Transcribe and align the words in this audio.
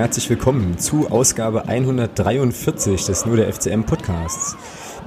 herzlich 0.00 0.30
willkommen 0.30 0.78
zu 0.78 1.10
Ausgabe 1.10 1.68
143 1.68 3.04
des 3.04 3.26
Nur 3.26 3.36
der 3.36 3.52
FCM 3.52 3.82
Podcasts. 3.82 4.56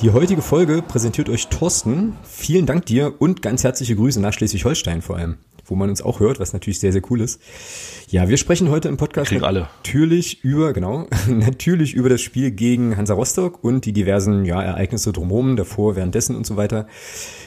Die 0.02 0.12
heutige 0.12 0.44
Folge 0.44 0.84
präsentiert 0.84 1.30
euch 1.30 1.48
Thorsten. 1.48 2.16
Vielen 2.22 2.68
Dank 2.68 2.86
dir 2.86 3.20
und 3.20 3.42
ganz 3.42 3.64
herzliche 3.64 3.96
Grüße 3.96 4.22
nach 4.22 4.34
Schleswig-Holstein 4.34 5.02
vor 5.02 5.18
allem, 5.18 5.38
wo 5.66 5.76
man 5.76 5.90
uns 5.90 6.02
auch 6.02 6.20
hört, 6.20 6.40
was 6.40 6.54
natürlich 6.54 6.80
sehr, 6.80 6.92
sehr 6.92 7.02
cool 7.10 7.22
ist. 7.22 7.42
Ja, 8.10 8.30
wir 8.30 8.38
sprechen 8.38 8.70
heute 8.70 8.90
im 8.90 8.98
Podcast 8.98 9.32
natürlich 9.80 10.44
über, 10.44 10.74
genau, 10.74 11.08
natürlich 11.28 11.94
über 11.94 12.10
das 12.10 12.22
Spiel 12.22 12.52
gegen 12.52 12.98
Hansa 12.98 13.14
Rostock 13.14 13.64
und 13.64 13.86
die 13.86 13.94
diversen 13.94 14.46
ja, 14.46 14.62
Ereignisse 14.62 15.12
drumherum, 15.14 15.56
davor, 15.56 15.96
währenddessen 15.96 16.36
und 16.36 16.46
so 16.46 16.58
weiter. 16.58 16.88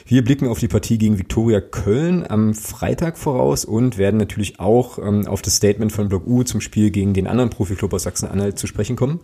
Wir 0.05 0.23
blicken 0.23 0.47
auf 0.47 0.59
die 0.59 0.67
Partie 0.67 0.97
gegen 0.97 1.17
Viktoria 1.17 1.61
Köln 1.61 2.25
am 2.27 2.53
Freitag 2.53 3.17
voraus 3.17 3.65
und 3.65 3.97
werden 3.97 4.17
natürlich 4.17 4.59
auch 4.59 4.99
ähm, 4.99 5.27
auf 5.27 5.41
das 5.41 5.55
Statement 5.55 5.91
von 5.91 6.09
Block 6.09 6.25
U 6.25 6.43
zum 6.43 6.61
Spiel 6.61 6.91
gegen 6.91 7.13
den 7.13 7.27
anderen 7.27 7.49
Profiklub 7.49 7.93
aus 7.93 8.03
Sachsen-Anhalt 8.03 8.57
zu 8.57 8.67
sprechen 8.67 8.95
kommen. 8.95 9.19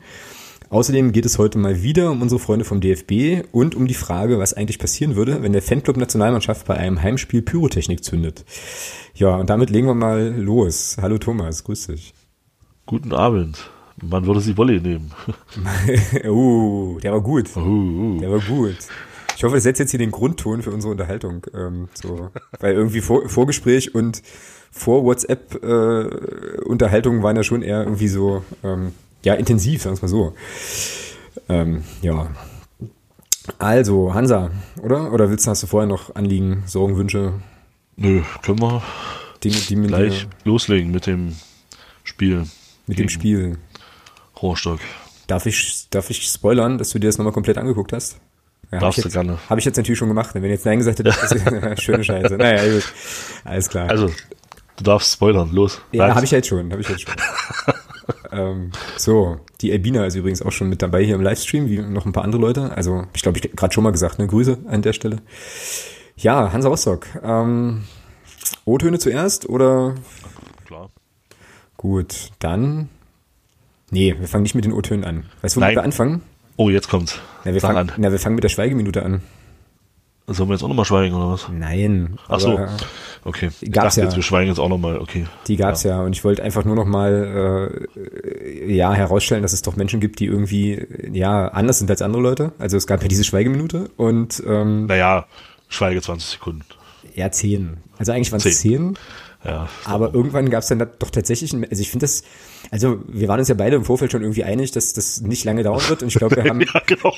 Außerdem 0.74 1.12
geht 1.12 1.28
es 1.28 1.38
heute 1.38 1.60
mal 1.60 1.84
wieder 1.84 2.10
um 2.10 2.24
unsere 2.24 2.40
Freunde 2.40 2.66
vom 2.66 2.82
DFB 2.82 3.46
und 3.52 3.76
um 3.76 3.86
die 3.86 3.94
Frage, 3.94 4.40
was 4.40 4.56
eigentlich 4.56 4.80
passieren 4.80 5.16
würde, 5.16 5.44
wenn 5.44 5.54
der 5.54 5.62
Fanclub 5.62 5.98
Nationalmannschaft 5.98 6.66
bei 6.66 6.76
einem 6.76 7.00
Heimspiel 7.00 7.44
Pyrotechnik 7.44 8.04
zündet. 8.04 8.44
Ja, 9.14 9.36
und 9.36 9.52
damit 9.52 9.70
legen 9.70 9.86
wir 9.86 9.94
mal 9.94 10.34
los. 10.36 10.98
Hallo 11.00 11.20
Thomas, 11.20 11.64
grüß 11.64 11.86
dich. 11.88 12.16
Guten 12.88 13.14
Abend. 13.14 13.70
Man 14.02 14.26
würde 14.26 14.42
sie 14.42 14.58
Wolle 14.58 14.82
nehmen. 14.82 15.12
uh, 16.26 16.98
der 17.04 17.12
war 17.12 17.22
gut. 17.22 17.56
Uh, 17.56 17.60
uh. 17.60 18.20
Der 18.20 18.32
war 18.32 18.40
gut. 18.40 18.78
Ich 19.38 19.44
hoffe, 19.44 19.54
das 19.54 19.64
setzt 19.64 19.80
jetzt 19.80 19.92
hier 19.92 20.00
den 20.00 20.10
Grundton 20.10 20.64
für 20.64 20.72
unsere 20.72 20.90
Unterhaltung. 20.90 21.46
Ähm, 21.54 21.88
so, 21.94 22.32
weil 22.60 22.74
irgendwie 22.74 23.02
vor, 23.02 23.30
Vorgespräch 23.30 23.94
und 23.94 24.24
vor 24.72 25.04
WhatsApp 25.04 25.54
äh, 25.64 25.68
waren 25.68 27.36
ja 27.36 27.44
schon 27.44 27.62
eher 27.62 27.84
irgendwie 27.84 28.08
so 28.08 28.44
ähm, 28.64 28.94
ja 29.24 29.34
intensiv, 29.36 29.82
sagen 29.82 29.96
wir 29.98 30.02
mal 30.02 30.08
so. 30.08 30.34
Ähm, 31.50 31.84
ja. 32.02 32.28
Also, 33.60 34.14
Hansa, 34.14 34.52
oder? 34.82 35.12
Oder 35.12 35.30
willst 35.30 35.46
du, 35.46 35.52
hast 35.52 35.64
du 35.64 35.68
vorher 35.68 35.88
noch 35.88 36.16
Anliegen, 36.16 36.64
Sorgen, 36.66 36.96
Wünsche? 36.98 37.34
Nö, 37.96 38.22
können 38.42 38.60
wir 38.62 38.82
die 39.44 39.76
mit, 39.76 39.90
gleich 39.90 40.22
dir- 40.24 40.30
loslegen 40.46 40.92
mit 40.92 41.06
dem 41.06 41.36
Spiel. 42.04 42.46
mit 42.88 42.98
dem 43.00 43.10
Spiel. 43.10 43.58
Rostock. 44.42 44.80
Darf 45.28 45.46
ich, 45.46 45.88
darf 45.90 46.10
ich 46.10 46.24
spoilern, 46.28 46.78
dass 46.78 46.90
du 46.90 47.00
dir 47.00 47.08
das 47.08 47.18
nochmal 47.18 47.34
komplett 47.34 47.58
angeguckt 47.58 47.92
hast? 47.94 48.18
Ja, 48.72 48.80
Darfst 48.80 48.84
hab 48.86 48.94
du 48.96 49.00
ich 49.02 49.06
jetzt, 49.06 49.14
gerne. 49.14 49.38
Habe 49.50 49.60
ich 49.60 49.66
jetzt 49.66 49.78
natürlich 49.78 50.00
schon 50.00 50.08
gemacht. 50.08 50.34
Wenn 50.34 50.44
ihr 50.44 50.50
jetzt 50.50 50.66
Nein 50.66 50.78
gesagt 50.80 51.00
hättet, 51.00 51.16
das 51.22 51.32
ist 51.32 51.82
schöne 51.84 52.04
Scheiße. 52.04 52.36
Naja, 52.38 52.64
gut. 52.74 52.94
Alles 53.44 53.70
klar. 53.70 53.90
Also, 53.90 54.08
du 54.08 54.84
darfst 54.84 55.14
spoilern, 55.14 55.52
los. 55.52 55.80
ja, 55.92 56.16
habe 56.16 56.26
ich 56.26 56.32
jetzt 56.32 56.48
schon, 56.48 56.72
habe 56.72 56.82
ich 56.82 56.90
jetzt 56.90 57.02
schon. 57.02 57.14
ähm, 58.34 58.72
so, 58.98 59.38
die 59.62 59.72
Albina 59.72 60.06
ist 60.06 60.16
übrigens 60.16 60.42
auch 60.42 60.52
schon 60.52 60.70
mit 60.70 60.82
dabei 60.82 61.04
hier 61.04 61.16
im 61.16 61.22
Livestream, 61.22 61.70
wie 61.70 61.80
noch 61.80 62.06
ein 62.06 62.12
paar 62.12 62.24
andere 62.24 62.42
Leute. 62.42 62.76
Also, 62.76 63.06
ich 63.14 63.22
glaube, 63.22 63.40
ich 63.40 63.52
gerade 63.56 63.74
schon 63.74 63.84
mal 63.84 63.92
gesagt, 63.92 64.20
ne? 64.20 64.28
Grüße 64.28 64.60
an 64.68 64.82
der 64.82 64.94
Stelle. 64.94 65.18
Ja, 66.18 66.52
Hansa 66.54 66.70
Rostock. 66.70 67.08
Ähm, 67.24 67.84
O-Töne 68.66 69.00
zuerst 69.00 69.48
oder? 69.50 69.96
Klar. 70.66 70.90
Gut, 71.78 72.30
dann. 72.40 72.90
Nee, 73.90 74.16
wir 74.18 74.28
fangen 74.28 74.44
nicht 74.44 74.56
mit 74.56 74.66
den 74.66 74.74
O-Tönen 74.74 75.04
an. 75.04 75.26
Weißt 75.42 75.56
du, 75.56 75.62
womit 75.62 75.76
wir 75.76 75.84
anfangen? 75.84 76.22
Oh, 76.56 76.70
jetzt 76.70 76.90
kommt's. 76.90 77.20
Na 77.46 77.54
wir, 77.54 77.60
Sag 77.60 77.74
fangen, 77.74 77.90
an. 77.90 77.96
na, 77.98 78.12
wir 78.12 78.20
fangen 78.20 78.36
mit 78.36 78.44
der 78.44 78.50
Schweigeminute 78.50 79.04
an. 79.04 79.22
Sollen 80.26 80.48
wir 80.50 80.54
jetzt 80.56 80.64
auch 80.64 80.70
nochmal 80.70 80.86
schweigen, 80.86 81.16
oder 81.16 81.32
was? 81.34 81.48
Nein. 81.52 82.18
Ach 82.30 82.40
so. 82.40 82.58
Okay. 83.26 83.50
Ich 83.60 83.72
Gab's 83.72 83.96
dachte 83.96 84.00
ja. 84.00 84.06
jetzt, 84.06 84.16
wir 84.16 84.24
schweigen 84.24 84.48
jetzt 84.50 84.60
auch 84.60 84.70
nochmal. 84.70 84.98
Okay. 85.00 85.26
Die 85.48 85.58
gab's 85.58 85.84
ja. 85.84 86.02
und 86.02 86.14
ich 86.14 86.24
wollte 86.24 86.44
einfach 86.44 86.64
nur 86.64 86.76
noch 86.76 86.86
mal 86.86 87.86
äh, 87.96 88.74
ja 88.74 88.94
herausstellen, 88.94 89.42
dass 89.42 89.52
es 89.52 89.62
doch 89.64 89.76
Menschen 89.76 90.00
gibt, 90.00 90.20
die 90.20 90.26
irgendwie 90.26 90.88
ja 91.12 91.50
anders 91.50 91.80
sind 91.80 91.90
als 91.92 92.02
andere 92.02 92.22
Leute. 92.22 92.54
Also 92.58 92.78
es 92.78 92.88
gab 92.88 93.02
ja 93.02 93.08
diese 93.10 93.24
Schweigeminute 93.26 93.90
und 93.98 94.42
ähm, 94.48 94.86
Naja, 94.86 95.26
schweige 95.68 96.02
20 96.02 96.30
Sekunden. 96.30 96.64
ja 97.16 97.30
zehn. 97.30 97.78
Also 97.98 98.14
eigentlich 98.14 98.32
waren 98.32 98.38
es 98.38 98.44
Zehn. 98.44 98.96
zehn, 98.96 98.98
Ja. 99.44 99.68
aber 99.86 100.14
irgendwann 100.14 100.50
gab's 100.50 100.68
dann 100.68 100.80
da 100.80 100.86
doch 100.86 101.10
tatsächlich, 101.10 101.54
also 101.54 101.82
ich 101.82 101.90
finde 101.92 102.06
das, 102.06 102.24
also 102.74 102.98
wir 103.08 103.28
waren 103.28 103.38
uns 103.38 103.50
ja 103.50 103.54
beide 103.54 103.76
im 103.76 103.86
Vorfeld 103.86 104.12
schon 104.12 104.24
irgendwie 104.24 104.44
einig, 104.44 104.72
dass 104.72 104.94
das 104.94 105.22
nicht 105.22 105.44
lange 105.46 105.62
dauern 105.62 105.82
wird 105.90 106.02
und 106.02 106.08
ich 106.08 106.16
glaube, 106.16 106.36
wir 106.38 106.44
haben, 106.50 106.60
ja, 106.60 106.82
genau. 106.88 107.14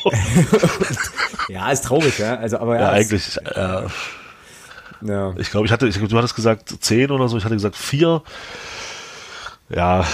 ja 1.48 1.72
ist 1.72 1.86
traurig, 1.86 2.20
ja, 2.20 2.36
also 2.36 2.58
aber 2.58 2.76
Ja, 2.76 2.82
ja, 2.82 2.90
eigentlich. 2.90 3.38
Äh, 3.38 3.84
ja. 5.08 5.34
ich 5.38 5.50
glaube, 5.52 5.66
ich 5.66 5.72
hatte, 5.72 5.88
ich, 5.88 5.98
du 5.98 6.18
hattest 6.18 6.36
gesagt 6.36 6.76
10 6.82 7.10
oder 7.10 7.30
so, 7.30 7.38
ich 7.38 7.46
hatte 7.46 7.56
gesagt 7.56 7.78
4. 7.78 8.22
Ja, 9.70 10.06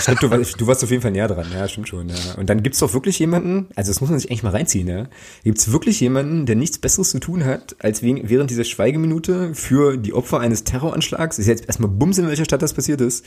Stimmt, 0.00 0.22
du, 0.22 0.30
warst- 0.30 0.58
du 0.58 0.66
warst 0.66 0.82
auf 0.82 0.90
jeden 0.90 1.02
Fall 1.02 1.10
näher 1.10 1.28
dran, 1.28 1.46
ja, 1.52 1.68
stimmt 1.68 1.88
schon. 1.88 2.08
Ja. 2.08 2.14
Und 2.38 2.48
dann 2.48 2.62
gibt's 2.62 2.78
doch 2.78 2.94
wirklich 2.94 3.18
jemanden, 3.18 3.66
also 3.76 3.90
das 3.90 4.00
muss 4.00 4.08
man 4.08 4.18
sich 4.18 4.30
eigentlich 4.30 4.42
mal 4.42 4.50
reinziehen, 4.52 4.88
ja. 4.88 5.04
Gibt's 5.44 5.70
wirklich 5.70 6.00
jemanden, 6.00 6.46
der 6.46 6.56
nichts 6.56 6.78
Besseres 6.78 7.10
zu 7.10 7.20
tun 7.20 7.44
hat, 7.44 7.76
als 7.78 8.00
wegen, 8.02 8.26
während 8.30 8.48
dieser 8.48 8.64
Schweigeminute 8.64 9.54
für 9.54 9.98
die 9.98 10.14
Opfer 10.14 10.40
eines 10.40 10.64
Terroranschlags, 10.64 11.38
ist 11.38 11.46
jetzt 11.46 11.66
erstmal 11.66 11.90
Bums, 11.90 12.16
in 12.16 12.26
welcher 12.26 12.46
Stadt 12.46 12.62
das 12.62 12.72
passiert 12.72 13.02
ist, 13.02 13.26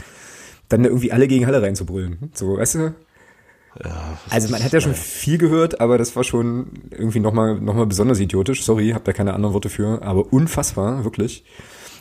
dann 0.72 0.84
da 0.84 0.90
irgendwie 0.90 1.12
alle 1.12 1.28
gegen 1.28 1.46
Halle 1.46 1.62
reinzubrüllen. 1.62 2.32
So, 2.34 2.58
weißt 2.58 2.76
du? 2.76 2.94
ja. 3.84 4.18
Also 4.30 4.50
man 4.50 4.64
hat 4.64 4.74
ja 4.74 4.82
schon 4.82 4.94
viel 4.94 5.38
gehört, 5.38 5.80
aber 5.80 5.98
das 5.98 6.16
war 6.16 6.24
schon 6.24 6.72
irgendwie 6.92 7.20
nochmal 7.20 7.60
noch 7.60 7.74
mal 7.74 7.86
besonders 7.86 8.20
idiotisch. 8.20 8.64
Sorry, 8.64 8.92
hab 8.92 9.06
da 9.06 9.14
keine 9.14 9.34
anderen 9.34 9.54
Worte 9.54 9.70
für, 9.70 10.02
aber 10.02 10.32
unfassbar, 10.34 11.04
wirklich. 11.04 11.44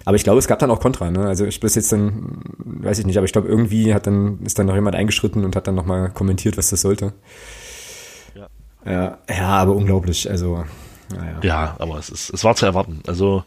Aber 0.04 0.16
ich 0.16 0.24
glaube, 0.24 0.38
es 0.38 0.48
gab 0.48 0.58
dann 0.58 0.70
auch 0.70 0.80
Kontra, 0.80 1.10
ne? 1.10 1.26
Also 1.26 1.44
ich 1.44 1.60
bis 1.60 1.74
jetzt 1.74 1.92
dann, 1.92 2.42
weiß 2.58 2.98
ich 2.98 3.06
nicht, 3.06 3.18
aber 3.18 3.26
ich 3.26 3.32
glaube, 3.32 3.48
irgendwie 3.48 3.92
hat 3.92 4.06
dann, 4.06 4.40
ist 4.44 4.58
dann 4.58 4.66
noch 4.66 4.74
jemand 4.74 4.96
eingeschritten 4.96 5.44
und 5.44 5.54
hat 5.56 5.66
dann 5.66 5.74
nochmal 5.74 6.10
kommentiert, 6.10 6.56
was 6.56 6.70
das 6.70 6.80
sollte. 6.80 7.12
Ja. 8.34 8.48
Ja, 8.84 9.18
ja, 9.28 9.48
aber 9.48 9.74
unglaublich. 9.76 10.30
Also, 10.30 10.64
naja. 11.14 11.38
Ja, 11.42 11.76
aber 11.78 11.98
es, 11.98 12.08
ist, 12.08 12.30
es 12.32 12.44
war 12.44 12.54
zu 12.56 12.66
erwarten. 12.66 13.00
Also, 13.06 13.44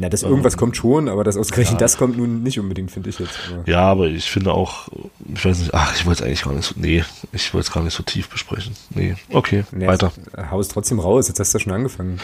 Na, 0.00 0.08
dass 0.08 0.22
irgendwas 0.22 0.56
kommt 0.56 0.76
schon, 0.76 1.08
aber 1.08 1.24
dass 1.24 1.36
ausgerechnet 1.36 1.80
Ja. 1.80 1.84
das 1.84 1.96
kommt 1.96 2.16
nun 2.16 2.42
nicht 2.42 2.58
unbedingt, 2.58 2.90
finde 2.90 3.10
ich 3.10 3.18
jetzt. 3.18 3.38
Aber, 3.52 3.68
ja, 3.68 3.80
aber 3.82 4.06
ich 4.06 4.30
finde 4.30 4.52
auch, 4.52 4.88
ich 5.34 5.44
weiß 5.44 5.58
nicht, 5.58 5.74
ach, 5.74 5.94
ich 5.94 6.06
wollte 6.06 6.22
es 6.22 6.26
eigentlich 6.26 6.42
gar 6.42 6.52
nicht 6.54 6.66
so, 6.66 6.74
nee, 6.76 7.04
ich 7.32 7.52
wollte 7.54 7.66
es 7.68 7.72
gar 7.72 7.82
nicht 7.82 7.94
so 7.94 8.02
tief 8.02 8.28
besprechen. 8.28 8.74
Nee, 8.90 9.16
okay, 9.30 9.64
Nee, 9.72 9.86
weiter. 9.86 10.12
jetzt, 10.36 10.50
Hau 10.50 10.60
es 10.60 10.68
trotzdem 10.68 11.00
raus, 11.00 11.28
jetzt 11.28 11.40
hast 11.40 11.54
du 11.54 11.58
schon 11.58 11.72
angefangen. 11.72 12.20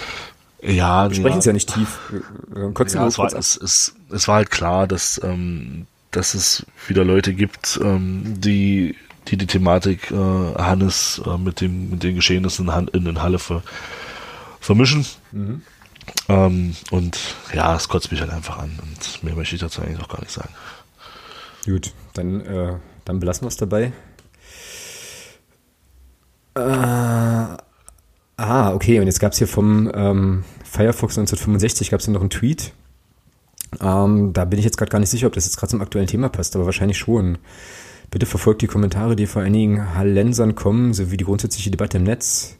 Ja, 0.62 1.08
Wir 1.10 1.16
sprechen 1.16 1.38
es 1.38 1.44
ja 1.44 1.52
nicht 1.52 1.72
tief. 1.72 1.98
Wir 2.48 2.70
kotzen 2.72 2.96
ja, 2.96 3.02
nur 3.02 3.08
es, 3.08 3.18
war, 3.18 3.28
kurz 3.28 3.38
es, 3.38 3.56
es, 3.62 3.94
es 4.10 4.26
war 4.26 4.36
halt 4.36 4.50
klar, 4.50 4.86
dass, 4.86 5.20
ähm, 5.22 5.86
dass 6.10 6.34
es 6.34 6.64
wieder 6.88 7.04
Leute 7.04 7.34
gibt, 7.34 7.78
ähm, 7.82 8.22
die, 8.38 8.96
die 9.28 9.36
die 9.36 9.46
Thematik 9.46 10.10
äh, 10.10 10.14
Hannes 10.14 11.20
äh, 11.26 11.36
mit, 11.36 11.60
dem, 11.60 11.90
mit 11.90 12.02
den 12.02 12.14
Geschehnissen 12.16 12.68
in, 12.68 12.88
in 12.88 13.04
den 13.04 13.22
Halle 13.22 13.38
ver, 13.38 13.62
vermischen. 14.66 15.06
Mhm. 15.32 15.62
Ähm, 16.28 16.76
und 16.90 17.18
ja, 17.54 17.74
es 17.76 17.88
kotzt 17.88 18.10
mich 18.10 18.20
halt 18.20 18.30
einfach 18.30 18.58
an. 18.58 18.78
Und 18.82 19.22
mehr 19.22 19.34
möchte 19.34 19.54
ich 19.54 19.60
dazu 19.60 19.80
eigentlich 19.80 20.00
auch 20.00 20.08
gar 20.08 20.20
nicht 20.20 20.32
sagen. 20.32 20.50
Gut, 21.64 21.92
dann, 22.14 22.40
äh, 22.40 22.74
dann 23.04 23.20
belassen 23.20 23.44
wir 23.44 23.48
es 23.48 23.56
dabei. 23.56 23.92
Äh, 26.54 26.60
ah, 26.60 27.58
okay, 28.72 29.00
und 29.00 29.06
jetzt 29.06 29.20
gab 29.20 29.32
es 29.32 29.38
hier 29.38 29.48
vom 29.48 29.90
ähm, 29.94 30.44
Firefox 30.64 31.18
1965 31.18 31.90
gab 31.90 32.00
es 32.00 32.08
noch 32.08 32.20
einen 32.20 32.30
Tweet. 32.30 32.72
Ähm, 33.80 34.32
da 34.32 34.44
bin 34.44 34.58
ich 34.58 34.64
jetzt 34.64 34.78
gerade 34.78 34.90
gar 34.90 35.00
nicht 35.00 35.10
sicher, 35.10 35.26
ob 35.26 35.32
das 35.32 35.44
jetzt 35.44 35.56
gerade 35.56 35.70
zum 35.70 35.82
aktuellen 35.82 36.06
Thema 36.06 36.28
passt, 36.28 36.56
aber 36.56 36.66
wahrscheinlich 36.66 36.98
schon. 36.98 37.38
Bitte 38.10 38.26
verfolgt 38.26 38.62
die 38.62 38.68
Kommentare, 38.68 39.16
die 39.16 39.26
vor 39.26 39.42
einigen 39.42 39.94
Hallensern 39.94 40.54
kommen, 40.54 40.94
sowie 40.94 41.16
die 41.16 41.24
grundsätzliche 41.24 41.70
Debatte 41.70 41.96
im 41.96 42.04
Netz. 42.04 42.56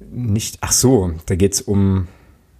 Nicht, 0.00 0.58
ach 0.60 0.72
so, 0.72 1.12
da 1.26 1.34
geht's 1.34 1.60
um, 1.60 2.06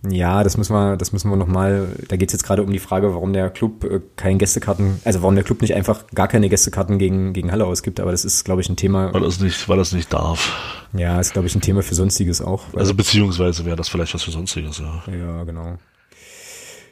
ja, 0.09 0.43
das 0.43 0.57
müssen 0.57 0.73
wir, 0.73 0.97
das 0.97 1.13
müssen 1.13 1.31
wir 1.31 1.37
nochmal, 1.37 1.89
da 2.09 2.17
geht's 2.17 2.33
jetzt 2.33 2.43
gerade 2.45 2.63
um 2.63 2.73
die 2.73 2.79
Frage, 2.79 3.15
warum 3.15 3.33
der 3.33 3.51
Club 3.51 3.85
äh, 3.85 4.01
kein 4.17 4.39
Gästekarten, 4.39 5.01
also 5.05 5.23
warum 5.23 5.35
der 5.35 5.45
Club 5.45 5.61
nicht 5.61 5.75
einfach 5.75 6.07
gar 6.15 6.29
keine 6.29 6.49
Gästekarten 6.49 6.99
gegen, 6.99 7.33
gegen 7.33 7.53
Halle 7.53 7.67
ausgibt, 7.67 8.01
aber 8.01 8.11
das 8.11 8.25
ist, 8.25 8.45
glaube 8.45 8.61
ich, 8.61 8.69
ein 8.69 8.77
Thema, 8.77 9.13
Weil 9.15 9.23
das 9.23 9.41
nicht, 9.41 9.69
weil 9.69 9.77
das 9.77 9.93
nicht 9.93 10.13
darf. 10.13 10.53
ja, 10.93 11.21
ist, 11.21 11.33
glaube 11.33 11.47
ich, 11.49 11.55
ein 11.55 11.61
Thema 11.61 11.83
für 11.83 11.95
Sonstiges 11.95 12.41
auch. 12.41 12.65
Also 12.75 12.95
beziehungsweise 12.95 13.65
wäre 13.65 13.77
das 13.77 13.89
vielleicht 13.89 14.15
was 14.15 14.23
für 14.23 14.31
sonstiges, 14.33 14.79
ja. 14.79 15.03
Ja, 15.13 15.45
genau. 15.45 15.79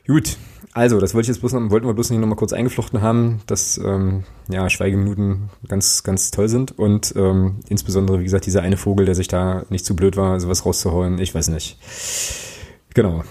Gut, 0.06 0.37
also 0.76 1.00
das 1.00 1.14
wollte 1.14 1.25
ich 1.25 1.28
jetzt 1.28 1.40
bloß 1.40 1.55
noch, 1.55 1.70
wollten 1.70 1.87
wir 1.87 1.94
bloß 1.94 2.11
nicht 2.11 2.20
noch 2.20 2.28
mal 2.28 2.34
kurz 2.34 2.52
eingeflochten 2.52 3.00
haben, 3.00 3.40
dass 3.46 3.78
ähm, 3.78 4.25
ja, 4.50 4.69
Schweigeminuten 4.69 5.49
ganz, 5.67 6.02
ganz 6.02 6.31
toll 6.31 6.50
sind 6.50 6.78
und 6.78 7.14
ähm, 7.17 7.61
insbesondere, 7.70 8.20
wie 8.20 8.25
gesagt, 8.25 8.44
dieser 8.44 8.61
eine 8.61 8.76
Vogel, 8.76 9.06
der 9.06 9.14
sich 9.14 9.26
da 9.26 9.64
nicht 9.70 9.87
zu 9.87 9.96
blöd 9.96 10.19
war, 10.19 10.38
sowas 10.38 10.67
rauszuholen, 10.67 11.19
ich 11.19 11.34
weiß 11.34 11.49
nicht. 11.49 11.78
Genau. 12.93 13.25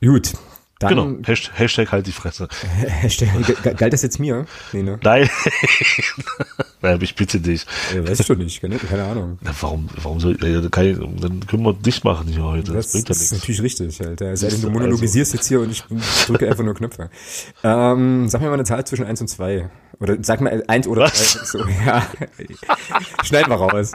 Gut, 0.00 0.32
Dann, 0.80 0.88
genau, 0.88 1.16
Hashtag, 1.22 1.58
Hashtag 1.58 1.92
halt 1.92 2.06
die 2.06 2.12
Fresse. 2.12 2.48
Hashtag, 2.86 3.28
galt 3.76 3.92
das 3.92 4.02
jetzt 4.02 4.18
mir? 4.18 4.44
Nee, 4.72 4.82
ne? 4.82 4.98
Nein. 5.02 5.30
naja, 6.82 6.98
ich 7.00 7.14
bitte 7.14 7.40
dich. 7.40 7.64
Ja, 7.94 8.06
weiß 8.06 8.20
ich 8.20 8.26
doch 8.26 8.36
nicht, 8.36 8.60
keine, 8.60 8.76
keine 8.78 9.04
Ahnung. 9.04 9.38
Na, 9.42 9.52
warum, 9.60 9.88
warum 10.02 10.18
soll 10.18 10.32
ich, 10.32 10.70
kann 10.70 10.86
ich, 10.86 10.98
dann 10.98 11.46
können 11.46 11.62
wir 11.62 11.74
dich 11.74 12.02
machen 12.02 12.26
hier 12.26 12.42
heute. 12.42 12.72
Das, 12.72 12.90
das 12.90 12.92
bringt 12.92 13.08
ja 13.08 13.14
nichts. 13.14 13.20
Das 13.20 13.22
ist 13.22 13.32
natürlich 13.32 13.62
richtig, 13.62 14.06
Alter. 14.06 14.32
Es 14.32 14.40
sei 14.40 14.48
denn, 14.48 14.62
du 14.62 14.70
monologisierst 14.70 15.32
also. 15.32 15.38
jetzt 15.38 15.48
hier 15.48 15.60
und 15.60 15.70
ich 15.70 15.84
drücke 16.26 16.48
einfach 16.48 16.64
nur 16.64 16.74
Knöpfe. 16.74 17.08
Ähm, 17.62 18.28
sag 18.28 18.40
mir 18.40 18.48
mal 18.48 18.54
eine 18.54 18.64
Zahl 18.64 18.84
zwischen 18.84 19.06
1 19.06 19.20
und 19.20 19.28
2. 19.28 19.70
Oder 20.00 20.16
sag 20.22 20.40
mal 20.40 20.64
1 20.66 20.88
oder 20.88 21.06
2. 21.06 21.44
So, 21.44 21.58
ja. 21.86 22.04
Schneid 23.22 23.48
mal 23.48 23.56
raus. 23.56 23.92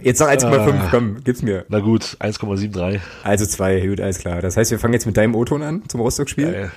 Jetzt 0.00 0.20
noch 0.20 0.28
1,5, 0.28 0.72
ah. 0.72 0.88
komm, 0.90 1.24
gib's 1.24 1.42
mir. 1.42 1.64
Na 1.68 1.80
gut, 1.80 2.16
1,73. 2.20 3.00
Also 3.24 3.46
2, 3.46 3.86
gut, 3.86 4.00
alles 4.00 4.18
klar. 4.18 4.42
Das 4.42 4.56
heißt, 4.56 4.70
wir 4.70 4.78
fangen 4.78 4.94
jetzt 4.94 5.06
mit 5.06 5.16
deinem 5.16 5.34
O-Ton 5.34 5.62
an 5.62 5.82
zum 5.88 6.00
Rostock-Spiel. 6.00 6.52
Ja, 6.52 6.70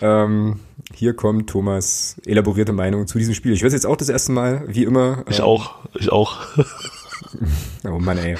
ähm, 0.00 0.60
hier 0.94 1.14
kommt 1.14 1.50
Thomas 1.50 2.16
elaborierte 2.24 2.72
Meinung 2.72 3.06
zu 3.06 3.18
diesem 3.18 3.34
Spiel. 3.34 3.52
Ich 3.52 3.62
höre 3.62 3.68
es 3.68 3.74
jetzt 3.74 3.86
auch 3.86 3.96
das 3.96 4.08
erste 4.08 4.32
Mal, 4.32 4.64
wie 4.68 4.84
immer. 4.84 5.24
Ich 5.28 5.38
ähm, 5.38 5.44
auch, 5.44 5.76
ich 5.94 6.10
auch. 6.12 6.38
oh 7.84 7.98
Mann, 7.98 8.18
ey. 8.18 8.36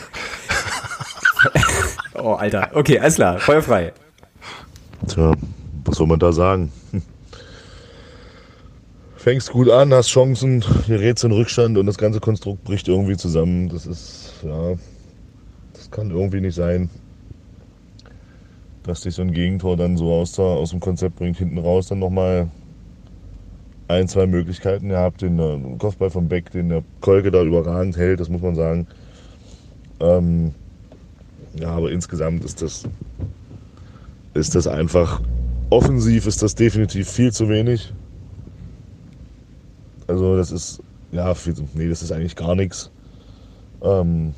oh, 2.14 2.34
Alter. 2.34 2.70
Okay, 2.74 2.98
alles 3.00 3.16
klar, 3.16 3.38
Feuer 3.38 3.62
frei. 3.62 3.92
Tja, 5.08 5.32
was 5.84 5.96
soll 5.96 6.06
man 6.06 6.18
da 6.18 6.32
sagen? 6.32 6.72
Fängst 9.28 9.52
gut 9.52 9.68
an, 9.68 9.92
hast 9.92 10.08
Chancen, 10.08 10.64
gerätst 10.86 11.22
in 11.22 11.32
Rückstand 11.32 11.76
und 11.76 11.84
das 11.84 11.98
ganze 11.98 12.18
Konstrukt 12.18 12.64
bricht 12.64 12.88
irgendwie 12.88 13.18
zusammen. 13.18 13.68
Das 13.68 13.84
ist, 13.84 14.32
ja, 14.42 14.72
das 15.74 15.90
kann 15.90 16.10
irgendwie 16.10 16.40
nicht 16.40 16.54
sein, 16.54 16.88
dass 18.84 19.02
dich 19.02 19.14
so 19.14 19.20
ein 19.20 19.32
Gegentor 19.32 19.76
dann 19.76 19.98
so 19.98 20.14
aus, 20.14 20.38
aus 20.38 20.70
dem 20.70 20.80
Konzept 20.80 21.16
bringt. 21.16 21.36
Hinten 21.36 21.58
raus 21.58 21.88
dann 21.88 21.98
nochmal 21.98 22.48
ein, 23.88 24.08
zwei 24.08 24.26
Möglichkeiten. 24.26 24.88
Ihr 24.88 24.96
habt 24.96 25.20
den 25.20 25.38
äh, 25.38 25.76
Kopfball 25.78 26.08
vom 26.08 26.26
Beck, 26.26 26.50
den 26.52 26.70
der 26.70 26.82
Kolke 27.02 27.30
da 27.30 27.42
überragend 27.42 27.98
hält, 27.98 28.20
das 28.20 28.30
muss 28.30 28.40
man 28.40 28.54
sagen. 28.54 28.86
Ähm, 30.00 30.54
ja, 31.60 31.68
aber 31.68 31.90
insgesamt 31.90 32.46
ist 32.46 32.62
das, 32.62 32.84
ist 34.32 34.54
das 34.54 34.66
einfach, 34.66 35.20
offensiv 35.68 36.26
ist 36.26 36.42
das 36.42 36.54
definitiv 36.54 37.10
viel 37.10 37.30
zu 37.30 37.50
wenig. 37.50 37.92
Also 40.08 40.36
das 40.36 40.50
ist, 40.50 40.82
ja, 41.12 41.34
viel, 41.34 41.54
nee, 41.74 41.88
das 41.88 42.02
ist 42.02 42.12
eigentlich 42.12 42.34
gar 42.34 42.54
nichts. 42.54 42.90
Ähm, 43.82 44.32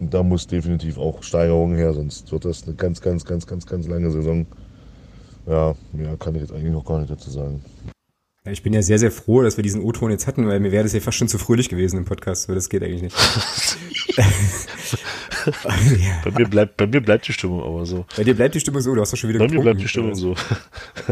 da 0.00 0.22
muss 0.22 0.46
definitiv 0.46 0.98
auch 0.98 1.22
Steigerung 1.22 1.74
her, 1.74 1.92
sonst 1.92 2.30
wird 2.32 2.44
das 2.44 2.64
eine 2.64 2.74
ganz, 2.74 3.00
ganz, 3.00 3.24
ganz, 3.24 3.46
ganz, 3.46 3.66
ganz 3.66 3.88
lange 3.88 4.10
Saison. 4.10 4.46
Ja, 5.46 5.74
mehr 5.92 6.16
kann 6.16 6.34
ich 6.34 6.42
jetzt 6.42 6.52
eigentlich 6.52 6.72
noch 6.72 6.84
gar 6.84 6.98
nicht 6.98 7.10
dazu 7.10 7.30
sagen. 7.30 7.64
Ja, 8.44 8.52
ich 8.52 8.62
bin 8.62 8.72
ja 8.72 8.82
sehr, 8.82 8.98
sehr 8.98 9.10
froh, 9.10 9.42
dass 9.42 9.56
wir 9.56 9.62
diesen 9.62 9.82
O-Ton 9.82 10.10
jetzt 10.10 10.26
hatten, 10.26 10.46
weil 10.46 10.60
mir 10.60 10.70
wäre 10.70 10.84
das 10.84 10.92
ja 10.92 11.00
fast 11.00 11.18
schon 11.18 11.28
zu 11.28 11.38
fröhlich 11.38 11.68
gewesen 11.68 11.98
im 11.98 12.04
Podcast, 12.04 12.48
weil 12.48 12.54
das 12.54 12.68
geht 12.68 12.82
eigentlich 12.82 13.02
nicht. 13.02 13.16
bei, 16.24 16.30
mir 16.30 16.48
bleibt, 16.48 16.76
bei 16.76 16.86
mir 16.86 17.00
bleibt 17.00 17.26
die 17.26 17.32
Stimmung 17.32 17.62
aber 17.62 17.86
so. 17.86 18.04
Bei 18.16 18.22
dir 18.22 18.34
bleibt 18.34 18.54
die 18.54 18.60
Stimmung 18.60 18.82
so, 18.82 18.94
du 18.94 19.00
hast 19.00 19.12
doch 19.12 19.16
schon 19.16 19.30
wieder 19.30 19.40
Bei 19.40 19.48
mir 19.48 19.60
bleibt 19.60 19.80
die 19.80 19.88
Stimmung 19.88 20.14
so. 20.14 20.34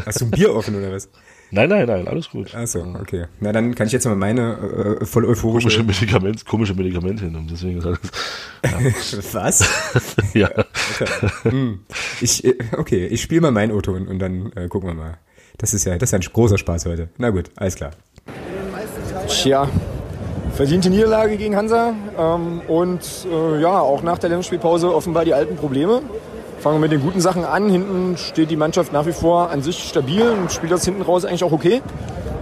Hast 0.06 0.20
du 0.20 0.26
ein 0.26 0.30
Bier 0.30 0.54
offen 0.54 0.76
oder 0.76 0.92
was? 0.92 1.08
Nein, 1.54 1.68
nein, 1.68 1.86
nein, 1.86 2.08
alles 2.08 2.30
gut. 2.30 2.52
Achso, 2.52 2.84
okay. 3.00 3.26
Na, 3.38 3.52
dann 3.52 3.76
kann 3.76 3.86
ich 3.86 3.92
jetzt 3.92 4.04
mal 4.06 4.16
meine 4.16 4.98
äh, 5.00 5.04
voll 5.04 5.24
euphorische... 5.24 5.68
Komische, 5.68 5.84
Medikament, 5.84 6.44
komische 6.44 6.74
Medikamente 6.74 7.26
nehmen, 7.26 7.46
deswegen 7.48 7.78
ist 7.78 7.86
alles... 7.86 8.00
Ja. 8.64 9.18
Was? 9.32 9.68
ja. 10.34 10.50
Okay. 10.50 11.28
Hm. 11.42 11.80
Ich, 12.20 12.44
äh, 12.44 12.56
okay, 12.76 13.06
ich 13.06 13.22
spiele 13.22 13.42
mal 13.42 13.52
mein 13.52 13.70
Auto 13.70 13.92
und, 13.92 14.08
und 14.08 14.18
dann 14.18 14.50
äh, 14.56 14.66
gucken 14.66 14.88
wir 14.88 14.94
mal. 14.94 15.18
Das 15.58 15.74
ist 15.74 15.84
ja, 15.84 15.96
das 15.96 16.10
ist 16.10 16.14
ein 16.14 16.20
großer 16.22 16.58
Spaß 16.58 16.86
heute. 16.86 17.08
Na 17.18 17.30
gut, 17.30 17.50
alles 17.54 17.76
klar. 17.76 17.92
Tja, 19.28 19.68
verdiente 20.54 20.90
Niederlage 20.90 21.36
gegen 21.36 21.54
Hansa 21.54 21.94
ähm, 22.18 22.62
und 22.66 23.26
äh, 23.30 23.60
ja, 23.60 23.78
auch 23.78 24.02
nach 24.02 24.18
der 24.18 24.30
Länderspielpause 24.30 24.92
offenbar 24.92 25.24
die 25.24 25.34
alten 25.34 25.54
Probleme. 25.54 26.02
Fangen 26.64 26.76
wir 26.76 26.80
mit 26.80 26.92
den 26.92 27.02
guten 27.02 27.20
Sachen 27.20 27.44
an. 27.44 27.68
Hinten 27.68 28.16
steht 28.16 28.50
die 28.50 28.56
Mannschaft 28.56 28.90
nach 28.90 29.04
wie 29.04 29.12
vor 29.12 29.50
an 29.50 29.60
sich 29.60 29.86
stabil 29.86 30.26
und 30.26 30.50
spielt 30.50 30.72
das 30.72 30.82
hinten 30.82 31.02
raus 31.02 31.26
eigentlich 31.26 31.44
auch 31.44 31.52
okay. 31.52 31.82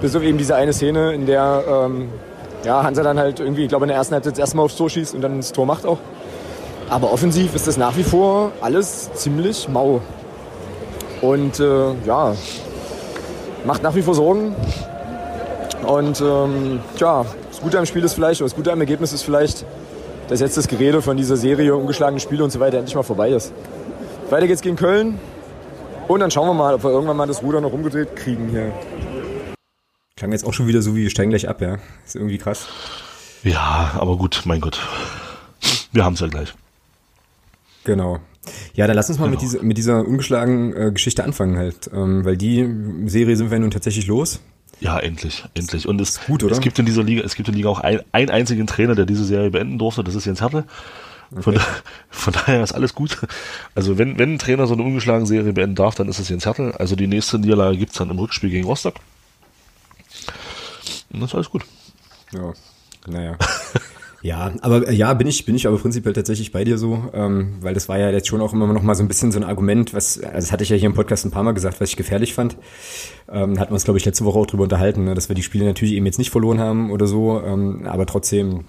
Bis 0.00 0.14
auf 0.14 0.22
eben 0.22 0.38
diese 0.38 0.54
eine 0.54 0.72
Szene, 0.72 1.12
in 1.12 1.26
der 1.26 1.64
ähm, 1.68 2.08
ja, 2.62 2.84
Hansa 2.84 3.02
dann 3.02 3.18
halt 3.18 3.40
irgendwie, 3.40 3.64
ich 3.64 3.68
glaube 3.68 3.86
in 3.86 3.88
der 3.88 3.96
ersten 3.96 4.14
Halbzeit 4.14 4.34
das 4.34 4.38
erste 4.38 4.56
Mal 4.56 4.62
aufs 4.62 4.76
Tor 4.76 4.88
schießt 4.88 5.16
und 5.16 5.22
dann 5.22 5.38
das 5.38 5.50
Tor 5.50 5.66
macht 5.66 5.84
auch. 5.84 5.98
Aber 6.88 7.12
offensiv 7.12 7.56
ist 7.56 7.66
das 7.66 7.76
nach 7.76 7.96
wie 7.96 8.04
vor 8.04 8.52
alles 8.60 9.12
ziemlich 9.14 9.68
mau. 9.68 10.00
Und 11.20 11.58
äh, 11.58 11.92
ja, 12.06 12.36
macht 13.64 13.82
nach 13.82 13.96
wie 13.96 14.02
vor 14.02 14.14
Sorgen. 14.14 14.54
Und 15.84 16.20
ähm, 16.20 16.78
tja, 16.96 17.26
das 17.50 17.60
Gute 17.60 17.76
am 17.76 17.86
Spiel 17.86 18.04
ist 18.04 18.14
vielleicht, 18.14 18.40
oder 18.40 18.48
das 18.48 18.54
Gute 18.54 18.70
am 18.70 18.78
Ergebnis 18.78 19.12
ist 19.12 19.22
vielleicht, 19.22 19.64
dass 20.28 20.38
jetzt 20.38 20.56
das 20.56 20.68
Gerede 20.68 21.02
von 21.02 21.16
dieser 21.16 21.36
Serie 21.36 21.74
ungeschlagene 21.74 22.20
Spiele 22.20 22.44
und 22.44 22.50
so 22.52 22.60
weiter 22.60 22.78
endlich 22.78 22.94
mal 22.94 23.02
vorbei 23.02 23.30
ist. 23.30 23.52
Weiter 24.32 24.46
geht's 24.46 24.62
gegen 24.62 24.76
Köln. 24.76 25.18
Und 26.08 26.20
dann 26.20 26.30
schauen 26.30 26.48
wir 26.48 26.54
mal, 26.54 26.74
ob 26.74 26.82
wir 26.82 26.90
irgendwann 26.90 27.18
mal 27.18 27.26
das 27.26 27.42
Ruder 27.42 27.60
noch 27.60 27.72
umgedreht 27.72 28.16
kriegen 28.16 28.48
hier. 28.48 28.72
Klang 30.16 30.32
jetzt 30.32 30.46
auch 30.46 30.54
schon 30.54 30.66
wieder 30.66 30.80
so 30.80 30.96
wie, 30.96 31.02
wir 31.02 31.10
steigen 31.10 31.30
gleich 31.30 31.48
ab, 31.48 31.60
ja. 31.60 31.78
Ist 32.06 32.16
irgendwie 32.16 32.38
krass. 32.38 32.66
Ja, 33.44 33.92
aber 33.94 34.16
gut, 34.16 34.42
mein 34.46 34.62
Gott. 34.62 34.80
Wir 35.92 36.04
haben 36.04 36.14
es 36.14 36.20
ja 36.20 36.28
gleich. 36.28 36.54
Genau. 37.84 38.20
Ja, 38.72 38.86
dann 38.86 38.96
lass 38.96 39.10
uns 39.10 39.18
mal 39.18 39.26
genau. 39.26 39.34
mit, 39.34 39.42
dieser, 39.42 39.62
mit 39.62 39.76
dieser 39.76 40.06
ungeschlagenen 40.06 40.76
äh, 40.76 40.90
Geschichte 40.92 41.24
anfangen 41.24 41.58
halt. 41.58 41.90
Ähm, 41.92 42.24
weil 42.24 42.38
die 42.38 42.66
Serie 43.04 43.36
sind 43.36 43.50
wir 43.50 43.58
nun 43.58 43.70
tatsächlich 43.70 44.06
los. 44.06 44.40
Ja, 44.80 44.98
endlich, 44.98 45.44
endlich. 45.54 45.86
Und 45.86 46.00
es, 46.00 46.24
gut, 46.24 46.42
oder? 46.42 46.52
es 46.52 46.60
gibt 46.60 46.78
in 46.78 46.86
dieser 46.86 47.02
Liga, 47.02 47.22
es 47.22 47.34
gibt 47.34 47.48
in 47.48 47.52
der 47.52 47.58
Liga 47.58 47.68
auch 47.68 47.80
ein, 47.80 48.00
einen 48.12 48.30
einzigen 48.30 48.66
Trainer, 48.66 48.94
der 48.94 49.04
diese 49.04 49.24
Serie 49.24 49.50
beenden 49.50 49.78
durfte, 49.78 50.02
das 50.02 50.14
ist 50.14 50.24
Jens 50.24 50.40
Hertel. 50.40 50.64
Von, 51.40 51.56
okay. 51.56 51.64
von, 52.10 52.32
daher 52.32 52.62
ist 52.62 52.72
alles 52.72 52.94
gut. 52.94 53.18
Also 53.74 53.98
wenn, 53.98 54.18
wenn 54.18 54.34
ein 54.34 54.38
Trainer 54.38 54.66
so 54.66 54.74
eine 54.74 54.82
ungeschlagene 54.82 55.26
Serie 55.26 55.52
beenden 55.52 55.76
darf, 55.76 55.94
dann 55.94 56.08
ist 56.08 56.18
es 56.18 56.28
Jens 56.28 56.44
Hertel. 56.44 56.72
Also 56.72 56.96
die 56.96 57.06
nächste 57.06 57.38
Niederlage 57.38 57.76
gibt's 57.78 57.96
dann 57.96 58.10
im 58.10 58.18
Rückspiel 58.18 58.50
gegen 58.50 58.66
Rostock. 58.66 58.96
Und 61.12 61.20
das 61.20 61.30
ist 61.30 61.34
alles 61.34 61.50
gut. 61.50 61.64
Ja, 62.32 62.52
naja. 63.06 63.36
Ja, 64.22 64.52
aber 64.60 64.86
äh, 64.88 64.94
ja, 64.94 65.12
bin 65.14 65.26
ich, 65.26 65.44
bin 65.44 65.56
ich 65.56 65.66
aber 65.66 65.78
prinzipiell 65.78 66.12
tatsächlich 66.12 66.52
bei 66.52 66.62
dir 66.62 66.78
so, 66.78 67.10
ähm, 67.12 67.56
weil 67.60 67.74
das 67.74 67.88
war 67.88 67.98
ja 67.98 68.08
jetzt 68.10 68.28
schon 68.28 68.40
auch 68.40 68.52
immer 68.52 68.72
noch 68.72 68.82
mal 68.82 68.94
so 68.94 69.02
ein 69.02 69.08
bisschen 69.08 69.32
so 69.32 69.40
ein 69.40 69.44
Argument, 69.44 69.94
was, 69.94 70.20
also 70.20 70.34
das 70.34 70.52
hatte 70.52 70.62
ich 70.62 70.70
ja 70.70 70.76
hier 70.76 70.86
im 70.86 70.94
Podcast 70.94 71.24
ein 71.24 71.32
paar 71.32 71.42
Mal 71.42 71.52
gesagt, 71.52 71.80
was 71.80 71.90
ich 71.90 71.96
gefährlich 71.96 72.32
fand. 72.32 72.56
Ähm, 73.28 73.58
hatten 73.58 73.70
wir 73.70 73.74
uns, 73.74 73.82
glaube 73.82 73.98
ich, 73.98 74.04
letzte 74.04 74.24
Woche 74.24 74.38
auch 74.38 74.46
drüber 74.46 74.62
unterhalten, 74.62 75.04
ne, 75.04 75.14
dass 75.14 75.28
wir 75.28 75.34
die 75.34 75.42
Spiele 75.42 75.64
natürlich 75.64 75.94
eben 75.94 76.06
jetzt 76.06 76.18
nicht 76.18 76.30
verloren 76.30 76.60
haben 76.60 76.92
oder 76.92 77.08
so, 77.08 77.42
ähm, 77.42 77.84
aber 77.84 78.06
trotzdem 78.06 78.66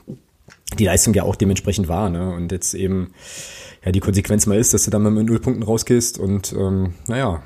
die 0.75 0.85
Leistung 0.85 1.13
ja 1.13 1.23
auch 1.23 1.35
dementsprechend 1.35 1.87
war. 1.87 2.09
Ne? 2.09 2.33
Und 2.33 2.51
jetzt 2.51 2.73
eben 2.73 3.13
ja 3.85 3.91
die 3.91 3.99
Konsequenz 3.99 4.45
mal 4.45 4.57
ist, 4.57 4.73
dass 4.73 4.85
du 4.85 4.91
dann 4.91 5.03
mal 5.03 5.11
mit 5.11 5.27
null 5.27 5.39
Punkten 5.39 5.63
rausgehst 5.63 6.19
und 6.19 6.53
ähm, 6.53 6.93
naja. 7.07 7.41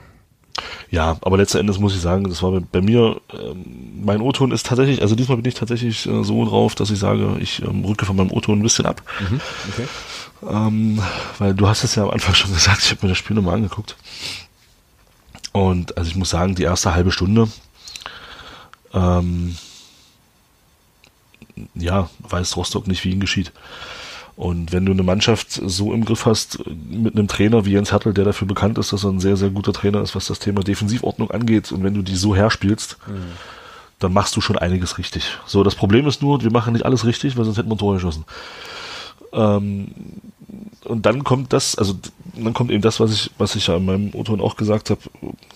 Ja, 0.90 1.18
aber 1.22 1.38
letzten 1.38 1.60
Endes 1.60 1.78
muss 1.78 1.94
ich 1.94 2.02
sagen, 2.02 2.24
das 2.28 2.42
war 2.42 2.60
bei, 2.60 2.82
mir, 2.82 3.22
ähm, 3.32 4.02
mein 4.04 4.22
O-Ton 4.22 4.52
ist 4.52 4.66
tatsächlich, 4.66 5.02
also 5.02 5.16
diesmal 5.16 5.38
bin 5.38 5.46
ich 5.46 5.54
tatsächlich 5.54 6.08
äh, 6.08 6.24
so 6.24 6.46
drauf, 6.46 6.74
dass 6.74 6.90
ich 6.90 6.98
sage, 6.98 7.38
ich 7.40 7.62
ähm, 7.62 7.86
rücke 7.86 8.06
von 8.06 8.16
meinem 8.16 8.32
O-Ton 8.32 8.60
ein 8.60 8.64
bisschen 8.64 8.86
ab. 8.86 9.04
Mhm, 9.20 9.42
okay. 9.70 9.88
Ähm, 10.50 11.02
weil 11.38 11.54
du 11.54 11.68
hast 11.68 11.84
es 11.84 11.96
ja 11.96 12.04
am 12.04 12.10
Anfang 12.10 12.34
schon 12.34 12.54
gesagt, 12.54 12.82
ich 12.84 12.90
habe 12.92 13.06
mir 13.06 13.10
das 13.10 13.18
Spiel 13.18 13.36
nochmal 13.36 13.56
angeguckt. 13.56 13.96
Und 15.52 15.98
also 15.98 16.10
ich 16.10 16.16
muss 16.16 16.30
sagen, 16.30 16.56
die 16.56 16.64
erste 16.64 16.94
halbe 16.94 17.12
Stunde, 17.12 17.50
ähm, 18.94 19.58
ja, 21.76 22.10
weiß 22.20 22.58
Rostock 22.58 22.88
nicht, 22.88 23.04
wie 23.04 23.12
ihnen 23.12 23.20
geschieht. 23.20 23.52
Und 24.38 24.72
wenn 24.72 24.86
du 24.86 24.92
eine 24.92 25.02
Mannschaft 25.02 25.52
so 25.52 25.94
im 25.94 26.06
Griff 26.06 26.28
hast, 26.28 26.60
mit 26.68 27.16
einem 27.16 27.28
Trainer 27.28 27.66
wie 27.66 27.72
Jens 27.72 27.92
Hertel, 27.92 28.14
der 28.14 28.24
dafür 28.24 28.48
bekannt 28.48 28.78
ist, 28.78 28.94
dass 28.94 29.04
er 29.04 29.10
ein 29.10 29.20
sehr, 29.20 29.36
sehr 29.36 29.50
guter 29.50 29.74
Trainer 29.74 30.02
ist, 30.02 30.16
was 30.16 30.28
das 30.28 30.38
Thema 30.38 30.62
Defensivordnung 30.62 31.32
angeht, 31.32 31.72
und 31.72 31.84
wenn 31.84 31.96
du 31.96 32.04
die 32.04 32.16
so 32.16 32.36
herspielst, 32.36 32.98
mhm. 33.08 33.32
dann 33.98 34.14
machst 34.14 34.36
du 34.36 34.42
schon 34.42 34.60
einiges 34.60 35.00
richtig. 35.00 35.38
So, 35.48 35.64
das 35.64 35.74
Problem 35.74 36.06
ist 36.06 36.22
nur, 36.22 36.44
wir 36.44 36.52
machen 36.52 36.74
nicht 36.74 36.86
alles 36.86 37.04
richtig, 37.04 37.36
weil 37.36 37.46
sonst 37.46 37.58
hätten 37.58 37.70
wir 37.70 37.76
ein 37.76 37.80
Tor 37.80 37.96
geschossen. 37.96 38.26
Ähm, 39.34 39.88
und 40.86 41.08
dann 41.08 41.24
kommt 41.24 41.52
das, 41.52 41.76
also 41.76 41.96
dann 42.36 42.54
kommt 42.54 42.70
eben 42.70 42.84
das, 42.84 43.00
was 43.00 43.12
ich, 43.12 43.32
was 43.40 43.56
ich 43.56 43.66
ja 43.66 43.78
in 43.78 43.86
meinem 43.86 44.12
O-Ton 44.14 44.40
auch 44.40 44.56
gesagt 44.56 44.92
habe, 44.92 45.02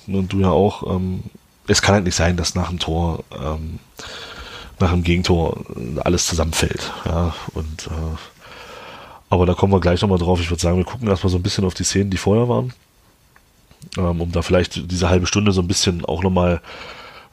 und 0.08 0.34
du 0.34 0.40
ja 0.40 0.50
auch, 0.50 0.96
ähm, 0.96 1.22
es 1.68 1.84
kann 1.84 1.94
halt 1.94 2.06
nicht 2.06 2.16
sein, 2.16 2.36
dass 2.36 2.56
nach 2.56 2.70
dem 2.70 2.80
Tor 2.80 3.24
ähm, 3.32 3.78
nach 4.82 4.92
dem 4.92 5.04
Gegentor 5.04 5.64
alles 6.04 6.28
zusammenfällt. 6.28 6.92
Ja, 7.06 7.34
und 7.54 7.88
äh, 7.88 8.18
aber 9.30 9.46
da 9.46 9.54
kommen 9.54 9.74
wir 9.74 9.80
gleich 9.80 10.02
nochmal 10.02 10.18
drauf. 10.18 10.42
Ich 10.42 10.50
würde 10.50 10.62
sagen, 10.62 10.78
wir 10.78 10.86
gucken 10.86 11.08
erstmal 11.08 11.32
so 11.32 11.38
ein 11.38 11.44
bisschen 11.44 11.64
auf 11.66 11.74
die 11.74 11.84
Szenen, 11.86 12.10
die 12.10 12.18
vorher 12.18 12.50
waren. 12.50 12.74
Ähm, 13.98 14.22
um 14.22 14.32
da 14.32 14.42
vielleicht 14.42 14.92
diese 14.92 15.10
halbe 15.10 15.28
Stunde 15.28 15.52
so 15.54 15.62
ein 15.62 15.68
bisschen 15.68 16.04
auch 16.06 16.24
nochmal 16.24 16.62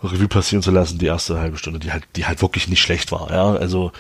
Revue 0.03 0.29
passieren 0.29 0.63
zu 0.63 0.71
lassen, 0.71 0.99
die 0.99 1.07
erste 1.07 1.41
halbe 1.41 1.59
Stunde, 1.59 1.81
die 1.81 1.91
halt, 1.93 2.05
die 2.17 2.27
halt 2.27 2.41
wirklich 2.41 2.69
nicht 2.69 2.81
schlecht 2.81 3.11
war. 3.13 3.31
Ja, 3.31 3.53
also 3.55 3.93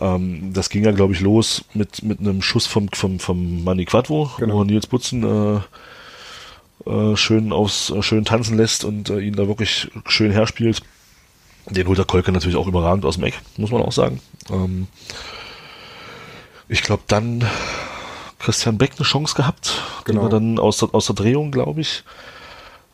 Ähm, 0.00 0.52
das 0.52 0.68
ging 0.70 0.84
ja, 0.84 0.92
glaube 0.92 1.14
ich, 1.14 1.20
los 1.20 1.64
mit, 1.74 2.02
mit 2.02 2.20
einem 2.20 2.42
Schuss 2.42 2.66
vom, 2.66 2.88
vom, 2.92 3.18
vom 3.18 3.64
Manni 3.64 3.84
Quadvo, 3.84 4.30
genau. 4.38 4.54
wo 4.56 4.64
Nils 4.64 4.86
Butzen 4.86 5.24
äh, 6.86 6.90
äh, 6.90 7.16
schön 7.16 7.52
aufs, 7.52 7.90
äh, 7.90 8.02
schön 8.02 8.24
tanzen 8.24 8.56
lässt 8.56 8.84
und 8.84 9.10
äh, 9.10 9.20
ihn 9.20 9.34
da 9.34 9.48
wirklich 9.48 9.90
schön 10.06 10.30
herspielt. 10.30 10.82
Den 11.70 11.86
holt 11.86 11.98
der 11.98 12.04
Kolke 12.04 12.32
natürlich 12.32 12.56
auch 12.56 12.66
überragend 12.66 13.04
aus 13.04 13.16
dem 13.16 13.24
Eck, 13.24 13.40
muss 13.56 13.70
man 13.70 13.82
auch 13.82 13.92
sagen. 13.92 14.20
Ähm, 14.50 14.86
ich 16.68 16.82
glaube, 16.82 17.02
dann 17.06 17.44
Christian 18.38 18.78
Beck 18.78 18.92
eine 18.96 19.04
Chance 19.04 19.34
gehabt, 19.34 19.82
genau. 20.04 20.22
den 20.22 20.26
er 20.26 20.30
dann 20.30 20.58
aus 20.58 20.78
der, 20.78 20.94
aus 20.94 21.06
der 21.06 21.14
Drehung, 21.14 21.50
glaube 21.50 21.80
ich, 21.80 22.04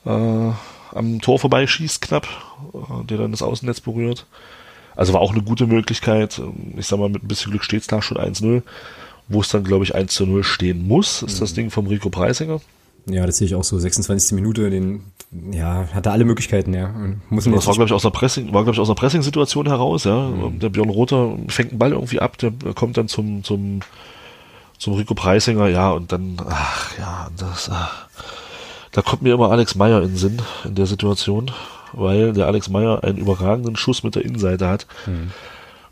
äh, 0.07 0.11
am 0.11 1.21
Tor 1.21 1.39
vorbeischießt 1.39 2.01
knapp, 2.01 2.27
äh, 2.73 3.05
der 3.05 3.19
dann 3.19 3.31
das 3.31 3.43
Außennetz 3.43 3.81
berührt. 3.81 4.27
Also 4.97 5.13
war 5.13 5.21
auch 5.21 5.33
eine 5.33 5.43
gute 5.43 5.67
Möglichkeit. 5.67 6.41
Ich 6.77 6.87
sag 6.87 6.99
mal, 6.99 7.09
mit 7.09 7.25
ein 7.25 7.29
bisschen 7.29 7.51
Glück 7.51 7.65
steht 7.65 7.83
es 7.83 7.89
da 7.89 8.01
schon 8.01 8.17
1-0. 8.17 8.63
Wo 9.27 9.41
es 9.41 9.49
dann, 9.49 9.65
glaube 9.65 9.85
ich, 9.85 9.95
1 9.95 10.21
0 10.21 10.45
stehen 10.45 10.87
muss, 10.87 11.23
ist 11.23 11.37
mhm. 11.37 11.41
das 11.41 11.55
Ding 11.55 11.71
vom 11.71 11.87
Rico 11.87 12.11
Preisinger. 12.11 12.61
Ja, 13.07 13.27
das 13.27 13.39
sehe 13.39 13.47
ich 13.47 13.55
auch 13.55 13.65
so. 13.65 13.79
26. 13.79 14.33
Minute, 14.33 14.71
den, 14.71 15.03
ja, 15.53 15.89
hat 15.93 16.07
er 16.07 16.13
alle 16.13 16.25
Möglichkeiten, 16.25 16.73
ja. 16.73 16.95
Muss 17.29 17.45
das 17.45 17.67
war, 17.67 17.75
glaube 17.75 17.87
ich, 17.87 17.93
aus 17.93 18.03
der 18.03 18.11
Pressing, 18.11 18.47
war, 18.47 18.63
glaube 18.63 18.73
ich, 18.73 18.81
aus 18.81 18.89
der 18.89 18.95
Pressing-Situation 18.95 19.67
heraus, 19.67 20.05
ja. 20.05 20.29
Mhm. 20.29 20.59
Der 20.59 20.71
Björn 20.71 20.89
Rother 20.89 21.37
fängt 21.49 21.71
einen 21.71 21.79
Ball 21.79 21.93
irgendwie 21.93 22.21
ab, 22.21 22.39
der 22.39 22.53
kommt 22.75 22.97
dann 22.97 23.09
zum, 23.09 23.45
zum, 23.45 23.81
zum 24.79 24.95
Rico 24.95 25.15
Preisinger, 25.15 25.69
ja, 25.69 25.91
und 25.91 26.13
dann, 26.13 26.37
ach, 26.49 26.99
ja, 26.99 27.29
das, 27.37 27.69
ach, 27.71 28.09
da 28.93 29.03
kommt 29.03 29.23
mir 29.23 29.35
immer 29.35 29.51
Alex 29.51 29.75
Meyer 29.75 30.03
in 30.03 30.11
den 30.11 30.17
Sinn 30.17 30.43
in 30.65 30.77
der 30.77 30.87
Situation, 30.87 31.51
weil 31.93 32.33
der 32.33 32.47
Alex 32.47 32.69
Meyer 32.71 33.03
einen 33.03 33.19
überragenden 33.19 33.77
Schuss 33.77 34.05
mit 34.05 34.15
der 34.15 34.25
Innenseite 34.25 34.69
hat. 34.69 34.87
Mhm. 35.07 35.33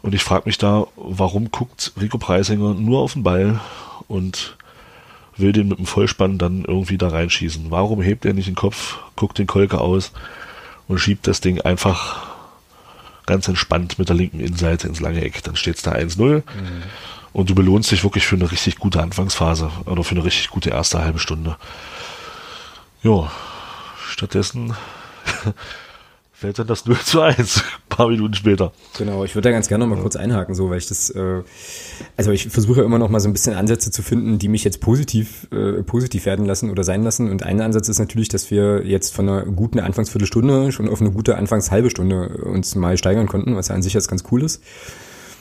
Und 0.03 0.15
ich 0.15 0.23
frage 0.23 0.45
mich 0.47 0.59
da, 0.59 0.87
warum 0.97 1.51
guckt 1.51 1.93
Rico 2.01 2.19
Preisinger 2.19 2.75
nur 2.75 3.01
auf 3.01 3.15
den 3.15 3.23
Ball 3.23 3.61
und 4.09 4.57
will 5.43 5.53
den 5.53 5.69
mit 5.69 5.79
dem 5.79 5.87
Vollspann 5.87 6.39
dann 6.39 6.65
irgendwie 6.65 6.97
da 6.97 7.09
reinschießen? 7.09 7.71
Warum 7.71 8.01
hebt 8.01 8.25
er 8.25 8.33
nicht 8.33 8.49
den 8.49 8.55
Kopf, 8.55 8.99
guckt 9.17 9.39
den 9.39 9.47
Kolke 9.47 9.81
aus 9.81 10.13
und 10.89 10.99
schiebt 10.99 11.27
das 11.27 11.41
Ding 11.41 11.61
einfach 11.61 12.23
ganz 13.27 13.47
entspannt 13.49 13.99
mit 13.99 14.09
der 14.09 14.17
linken 14.17 14.41
Innenseite 14.41 14.89
ins 14.89 15.01
lange 15.01 15.23
Eck? 15.23 15.43
Dann 15.43 15.57
steht 15.57 15.77
es 15.77 15.83
da 15.83 15.93
1-0 15.93 16.37
mhm. 16.37 16.43
und 17.33 17.51
du 17.51 17.55
belohnst 17.55 17.91
dich 17.91 18.05
wirklich 18.05 18.27
für 18.27 18.37
eine 18.37 18.51
richtig 18.51 18.77
gute 18.79 19.03
Anfangsphase 19.03 19.71
oder 19.85 20.05
für 20.05 20.15
eine 20.15 20.25
richtig 20.25 20.49
gute 20.49 20.71
erste 20.71 21.03
halbe 21.03 21.19
Stunde. 21.19 21.57
Ja, 23.03 23.31
stattdessen 24.09 24.75
fällt 26.43 26.59
dann 26.59 26.67
das 26.67 26.87
0 26.87 26.99
zu 26.99 27.21
1, 27.21 27.59
ein 27.59 27.63
paar 27.89 28.09
Minuten 28.09 28.35
später. 28.35 28.73
Genau, 28.99 29.25
ich 29.25 29.35
würde 29.35 29.49
da 29.49 29.53
ganz 29.53 29.69
gerne 29.69 29.87
noch 29.87 29.95
mal 29.95 30.03
kurz 30.03 30.17
einhaken, 30.17 30.55
so, 30.55 30.71
weil 30.71 30.79
ich 30.79 30.89
das, 30.89 31.09
äh, 31.11 31.43
also 32.17 32.33
ich 32.33 32.49
versuche 32.49 32.83
immer 32.83 32.99
noch 32.99 33.09
mal 33.09 33.21
so 33.21 33.29
ein 33.29 33.33
bisschen 33.33 33.55
Ansätze 33.55 33.91
zu 33.91 34.03
finden, 34.03 34.39
die 34.39 34.49
mich 34.49 34.65
jetzt 34.65 34.81
positiv, 34.81 35.47
äh, 35.53 35.83
positiv 35.85 36.27
werden 36.27 36.45
lassen 36.45 36.71
oder 36.71 36.83
sein 36.83 37.05
lassen. 37.05 37.31
Und 37.31 37.45
ein 37.45 37.61
Ansatz 37.61 37.89
ist 37.89 38.01
natürlich, 38.01 38.29
dass 38.29 38.51
wir 38.51 38.85
jetzt 38.85 39.15
von 39.15 39.29
einer 39.29 39.43
guten 39.45 39.79
Anfangsviertelstunde 39.79 40.73
schon 40.73 40.89
auf 40.89 41.01
eine 41.01 41.13
gute 41.13 41.37
Anfangshalbe 41.37 41.91
Stunde 41.91 42.29
uns 42.45 42.75
mal 42.75 42.99
steigern 42.99 43.29
konnten, 43.29 43.55
was 43.57 43.69
ja 43.69 43.77
an 43.77 43.83
sich 43.83 43.95
jetzt 43.95 44.09
ganz 44.09 44.25
cool 44.33 44.43
ist. 44.43 44.63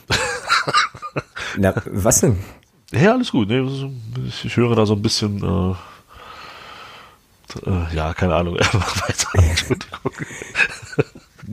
Na, 1.58 1.74
was 1.92 2.22
denn? 2.22 2.38
Ja, 2.92 3.14
alles 3.14 3.32
gut. 3.32 3.48
Nee, 3.48 3.66
ich 4.44 4.56
höre 4.56 4.76
da 4.76 4.86
so 4.86 4.94
ein 4.94 5.02
bisschen 5.02 5.38
äh, 5.38 5.76
äh, 7.66 7.96
ja, 7.96 8.14
keine 8.14 8.36
Ahnung, 8.36 8.58
Entschuldigung. 9.34 10.12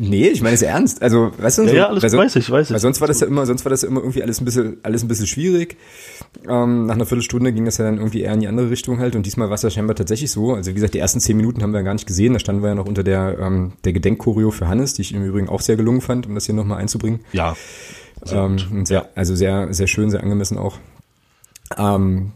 Nee, 0.01 0.29
ich 0.29 0.43
meine 0.43 0.55
es 0.55 0.63
ernst. 0.63 1.03
Also, 1.03 1.33
weißt 1.37 1.59
du, 1.59 1.63
ja, 1.63 1.69
so, 1.69 1.77
ja 1.77 1.89
alles 1.89 2.03
sonst, 2.03 2.17
weiß 2.17 2.37
ich, 2.37 2.51
weiß 2.51 2.69
ich. 2.69 2.73
Weil 2.73 2.81
sonst 2.81 3.01
war 3.01 3.09
das 3.09 3.19
ja 3.19 3.27
immer, 3.27 3.47
sonst 3.47 3.65
war 3.65 3.71
das 3.71 3.83
ja 3.83 3.89
immer 3.89 4.01
irgendwie 4.01 4.23
alles 4.23 4.41
ein 4.41 4.45
bisschen, 4.45 4.77
alles 4.85 5.03
ein 5.03 5.09
bisschen 5.09 5.27
schwierig. 5.27 5.77
Ähm, 6.49 6.87
nach 6.87 6.95
einer 6.95 7.05
Viertelstunde 7.05 7.53
ging 7.53 7.65
das 7.65 7.79
ja 7.79 7.85
dann 7.85 7.97
irgendwie 7.97 8.21
eher 8.21 8.33
in 8.33 8.39
die 8.39 8.47
andere 8.47 8.71
Richtung 8.71 9.01
halt. 9.01 9.17
Und 9.17 9.27
diesmal 9.27 9.49
war 9.49 9.55
es 9.55 9.63
ja 9.63 9.71
scheinbar 9.71 9.97
tatsächlich 9.97 10.31
so. 10.31 10.55
Also 10.55 10.71
wie 10.71 10.75
gesagt, 10.75 10.95
die 10.95 11.01
ersten 11.01 11.19
zehn 11.19 11.37
Minuten 11.37 11.63
haben 11.63 11.73
wir 11.73 11.81
ja 11.81 11.85
gar 11.85 11.95
nicht 11.95 12.07
gesehen. 12.07 12.33
Da 12.33 12.39
standen 12.39 12.63
wir 12.63 12.69
ja 12.69 12.75
noch 12.77 12.87
unter 12.87 13.03
der 13.03 13.39
ähm, 13.41 13.73
der 13.85 13.93
Gedenkchoreo 13.93 14.53
für 14.53 14.69
Hannes, 14.69 14.95
die 14.95 15.03
ich 15.03 15.13
im 15.13 15.25
Übrigen 15.25 15.49
auch 15.49 15.63
sehr 15.63 15.77
gelungen 15.77 16.01
fand, 16.01 16.29
um 16.29 16.35
das 16.37 16.47
hier 16.47 16.55
nochmal 16.55 16.79
einzubringen. 16.79 17.21
Ja. 17.33 17.57
Ähm, 18.31 18.85
sehr, 18.85 19.09
also 19.17 19.35
sehr, 19.35 19.73
sehr 19.73 19.87
schön, 19.89 20.11
sehr 20.11 20.23
angemessen 20.23 20.59
auch. 20.59 20.79
Ähm, 21.77 22.33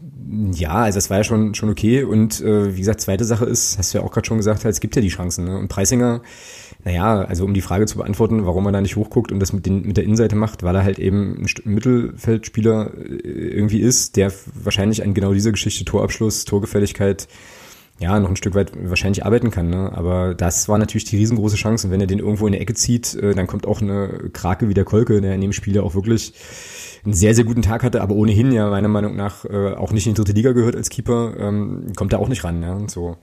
ja, 0.51 0.75
also 0.75 0.97
es 0.97 1.09
war 1.09 1.17
ja 1.17 1.23
schon, 1.23 1.53
schon 1.55 1.69
okay. 1.69 2.03
Und 2.03 2.41
äh, 2.41 2.75
wie 2.75 2.79
gesagt, 2.79 3.01
zweite 3.01 3.25
Sache 3.25 3.45
ist, 3.45 3.77
hast 3.77 3.93
du 3.93 3.97
ja 3.97 4.03
auch 4.03 4.11
gerade 4.11 4.25
schon 4.25 4.37
gesagt, 4.37 4.63
halt, 4.63 4.73
es 4.73 4.79
gibt 4.79 4.95
ja 4.95 5.01
die 5.01 5.09
Chancen. 5.09 5.45
Ne? 5.45 5.57
Und 5.57 5.67
Preisinger, 5.67 6.21
naja, 6.83 7.21
also 7.21 7.45
um 7.45 7.53
die 7.53 7.61
Frage 7.61 7.85
zu 7.85 7.97
beantworten, 7.97 8.45
warum 8.45 8.65
er 8.65 8.71
da 8.71 8.81
nicht 8.81 8.95
hochguckt 8.95 9.31
und 9.31 9.39
das 9.39 9.53
mit, 9.53 9.65
den, 9.65 9.83
mit 9.83 9.97
der 9.97 10.03
Innenseite 10.03 10.35
macht, 10.35 10.63
weil 10.63 10.75
er 10.75 10.83
halt 10.83 10.99
eben 10.99 11.43
ein 11.43 11.73
Mittelfeldspieler 11.73 12.91
äh, 12.95 13.27
irgendwie 13.27 13.79
ist, 13.79 14.15
der 14.15 14.31
wahrscheinlich 14.53 15.03
an 15.03 15.13
genau 15.13 15.33
dieser 15.33 15.51
Geschichte 15.51 15.85
Torabschluss, 15.85 16.45
Torgefälligkeit, 16.45 17.27
ja, 18.03 18.19
noch 18.19 18.29
ein 18.29 18.35
Stück 18.35 18.53
weit 18.53 18.71
wahrscheinlich 18.75 19.25
arbeiten 19.25 19.49
kann. 19.49 19.69
Ne? 19.69 19.91
Aber 19.93 20.35
das 20.35 20.67
war 20.67 20.77
natürlich 20.77 21.05
die 21.05 21.17
riesengroße 21.17 21.55
Chance. 21.55 21.87
Und 21.87 21.93
wenn 21.93 22.01
er 22.01 22.07
den 22.07 22.19
irgendwo 22.19 22.45
in 22.45 22.53
die 22.53 22.59
Ecke 22.59 22.73
zieht, 22.73 23.15
äh, 23.15 23.33
dann 23.33 23.47
kommt 23.47 23.65
auch 23.65 23.81
eine 23.81 24.29
Krake 24.33 24.67
wie 24.69 24.73
der 24.73 24.83
Kolke, 24.83 25.21
der 25.21 25.33
in 25.33 25.41
dem 25.41 25.53
Spiel 25.53 25.75
ja 25.75 25.81
auch 25.81 25.95
wirklich 25.95 26.33
einen 27.05 27.13
sehr, 27.13 27.33
sehr 27.33 27.45
guten 27.45 27.61
Tag 27.61 27.83
hatte, 27.83 28.01
aber 28.01 28.15
ohnehin 28.15 28.51
ja 28.51 28.69
meiner 28.69 28.87
Meinung 28.87 29.15
nach 29.15 29.45
äh, 29.45 29.73
auch 29.73 29.91
nicht 29.91 30.05
in 30.05 30.13
die 30.13 30.17
dritte 30.17 30.33
Liga 30.33 30.51
gehört 30.51 30.75
als 30.75 30.89
Keeper, 30.89 31.33
ähm, 31.37 31.93
kommt 31.95 32.13
er 32.13 32.19
auch 32.19 32.29
nicht 32.29 32.43
ran. 32.43 32.61
Ja? 32.61 32.73
Und 32.73 32.91
so. 32.91 33.17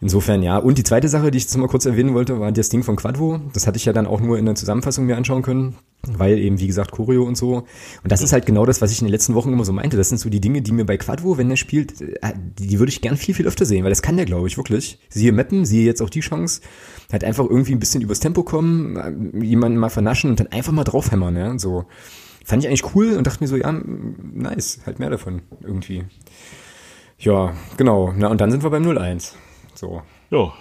Insofern 0.00 0.44
ja. 0.44 0.58
Und 0.58 0.78
die 0.78 0.84
zweite 0.84 1.08
Sache, 1.08 1.32
die 1.32 1.38
ich 1.38 1.44
jetzt 1.44 1.56
mal 1.56 1.66
kurz 1.66 1.84
erwähnen 1.84 2.14
wollte, 2.14 2.38
war 2.38 2.52
das 2.52 2.68
Ding 2.68 2.84
von 2.84 2.94
Quadvo. 2.94 3.40
Das 3.52 3.66
hatte 3.66 3.78
ich 3.78 3.84
ja 3.84 3.92
dann 3.92 4.06
auch 4.06 4.20
nur 4.20 4.38
in 4.38 4.46
der 4.46 4.54
Zusammenfassung 4.54 5.06
mir 5.06 5.16
anschauen 5.16 5.42
können, 5.42 5.74
weil 6.06 6.38
eben, 6.38 6.60
wie 6.60 6.68
gesagt, 6.68 6.92
Choreo 6.92 7.24
und 7.24 7.36
so. 7.36 7.64
Und 8.04 8.12
das 8.12 8.22
ist 8.22 8.32
halt 8.32 8.46
genau 8.46 8.64
das, 8.64 8.80
was 8.80 8.92
ich 8.92 9.00
in 9.00 9.06
den 9.08 9.10
letzten 9.10 9.34
Wochen 9.34 9.52
immer 9.52 9.64
so 9.64 9.72
meinte. 9.72 9.96
Das 9.96 10.08
sind 10.08 10.18
so 10.18 10.30
die 10.30 10.40
Dinge, 10.40 10.62
die 10.62 10.70
mir 10.70 10.86
bei 10.86 10.96
Quadvo, 10.98 11.36
wenn 11.36 11.50
er 11.50 11.56
spielt, 11.56 12.00
äh, 12.00 12.32
die, 12.60 12.78
würde 12.78 12.90
ich 12.90 13.00
gern 13.00 13.16
viel, 13.16 13.34
viel 13.34 13.48
öfter 13.48 13.64
sehen, 13.64 13.82
weil 13.82 13.90
das 13.90 14.00
kann 14.00 14.16
der, 14.16 14.24
glaube 14.24 14.46
ich, 14.46 14.56
wirklich. 14.56 15.00
Siehe 15.08 15.32
Mappen, 15.32 15.64
siehe 15.64 15.84
jetzt 15.84 16.00
auch 16.00 16.10
die 16.10 16.20
Chance. 16.20 16.60
Halt 17.10 17.24
einfach 17.24 17.44
irgendwie 17.44 17.72
ein 17.72 17.80
bisschen 17.80 18.00
übers 18.00 18.20
Tempo 18.20 18.44
kommen, 18.44 18.96
äh, 18.96 19.44
jemanden 19.44 19.78
mal 19.78 19.90
vernaschen 19.90 20.30
und 20.30 20.38
dann 20.38 20.46
einfach 20.48 20.72
mal 20.72 20.84
draufhämmern, 20.84 21.36
ja. 21.36 21.50
Und 21.50 21.58
so. 21.58 21.86
Fand 22.44 22.62
ich 22.62 22.68
eigentlich 22.68 22.94
cool 22.94 23.16
und 23.16 23.26
dachte 23.26 23.42
mir 23.42 23.48
so, 23.48 23.56
ja, 23.56 23.72
nice, 23.72 24.78
halt 24.86 25.00
mehr 25.00 25.10
davon 25.10 25.42
irgendwie. 25.60 26.04
Ja, 27.18 27.52
genau. 27.76 28.14
Na, 28.16 28.28
und 28.28 28.40
dann 28.40 28.52
sind 28.52 28.62
wir 28.62 28.70
beim 28.70 28.84
0-1. 28.84 29.32
So. 29.78 30.02
Ja. 30.30 30.52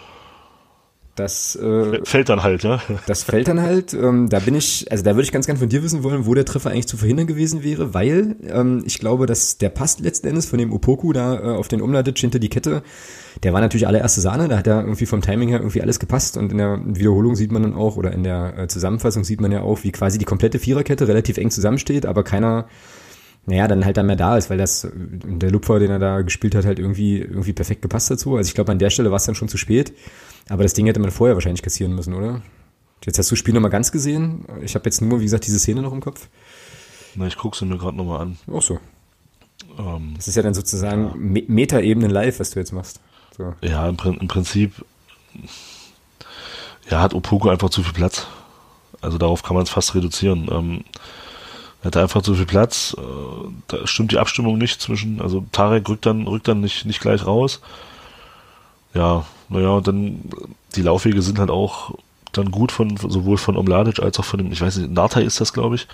Das 1.15 1.55
äh, 1.55 2.05
fällt 2.05 2.29
dann 2.29 2.43
halt, 2.43 2.61
ja. 2.61 2.79
Das 3.07 3.23
fällt 3.23 3.47
dann 3.47 3.59
halt. 3.59 3.91
Ähm, 3.95 4.29
da 4.29 4.37
bin 4.37 4.53
ich, 4.53 4.91
also 4.91 5.03
da 5.03 5.15
würde 5.15 5.23
ich 5.23 5.31
ganz 5.31 5.47
gern 5.47 5.57
von 5.57 5.67
dir 5.67 5.81
wissen 5.81 6.03
wollen, 6.03 6.27
wo 6.27 6.35
der 6.35 6.45
Treffer 6.45 6.69
eigentlich 6.69 6.87
zu 6.87 6.95
verhindern 6.95 7.25
gewesen 7.25 7.63
wäre, 7.63 7.95
weil 7.95 8.35
ähm, 8.47 8.83
ich 8.85 8.99
glaube, 8.99 9.25
dass 9.25 9.57
der 9.57 9.69
passt 9.69 9.99
letzten 9.99 10.27
Endes 10.27 10.45
von 10.45 10.59
dem 10.59 10.71
Opoku 10.71 11.13
da 11.13 11.39
äh, 11.39 11.57
auf 11.57 11.67
den 11.67 11.81
Umlatic 11.81 12.19
hinter 12.19 12.37
die 12.37 12.49
Kette 12.49 12.83
der 13.43 13.53
war 13.53 13.61
natürlich 13.61 13.87
allererste 13.87 14.21
Sahne, 14.21 14.47
da 14.47 14.57
hat 14.57 14.67
er 14.67 14.81
irgendwie 14.81 15.05
vom 15.05 15.21
Timing 15.21 15.49
her 15.49 15.59
irgendwie 15.59 15.81
alles 15.81 15.99
gepasst 15.99 16.37
und 16.37 16.51
in 16.51 16.57
der 16.57 16.79
Wiederholung 16.85 17.35
sieht 17.35 17.51
man 17.51 17.63
dann 17.63 17.75
auch 17.75 17.97
oder 17.97 18.11
in 18.11 18.23
der 18.23 18.57
äh, 18.57 18.67
Zusammenfassung 18.67 19.23
sieht 19.23 19.41
man 19.41 19.51
ja 19.51 19.61
auch, 19.61 19.83
wie 19.83 19.91
quasi 19.91 20.17
die 20.17 20.25
komplette 20.25 20.59
Viererkette 20.59 21.07
relativ 21.07 21.37
eng 21.37 21.51
zusammensteht, 21.51 22.05
aber 22.05 22.23
keiner, 22.23 22.67
naja, 23.47 23.67
dann 23.69 23.85
halt 23.85 23.95
dann 23.95 24.07
mehr 24.07 24.17
da 24.17 24.37
ist, 24.37 24.49
weil 24.49 24.57
das, 24.57 24.87
der 24.93 25.49
Lupfer, 25.49 25.79
den 25.79 25.89
er 25.89 25.99
da 25.99 26.21
gespielt 26.21 26.53
hat, 26.53 26.65
halt 26.65 26.79
irgendwie, 26.79 27.19
irgendwie 27.19 27.53
perfekt 27.53 27.81
gepasst 27.81 28.11
dazu. 28.11 28.35
Also 28.35 28.49
ich 28.49 28.53
glaube, 28.53 28.73
an 28.73 28.77
der 28.77 28.89
Stelle 28.89 29.09
war 29.09 29.15
es 29.15 29.23
dann 29.23 29.35
schon 29.35 29.47
zu 29.47 29.57
spät, 29.57 29.93
aber 30.49 30.63
das 30.63 30.73
Ding 30.73 30.85
hätte 30.85 30.99
man 30.99 31.11
vorher 31.11 31.35
wahrscheinlich 31.35 31.63
kassieren 31.63 31.95
müssen, 31.95 32.13
oder? 32.13 32.41
Jetzt 33.05 33.17
hast 33.17 33.31
du 33.31 33.35
das 33.35 33.39
Spiel 33.39 33.53
nochmal 33.53 33.71
ganz 33.71 33.93
gesehen. 33.93 34.45
Ich 34.61 34.75
habe 34.75 34.83
jetzt 34.83 35.01
nur, 35.01 35.21
wie 35.21 35.23
gesagt, 35.23 35.47
diese 35.47 35.59
Szene 35.59 35.81
noch 35.81 35.93
im 35.93 36.01
Kopf. 36.01 36.27
Na, 37.15 37.25
ich 37.25 37.37
gucke 37.37 37.55
sie 37.55 37.65
mir 37.65 37.77
gerade 37.77 37.95
nochmal 37.95 38.19
an. 38.19 38.37
Ach 38.53 38.61
so. 38.61 38.79
Ähm, 39.79 40.13
das 40.17 40.27
ist 40.27 40.35
ja 40.35 40.43
dann 40.43 40.53
sozusagen 40.53 41.33
ja. 41.33 41.41
Meta-Ebenen 41.47 42.11
live, 42.11 42.41
was 42.41 42.49
du 42.49 42.59
jetzt 42.59 42.73
machst. 42.73 42.99
So. 43.37 43.53
Ja, 43.61 43.87
im, 43.87 43.97
im, 44.19 44.27
Prinzip 44.27 44.73
ja, 46.89 46.99
hat 46.99 47.13
Opoku 47.13 47.47
einfach 47.47 47.69
zu 47.69 47.81
viel 47.81 47.93
Platz. 47.93 48.27
Also 48.99 49.17
darauf 49.17 49.41
kann 49.41 49.55
man 49.55 49.63
es 49.63 49.69
fast 49.69 49.95
reduzieren. 49.95 50.49
Ähm, 50.51 50.83
er 51.81 51.87
hat 51.87 51.97
einfach 51.97 52.21
zu 52.21 52.33
viel 52.35 52.45
Platz. 52.45 52.95
Äh, 52.97 53.01
da 53.67 53.85
stimmt 53.87 54.11
die 54.11 54.19
Abstimmung 54.19 54.57
nicht 54.57 54.81
zwischen, 54.81 55.21
also 55.21 55.45
Tarek 55.51 55.87
rückt 55.89 56.05
dann, 56.05 56.27
rückt 56.27 56.47
dann 56.47 56.61
nicht, 56.61 56.85
nicht 56.85 56.99
gleich 56.99 57.25
raus. 57.25 57.61
Ja, 58.93 59.25
naja, 59.49 59.69
und 59.69 59.87
dann 59.87 60.21
die 60.75 60.81
Laufwege 60.81 61.21
sind 61.21 61.39
halt 61.39 61.51
auch 61.51 61.93
dann 62.33 62.51
gut 62.51 62.71
von 62.71 62.97
sowohl 62.97 63.37
von 63.37 63.57
Omladic 63.57 63.99
als 63.99 64.19
auch 64.19 64.25
von 64.25 64.39
dem, 64.39 64.51
ich 64.51 64.61
weiß 64.61 64.77
nicht, 64.77 64.91
Nartai 64.91 65.23
ist 65.23 65.39
das, 65.39 65.53
glaube 65.53 65.75
ich, 65.75 65.87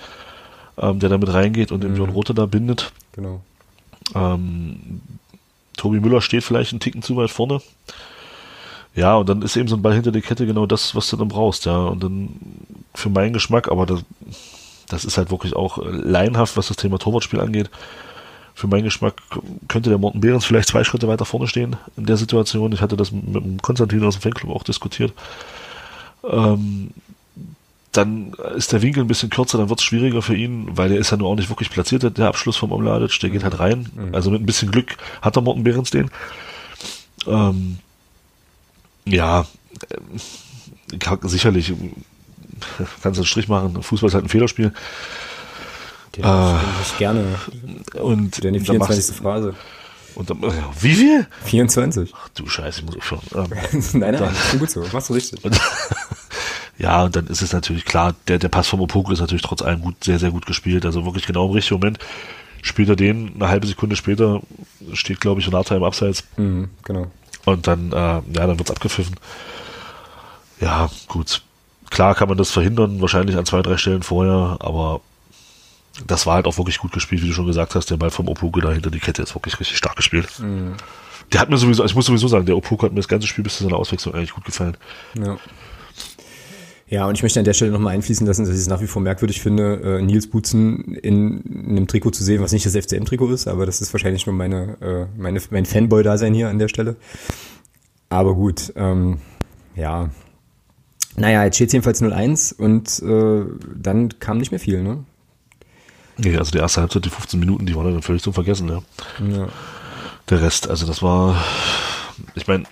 ähm, 0.78 1.00
der 1.00 1.10
da 1.10 1.18
mit 1.18 1.32
reingeht 1.34 1.72
und 1.72 1.84
mhm. 1.84 1.90
den 1.90 1.96
John 1.96 2.10
Rote 2.10 2.34
da 2.34 2.46
bindet. 2.46 2.92
Genau. 3.14 3.42
Ähm, 4.16 5.02
Tobi 5.78 6.00
Müller 6.00 6.22
steht 6.22 6.44
vielleicht 6.44 6.72
einen 6.72 6.80
Ticken 6.80 7.02
zu 7.02 7.16
weit 7.16 7.32
vorne. 7.32 7.62
Ja, 8.96 9.16
und 9.16 9.28
dann 9.28 9.42
ist 9.42 9.56
eben 9.58 9.68
so 9.68 9.76
ein 9.76 9.82
Ball 9.82 9.94
hinter 9.94 10.12
der 10.12 10.22
Kette 10.22 10.46
genau 10.46 10.66
das, 10.66 10.94
was 10.96 11.10
du 11.10 11.18
dann 11.18 11.28
brauchst, 11.28 11.66
ja. 11.66 11.78
Und 11.78 12.04
dann 12.04 12.30
für 12.94 13.10
meinen 13.10 13.34
Geschmack, 13.34 13.72
aber 13.72 13.86
das, 13.88 14.04
das 14.88 15.06
ist 15.06 15.18
halt 15.18 15.32
wirklich 15.32 15.56
auch 15.56 15.80
laienhaft, 15.84 16.58
was 16.58 16.68
das 16.68 16.78
Thema 16.78 17.00
Torwartspiel 17.00 17.40
angeht. 17.40 17.70
Für 18.56 18.68
meinen 18.68 18.84
Geschmack 18.84 19.16
könnte 19.68 19.90
der 19.90 19.98
Morten 19.98 20.22
Behrens 20.22 20.46
vielleicht 20.46 20.70
zwei 20.70 20.84
Schritte 20.84 21.08
weiter 21.08 21.26
vorne 21.26 21.48
stehen 21.48 21.76
in 21.98 22.06
der 22.06 22.18
Situation. 22.18 22.72
Ich 22.72 22.82
hatte 22.82 22.96
das 22.96 23.12
mit 23.12 23.64
Konstantin 23.64 24.04
aus 24.04 24.16
dem 24.16 24.22
Fanclub 24.22 24.56
auch 24.56 24.64
diskutiert. 24.64 25.14
Ähm, 26.30 26.92
dann 27.92 28.34
ist 28.56 28.72
der 28.72 28.82
Winkel 28.82 29.04
ein 29.04 29.08
bisschen 29.08 29.30
kürzer, 29.30 29.58
dann 29.58 29.70
wird 29.70 29.80
es 29.80 29.86
schwieriger 29.86 30.22
für 30.22 30.36
ihn, 30.36 30.68
weil 30.72 30.90
der 30.90 30.98
ist 30.98 31.12
ja 31.12 31.18
nur 31.18 31.30
auch 31.30 31.36
nicht 31.36 31.50
wirklich 31.50 31.70
platziert, 31.70 32.18
der 32.18 32.28
Abschluss 32.28 32.58
vom 32.58 32.72
Omladic, 32.72 33.20
der 33.20 33.30
geht 33.30 33.44
halt 33.44 33.60
rein. 33.60 33.88
Mhm. 33.96 34.16
Also 34.16 34.32
mit 34.32 34.42
ein 34.42 34.46
bisschen 34.46 34.72
Glück 34.72 34.98
hat 35.22 35.36
der 35.36 35.44
Morten 35.44 35.64
Behrens 35.64 35.92
den. 35.92 36.10
Ähm, 37.28 37.78
ja, 39.06 39.46
äh, 39.90 41.18
sicherlich 41.24 41.74
kannst 43.02 43.18
du 43.18 43.22
einen 43.22 43.26
Strich 43.26 43.48
machen. 43.48 43.82
Fußball 43.82 44.08
ist 44.08 44.14
halt 44.14 44.26
ein 44.26 44.30
Fehlerspiel. 44.30 44.74
Den 46.16 46.24
äh, 46.24 46.56
ich 46.84 46.98
gerne. 46.98 47.26
Und 48.02 48.44
Deine 48.44 48.60
24. 48.60 49.16
Phrase. 49.16 49.56
Und 50.16 50.30
dann, 50.30 50.42
wie 50.80 50.94
viel? 50.94 51.28
24. 51.46 52.14
Ach, 52.16 52.30
du 52.30 52.48
Scheiße, 52.48 52.82
ich 52.82 52.86
muss 52.86 52.98
aufhören. 52.98 53.22
Ähm, 53.36 53.84
nein, 53.94 54.12
nein, 54.12 54.14
dann, 54.20 54.34
ist 54.34 54.60
gut 54.60 54.70
so. 54.70 54.86
Machst 54.92 55.10
du 55.10 55.14
richtig. 55.14 55.44
Und, 55.44 55.60
ja, 56.78 57.04
und 57.04 57.16
dann 57.16 57.28
ist 57.28 57.42
es 57.42 57.52
natürlich 57.52 57.86
klar, 57.86 58.16
der, 58.28 58.38
der 58.38 58.50
Pass 58.50 58.68
vom 58.68 58.82
Opoko 58.82 59.12
ist 59.12 59.22
natürlich 59.22 59.42
trotz 59.42 59.62
allem 59.62 59.82
gut, 59.82 60.04
sehr, 60.04 60.20
sehr 60.20 60.32
gut 60.32 60.46
gespielt. 60.46 60.86
Also 60.86 61.04
wirklich 61.06 61.26
genau 61.26 61.48
im 61.48 61.52
richtigen 61.52 61.80
Moment. 61.80 62.00
Spielt 62.62 62.90
er 62.90 62.96
den, 62.96 63.34
eine 63.36 63.50
halbe 63.50 63.68
Sekunde 63.68 63.96
später 63.96 64.42
steht, 64.94 65.20
glaube 65.20 65.42
ich, 65.42 65.48
Onata 65.48 65.76
im 65.76 65.84
Abseits. 65.84 66.24
Mhm, 66.38 66.70
genau. 66.84 67.08
Und 67.46 67.68
dann, 67.68 67.92
äh, 67.92 67.96
ja, 67.96 68.22
dann 68.32 68.58
wird's 68.58 68.72
abgepfiffen. 68.72 69.16
Ja, 70.62 70.90
gut. 71.08 71.42
Klar 71.94 72.16
kann 72.16 72.28
man 72.28 72.40
das 72.40 72.50
verhindern, 72.50 73.02
wahrscheinlich 73.02 73.38
an 73.38 73.46
zwei, 73.46 73.62
drei 73.62 73.78
Stellen 73.78 74.02
vorher, 74.02 74.58
aber 74.62 75.02
das 76.08 76.26
war 76.26 76.34
halt 76.34 76.48
auch 76.48 76.58
wirklich 76.58 76.80
gut 76.80 76.92
gespielt, 76.92 77.22
wie 77.22 77.28
du 77.28 77.34
schon 77.34 77.46
gesagt 77.46 77.76
hast. 77.76 77.92
Der 77.92 77.98
Ball 77.98 78.10
vom 78.10 78.28
Opuke 78.28 78.62
da 78.62 78.72
hinter 78.72 78.90
die 78.90 79.00
Kette 79.00 79.22
ist 79.22 79.36
wirklich 79.36 79.60
richtig 79.60 79.78
stark 79.78 79.96
gespielt. 79.96 80.28
Mhm. 80.40 80.74
Der 81.32 81.40
hat 81.40 81.52
mir 81.52 81.58
sowieso, 81.58 81.86
ich 81.86 81.94
muss 81.94 82.08
sowieso 82.08 82.28
sagen, 82.28 82.48
der 82.48 82.58
Opuke 82.58 82.88
hat 82.88 82.94
mir 82.94 83.00
das 83.00 83.08
ganze 83.08 83.28
Spiel 83.28 83.44
bis 83.44 83.58
zu 83.58 83.64
seiner 83.64 83.78
Auswechslung 83.78 84.16
eigentlich 84.16 84.34
gut 84.34 84.44
gefallen. 84.44 84.76
Ja. 85.16 85.38
Ja, 86.88 87.06
und 87.06 87.14
ich 87.14 87.22
möchte 87.22 87.38
an 87.38 87.46
der 87.46 87.54
Stelle 87.54 87.72
nochmal 87.72 87.94
einfließen 87.94 88.26
lassen, 88.26 88.44
dass 88.46 88.56
ich 88.56 88.62
es 88.62 88.68
nach 88.68 88.82
wie 88.82 88.88
vor 88.88 89.02
merkwürdig 89.04 89.40
finde, 89.40 90.00
äh, 90.00 90.02
Nils 90.02 90.28
Butzen 90.28 90.96
in, 90.96 91.42
in 91.42 91.70
einem 91.70 91.88
Trikot 91.88 92.12
zu 92.12 92.24
sehen, 92.24 92.42
was 92.42 92.52
nicht 92.52 92.66
das 92.66 92.76
FCM-Trikot 92.76 93.32
ist, 93.32 93.48
aber 93.48 93.68
das 93.68 93.82
ist 93.82 93.94
wahrscheinlich 93.94 94.26
nur 94.26 94.36
meine, 94.36 94.78
äh, 94.82 95.06
meine, 95.16 95.40
mein 95.52 95.66
Fanboy-Dasein 95.66 96.34
hier 96.34 96.50
an 96.50 96.58
der 96.58 96.70
Stelle. 96.70 96.96
Aber 98.10 98.34
gut, 98.34 98.74
ähm, 98.76 99.20
ja. 99.76 100.10
Naja, 101.16 101.44
jetzt 101.44 101.56
steht 101.56 101.68
es 101.68 101.74
jedenfalls 101.74 102.02
0-1 102.02 102.56
und 102.56 103.02
äh, 103.02 103.46
dann 103.76 104.20
kam 104.20 104.38
nicht 104.38 104.52
mehr 104.52 104.60
viel, 104.60 104.82
ne? 104.82 105.04
Nee, 106.18 106.38
also 106.38 106.52
die 106.52 106.58
erste 106.60 106.82
Halbzeit, 106.82 107.06
die 107.06 107.10
15 107.10 107.40
Minuten, 107.40 107.66
die 107.66 107.76
waren 107.76 107.92
dann 107.92 108.02
völlig 108.02 108.22
zum 108.22 108.34
Vergessen, 108.34 108.70
ja. 108.70 108.82
ja. 109.36 109.48
Der 110.30 110.42
Rest, 110.42 110.70
also 110.70 110.86
das 110.86 111.02
war, 111.02 111.44
ich 112.36 112.48
meine, 112.48 112.66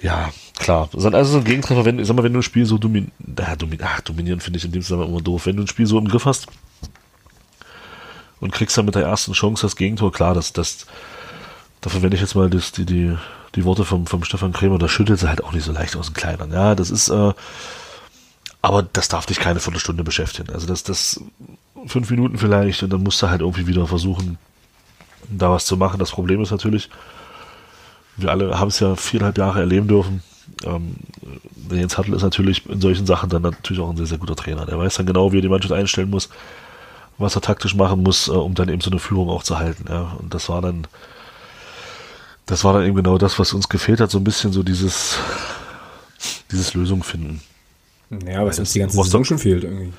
ja, 0.00 0.30
klar. 0.58 0.88
Also 0.92 1.24
so 1.24 1.38
ein 1.38 1.44
Gegentreffer, 1.44 1.84
wenn, 1.84 2.04
sag 2.04 2.14
mal, 2.16 2.22
wenn 2.22 2.32
du 2.32 2.40
ein 2.40 2.44
Spiel 2.44 2.66
so 2.66 2.78
domin, 2.78 3.10
äh, 3.36 3.56
domin 3.56 3.80
ach, 3.82 4.00
dominieren 4.02 4.40
finde 4.40 4.58
ich 4.58 4.64
in 4.64 4.72
dem 4.72 4.82
Zusammenhang 4.82 5.10
immer 5.10 5.22
doof. 5.22 5.46
Wenn 5.46 5.56
du 5.56 5.62
ein 5.62 5.68
Spiel 5.68 5.86
so 5.86 5.98
im 5.98 6.08
Griff 6.08 6.26
hast 6.26 6.46
und 8.40 8.52
kriegst 8.52 8.76
dann 8.76 8.84
mit 8.84 8.94
der 8.94 9.02
ersten 9.02 9.32
Chance 9.32 9.62
das 9.62 9.76
Gegentor, 9.76 10.12
klar, 10.12 10.34
das, 10.34 10.52
das, 10.52 10.86
da 11.80 11.90
verwende 11.90 12.16
ich 12.16 12.20
jetzt 12.20 12.34
mal 12.34 12.50
das, 12.50 12.72
die, 12.72 12.84
die, 12.84 13.16
die 13.54 13.64
Worte 13.64 13.84
vom, 13.84 14.06
vom 14.06 14.24
Stefan 14.24 14.52
Krämer, 14.52 14.78
da 14.78 14.88
schüttelt 14.88 15.20
sie 15.20 15.28
halt 15.28 15.44
auch 15.44 15.52
nicht 15.52 15.64
so 15.64 15.72
leicht 15.72 15.96
aus 15.96 16.06
den 16.06 16.14
Kleidern. 16.14 16.52
Ja, 16.52 16.74
das 16.74 16.90
ist, 16.90 17.08
äh, 17.08 17.32
aber 18.62 18.82
das 18.82 19.08
darf 19.08 19.26
dich 19.26 19.38
keine 19.38 19.60
Viertelstunde 19.60 20.04
beschäftigen. 20.04 20.50
Also 20.52 20.66
das, 20.66 20.82
das 20.82 21.20
fünf 21.86 22.10
Minuten 22.10 22.38
vielleicht 22.38 22.82
und 22.82 22.90
dann 22.92 23.02
musst 23.02 23.20
du 23.22 23.28
halt 23.28 23.40
irgendwie 23.40 23.66
wieder 23.66 23.86
versuchen, 23.86 24.38
da 25.28 25.50
was 25.50 25.66
zu 25.66 25.76
machen. 25.76 25.98
Das 25.98 26.10
Problem 26.10 26.40
ist 26.40 26.50
natürlich, 26.50 26.90
wir 28.16 28.30
alle 28.30 28.58
haben 28.58 28.68
es 28.68 28.80
ja 28.80 28.96
viereinhalb 28.96 29.38
Jahre 29.38 29.60
erleben 29.60 29.88
dürfen. 29.88 30.22
Ähm, 30.64 30.96
Jens 31.70 31.96
Hartl 31.96 32.14
ist 32.14 32.22
natürlich 32.22 32.68
in 32.68 32.80
solchen 32.80 33.06
Sachen 33.06 33.30
dann 33.30 33.42
natürlich 33.42 33.82
auch 33.82 33.90
ein 33.90 33.96
sehr, 33.96 34.06
sehr 34.06 34.18
guter 34.18 34.36
Trainer. 34.36 34.66
Der 34.66 34.78
weiß 34.78 34.96
dann 34.96 35.06
genau, 35.06 35.32
wie 35.32 35.38
er 35.38 35.42
die 35.42 35.48
Mannschaft 35.48 35.72
einstellen 35.72 36.10
muss, 36.10 36.28
was 37.18 37.36
er 37.36 37.42
taktisch 37.42 37.74
machen 37.74 38.02
muss, 38.02 38.28
äh, 38.28 38.32
um 38.32 38.54
dann 38.54 38.68
eben 38.68 38.80
so 38.80 38.90
eine 38.90 39.00
Führung 39.00 39.28
auch 39.30 39.42
zu 39.42 39.58
halten. 39.58 39.86
Ja. 39.88 40.16
Und 40.18 40.34
das 40.34 40.48
war 40.48 40.60
dann, 40.62 40.86
das 42.46 42.64
war 42.64 42.74
dann 42.74 42.84
eben 42.84 42.96
genau 42.96 43.18
das, 43.18 43.38
was 43.38 43.52
uns 43.52 43.68
gefehlt 43.68 44.00
hat, 44.00 44.10
so 44.10 44.18
ein 44.18 44.24
bisschen 44.24 44.52
so 44.52 44.62
dieses, 44.62 45.18
dieses 46.50 46.74
Lösung 46.74 47.02
finden. 47.02 47.40
Ja, 48.26 48.44
was 48.44 48.58
uns 48.58 48.72
die 48.72 48.80
ganze 48.80 48.96
Saison 49.02 49.24
schon 49.24 49.38
fehlt 49.38 49.64
irgendwie 49.64 49.92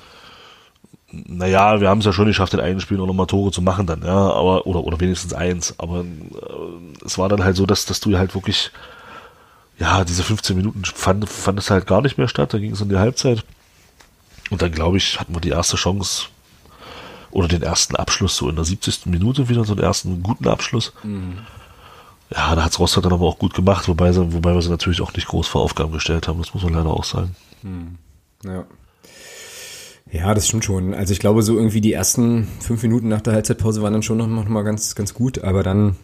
naja, 1.12 1.80
wir 1.80 1.88
haben 1.88 2.00
es 2.00 2.04
ja 2.04 2.12
schon 2.12 2.26
geschafft, 2.26 2.54
in 2.54 2.60
einem 2.60 2.80
Spiel 2.80 2.96
noch 2.96 3.12
mal 3.12 3.26
Tore 3.26 3.52
zu 3.52 3.62
machen 3.62 3.86
dann, 3.86 4.02
ja, 4.02 4.30
aber, 4.32 4.66
oder, 4.66 4.84
oder 4.84 5.00
wenigstens 5.00 5.32
eins, 5.32 5.74
aber 5.78 6.00
äh, 6.00 7.04
es 7.04 7.16
war 7.18 7.28
dann 7.28 7.44
halt 7.44 7.56
so, 7.56 7.66
dass, 7.66 7.86
dass 7.86 8.00
du 8.00 8.16
halt 8.18 8.34
wirklich, 8.34 8.70
ja, 9.78 10.04
diese 10.04 10.22
15 10.22 10.56
Minuten 10.56 10.84
fand, 10.84 11.28
fand 11.28 11.58
es 11.58 11.70
halt 11.70 11.86
gar 11.86 12.02
nicht 12.02 12.18
mehr 12.18 12.28
statt, 12.28 12.52
da 12.52 12.58
ging 12.58 12.72
es 12.72 12.80
in 12.80 12.88
die 12.88 12.96
Halbzeit 12.96 13.44
und 14.50 14.62
dann, 14.62 14.72
glaube 14.72 14.96
ich, 14.96 15.20
hatten 15.20 15.34
wir 15.34 15.40
die 15.40 15.50
erste 15.50 15.76
Chance 15.76 16.26
oder 17.30 17.48
den 17.48 17.62
ersten 17.62 17.96
Abschluss 17.96 18.36
so 18.36 18.48
in 18.48 18.56
der 18.56 18.64
70. 18.64 19.06
Minute 19.06 19.48
wieder, 19.48 19.64
so 19.64 19.74
den 19.74 19.84
ersten 19.84 20.22
guten 20.22 20.48
Abschluss. 20.48 20.92
Mhm. 21.02 21.38
Ja, 22.34 22.54
da 22.56 22.64
hat's 22.64 22.78
Rostock 22.78 23.04
dann 23.04 23.12
aber 23.12 23.26
auch 23.26 23.38
gut 23.38 23.54
gemacht, 23.54 23.88
wobei, 23.88 24.12
sie, 24.12 24.32
wobei 24.32 24.54
wir 24.54 24.62
sie 24.62 24.70
natürlich 24.70 25.00
auch 25.00 25.12
nicht 25.14 25.28
groß 25.28 25.46
vor 25.46 25.62
Aufgaben 25.62 25.92
gestellt 25.92 26.26
haben, 26.26 26.40
das 26.40 26.54
muss 26.54 26.64
man 26.64 26.74
leider 26.74 26.90
auch 26.90 27.04
sagen. 27.04 27.36
Mhm. 27.62 27.98
Ja. 28.44 28.66
Ja, 30.10 30.34
das 30.34 30.46
stimmt 30.46 30.64
schon. 30.64 30.94
Also 30.94 31.12
ich 31.12 31.18
glaube, 31.18 31.42
so 31.42 31.56
irgendwie 31.56 31.80
die 31.80 31.92
ersten 31.92 32.46
fünf 32.60 32.82
Minuten 32.82 33.08
nach 33.08 33.20
der 33.20 33.34
Halbzeitpause 33.34 33.82
waren 33.82 33.92
dann 33.92 34.02
schon 34.02 34.18
noch, 34.18 34.28
noch 34.28 34.48
mal 34.48 34.62
ganz, 34.62 34.94
ganz 34.94 35.14
gut, 35.14 35.42
aber 35.42 35.62
dann 35.62 35.96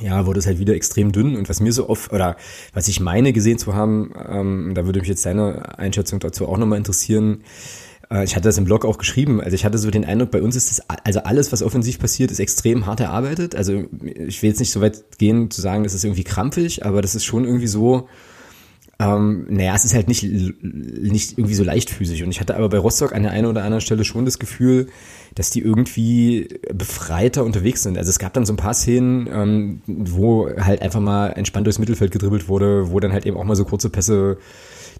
ja, 0.00 0.26
wurde 0.26 0.38
es 0.38 0.46
halt 0.46 0.58
wieder 0.58 0.74
extrem 0.74 1.12
dünn. 1.12 1.36
Und 1.36 1.48
was 1.48 1.60
mir 1.60 1.72
so 1.72 1.88
oft, 1.88 2.12
oder 2.12 2.36
was 2.72 2.88
ich 2.88 3.00
meine 3.00 3.32
gesehen 3.32 3.58
zu 3.58 3.74
haben, 3.74 4.12
ähm, 4.28 4.72
da 4.74 4.84
würde 4.84 5.00
mich 5.00 5.08
jetzt 5.08 5.26
deine 5.26 5.78
Einschätzung 5.78 6.20
dazu 6.20 6.48
auch 6.48 6.58
nochmal 6.58 6.78
interessieren. 6.78 7.42
Äh, 8.10 8.24
ich 8.24 8.36
hatte 8.36 8.48
das 8.48 8.58
im 8.58 8.64
Blog 8.64 8.84
auch 8.84 8.98
geschrieben. 8.98 9.40
Also 9.40 9.54
ich 9.54 9.64
hatte 9.64 9.78
so 9.78 9.90
den 9.90 10.04
Eindruck, 10.04 10.30
bei 10.30 10.42
uns 10.42 10.56
ist 10.56 10.70
das, 10.70 10.86
also 11.04 11.20
alles, 11.20 11.52
was 11.52 11.62
offensiv 11.62 11.98
passiert, 11.98 12.30
ist 12.30 12.40
extrem 12.40 12.86
hart 12.86 13.00
erarbeitet. 13.00 13.54
Also 13.54 13.84
ich 14.02 14.42
will 14.42 14.50
jetzt 14.50 14.60
nicht 14.60 14.72
so 14.72 14.80
weit 14.80 15.18
gehen 15.18 15.50
zu 15.50 15.60
sagen, 15.60 15.84
das 15.84 15.94
ist 15.94 16.04
irgendwie 16.04 16.24
krampfig, 16.24 16.84
aber 16.84 17.02
das 17.02 17.14
ist 17.14 17.24
schon 17.24 17.44
irgendwie 17.44 17.68
so, 17.68 18.08
ähm, 18.98 19.46
naja, 19.48 19.74
es 19.74 19.84
ist 19.84 19.94
halt 19.94 20.08
nicht, 20.08 20.22
nicht 20.22 21.38
irgendwie 21.38 21.54
so 21.54 21.64
leichtfüßig. 21.64 22.22
Und 22.22 22.30
ich 22.30 22.40
hatte 22.40 22.54
aber 22.54 22.68
bei 22.68 22.78
Rostock 22.78 23.14
an 23.14 23.22
der 23.22 23.32
einen 23.32 23.46
oder 23.46 23.62
anderen 23.64 23.80
Stelle 23.80 24.04
schon 24.04 24.26
das 24.26 24.38
Gefühl, 24.38 24.88
dass 25.34 25.50
die 25.50 25.60
irgendwie 25.60 26.48
befreiter 26.74 27.44
unterwegs 27.44 27.82
sind. 27.82 27.96
Also 27.96 28.10
es 28.10 28.18
gab 28.18 28.34
dann 28.34 28.44
so 28.44 28.52
ein 28.52 28.56
paar 28.58 28.74
Szenen, 28.74 29.28
ähm, 29.32 29.80
wo 29.86 30.50
halt 30.50 30.82
einfach 30.82 31.00
mal 31.00 31.28
entspannt 31.28 31.66
durchs 31.66 31.78
Mittelfeld 31.78 32.10
gedribbelt 32.10 32.48
wurde, 32.48 32.90
wo 32.90 33.00
dann 33.00 33.12
halt 33.12 33.24
eben 33.24 33.36
auch 33.36 33.44
mal 33.44 33.56
so 33.56 33.64
kurze 33.64 33.88
Pässe 33.88 34.36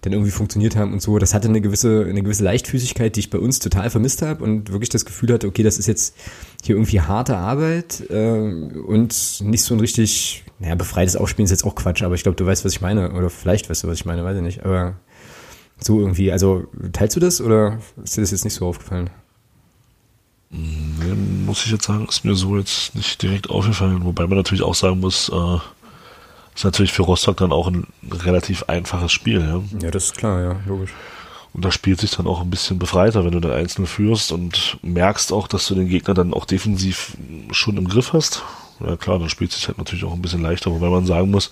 dann 0.01 0.13
irgendwie 0.13 0.31
funktioniert 0.31 0.75
haben 0.75 0.93
und 0.93 1.01
so. 1.01 1.19
Das 1.19 1.33
hatte 1.33 1.47
eine 1.47 1.61
gewisse, 1.61 2.05
eine 2.05 2.23
gewisse 2.23 2.43
Leichtfüßigkeit, 2.43 3.15
die 3.15 3.21
ich 3.21 3.29
bei 3.29 3.37
uns 3.37 3.59
total 3.59 3.89
vermisst 3.89 4.23
habe 4.23 4.43
und 4.43 4.71
wirklich 4.71 4.89
das 4.89 5.05
Gefühl 5.05 5.31
hatte, 5.33 5.47
okay, 5.47 5.63
das 5.63 5.77
ist 5.77 5.87
jetzt 5.87 6.15
hier 6.63 6.75
irgendwie 6.75 7.01
harte 7.01 7.37
Arbeit 7.37 8.03
äh, 8.09 8.39
und 8.39 9.41
nicht 9.41 9.63
so 9.63 9.75
ein 9.75 9.79
richtig, 9.79 10.43
naja, 10.59 10.75
befreites 10.75 11.15
Aufspielen 11.15 11.45
ist 11.45 11.51
jetzt 11.51 11.65
auch 11.65 11.75
Quatsch, 11.75 12.01
aber 12.01 12.15
ich 12.15 12.23
glaube, 12.23 12.35
du 12.35 12.45
weißt, 12.45 12.65
was 12.65 12.73
ich 12.73 12.81
meine. 12.81 13.11
Oder 13.13 13.29
vielleicht 13.29 13.69
weißt 13.69 13.83
du, 13.83 13.87
was 13.87 13.99
ich 13.99 14.05
meine, 14.05 14.23
weiß 14.23 14.37
ich 14.37 14.43
nicht. 14.43 14.65
Aber 14.65 14.95
so 15.79 15.99
irgendwie, 15.99 16.31
also 16.31 16.65
teilst 16.93 17.15
du 17.15 17.19
das 17.19 17.39
oder 17.39 17.79
ist 18.03 18.17
dir 18.17 18.21
das 18.21 18.31
jetzt 18.31 18.43
nicht 18.43 18.55
so 18.55 18.67
aufgefallen? 18.67 19.11
Nee, 20.49 21.13
muss 21.45 21.63
ich 21.65 21.71
jetzt 21.71 21.85
sagen, 21.85 22.07
ist 22.09 22.25
mir 22.25 22.35
so 22.35 22.57
jetzt 22.57 22.93
nicht 22.95 23.21
direkt 23.21 23.49
aufgefallen, 23.49 24.03
wobei 24.03 24.27
man 24.27 24.37
natürlich 24.37 24.63
auch 24.63 24.75
sagen 24.75 24.99
muss, 24.99 25.29
äh, 25.29 25.57
ist 26.55 26.63
natürlich 26.63 26.91
für 26.91 27.03
Rostock 27.03 27.37
dann 27.37 27.51
auch 27.51 27.67
ein 27.67 27.87
relativ 28.09 28.63
einfaches 28.63 29.11
Spiel. 29.11 29.41
Ja, 29.41 29.61
ja 29.79 29.91
das 29.91 30.05
ist 30.05 30.17
klar, 30.17 30.41
ja, 30.41 30.55
logisch. 30.65 30.93
Und 31.53 31.65
da 31.65 31.71
spielt 31.71 31.99
sich 31.99 32.11
dann 32.11 32.27
auch 32.27 32.41
ein 32.41 32.49
bisschen 32.49 32.79
befreiter, 32.79 33.25
wenn 33.25 33.31
du 33.31 33.41
dann 33.41 33.51
einzeln 33.51 33.85
führst 33.85 34.31
und 34.31 34.77
merkst 34.81 35.33
auch, 35.33 35.47
dass 35.47 35.67
du 35.67 35.75
den 35.75 35.89
Gegner 35.89 36.13
dann 36.13 36.33
auch 36.33 36.45
defensiv 36.45 37.17
schon 37.51 37.77
im 37.77 37.87
Griff 37.87 38.13
hast. 38.13 38.43
Ja 38.79 38.95
klar, 38.95 39.19
dann 39.19 39.29
spielt 39.29 39.51
sich 39.51 39.67
halt 39.67 39.77
natürlich 39.77 40.05
auch 40.05 40.13
ein 40.13 40.21
bisschen 40.21 40.41
leichter, 40.41 40.71
wobei 40.71 40.89
man 40.89 41.05
sagen 41.05 41.29
muss, 41.29 41.51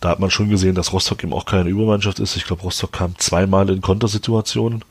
da 0.00 0.10
hat 0.10 0.20
man 0.20 0.30
schon 0.30 0.48
gesehen, 0.48 0.74
dass 0.74 0.92
Rostock 0.92 1.22
eben 1.24 1.32
auch 1.32 1.46
keine 1.46 1.70
Übermannschaft 1.70 2.20
ist. 2.20 2.36
Ich 2.36 2.44
glaube, 2.44 2.62
Rostock 2.62 2.92
kam 2.92 3.18
zweimal 3.18 3.68
in 3.70 3.80
Kontersituationen 3.80 4.84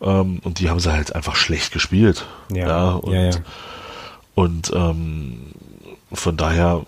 ähm, 0.00 0.40
und 0.42 0.58
die 0.58 0.68
haben 0.68 0.80
sie 0.80 0.92
halt 0.92 1.14
einfach 1.14 1.36
schlecht 1.36 1.72
gespielt. 1.72 2.26
Ja, 2.52 2.66
ja, 2.66 2.90
und, 2.92 3.12
ja, 3.12 3.30
ja. 3.30 3.36
und 4.34 4.72
ähm, 4.74 5.52
von 6.12 6.36
daher 6.36 6.84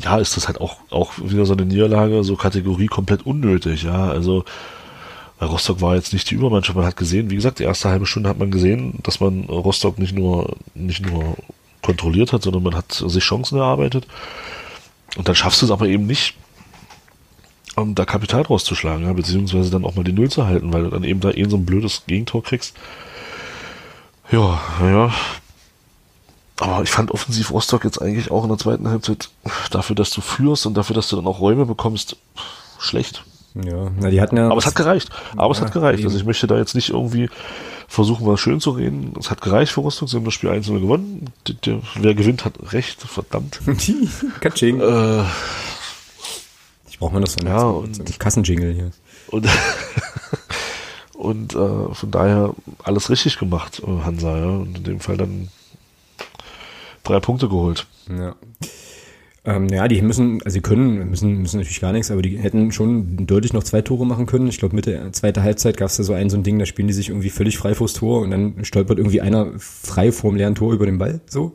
ja, 0.00 0.18
ist 0.18 0.36
das 0.36 0.46
halt 0.46 0.60
auch, 0.60 0.76
auch 0.90 1.12
wieder 1.18 1.46
so 1.46 1.52
eine 1.52 1.64
Niederlage, 1.64 2.24
so 2.24 2.36
Kategorie 2.36 2.86
komplett 2.86 3.26
unnötig, 3.26 3.82
ja. 3.82 4.08
Also 4.08 4.44
Rostock 5.40 5.80
war 5.80 5.96
jetzt 5.96 6.12
nicht 6.12 6.30
die 6.30 6.34
Übermannschaft, 6.34 6.76
man 6.76 6.86
hat 6.86 6.96
gesehen, 6.96 7.30
wie 7.30 7.34
gesagt, 7.34 7.58
die 7.58 7.64
erste 7.64 7.88
halbe 7.88 8.06
Stunde 8.06 8.28
hat 8.28 8.38
man 8.38 8.50
gesehen, 8.50 8.98
dass 9.02 9.20
man 9.20 9.44
Rostock 9.44 9.98
nicht 9.98 10.14
nur, 10.14 10.56
nicht 10.74 11.04
nur 11.04 11.36
kontrolliert 11.82 12.32
hat, 12.32 12.42
sondern 12.42 12.62
man 12.62 12.76
hat 12.76 12.92
sich 12.92 13.24
Chancen 13.24 13.58
erarbeitet. 13.58 14.06
Und 15.16 15.28
dann 15.28 15.34
schaffst 15.34 15.60
du 15.60 15.66
es 15.66 15.72
aber 15.72 15.86
eben 15.86 16.06
nicht, 16.06 16.34
um 17.76 17.94
da 17.94 18.04
Kapital 18.04 18.42
rauszuschlagen, 18.42 19.04
ja, 19.04 19.12
beziehungsweise 19.12 19.70
dann 19.70 19.84
auch 19.84 19.94
mal 19.94 20.04
die 20.04 20.12
Null 20.12 20.30
zu 20.30 20.46
halten, 20.46 20.72
weil 20.72 20.84
du 20.84 20.90
dann 20.90 21.04
eben 21.04 21.20
da 21.20 21.30
eh 21.30 21.44
so 21.48 21.56
ein 21.56 21.66
blödes 21.66 22.04
Gegentor 22.06 22.42
kriegst. 22.42 22.76
Ja, 24.30 24.60
ja, 24.80 25.12
aber 26.60 26.82
ich 26.82 26.90
fand 26.90 27.10
offensiv 27.10 27.50
Rostock 27.50 27.84
jetzt 27.84 28.00
eigentlich 28.00 28.30
auch 28.30 28.42
in 28.44 28.48
der 28.50 28.58
zweiten 28.58 28.88
Halbzeit 28.88 29.28
dafür, 29.70 29.96
dass 29.96 30.10
du 30.10 30.20
führst 30.20 30.66
und 30.66 30.74
dafür, 30.74 30.94
dass 30.94 31.08
du 31.08 31.16
dann 31.16 31.26
auch 31.26 31.40
Räume 31.40 31.66
bekommst, 31.66 32.16
schlecht. 32.78 33.24
Ja, 33.54 33.90
na, 33.98 34.08
die 34.10 34.20
hatten 34.20 34.36
ja. 34.36 34.46
Aber 34.46 34.56
es 34.58 34.66
hat 34.66 34.74
gereicht. 34.76 35.10
Aber 35.36 35.52
es 35.52 35.58
Ja, 35.58 35.66
hat 35.66 35.72
gereicht. 35.72 35.98
eben. 36.00 36.08
Also 36.08 36.18
ich 36.18 36.24
möchte 36.24 36.46
da 36.46 36.56
jetzt 36.56 36.74
nicht 36.74 36.88
irgendwie 36.90 37.28
versuchen, 37.86 38.26
was 38.26 38.40
schön 38.40 38.60
zu 38.60 38.70
reden. 38.70 39.12
Es 39.20 39.30
hat 39.30 39.42
gereicht 39.42 39.72
für 39.72 39.80
Rostock. 39.80 40.08
Sie 40.08 40.16
haben 40.16 40.24
das 40.24 40.32
Spiel 40.32 40.48
1 40.50 40.68
gewonnen. 40.68 41.26
Der, 41.46 41.54
der, 41.56 41.78
wer 41.96 42.14
gewinnt, 42.14 42.44
hat 42.46 42.54
recht. 42.72 43.02
Verdammt. 43.02 43.60
Katsching. 44.40 44.80
Äh, 44.80 45.24
Ich 46.88 46.98
brauche 46.98 47.12
mal 47.12 47.20
noch 47.20 47.26
so 47.28 47.40
Ja, 47.44 47.60
so 47.60 47.66
und- 47.78 47.98
einen 48.00 48.18
Kassenjingle 48.18 48.72
hier. 48.72 48.90
und 49.28 49.46
und 51.14 51.54
äh, 51.54 51.94
von 51.94 52.10
daher 52.10 52.54
alles 52.82 53.10
richtig 53.10 53.38
gemacht, 53.38 53.82
äh, 53.86 54.04
Hansa. 54.04 54.36
Ja? 54.38 54.46
Und 54.46 54.78
in 54.78 54.84
dem 54.84 55.00
Fall 55.00 55.16
dann 55.16 55.48
drei 57.04 57.20
Punkte 57.20 57.48
geholt. 57.48 57.86
Ja. 58.08 58.34
Ähm, 59.44 59.68
ja, 59.70 59.88
die 59.88 60.00
müssen, 60.02 60.40
also 60.44 60.54
sie 60.54 60.60
können, 60.60 61.10
müssen, 61.10 61.38
müssen 61.42 61.56
natürlich 61.56 61.80
gar 61.80 61.92
nichts, 61.92 62.12
aber 62.12 62.22
die 62.22 62.38
hätten 62.38 62.70
schon 62.70 63.26
deutlich 63.26 63.52
noch 63.52 63.64
zwei 63.64 63.82
Tore 63.82 64.06
machen 64.06 64.26
können. 64.26 64.46
Ich 64.46 64.58
glaube, 64.58 64.76
Mitte 64.76 64.92
der 64.92 65.12
zweiten 65.12 65.42
Halbzeit 65.42 65.76
gab 65.76 65.88
es 65.88 65.96
da 65.96 66.04
so 66.04 66.12
ein, 66.12 66.30
so 66.30 66.36
ein 66.36 66.44
Ding, 66.44 66.60
da 66.60 66.66
spielen 66.66 66.86
die 66.86 66.94
sich 66.94 67.08
irgendwie 67.08 67.30
völlig 67.30 67.58
frei 67.58 67.74
vors 67.74 67.92
Tor 67.94 68.20
und 68.20 68.30
dann 68.30 68.64
stolpert 68.64 68.98
irgendwie 68.98 69.20
einer 69.20 69.48
frei 69.58 70.12
vorm 70.12 70.36
leeren 70.36 70.54
Tor 70.54 70.72
über 70.72 70.86
den 70.86 70.98
Ball, 70.98 71.20
so. 71.26 71.54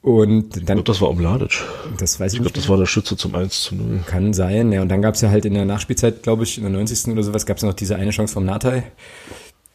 Und 0.00 0.56
Ich 0.56 0.64
dann, 0.64 0.76
glaube, 0.76 0.82
das 0.84 1.00
war 1.00 1.10
Omladic. 1.10 1.60
das 1.98 2.18
weiß 2.20 2.32
ich, 2.32 2.38
Ich 2.38 2.42
glaube, 2.42 2.54
nicht. 2.54 2.56
das 2.56 2.68
war 2.68 2.76
der 2.76 2.86
Schütze 2.86 3.16
zum 3.16 3.34
1 3.36 3.60
zu 3.62 3.74
0. 3.76 4.00
Kann 4.06 4.32
sein, 4.32 4.70
ja. 4.72 4.82
Und 4.82 4.88
dann 4.88 5.00
gab 5.02 5.14
es 5.14 5.20
ja 5.22 5.30
halt 5.30 5.44
in 5.44 5.54
der 5.54 5.64
Nachspielzeit, 5.64 6.22
glaube 6.22 6.42
ich, 6.44 6.56
in 6.58 6.64
der 6.64 6.72
90. 6.72 7.12
oder 7.12 7.22
sowas, 7.24 7.46
gab 7.46 7.56
es 7.56 7.62
noch 7.64 7.74
diese 7.74 7.96
eine 7.96 8.10
Chance 8.10 8.34
vom 8.34 8.44
Natai, 8.44 8.82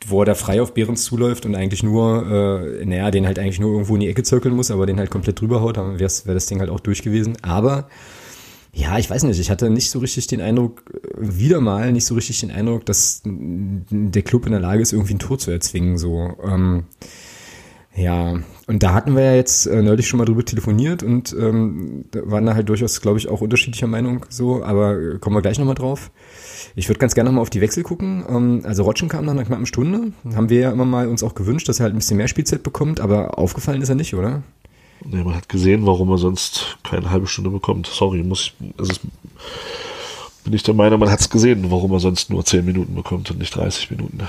wo 0.05 0.21
er 0.21 0.25
da 0.25 0.35
frei 0.35 0.61
auf 0.61 0.73
Behrens 0.73 1.03
zuläuft 1.03 1.45
und 1.45 1.55
eigentlich 1.55 1.83
nur, 1.83 2.25
äh, 2.79 2.85
naja, 2.85 3.11
den 3.11 3.25
halt 3.25 3.39
eigentlich 3.39 3.59
nur 3.59 3.71
irgendwo 3.71 3.95
in 3.95 4.01
die 4.01 4.09
Ecke 4.09 4.23
zirkeln 4.23 4.55
muss, 4.55 4.71
aber 4.71 4.85
den 4.85 4.99
halt 4.99 5.09
komplett 5.09 5.41
drüber 5.41 5.61
haut, 5.61 5.77
dann 5.77 5.99
wäre 5.99 6.11
wär 6.25 6.33
das 6.33 6.45
Ding 6.45 6.59
halt 6.59 6.69
auch 6.69 6.79
durch 6.79 7.01
gewesen. 7.01 7.37
Aber 7.41 7.87
ja, 8.73 8.99
ich 8.99 9.09
weiß 9.09 9.23
nicht, 9.23 9.39
ich 9.39 9.49
hatte 9.49 9.69
nicht 9.71 9.89
so 9.89 9.99
richtig 9.99 10.27
den 10.27 10.39
Eindruck, 10.41 10.83
äh, 10.93 11.09
wieder 11.17 11.61
mal 11.61 11.91
nicht 11.91 12.05
so 12.05 12.15
richtig 12.15 12.39
den 12.41 12.51
Eindruck, 12.51 12.85
dass 12.85 13.21
der 13.25 14.21
Club 14.21 14.45
in 14.45 14.51
der 14.51 14.61
Lage 14.61 14.81
ist, 14.81 14.93
irgendwie 14.93 15.15
ein 15.15 15.19
Tor 15.19 15.39
zu 15.39 15.49
erzwingen. 15.51 15.97
So. 15.97 16.35
Ähm, 16.43 16.85
ja, 17.95 18.35
und 18.67 18.83
da 18.83 18.93
hatten 18.93 19.15
wir 19.15 19.23
ja 19.23 19.33
jetzt 19.33 19.65
äh, 19.65 19.81
neulich 19.81 20.07
schon 20.07 20.19
mal 20.19 20.25
drüber 20.25 20.45
telefoniert 20.45 21.01
und 21.01 21.35
ähm, 21.39 22.05
waren 22.13 22.45
da 22.45 22.53
halt 22.53 22.69
durchaus, 22.69 23.01
glaube 23.01 23.17
ich, 23.17 23.27
auch 23.27 23.41
unterschiedlicher 23.41 23.87
Meinung 23.87 24.25
so, 24.29 24.63
aber 24.63 24.99
äh, 24.99 25.17
kommen 25.17 25.35
wir 25.35 25.41
gleich 25.41 25.57
nochmal 25.57 25.73
drauf. 25.73 26.11
Ich 26.75 26.89
würde 26.89 26.99
ganz 26.99 27.15
gerne 27.15 27.29
nochmal 27.29 27.41
auf 27.41 27.49
die 27.49 27.61
Wechsel 27.61 27.83
gucken. 27.83 28.23
Ähm, 28.29 28.61
also 28.63 28.83
Rotschen 28.83 29.09
kam 29.09 29.25
nach 29.25 29.33
einer 29.33 29.45
knappen 29.45 29.65
Stunde. 29.65 30.11
Haben 30.35 30.49
wir 30.49 30.59
ja 30.59 30.71
immer 30.71 30.85
mal 30.85 31.07
uns 31.07 31.23
auch 31.23 31.35
gewünscht, 31.35 31.67
dass 31.69 31.79
er 31.79 31.85
halt 31.85 31.95
ein 31.95 31.97
bisschen 31.97 32.17
mehr 32.17 32.27
Spielzeit 32.27 32.63
bekommt, 32.63 32.99
aber 32.99 33.37
aufgefallen 33.37 33.81
ist 33.81 33.89
er 33.89 33.95
nicht, 33.95 34.13
oder? 34.13 34.43
Nee, 35.05 35.23
man 35.23 35.35
hat 35.35 35.47
gesehen, 35.49 35.85
warum 35.85 36.09
er 36.09 36.17
sonst 36.17 36.77
keine 36.83 37.09
halbe 37.11 37.27
Stunde 37.27 37.49
bekommt. 37.49 37.87
Sorry, 37.87 38.23
muss 38.23 38.41
ich, 38.41 38.53
also 38.77 38.91
es, 38.91 38.99
bin 40.43 40.53
ich 40.53 40.63
der 40.63 40.73
Meinung, 40.73 40.99
man 40.99 41.11
hat 41.11 41.19
es 41.19 41.29
gesehen, 41.29 41.69
warum 41.69 41.91
er 41.91 41.99
sonst 41.99 42.29
nur 42.29 42.43
10 42.43 42.65
Minuten 42.65 42.95
bekommt 42.95 43.29
und 43.29 43.39
nicht 43.39 43.53
30 43.53 43.91
Minuten. 43.91 44.21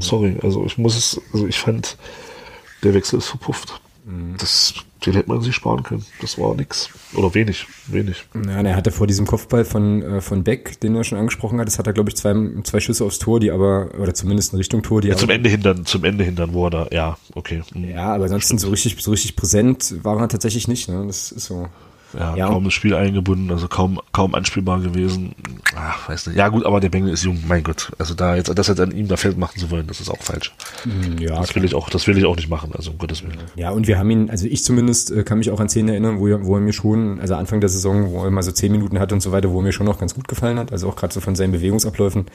Sorry, 0.00 0.36
also 0.42 0.64
ich 0.64 0.78
muss 0.78 0.96
es, 0.96 1.20
also 1.32 1.46
ich 1.46 1.58
fand, 1.58 1.96
der 2.82 2.94
Wechsel 2.94 3.18
ist 3.18 3.28
verpufft. 3.28 3.80
Das, 4.38 4.74
den 5.06 5.14
hätte 5.14 5.28
man 5.28 5.40
sich 5.40 5.54
sparen 5.54 5.82
können. 5.82 6.04
Das 6.20 6.38
war 6.38 6.54
nix. 6.54 6.90
Oder 7.14 7.34
wenig, 7.34 7.66
wenig. 7.86 8.26
Ja, 8.46 8.60
er 8.62 8.76
hatte 8.76 8.90
vor 8.90 9.06
diesem 9.06 9.26
Kopfball 9.26 9.64
von, 9.64 10.02
äh, 10.02 10.20
von 10.20 10.44
Beck, 10.44 10.80
den 10.80 10.94
er 10.96 11.04
schon 11.04 11.18
angesprochen 11.18 11.60
hat, 11.60 11.66
das 11.66 11.78
hat 11.78 11.86
er, 11.86 11.92
glaube 11.92 12.10
ich, 12.10 12.16
zwei, 12.16 12.34
zwei 12.64 12.80
Schüsse 12.80 13.04
aufs 13.04 13.18
Tor, 13.18 13.40
die 13.40 13.50
aber, 13.50 13.88
oder 13.98 14.14
zumindest 14.14 14.52
in 14.52 14.58
Richtung 14.58 14.82
Tor, 14.82 15.00
die 15.00 15.08
Ja, 15.08 15.16
zum 15.16 15.30
Ende 15.30 15.50
hindern, 15.50 15.86
zum 15.86 16.04
Ende 16.04 16.24
hindern, 16.24 16.52
wo 16.52 16.66
er 16.66 16.70
da, 16.70 16.88
ja, 16.90 17.16
okay. 17.34 17.62
hm. 17.72 17.88
ja, 17.88 18.14
aber 18.14 18.24
ansonsten 18.24 18.58
so 18.58 18.70
richtig, 18.70 18.96
so 19.00 19.10
richtig 19.10 19.36
präsent 19.36 19.94
war 20.02 20.18
er 20.20 20.28
tatsächlich 20.28 20.68
nicht, 20.68 20.88
ne? 20.88 21.04
Das 21.06 21.32
ist 21.32 21.46
so. 21.46 21.68
Ja, 22.18 22.36
Ja. 22.36 22.46
kaum 22.48 22.64
das 22.64 22.72
Spiel 22.72 22.94
eingebunden, 22.94 23.50
also 23.50 23.68
kaum, 23.68 24.00
kaum 24.12 24.34
anspielbar 24.34 24.80
gewesen. 24.80 25.34
Ach, 25.76 26.08
weiß 26.08 26.28
nicht. 26.28 26.36
Ja, 26.36 26.48
gut, 26.48 26.64
aber 26.64 26.80
der 26.80 26.88
Bengel 26.88 27.12
ist 27.12 27.24
jung, 27.24 27.42
mein 27.48 27.62
Gott. 27.64 27.90
Also 27.98 28.14
da 28.14 28.36
jetzt, 28.36 28.56
das 28.56 28.68
jetzt 28.68 28.80
an 28.80 28.92
ihm 28.92 29.08
da 29.08 29.16
Feld 29.16 29.36
machen 29.38 29.58
zu 29.58 29.70
wollen, 29.70 29.86
das 29.86 30.00
ist 30.00 30.08
auch 30.10 30.22
falsch. 30.22 30.52
Ja, 31.18 31.36
Das 31.40 31.54
will 31.54 31.64
ich 31.64 31.74
auch, 31.74 31.90
das 31.90 32.06
will 32.06 32.16
ich 32.16 32.24
auch 32.24 32.36
nicht 32.36 32.48
machen, 32.48 32.70
also 32.74 32.92
um 32.92 32.98
Gottes 32.98 33.22
Willen. 33.22 33.38
Ja, 33.56 33.70
und 33.70 33.86
wir 33.86 33.98
haben 33.98 34.10
ihn, 34.10 34.30
also 34.30 34.46
ich 34.46 34.62
zumindest 34.64 35.10
äh, 35.10 35.24
kann 35.24 35.38
mich 35.38 35.50
auch 35.50 35.60
an 35.60 35.68
Szenen 35.68 35.88
erinnern, 35.88 36.18
wo 36.18 36.28
er, 36.28 36.44
wo 36.44 36.54
er 36.54 36.60
mir 36.60 36.72
schon, 36.72 37.20
also 37.20 37.34
Anfang 37.34 37.60
der 37.60 37.68
Saison, 37.70 38.10
wo 38.12 38.24
er 38.24 38.30
mal 38.30 38.42
so 38.42 38.52
zehn 38.52 38.70
Minuten 38.72 38.98
hat 38.98 39.12
und 39.12 39.20
so 39.20 39.32
weiter, 39.32 39.50
wo 39.50 39.58
er 39.60 39.62
mir 39.62 39.72
schon 39.72 39.86
noch 39.86 39.98
ganz 39.98 40.14
gut 40.14 40.28
gefallen 40.28 40.58
hat, 40.58 40.70
also 40.72 40.88
auch 40.88 40.96
gerade 40.96 41.12
so 41.12 41.20
von 41.20 41.34
seinen 41.34 41.52
Bewegungsabläufen 41.52 42.26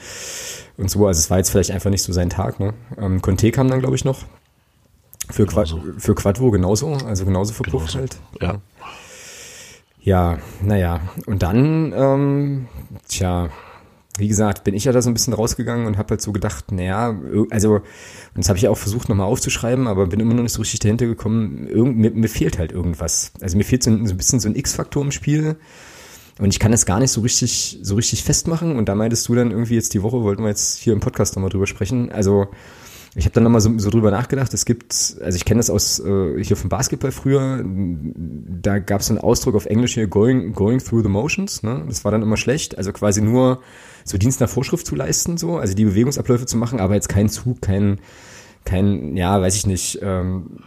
und 0.76 0.90
so, 0.90 1.06
also 1.06 1.18
es 1.18 1.30
war 1.30 1.38
jetzt 1.38 1.50
vielleicht 1.50 1.70
einfach 1.70 1.90
nicht 1.90 2.02
so 2.02 2.12
sein 2.12 2.30
Tag, 2.30 2.60
ne? 2.60 2.74
Ähm, 2.98 3.22
Conte 3.22 3.50
kam 3.50 3.68
dann, 3.68 3.80
glaube 3.80 3.96
ich, 3.96 4.04
noch. 4.04 4.18
Für, 5.30 5.46
Qua 5.46 5.62
Genauso. 5.62 5.80
für 5.98 6.14
Quadvo 6.16 6.50
genauso, 6.50 6.92
also 7.06 7.24
genauso 7.24 7.52
verpufft 7.54 7.92
Genauso. 7.92 7.98
halt. 8.00 8.16
Ja. 8.40 8.54
Ja, 10.02 10.38
naja, 10.62 11.00
und 11.26 11.42
dann, 11.42 11.92
ähm, 11.94 12.68
tja, 13.08 13.50
wie 14.16 14.28
gesagt, 14.28 14.64
bin 14.64 14.74
ich 14.74 14.84
ja 14.84 14.92
da 14.92 15.02
so 15.02 15.10
ein 15.10 15.14
bisschen 15.14 15.34
rausgegangen 15.34 15.86
und 15.86 15.98
habe 15.98 16.10
halt 16.10 16.22
so 16.22 16.32
gedacht, 16.32 16.72
naja, 16.72 17.18
also, 17.50 17.76
und 17.76 17.82
das 18.34 18.48
habe 18.48 18.58
ich 18.58 18.68
auch 18.68 18.78
versucht 18.78 19.08
nochmal 19.08 19.26
aufzuschreiben, 19.26 19.86
aber 19.86 20.06
bin 20.06 20.20
immer 20.20 20.34
noch 20.34 20.42
nicht 20.42 20.52
so 20.52 20.60
richtig 20.62 20.80
dahinter 20.80 21.06
gekommen, 21.06 21.66
irgend, 21.66 21.98
mir, 21.98 22.10
mir 22.10 22.28
fehlt 22.28 22.58
halt 22.58 22.72
irgendwas. 22.72 23.32
Also 23.40 23.56
mir 23.56 23.64
fehlt 23.64 23.82
so 23.82 23.90
ein, 23.90 24.06
so 24.06 24.14
ein 24.14 24.16
bisschen 24.16 24.40
so 24.40 24.48
ein 24.48 24.56
X-Faktor 24.56 25.02
im 25.02 25.12
Spiel. 25.12 25.56
Und 26.38 26.48
ich 26.48 26.58
kann 26.58 26.72
es 26.72 26.86
gar 26.86 26.98
nicht 26.98 27.10
so 27.10 27.20
richtig, 27.20 27.78
so 27.82 27.94
richtig 27.96 28.24
festmachen. 28.24 28.76
Und 28.76 28.88
da 28.88 28.94
meintest 28.94 29.28
du 29.28 29.34
dann 29.34 29.50
irgendwie 29.50 29.74
jetzt 29.74 29.92
die 29.92 30.02
Woche, 30.02 30.22
wollten 30.22 30.42
wir 30.42 30.48
jetzt 30.48 30.78
hier 30.78 30.94
im 30.94 31.00
Podcast 31.00 31.36
nochmal 31.36 31.50
drüber 31.50 31.66
sprechen, 31.66 32.10
also 32.10 32.48
ich 33.14 33.24
habe 33.24 33.34
dann 33.34 33.42
nochmal 33.42 33.60
so, 33.60 33.76
so 33.78 33.90
drüber 33.90 34.10
nachgedacht. 34.10 34.54
Es 34.54 34.64
gibt, 34.64 35.16
also 35.20 35.34
ich 35.36 35.44
kenne 35.44 35.58
das 35.58 35.68
aus 35.68 35.98
äh, 35.98 36.42
hier 36.42 36.56
vom 36.56 36.68
Basketball 36.68 37.10
früher. 37.10 37.64
Da 37.64 38.78
gab 38.78 39.00
es 39.00 39.10
einen 39.10 39.18
Ausdruck 39.18 39.56
auf 39.56 39.66
Englisch 39.66 39.94
hier 39.94 40.06
going 40.06 40.52
going 40.52 40.78
through 40.78 41.02
the 41.02 41.08
motions. 41.08 41.62
Ne? 41.62 41.84
Das 41.88 42.04
war 42.04 42.12
dann 42.12 42.22
immer 42.22 42.36
schlecht. 42.36 42.78
Also 42.78 42.92
quasi 42.92 43.20
nur 43.20 43.60
so 44.04 44.16
Dienst 44.16 44.40
nach 44.40 44.48
Vorschrift 44.48 44.86
zu 44.86 44.94
leisten, 44.94 45.38
so 45.38 45.58
also 45.58 45.74
die 45.74 45.84
Bewegungsabläufe 45.84 46.46
zu 46.46 46.56
machen, 46.56 46.80
aber 46.80 46.94
jetzt 46.94 47.08
kein 47.08 47.28
Zug, 47.28 47.60
kein 47.60 47.98
kein, 48.64 49.16
ja, 49.16 49.40
weiß 49.40 49.56
ich 49.56 49.66
nicht, 49.66 50.00
ähm, 50.02 50.58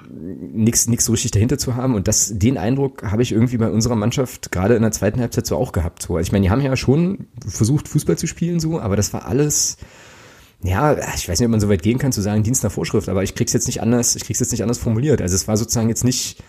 nix, 0.52 0.88
nix 0.88 1.06
so 1.06 1.12
richtig 1.12 1.32
dahinter 1.32 1.58
zu 1.58 1.76
haben. 1.76 1.96
Und 1.96 2.08
das, 2.08 2.32
den 2.34 2.58
Eindruck 2.58 3.04
habe 3.04 3.22
ich 3.22 3.32
irgendwie 3.32 3.58
bei 3.58 3.70
unserer 3.70 3.96
Mannschaft 3.96 4.52
gerade 4.52 4.76
in 4.76 4.82
der 4.82 4.92
zweiten 4.92 5.20
Halbzeit 5.20 5.46
so 5.46 5.58
auch 5.58 5.72
gehabt. 5.72 6.02
So. 6.02 6.18
Also 6.18 6.28
ich 6.28 6.32
meine, 6.32 6.44
die 6.44 6.50
haben 6.50 6.62
ja 6.62 6.76
schon 6.76 7.28
versucht, 7.48 7.88
Fußball 7.88 8.18
zu 8.18 8.28
spielen, 8.28 8.60
so, 8.60 8.80
aber 8.80 8.96
das 8.96 9.14
war 9.14 9.28
alles, 9.28 9.78
ja, 10.64 10.98
ich 11.16 11.28
weiß 11.28 11.40
nicht, 11.40 11.46
ob 11.46 11.52
man 11.52 11.60
so 11.60 11.70
weit 11.70 11.84
gehen 11.84 11.98
kann 11.98 12.12
zu 12.12 12.22
sagen, 12.22 12.44
Dienst 12.44 12.64
nach 12.64 12.72
Vorschrift, 12.72 13.10
aber 13.10 13.24
ich 13.24 13.36
krieg's 13.36 13.54
jetzt 13.54 13.68
nicht 13.68 13.82
anders, 13.82 14.16
ich 14.16 14.24
krieg's 14.24 14.40
jetzt 14.40 14.52
nicht 14.52 14.64
anders 14.64 14.78
formuliert. 14.78 15.22
Also 15.22 15.36
es 15.36 15.48
war 15.48 15.58
sozusagen 15.58 15.90
jetzt 15.90 16.04
nicht 16.04 16.42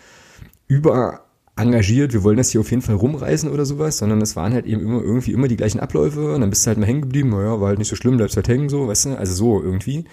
über 0.67 1.25
engagiert, 1.57 2.13
wir 2.13 2.23
wollen 2.23 2.37
das 2.37 2.49
hier 2.49 2.61
auf 2.61 2.69
jeden 2.69 2.81
Fall 2.81 2.95
rumreißen 2.95 3.49
oder 3.49 3.65
sowas, 3.65 3.97
sondern 3.97 4.21
es 4.21 4.35
waren 4.35 4.53
halt 4.53 4.65
eben 4.65 4.81
immer 4.81 5.01
irgendwie 5.01 5.31
immer 5.31 5.47
die 5.47 5.55
gleichen 5.55 5.79
Abläufe 5.79 6.33
und 6.33 6.41
dann 6.41 6.49
bist 6.49 6.65
du 6.65 6.69
halt 6.69 6.77
mal 6.77 6.85
hängen 6.85 7.01
geblieben, 7.01 7.29
naja, 7.29 7.59
war 7.61 7.69
halt 7.69 7.79
nicht 7.79 7.87
so 7.87 7.95
schlimm, 7.95 8.17
bleibst 8.17 8.35
halt 8.35 8.47
hängen, 8.47 8.69
so, 8.69 8.87
weißt 8.87 9.05
du, 9.05 9.17
also 9.17 9.33
so 9.33 9.61
irgendwie. 9.61 10.05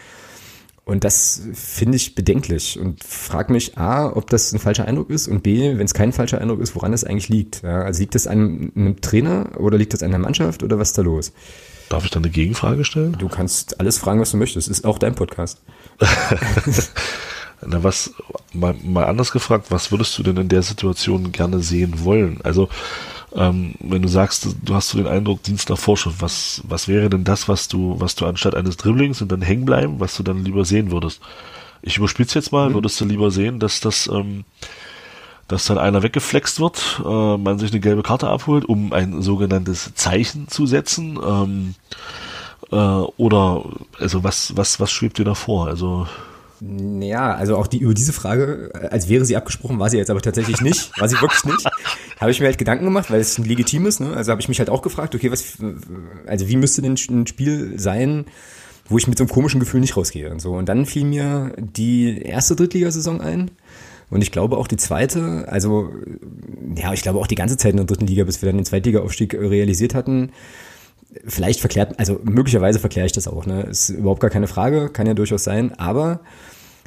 Und 0.84 1.04
das 1.04 1.42
finde 1.54 1.96
ich 1.96 2.16
bedenklich 2.16 2.78
und 2.78 3.04
frag 3.04 3.50
mich 3.50 3.78
A, 3.78 4.10
ob 4.10 4.28
das 4.30 4.52
ein 4.52 4.58
falscher 4.58 4.84
Eindruck 4.84 5.10
ist 5.10 5.28
und 5.28 5.44
B, 5.44 5.78
wenn 5.78 5.84
es 5.84 5.94
kein 5.94 6.12
falscher 6.12 6.40
Eindruck 6.40 6.60
ist, 6.60 6.74
woran 6.74 6.90
das 6.90 7.04
eigentlich 7.04 7.28
liegt. 7.28 7.62
Ja, 7.62 7.82
also 7.82 8.00
liegt 8.00 8.16
das 8.16 8.26
an 8.26 8.72
einem 8.74 9.00
Trainer 9.00 9.50
oder 9.58 9.78
liegt 9.78 9.94
das 9.94 10.02
an 10.02 10.10
der 10.10 10.18
Mannschaft 10.18 10.64
oder 10.64 10.80
was 10.80 10.88
ist 10.88 10.98
da 10.98 11.02
los? 11.02 11.32
Darf 11.88 12.04
ich 12.04 12.10
dann 12.10 12.24
eine 12.24 12.32
Gegenfrage 12.32 12.84
stellen? 12.84 13.16
Du 13.16 13.28
kannst 13.28 13.78
alles 13.78 13.98
fragen, 13.98 14.20
was 14.20 14.32
du 14.32 14.38
möchtest. 14.38 14.68
Ist 14.68 14.84
auch 14.84 14.98
dein 14.98 15.14
Podcast. 15.14 15.60
Na, 17.64 17.84
was, 17.84 18.14
mal, 18.52 18.74
mal 18.82 19.04
anders 19.04 19.30
gefragt, 19.30 19.66
was 19.68 19.92
würdest 19.92 20.18
du 20.18 20.24
denn 20.24 20.36
in 20.36 20.48
der 20.48 20.62
Situation 20.62 21.30
gerne 21.30 21.60
sehen 21.60 22.04
wollen? 22.04 22.40
Also, 22.42 22.68
ähm, 23.34 23.74
wenn 23.80 24.02
du 24.02 24.08
sagst, 24.08 24.48
du 24.62 24.74
hast 24.74 24.88
so 24.88 24.98
den 24.98 25.06
Eindruck, 25.06 25.42
Dienst 25.42 25.70
nach 25.70 25.78
Vorschrift, 25.78 26.20
was, 26.20 26.62
was 26.64 26.88
wäre 26.88 27.08
denn 27.08 27.24
das, 27.24 27.48
was 27.48 27.68
du, 27.68 27.98
was 27.98 28.14
du 28.14 28.26
anstatt 28.26 28.54
eines 28.54 28.76
Dribblings 28.76 29.22
und 29.22 29.32
dann 29.32 29.42
hängen 29.42 29.64
bleiben, 29.64 30.00
was 30.00 30.16
du 30.16 30.22
dann 30.22 30.44
lieber 30.44 30.64
sehen 30.64 30.90
würdest? 30.90 31.20
Ich 31.82 31.96
überspitze 31.96 32.38
jetzt 32.38 32.52
mal, 32.52 32.74
würdest 32.74 33.00
du 33.00 33.04
lieber 33.04 33.30
sehen, 33.30 33.58
dass 33.58 33.80
das, 33.80 34.06
ähm, 34.06 34.44
dass 35.48 35.66
dann 35.66 35.78
einer 35.78 36.02
weggeflext 36.02 36.60
wird, 36.60 37.02
äh, 37.04 37.36
man 37.36 37.58
sich 37.58 37.72
eine 37.72 37.80
gelbe 37.80 38.02
Karte 38.02 38.28
abholt, 38.28 38.64
um 38.64 38.92
ein 38.92 39.22
sogenanntes 39.22 39.94
Zeichen 39.94 40.48
zu 40.48 40.66
setzen, 40.66 41.18
ähm, 41.24 41.74
äh, 42.70 42.76
oder, 42.76 43.64
also 43.98 44.24
was, 44.24 44.56
was, 44.56 44.78
was 44.78 44.90
schwebt 44.90 45.18
dir 45.18 45.24
da 45.24 45.34
vor? 45.34 45.68
Also, 45.68 46.06
Ja, 46.64 47.34
also 47.34 47.56
auch 47.56 47.66
die 47.66 47.78
über 47.78 47.92
diese 47.92 48.12
Frage, 48.12 48.70
äh, 48.74 48.86
als 48.88 49.08
wäre 49.08 49.24
sie 49.24 49.36
abgesprochen, 49.36 49.80
war 49.80 49.90
sie 49.90 49.96
jetzt 49.96 50.10
aber 50.10 50.20
tatsächlich 50.20 50.60
nicht, 50.60 50.98
war 51.00 51.08
sie 51.08 51.20
wirklich 51.20 51.44
nicht. 51.44 51.66
Habe 52.20 52.30
ich 52.30 52.38
mir 52.38 52.46
halt 52.46 52.58
Gedanken 52.58 52.84
gemacht, 52.84 53.10
weil 53.10 53.20
es 53.20 53.36
ein 53.36 53.44
legitimes, 53.44 53.98
ne? 53.98 54.14
Also 54.14 54.30
habe 54.30 54.40
ich 54.40 54.48
mich 54.48 54.60
halt 54.60 54.70
auch 54.70 54.82
gefragt, 54.82 55.14
okay, 55.14 55.32
was, 55.32 55.58
also 56.26 56.48
wie 56.48 56.56
müsste 56.56 56.82
denn 56.82 56.94
ein 57.10 57.26
Spiel 57.26 57.78
sein, 57.80 58.26
wo 58.88 58.96
ich 58.96 59.08
mit 59.08 59.18
so 59.18 59.24
einem 59.24 59.30
komischen 59.30 59.58
Gefühl 59.58 59.80
nicht 59.80 59.96
rausgehe 59.96 60.30
und 60.30 60.40
so. 60.40 60.52
Und 60.52 60.68
dann 60.68 60.86
fiel 60.86 61.04
mir 61.04 61.52
die 61.58 62.22
erste 62.22 62.54
Drittligasaison 62.54 63.20
ein. 63.20 63.50
Und 64.10 64.22
ich 64.22 64.30
glaube 64.30 64.56
auch 64.58 64.68
die 64.68 64.76
zweite, 64.76 65.48
also 65.48 65.90
ja, 66.76 66.92
ich 66.92 67.02
glaube 67.02 67.18
auch 67.18 67.26
die 67.26 67.34
ganze 67.34 67.56
Zeit 67.56 67.72
in 67.72 67.78
der 67.78 67.86
dritten 67.86 68.06
Liga, 68.06 68.24
bis 68.24 68.40
wir 68.40 68.46
dann 68.46 68.58
den 68.58 68.66
Zweitliga-Aufstieg 68.66 69.34
äh, 69.34 69.38
realisiert 69.38 69.94
hatten. 69.94 70.30
Vielleicht 71.26 71.60
verklärt, 71.60 71.98
also 71.98 72.20
möglicherweise 72.22 72.78
verkläre 72.78 73.06
ich 73.06 73.12
das 73.12 73.26
auch, 73.26 73.46
ne? 73.46 73.62
Ist 73.62 73.88
überhaupt 73.88 74.20
gar 74.20 74.30
keine 74.30 74.46
Frage, 74.46 74.90
kann 74.90 75.06
ja 75.06 75.14
durchaus 75.14 75.44
sein, 75.44 75.72
aber 75.78 76.20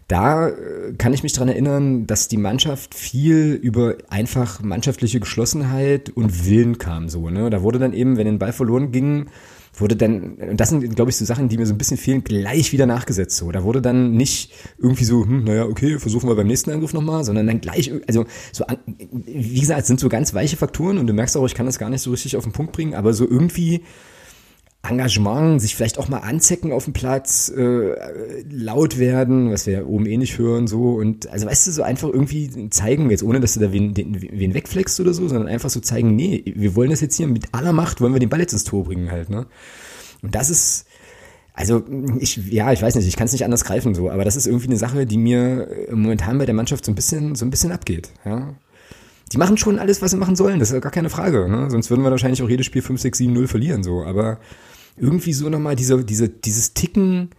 da 0.07 0.49
äh, 0.49 0.93
kann 0.97 1.13
ich 1.13 1.23
mich 1.23 1.33
dran 1.33 1.47
erinnern, 1.47 2.05
dass 2.05 2.27
die 2.27 2.37
Mannschaft 2.37 2.93
viel 2.93 3.53
über 3.53 3.95
einfach 4.09 4.61
mannschaftliche 4.61 5.19
Geschlossenheit 5.19 6.09
und 6.09 6.45
Willen 6.45 6.77
kam 6.77 7.09
so. 7.09 7.29
Ne? 7.29 7.49
Da 7.49 7.63
wurde 7.63 7.79
dann 7.79 7.93
eben, 7.93 8.17
wenn 8.17 8.27
ein 8.27 8.39
Ball 8.39 8.53
verloren 8.53 8.91
ging, 8.91 9.27
wurde 9.79 9.95
dann, 9.95 10.35
und 10.35 10.59
das 10.59 10.69
sind, 10.69 10.95
glaube 10.95 11.09
ich, 11.09 11.17
so 11.17 11.25
Sachen, 11.25 11.49
die 11.49 11.57
mir 11.57 11.65
so 11.65 11.73
ein 11.73 11.77
bisschen 11.77 11.97
fehlen, 11.97 12.23
gleich 12.23 12.71
wieder 12.71 12.85
nachgesetzt. 12.85 13.37
So, 13.37 13.51
da 13.51 13.63
wurde 13.63 13.81
dann 13.81 14.13
nicht 14.13 14.53
irgendwie 14.77 15.03
so, 15.03 15.25
hm, 15.25 15.43
naja, 15.43 15.65
okay, 15.65 15.99
versuchen 15.99 16.29
wir 16.29 16.35
beim 16.35 16.47
nächsten 16.47 16.71
Angriff 16.71 16.93
nochmal, 16.93 17.23
sondern 17.23 17.47
dann 17.47 17.61
gleich, 17.61 17.91
also 18.07 18.25
so, 18.51 18.63
wie 19.25 19.59
gesagt, 19.59 19.81
es 19.81 19.87
sind 19.87 19.99
so 19.99 20.07
ganz 20.07 20.33
weiche 20.33 20.55
Faktoren 20.55 20.97
und 20.97 21.07
du 21.07 21.13
merkst 21.13 21.35
auch, 21.35 21.45
ich 21.45 21.55
kann 21.55 21.65
das 21.65 21.79
gar 21.79 21.89
nicht 21.89 22.01
so 22.01 22.11
richtig 22.11 22.37
auf 22.37 22.43
den 22.43 22.53
Punkt 22.53 22.71
bringen, 22.71 22.93
aber 22.93 23.13
so 23.13 23.27
irgendwie 23.27 23.81
Engagement, 24.89 25.61
sich 25.61 25.75
vielleicht 25.75 25.97
auch 25.97 26.07
mal 26.07 26.19
anzecken 26.19 26.71
auf 26.71 26.85
dem 26.85 26.93
Platz, 26.93 27.49
äh, 27.49 27.95
laut 28.49 28.97
werden, 28.97 29.51
was 29.51 29.67
wir 29.67 29.87
oben 29.87 30.05
eh 30.05 30.17
nicht 30.17 30.37
hören, 30.37 30.67
so 30.67 30.95
und 30.95 31.27
also 31.29 31.47
weißt 31.47 31.67
du, 31.67 31.71
so 31.71 31.83
einfach 31.83 32.09
irgendwie 32.09 32.69
zeigen, 32.69 33.09
jetzt 33.09 33.23
ohne 33.23 33.39
dass 33.39 33.53
du 33.53 33.59
da 33.59 33.71
wen, 33.71 33.93
wen 33.95 34.53
wegfleckst 34.53 34.99
oder 34.99 35.13
so, 35.13 35.27
sondern 35.27 35.47
einfach 35.47 35.69
so 35.69 35.79
zeigen, 35.79 36.15
nee, 36.15 36.43
wir 36.55 36.75
wollen 36.75 36.89
das 36.89 37.01
jetzt 37.01 37.15
hier 37.17 37.27
mit 37.27 37.53
aller 37.53 37.73
Macht, 37.73 38.01
wollen 38.01 38.13
wir 38.13 38.19
den 38.19 38.29
Ball 38.29 38.39
jetzt 38.39 38.53
ins 38.53 38.63
Tor 38.63 38.83
bringen 38.85 39.11
halt, 39.11 39.29
ne? 39.29 39.45
Und 40.21 40.35
das 40.35 40.49
ist, 40.49 40.85
also 41.53 41.83
ich, 42.19 42.37
ja, 42.49 42.71
ich 42.71 42.81
weiß 42.81 42.95
nicht, 42.95 43.07
ich 43.07 43.15
kann 43.15 43.25
es 43.25 43.31
nicht 43.31 43.45
anders 43.45 43.63
greifen 43.63 43.95
so, 43.95 44.09
aber 44.09 44.25
das 44.25 44.35
ist 44.35 44.47
irgendwie 44.47 44.67
eine 44.67 44.77
Sache, 44.77 45.05
die 45.05 45.17
mir 45.17 45.67
momentan 45.91 46.37
bei 46.37 46.45
der 46.45 46.55
Mannschaft 46.55 46.85
so 46.85 46.91
ein 46.91 46.95
bisschen, 46.95 47.35
so 47.35 47.45
ein 47.45 47.49
bisschen 47.49 47.71
abgeht, 47.71 48.11
ja. 48.25 48.55
Die 49.31 49.37
machen 49.37 49.57
schon 49.57 49.79
alles, 49.79 50.03
was 50.03 50.11
sie 50.11 50.17
machen 50.17 50.35
sollen, 50.35 50.59
das 50.59 50.69
ist 50.71 50.81
gar 50.81 50.91
keine 50.91 51.09
Frage, 51.09 51.49
ne? 51.49 51.69
Sonst 51.71 51.89
würden 51.89 52.03
wir 52.03 52.11
wahrscheinlich 52.11 52.43
auch 52.43 52.49
jedes 52.49 52.65
Spiel 52.65 52.81
5, 52.81 53.01
6, 53.01 53.17
7, 53.17 53.33
0 53.33 53.47
verlieren, 53.47 53.83
so, 53.83 54.03
aber 54.03 54.39
irgendwie 54.97 55.33
so 55.33 55.49
nochmal 55.49 55.75
diese, 55.75 56.03
diese, 56.03 56.29
dieses 56.29 56.73
Ticken, 56.73 57.29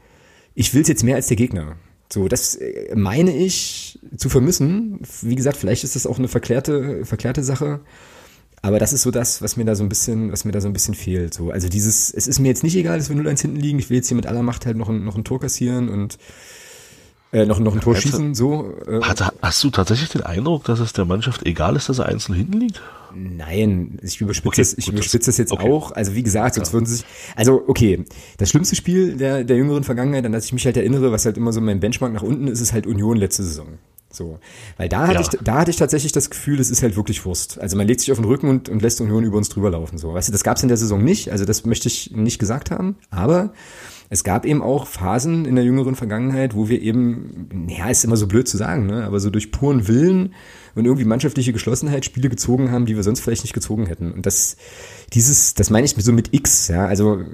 ich 0.54 0.74
will 0.74 0.82
es 0.82 0.88
jetzt 0.88 1.04
mehr 1.04 1.16
als 1.16 1.26
der 1.28 1.36
Gegner. 1.36 1.76
So, 2.12 2.28
das 2.28 2.56
äh, 2.56 2.94
meine 2.94 3.36
ich 3.36 3.98
zu 4.16 4.28
vermissen. 4.28 5.00
Wie 5.22 5.34
gesagt, 5.34 5.56
vielleicht 5.56 5.84
ist 5.84 5.96
das 5.96 6.06
auch 6.06 6.18
eine 6.18 6.28
verklärte, 6.28 7.04
verklärte 7.04 7.42
Sache. 7.42 7.80
Aber 8.62 8.78
das 8.78 8.92
ist 8.92 9.02
so 9.02 9.10
das, 9.10 9.42
was 9.42 9.56
mir 9.56 9.64
da 9.64 9.74
so 9.74 9.84
ein 9.84 9.88
bisschen, 9.88 10.32
was 10.32 10.44
mir 10.44 10.52
da 10.52 10.60
so 10.60 10.68
ein 10.68 10.72
bisschen 10.72 10.94
fehlt. 10.94 11.34
So, 11.34 11.50
also 11.50 11.68
dieses, 11.68 12.12
es 12.12 12.26
ist 12.26 12.38
mir 12.38 12.48
jetzt 12.48 12.64
nicht 12.64 12.76
egal, 12.76 12.98
dass 12.98 13.08
wir 13.08 13.16
0-1 13.16 13.42
hinten 13.42 13.60
liegen. 13.60 13.78
Ich 13.78 13.90
will 13.90 13.96
jetzt 13.96 14.08
hier 14.08 14.16
mit 14.16 14.26
aller 14.26 14.42
Macht 14.42 14.66
halt 14.66 14.76
noch 14.76 14.88
ein, 14.88 15.04
noch 15.04 15.16
ein 15.16 15.24
Tor 15.24 15.40
kassieren 15.40 15.88
und 15.88 16.18
äh, 17.32 17.44
noch, 17.44 17.58
noch 17.58 17.74
ein 17.74 17.80
Tor 17.80 17.96
schießen. 17.96 18.34
So, 18.34 18.72
äh. 18.86 19.00
Hast, 19.02 19.22
hast 19.42 19.64
du 19.64 19.70
tatsächlich 19.70 20.08
den 20.10 20.22
Eindruck, 20.22 20.64
dass 20.64 20.80
es 20.80 20.92
der 20.92 21.04
Mannschaft 21.04 21.44
egal 21.44 21.76
ist, 21.76 21.88
dass 21.88 21.98
er 21.98 22.06
einzeln 22.06 22.34
hinten 22.34 22.60
liegt? 22.60 22.80
Nein, 23.14 23.98
ich 24.02 24.20
überspitze 24.20 24.48
okay, 24.48 24.60
das, 24.60 24.74
ich 24.74 24.88
überspitze 24.88 25.30
das 25.30 25.38
jetzt 25.38 25.52
okay. 25.52 25.70
auch. 25.70 25.92
Also 25.92 26.14
wie 26.14 26.22
gesagt, 26.22 26.54
sonst 26.54 26.68
ja. 26.68 26.72
würden 26.72 26.86
sie 26.86 26.96
sich, 26.96 27.06
also 27.34 27.62
okay, 27.66 28.04
das 28.38 28.50
schlimmste 28.50 28.76
Spiel 28.76 29.16
der, 29.16 29.44
der 29.44 29.56
jüngeren 29.56 29.84
Vergangenheit, 29.84 30.24
an 30.24 30.32
das 30.32 30.46
ich 30.46 30.52
mich 30.52 30.64
halt 30.64 30.76
erinnere, 30.76 31.12
was 31.12 31.24
halt 31.24 31.36
immer 31.36 31.52
so 31.52 31.60
mein 31.60 31.80
Benchmark 31.80 32.12
nach 32.12 32.22
unten 32.22 32.48
ist, 32.48 32.60
ist 32.60 32.72
halt 32.72 32.86
Union 32.86 33.16
letzte 33.16 33.42
Saison. 33.42 33.78
So. 34.10 34.38
Weil 34.76 34.88
da 34.88 35.08
hatte 35.08 35.14
ja. 35.14 35.20
ich, 35.20 35.28
da 35.28 35.58
hatte 35.60 35.70
ich 35.70 35.76
tatsächlich 35.76 36.12
das 36.12 36.30
Gefühl, 36.30 36.58
es 36.58 36.70
ist 36.70 36.82
halt 36.82 36.96
wirklich 36.96 37.24
Wurst. 37.24 37.60
Also 37.60 37.76
man 37.76 37.86
legt 37.86 38.00
sich 38.00 38.10
auf 38.12 38.18
den 38.18 38.24
Rücken 38.24 38.48
und, 38.48 38.68
und 38.68 38.80
lässt 38.82 39.00
Union 39.00 39.24
über 39.24 39.36
uns 39.36 39.48
drüber 39.48 39.70
laufen. 39.70 39.98
So. 39.98 40.14
Weißt 40.14 40.28
du, 40.28 40.32
das 40.32 40.42
gab 40.42 40.56
es 40.56 40.62
in 40.62 40.68
der 40.68 40.78
Saison 40.78 41.02
nicht, 41.02 41.30
also 41.30 41.44
das 41.44 41.66
möchte 41.66 41.88
ich 41.88 42.12
nicht 42.12 42.38
gesagt 42.38 42.70
haben, 42.70 42.96
aber 43.10 43.52
es 44.08 44.24
gab 44.24 44.46
eben 44.46 44.62
auch 44.62 44.86
Phasen 44.86 45.44
in 45.44 45.56
der 45.56 45.64
jüngeren 45.64 45.96
Vergangenheit, 45.96 46.54
wo 46.54 46.68
wir 46.68 46.80
eben, 46.80 47.66
ja, 47.68 47.90
ist 47.90 48.04
immer 48.04 48.16
so 48.16 48.26
blöd 48.26 48.48
zu 48.48 48.56
sagen, 48.56 48.86
ne, 48.86 49.04
aber 49.04 49.20
so 49.20 49.30
durch 49.30 49.50
puren 49.50 49.88
Willen 49.88 50.34
und 50.76 50.84
irgendwie 50.84 51.06
mannschaftliche 51.06 51.54
Geschlossenheit 51.54 52.04
Spiele 52.04 52.28
gezogen 52.28 52.70
haben, 52.70 52.84
die 52.84 52.94
wir 52.96 53.02
sonst 53.02 53.20
vielleicht 53.20 53.42
nicht 53.42 53.54
gezogen 53.54 53.86
hätten. 53.86 54.12
Und 54.12 54.26
das, 54.26 54.58
dieses, 55.14 55.54
das 55.54 55.70
meine 55.70 55.86
ich 55.86 55.94
so 55.96 56.12
mit 56.12 56.34
X, 56.34 56.68
ja, 56.68 56.86
also 56.86 57.24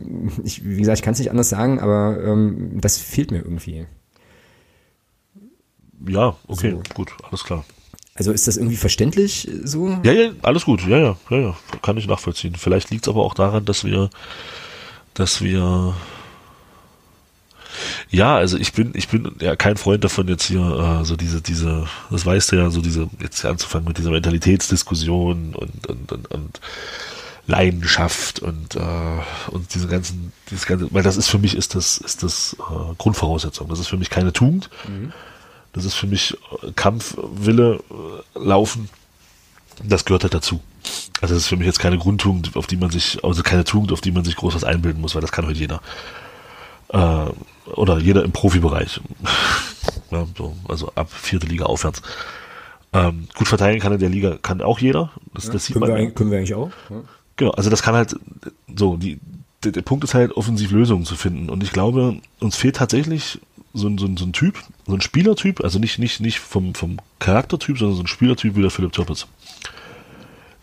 ich, 0.45 0.65
wie 0.65 0.79
gesagt, 0.79 0.99
ich 0.99 1.03
kann 1.03 1.13
es 1.13 1.19
nicht 1.19 1.31
anders 1.31 1.49
sagen, 1.49 1.81
aber 1.81 2.23
ähm, 2.25 2.81
das 2.81 2.99
fehlt 2.99 3.33
mir 3.33 3.39
irgendwie. 3.39 3.87
Ja, 6.09 6.37
okay, 6.47 6.71
so. 6.71 6.95
gut, 6.95 7.13
alles 7.29 7.43
klar. 7.43 7.65
Also 8.15 8.31
ist 8.31 8.47
das 8.47 8.57
irgendwie 8.59 8.77
verständlich 8.77 9.49
so? 9.65 9.89
Ja, 10.05 10.13
ja, 10.13 10.31
alles 10.43 10.65
gut, 10.65 10.87
ja, 10.87 10.99
ja, 10.99 11.17
ja, 11.31 11.39
ja, 11.39 11.57
kann 11.83 11.97
ich 11.97 12.07
nachvollziehen. 12.07 12.55
Vielleicht 12.55 12.91
liegt 12.91 13.07
es 13.07 13.09
aber 13.09 13.25
auch 13.25 13.35
daran, 13.35 13.65
dass 13.65 13.83
wir, 13.85 14.11
dass 15.15 15.43
wir 15.43 15.95
ja, 18.11 18.37
also 18.37 18.59
ich 18.59 18.73
bin, 18.73 18.93
ich 18.95 19.09
bin 19.09 19.35
ja 19.41 19.57
kein 19.57 19.77
Freund 19.77 20.05
davon, 20.05 20.29
jetzt 20.29 20.45
hier 20.45 21.01
äh, 21.01 21.05
so 21.05 21.17
diese, 21.17 21.41
diese, 21.41 21.87
das 22.11 22.27
weißt 22.27 22.53
du 22.53 22.57
ja, 22.57 22.71
so 22.71 22.81
diese, 22.81 23.09
jetzt 23.21 23.41
hier 23.41 23.51
anzufangen 23.51 23.89
mit 23.89 23.99
dieser 23.99 24.11
Mentalitätsdiskussion 24.11 25.55
und, 25.55 25.87
und, 25.87 26.13
und, 26.13 26.31
und 26.31 26.61
Leidenschaft 27.47 28.39
und, 28.39 28.77
äh, 28.77 29.51
und 29.51 29.75
diese 29.75 29.89
ganzen, 29.89 30.33
dieses 30.51 30.67
ganze, 30.67 30.89
weil 30.93 31.03
das 31.03 31.17
ist 31.17 31.29
für 31.29 31.39
mich 31.39 31.57
ist 31.57 31.75
das, 31.75 31.99
ist 31.99 32.23
das 32.23 32.57
äh, 32.59 32.95
Grundvoraussetzung. 32.99 33.69
Das 33.69 33.81
ist 33.81 33.89
für 33.89 33.97
mich 33.97 34.11
keine 34.11 34.33
Tugend. 34.33 34.71
Mhm. 34.87 35.13
Das 35.73 35.85
ist 35.85 35.95
für 35.95 36.07
mich 36.07 36.37
äh, 36.63 36.73
Kampf, 36.73 37.17
Wille, 37.19 37.81
äh, 37.91 38.39
Laufen. 38.39 38.89
Das 39.83 40.05
gehört 40.05 40.23
halt 40.23 40.35
dazu. 40.35 40.61
Also 41.21 41.35
das 41.35 41.45
ist 41.45 41.49
für 41.49 41.57
mich 41.57 41.67
jetzt 41.67 41.81
keine 41.81 41.99
Grundtugend, 41.99 42.57
auf 42.57 42.67
die 42.67 42.77
man 42.77 42.91
sich, 42.91 43.25
also 43.25 43.43
keine 43.43 43.65
Tugend, 43.65 43.93
auf 43.93 44.01
die 44.01 44.13
man 44.13 44.25
sich 44.25 44.37
groß 44.37 44.55
was 44.55 44.65
einbilden 44.65 45.01
muss, 45.01 45.15
weil 45.15 45.23
das 45.23 45.33
kann 45.33 45.47
heute 45.47 45.59
jeder. 45.59 45.81
Äh, 46.89 47.27
oder 47.67 47.99
jeder 47.99 48.25
im 48.25 48.33
Profibereich. 48.33 49.01
ja, 50.11 50.27
so, 50.37 50.57
also 50.69 50.93
ab 50.95 51.11
vierte 51.11 51.47
Liga 51.47 51.67
aufwärts. 51.67 52.03
Ähm, 52.93 53.29
gut 53.35 53.49
verteidigen 53.49 53.81
kann 53.81 53.93
in 53.93 53.99
der 53.99 54.11
Liga 54.11 54.37
kann 54.41 54.61
auch 54.61 54.79
jeder. 54.79 55.13
Das, 55.33 55.47
ja, 55.47 55.53
das 55.53 55.65
sieht 55.65 55.75
können 55.75 55.91
man. 55.91 55.99
Wir 55.99 56.11
können 56.11 56.31
wir 56.31 56.39
eigentlich 56.39 56.55
auch. 56.55 56.71
Ja. 56.91 57.03
Genau, 57.37 57.53
also 57.53 57.71
das 57.71 57.83
kann 57.83 57.95
halt 57.95 58.17
so, 58.77 58.97
die, 58.97 59.19
der, 59.65 59.73
der 59.73 59.83
Punkt 59.83 60.05
ist 60.05 60.15
halt, 60.15 60.33
offensiv 60.33 60.71
Lösungen 60.71 61.05
zu 61.05 61.17
finden. 61.17 61.49
Und 61.49 61.63
ich 61.63 61.73
glaube, 61.73 62.19
uns 62.41 62.57
fehlt 62.57 62.77
tatsächlich 62.77 63.41
so 63.73 63.89
ein, 63.89 63.97
so 63.97 64.07
ein, 64.07 64.17
so 64.19 64.27
ein 64.27 64.35
Typ, 64.35 64.59
so 64.87 64.93
ein 64.93 65.01
Spielertyp, 65.01 65.63
also 65.65 65.79
nicht, 65.79 65.99
nicht, 65.99 66.21
nicht 66.21 66.39
vom, 66.39 66.75
vom 66.75 66.99
Charaktertyp, 67.19 67.79
sondern 67.79 67.97
so 67.97 68.03
ein 68.03 68.07
Spielertyp 68.07 68.55
wie 68.57 68.61
der 68.61 68.71
Philipp 68.71 68.93
Türpitz 68.93 69.27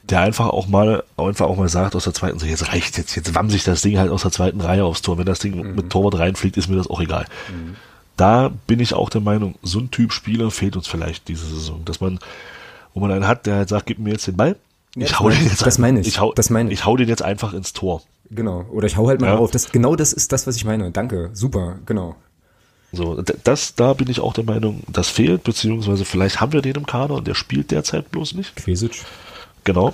der 0.09 0.21
einfach 0.21 0.47
auch 0.47 0.67
mal, 0.67 1.03
einfach 1.17 1.47
auch 1.47 1.57
mal 1.57 1.69
sagt 1.69 1.95
aus 1.95 2.05
der 2.05 2.13
zweiten, 2.13 2.39
so 2.39 2.45
jetzt 2.45 2.69
reicht 2.69 2.97
jetzt, 2.97 3.15
jetzt 3.15 3.35
wamm 3.35 3.49
sich 3.49 3.63
das 3.63 3.81
Ding 3.81 3.97
halt 3.97 4.11
aus 4.11 4.23
der 4.23 4.31
zweiten 4.31 4.61
Reihe 4.61 4.83
aufs 4.83 5.01
Tor. 5.01 5.17
Wenn 5.17 5.25
das 5.25 5.39
Ding 5.39 5.55
mhm. 5.55 5.75
mit 5.75 5.89
Torwart 5.89 6.17
reinfliegt, 6.17 6.57
ist 6.57 6.67
mir 6.67 6.77
das 6.77 6.89
auch 6.89 7.01
egal. 7.01 7.25
Mhm. 7.49 7.75
Da 8.17 8.51
bin 8.67 8.79
ich 8.79 8.93
auch 8.93 9.09
der 9.09 9.21
Meinung, 9.21 9.55
so 9.61 9.79
ein 9.79 9.91
Typ 9.91 10.11
Spieler 10.11 10.51
fehlt 10.51 10.75
uns 10.75 10.87
vielleicht 10.87 11.27
diese 11.27 11.45
Saison, 11.45 11.85
dass 11.85 12.01
man, 12.01 12.19
wo 12.93 12.99
man 12.99 13.11
einen 13.11 13.27
hat, 13.27 13.45
der 13.45 13.55
halt 13.55 13.69
sagt, 13.69 13.85
gib 13.85 13.99
mir 13.99 14.11
jetzt 14.11 14.27
den 14.27 14.35
Ball. 14.35 14.55
Ich 14.95 15.19
hau 15.19 15.29
den 15.29 15.43
jetzt, 15.43 15.65
das 15.65 15.77
meine 15.77 16.01
ich. 16.01 16.07
Ich 16.07 16.19
hau, 16.19 16.33
das 16.33 16.49
meine 16.49 16.69
ich. 16.69 16.79
ich 16.79 16.85
hau 16.85 16.97
den 16.97 17.07
jetzt 17.07 17.21
einfach 17.21 17.53
ins 17.53 17.73
Tor. 17.73 18.01
Genau. 18.31 18.65
Oder 18.71 18.87
ich 18.87 18.97
hau 18.97 19.07
halt 19.07 19.21
mal 19.21 19.27
ja. 19.27 19.37
auf. 19.37 19.51
Das, 19.51 19.71
genau 19.71 19.95
das 19.95 20.13
ist 20.13 20.31
das, 20.31 20.47
was 20.47 20.55
ich 20.55 20.65
meine. 20.65 20.91
Danke. 20.91 21.29
Super. 21.33 21.79
Genau. 21.85 22.15
So, 22.91 23.21
das, 23.21 23.75
da 23.75 23.93
bin 23.93 24.09
ich 24.09 24.19
auch 24.19 24.33
der 24.33 24.43
Meinung, 24.43 24.81
das 24.91 25.09
fehlt, 25.09 25.43
beziehungsweise 25.43 26.05
vielleicht 26.05 26.41
haben 26.41 26.53
wir 26.53 26.61
den 26.63 26.75
im 26.75 26.85
Kader 26.87 27.15
und 27.15 27.27
der 27.27 27.35
spielt 27.35 27.69
derzeit 27.69 28.09
bloß 28.09 28.33
nicht. 28.33 28.55
Quesic. 28.55 29.05
Genau. 29.63 29.93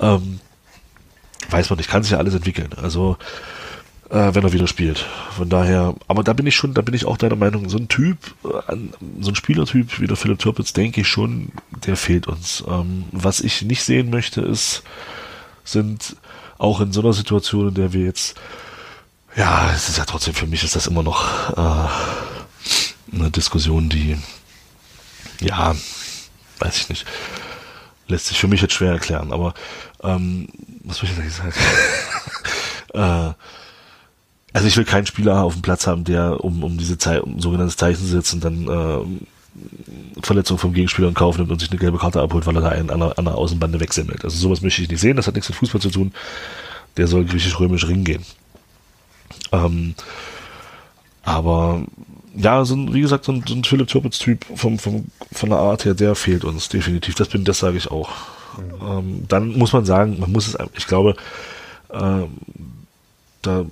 Ähm, 0.00 0.40
weiß 1.50 1.70
man 1.70 1.76
nicht, 1.78 1.90
kann 1.90 2.02
sich 2.02 2.12
ja 2.12 2.18
alles 2.18 2.34
entwickeln. 2.34 2.70
Also, 2.80 3.16
äh, 4.10 4.34
wenn 4.34 4.44
er 4.44 4.52
wieder 4.52 4.66
spielt. 4.66 5.06
Von 5.36 5.48
daher, 5.48 5.94
aber 6.08 6.22
da 6.22 6.32
bin 6.32 6.46
ich 6.46 6.56
schon, 6.56 6.74
da 6.74 6.82
bin 6.82 6.94
ich 6.94 7.06
auch 7.06 7.16
deiner 7.16 7.36
Meinung, 7.36 7.68
so 7.68 7.78
ein 7.78 7.88
Typ, 7.88 8.18
äh, 8.44 8.76
so 9.20 9.30
ein 9.30 9.36
Spielertyp 9.36 10.00
wie 10.00 10.06
der 10.06 10.16
Philipp 10.16 10.38
Türpitz, 10.38 10.72
denke 10.72 11.00
ich 11.02 11.08
schon, 11.08 11.52
der 11.86 11.96
fehlt 11.96 12.26
uns. 12.26 12.64
Ähm, 12.68 13.04
was 13.12 13.40
ich 13.40 13.62
nicht 13.62 13.84
sehen 13.84 14.10
möchte, 14.10 14.40
ist, 14.40 14.82
sind 15.64 16.16
auch 16.58 16.80
in 16.80 16.92
so 16.92 17.00
einer 17.00 17.12
Situation, 17.12 17.68
in 17.68 17.74
der 17.74 17.92
wir 17.92 18.04
jetzt, 18.04 18.36
ja, 19.36 19.70
es 19.72 19.88
ist 19.88 19.98
ja 19.98 20.04
trotzdem 20.04 20.34
für 20.34 20.46
mich 20.46 20.64
ist 20.64 20.76
das 20.76 20.88
immer 20.88 21.02
noch 21.02 21.50
äh, 21.56 23.16
eine 23.16 23.30
Diskussion, 23.30 23.88
die, 23.88 24.16
ja, 25.40 25.74
weiß 26.58 26.76
ich 26.76 26.88
nicht, 26.88 27.06
lässt 28.10 28.26
sich 28.26 28.38
für 28.38 28.48
mich 28.48 28.60
jetzt 28.60 28.74
schwer 28.74 28.92
erklären, 28.92 29.32
aber 29.32 29.54
ähm, 30.02 30.48
was 30.84 31.02
will 31.02 31.08
ich 31.08 31.16
denn 31.16 31.30
sagen? 31.30 31.52
äh, 32.94 33.34
also 34.52 34.66
ich 34.66 34.76
will 34.76 34.84
keinen 34.84 35.06
Spieler 35.06 35.42
auf 35.42 35.54
dem 35.54 35.62
Platz 35.62 35.86
haben, 35.86 36.04
der 36.04 36.42
um, 36.44 36.64
um 36.64 36.76
diese 36.76 36.98
Zeit, 36.98 37.22
um 37.22 37.40
sogenanntes 37.40 37.76
Zeichen 37.76 38.00
zu 38.00 38.06
setzen, 38.06 38.40
dann 38.40 38.66
äh, 38.66 40.20
Verletzung 40.22 40.58
vom 40.58 40.72
Gegenspieler 40.72 41.08
in 41.08 41.14
Kauf 41.14 41.38
nimmt 41.38 41.50
und 41.50 41.60
sich 41.60 41.70
eine 41.70 41.78
gelbe 41.78 41.98
Karte 41.98 42.20
abholt, 42.20 42.46
weil 42.46 42.56
er 42.56 42.62
da 42.62 42.68
einen 42.70 42.90
an 42.90 43.00
der, 43.00 43.18
an 43.18 43.24
der 43.24 43.36
Außenbande 43.36 43.80
wegsemmelt. 43.80 44.24
Also 44.24 44.36
sowas 44.36 44.60
möchte 44.60 44.82
ich 44.82 44.88
nicht 44.88 45.00
sehen, 45.00 45.16
das 45.16 45.26
hat 45.26 45.34
nichts 45.34 45.48
mit 45.48 45.58
Fußball 45.58 45.80
zu 45.80 45.90
tun. 45.90 46.12
Der 46.96 47.06
soll 47.06 47.24
griechisch-römisch 47.24 47.86
Ring 47.86 48.04
gehen. 48.04 48.24
Ähm, 49.52 49.94
aber 51.22 51.84
ja, 52.34 52.64
so 52.64 52.74
ein, 52.74 52.94
wie 52.94 53.00
gesagt, 53.00 53.24
so 53.24 53.32
ein, 53.32 53.44
so 53.46 53.54
ein 53.54 53.64
Philipp 53.64 53.88
Türpitz-Typ 53.88 54.44
vom, 54.54 54.78
vom, 54.78 55.06
von 55.32 55.48
der 55.48 55.58
Art 55.58 55.84
her, 55.84 55.94
der 55.94 56.14
fehlt 56.14 56.44
uns 56.44 56.68
definitiv. 56.68 57.14
Das 57.14 57.28
bin, 57.28 57.44
das 57.44 57.58
sage 57.58 57.76
ich 57.76 57.90
auch. 57.90 58.10
Mhm. 58.56 58.88
Ähm, 58.88 59.24
dann 59.28 59.58
muss 59.58 59.72
man 59.72 59.84
sagen, 59.84 60.18
man 60.20 60.32
muss 60.32 60.48
es, 60.48 60.56
ich 60.76 60.86
glaube, 60.86 61.16
äh, 61.90 62.22
da 63.42 63.64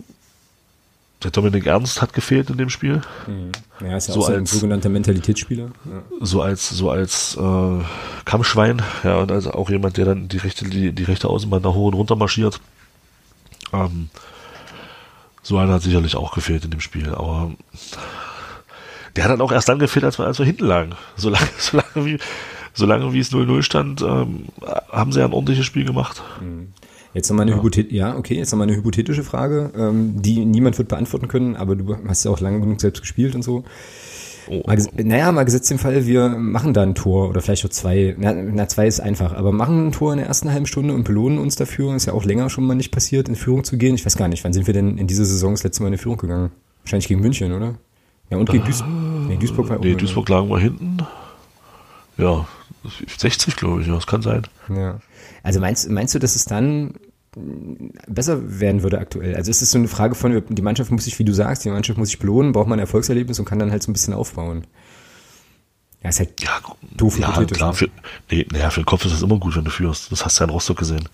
der 1.22 1.32
Dominik 1.32 1.66
Ernst 1.66 2.00
hat 2.00 2.12
gefehlt 2.12 2.48
in 2.48 2.58
dem 2.58 2.70
Spiel. 2.70 3.00
Mhm. 3.26 3.50
Ja, 3.80 3.96
ist 3.96 4.08
ja 4.08 4.14
so 4.14 4.20
auch 4.20 4.26
so 4.26 4.32
ein 4.34 4.46
sogenannter 4.46 4.88
Mentalitätsspieler. 4.88 5.64
Ja. 5.64 6.02
So 6.20 6.42
als 6.42 6.68
so 6.68 6.90
als 6.90 7.36
äh, 7.36 7.84
Kampfschwein, 8.24 8.82
ja, 9.02 9.16
und 9.16 9.32
also 9.32 9.50
auch 9.52 9.68
jemand, 9.68 9.96
der 9.96 10.04
dann 10.04 10.28
die 10.28 10.36
rechte 10.36 10.64
die, 10.64 10.92
die 10.92 11.04
rechte 11.04 11.28
Außenbahn 11.28 11.62
nach 11.62 11.74
hoch 11.74 11.88
und 11.88 11.94
runter 11.94 12.14
marschiert. 12.14 12.60
Ähm, 13.72 14.10
so 15.42 15.58
einer 15.58 15.74
hat 15.74 15.82
sicherlich 15.82 16.14
auch 16.14 16.32
gefehlt 16.34 16.64
in 16.64 16.70
dem 16.70 16.80
Spiel, 16.80 17.08
aber 17.14 17.50
der 19.18 19.24
hat 19.24 19.32
dann 19.32 19.40
auch 19.40 19.50
erst 19.50 19.68
dann 19.68 19.80
gefehlt, 19.80 20.04
als 20.04 20.16
wir, 20.20 20.26
als 20.26 20.38
wir 20.38 20.46
hinten 20.46 20.64
lagen. 20.64 20.92
Solange, 21.16 21.48
solange 21.58 22.06
wie, 22.06 22.18
solange 22.72 23.12
wie 23.12 23.18
es 23.18 23.32
0-0 23.32 23.62
stand, 23.62 24.00
ähm, 24.00 24.44
haben 24.92 25.10
sie 25.10 25.18
ja 25.18 25.26
ein 25.26 25.32
ordentliches 25.32 25.66
Spiel 25.66 25.84
gemacht. 25.84 26.22
Mhm. 26.40 26.68
Jetzt 27.14 27.28
nochmal 27.28 27.42
eine, 27.42 27.50
ja. 27.50 27.56
Hypothet 27.56 27.90
ja, 27.90 28.16
okay, 28.16 28.36
jetzt 28.36 28.52
noch 28.52 28.60
eine 28.60 28.76
hypothetische 28.76 29.24
Frage, 29.24 29.72
ähm, 29.76 30.22
die 30.22 30.44
niemand 30.44 30.78
wird 30.78 30.86
beantworten 30.86 31.26
können, 31.26 31.56
aber 31.56 31.74
du 31.74 31.96
hast 32.06 32.22
ja 32.22 32.30
auch 32.30 32.38
lange 32.38 32.60
genug 32.60 32.80
selbst 32.80 33.00
gespielt 33.00 33.34
und 33.34 33.42
so. 33.42 33.64
Oh. 34.46 34.62
Mal, 34.68 34.78
naja, 34.94 35.32
mal 35.32 35.42
gesetzt 35.42 35.68
den 35.68 35.78
Fall, 35.78 36.06
wir 36.06 36.28
machen 36.28 36.72
da 36.72 36.82
ein 36.82 36.94
Tor 36.94 37.28
oder 37.28 37.40
vielleicht 37.40 37.64
auch 37.64 37.70
zwei. 37.70 38.14
Na, 38.18 38.32
na, 38.32 38.68
zwei 38.68 38.86
ist 38.86 39.00
einfach, 39.00 39.34
aber 39.34 39.50
machen 39.50 39.88
ein 39.88 39.92
Tor 39.92 40.12
in 40.12 40.18
der 40.18 40.28
ersten 40.28 40.52
halben 40.52 40.66
Stunde 40.66 40.94
und 40.94 41.02
belohnen 41.02 41.40
uns 41.40 41.56
dafür. 41.56 41.92
Ist 41.96 42.06
ja 42.06 42.12
auch 42.12 42.24
länger 42.24 42.50
schon 42.50 42.64
mal 42.64 42.76
nicht 42.76 42.92
passiert, 42.92 43.28
in 43.28 43.34
Führung 43.34 43.64
zu 43.64 43.78
gehen. 43.78 43.96
Ich 43.96 44.06
weiß 44.06 44.16
gar 44.16 44.28
nicht, 44.28 44.44
wann 44.44 44.52
sind 44.52 44.68
wir 44.68 44.74
denn 44.74 44.96
in 44.96 45.08
dieser 45.08 45.24
Saison 45.24 45.54
das 45.54 45.64
letzte 45.64 45.82
Mal 45.82 45.92
in 45.92 45.98
Führung 45.98 46.18
gegangen? 46.18 46.50
Wahrscheinlich 46.84 47.08
gegen 47.08 47.20
München, 47.20 47.52
oder? 47.52 47.74
Ja, 48.30 48.36
und 48.36 48.48
gegen 48.50 48.64
Duis 48.64 48.84
nee, 49.26 49.36
Duisburg 49.36 49.68
war 49.68 49.78
Nee, 49.78 49.94
Duisburg 49.94 50.28
lagen 50.28 50.48
wir 50.48 50.58
hinten. 50.58 50.98
Ja, 52.16 52.46
60, 53.16 53.56
glaube 53.56 53.82
ich, 53.82 53.88
ja, 53.88 53.94
das 53.94 54.06
kann 54.06 54.22
sein. 54.22 54.42
Ja. 54.74 55.00
Also 55.42 55.60
meinst, 55.60 55.88
meinst 55.88 56.14
du, 56.14 56.18
dass 56.18 56.36
es 56.36 56.44
dann 56.44 56.94
besser 58.06 58.60
werden 58.60 58.82
würde 58.82 58.98
aktuell? 58.98 59.34
Also 59.36 59.50
ist 59.50 59.62
es 59.62 59.70
so 59.70 59.78
eine 59.78 59.88
Frage 59.88 60.14
von, 60.14 60.42
die 60.48 60.62
Mannschaft 60.62 60.90
muss 60.90 61.04
sich, 61.04 61.18
wie 61.18 61.24
du 61.24 61.32
sagst, 61.32 61.64
die 61.64 61.70
Mannschaft 61.70 61.98
muss 61.98 62.08
sich 62.08 62.18
belohnen, 62.18 62.52
braucht 62.52 62.68
man 62.68 62.78
ein 62.78 62.82
Erfolgserlebnis 62.82 63.38
und 63.38 63.44
kann 63.44 63.58
dann 63.58 63.70
halt 63.70 63.82
so 63.82 63.90
ein 63.90 63.92
bisschen 63.92 64.14
aufbauen. 64.14 64.66
Ja, 66.02 66.10
ist 66.10 66.20
halt 66.20 66.40
ja, 66.40 66.50
doof. 66.96 67.18
Ja, 67.18 67.32
klar, 67.44 67.74
für, 67.74 67.88
nee, 68.30 68.46
naja, 68.52 68.70
für 68.70 68.80
den 68.80 68.86
Kopf 68.86 69.04
ist 69.04 69.12
es 69.12 69.22
immer 69.22 69.38
gut, 69.38 69.56
wenn 69.56 69.64
du 69.64 69.70
führst. 69.70 70.12
Das 70.12 70.24
hast 70.24 70.38
du 70.38 70.44
ja 70.44 70.48
in 70.48 70.52
Rostock 70.52 70.78
gesehen. 70.78 71.08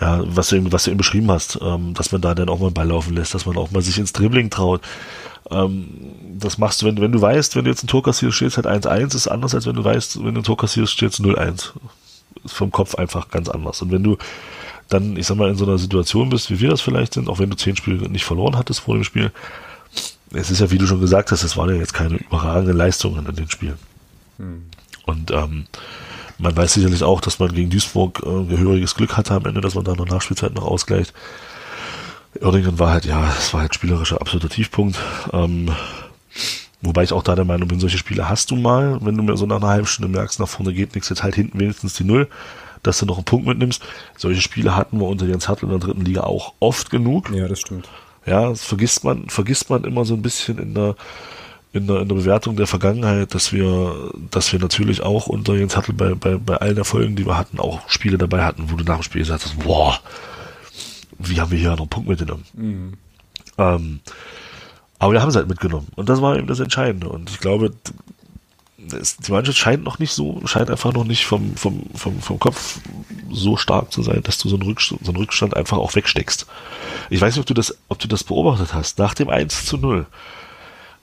Ja, 0.00 0.22
was 0.24 0.48
du, 0.48 0.56
eben, 0.56 0.72
was 0.72 0.84
du 0.84 0.90
eben 0.90 0.98
beschrieben 0.98 1.30
hast, 1.30 1.58
ähm, 1.62 1.94
dass 1.94 2.12
man 2.12 2.20
da 2.20 2.34
dann 2.34 2.48
auch 2.48 2.58
mal 2.58 2.66
einen 2.66 2.74
Ball 2.74 2.88
laufen 2.88 3.14
lässt, 3.14 3.34
dass 3.34 3.46
man 3.46 3.56
auch 3.56 3.70
mal 3.70 3.82
sich 3.82 3.98
ins 3.98 4.12
Dribbling 4.12 4.50
traut. 4.50 4.82
Ähm, 5.50 5.88
das 6.38 6.58
machst 6.58 6.82
du, 6.82 6.86
wenn, 6.86 7.00
wenn 7.00 7.12
du 7.12 7.20
weißt, 7.20 7.56
wenn 7.56 7.64
du 7.64 7.70
jetzt 7.70 7.84
ein 7.84 7.88
Tor 7.88 8.02
kassierst, 8.02 8.36
steht 8.36 8.56
halt 8.56 8.66
1-1, 8.66 9.14
ist 9.14 9.28
anders, 9.28 9.54
als 9.54 9.66
wenn 9.66 9.76
du 9.76 9.84
weißt, 9.84 10.24
wenn 10.24 10.34
du 10.34 10.40
ein 10.40 10.44
Tor 10.44 10.56
kassierst, 10.56 10.92
steht 10.92 11.12
0-1. 11.12 11.72
Ist 12.44 12.54
vom 12.54 12.70
Kopf 12.70 12.94
einfach 12.94 13.28
ganz 13.28 13.48
anders. 13.48 13.82
Und 13.82 13.92
wenn 13.92 14.02
du 14.02 14.16
dann, 14.88 15.16
ich 15.16 15.26
sag 15.26 15.36
mal, 15.36 15.50
in 15.50 15.56
so 15.56 15.64
einer 15.64 15.78
Situation 15.78 16.28
bist, 16.28 16.50
wie 16.50 16.60
wir 16.60 16.70
das 16.70 16.80
vielleicht 16.80 17.14
sind, 17.14 17.28
auch 17.28 17.38
wenn 17.38 17.50
du 17.50 17.56
zehn 17.56 17.76
Spiele 17.76 18.08
nicht 18.08 18.24
verloren 18.24 18.56
hattest 18.56 18.80
vor 18.80 18.94
dem 18.94 19.04
Spiel, 19.04 19.32
es 20.32 20.50
ist 20.50 20.60
ja, 20.60 20.70
wie 20.70 20.78
du 20.78 20.86
schon 20.86 21.00
gesagt 21.00 21.30
hast, 21.30 21.42
es 21.42 21.56
waren 21.56 21.70
ja 21.70 21.76
jetzt 21.76 21.94
keine 21.94 22.16
überragenden 22.16 22.76
Leistungen 22.76 23.26
in 23.26 23.36
den 23.36 23.50
Spielen. 23.50 23.78
Hm. 24.38 24.62
Und 25.04 25.30
ähm, 25.30 25.66
man 26.38 26.56
weiß 26.56 26.74
sicherlich 26.74 27.02
auch, 27.02 27.20
dass 27.20 27.38
man 27.38 27.52
gegen 27.52 27.70
Duisburg 27.70 28.22
äh, 28.24 28.44
gehöriges 28.44 28.94
Glück 28.94 29.16
hatte 29.16 29.34
am 29.34 29.44
Ende, 29.46 29.60
dass 29.60 29.74
man 29.74 29.84
da 29.84 29.94
noch 29.94 30.08
Nachspielzeit 30.08 30.54
noch 30.54 30.64
ausgleicht. 30.64 31.12
Oerdingen 32.40 32.78
war 32.78 32.90
halt, 32.90 33.04
ja, 33.04 33.28
es 33.38 33.52
war 33.52 33.60
halt 33.60 33.74
spielerischer 33.74 34.20
absoluter 34.20 34.48
Tiefpunkt. 34.48 34.98
Ähm, 35.32 35.70
wobei 36.80 37.02
ich 37.02 37.12
auch 37.12 37.22
da 37.22 37.34
der 37.34 37.44
Meinung 37.44 37.68
bin, 37.68 37.80
solche 37.80 37.98
Spiele 37.98 38.28
hast 38.28 38.50
du 38.50 38.56
mal, 38.56 38.98
wenn 39.02 39.16
du 39.16 39.22
mir 39.22 39.36
so 39.36 39.46
nach 39.46 39.56
einer 39.56 39.68
halben 39.68 39.86
Stunde 39.86 40.08
merkst, 40.08 40.40
nach 40.40 40.48
vorne 40.48 40.72
geht 40.72 40.94
nichts, 40.94 41.10
jetzt 41.10 41.22
halt 41.22 41.34
hinten 41.34 41.60
wenigstens 41.60 41.94
die 41.94 42.04
Null 42.04 42.28
dass 42.82 42.98
du 42.98 43.06
noch 43.06 43.16
einen 43.16 43.24
Punkt 43.24 43.46
mitnimmst. 43.46 43.82
Solche 44.16 44.40
Spiele 44.40 44.76
hatten 44.76 44.98
wir 44.98 45.06
unter 45.06 45.26
Jens 45.26 45.48
Hartl 45.48 45.66
in 45.66 45.70
der 45.70 45.78
dritten 45.78 46.04
Liga 46.04 46.22
auch 46.22 46.54
oft 46.60 46.90
genug. 46.90 47.30
Ja, 47.30 47.48
das 47.48 47.60
stimmt. 47.60 47.88
Ja, 48.26 48.50
das 48.50 48.64
vergisst 48.64 49.04
man, 49.04 49.28
vergisst 49.28 49.70
man 49.70 49.84
immer 49.84 50.04
so 50.04 50.14
ein 50.14 50.22
bisschen 50.22 50.58
in 50.58 50.74
der, 50.74 50.94
in 51.72 51.86
der, 51.86 52.00
in 52.00 52.08
der 52.08 52.14
Bewertung 52.14 52.56
der 52.56 52.66
Vergangenheit, 52.66 53.34
dass 53.34 53.52
wir, 53.52 54.12
dass 54.30 54.52
wir 54.52 54.60
natürlich 54.60 55.02
auch 55.02 55.26
unter 55.26 55.54
Jens 55.54 55.76
Hartl 55.76 55.92
bei, 55.92 56.14
bei, 56.14 56.36
bei 56.36 56.56
allen 56.56 56.76
Erfolgen, 56.76 57.16
die 57.16 57.26
wir 57.26 57.38
hatten, 57.38 57.58
auch 57.58 57.88
Spiele 57.88 58.18
dabei 58.18 58.44
hatten, 58.44 58.70
wo 58.70 58.76
du 58.76 58.84
nach 58.84 58.96
dem 58.96 59.02
Spiel 59.02 59.22
gesagt 59.22 59.44
hast, 59.44 59.58
boah, 59.60 59.98
wie 61.28 61.40
haben 61.40 61.50
wir 61.50 61.58
hier 61.58 61.70
noch 61.70 61.80
einen 61.80 61.88
Punkt 61.88 62.08
mitgenommen? 62.08 62.44
Mhm. 62.54 62.92
Ähm, 63.58 64.00
aber 64.98 65.12
wir 65.12 65.20
haben 65.20 65.28
es 65.28 65.36
halt 65.36 65.48
mitgenommen. 65.48 65.88
Und 65.96 66.08
das 66.08 66.22
war 66.22 66.36
eben 66.36 66.46
das 66.46 66.60
Entscheidende. 66.60 67.08
Und 67.08 67.30
ich 67.30 67.40
glaube, 67.40 67.72
die 68.78 69.32
Mannschaft 69.32 69.58
scheint 69.58 69.84
noch 69.84 69.98
nicht 69.98 70.12
so, 70.12 70.40
scheint 70.44 70.70
einfach 70.70 70.92
noch 70.92 71.04
nicht 71.04 71.26
vom, 71.26 71.56
vom, 71.56 71.84
vom, 71.94 72.20
vom 72.20 72.38
Kopf 72.38 72.80
so 73.30 73.56
stark 73.56 73.92
zu 73.92 74.02
sein, 74.02 74.22
dass 74.22 74.38
du 74.38 74.48
so 74.48 74.56
einen, 74.56 74.64
Rückstand, 74.64 75.04
so 75.04 75.12
einen 75.12 75.20
Rückstand 75.20 75.56
einfach 75.56 75.78
auch 75.78 75.94
wegsteckst. 75.94 76.46
Ich 77.10 77.20
weiß 77.20 77.34
nicht, 77.34 77.40
ob 77.40 77.46
du 77.46 77.54
das, 77.54 77.76
ob 77.88 77.98
du 77.98 78.08
das 78.08 78.24
beobachtet 78.24 78.74
hast. 78.74 78.98
Nach 78.98 79.14
dem 79.14 79.28
1 79.28 79.66
zu 79.66 79.76
0 79.76 80.06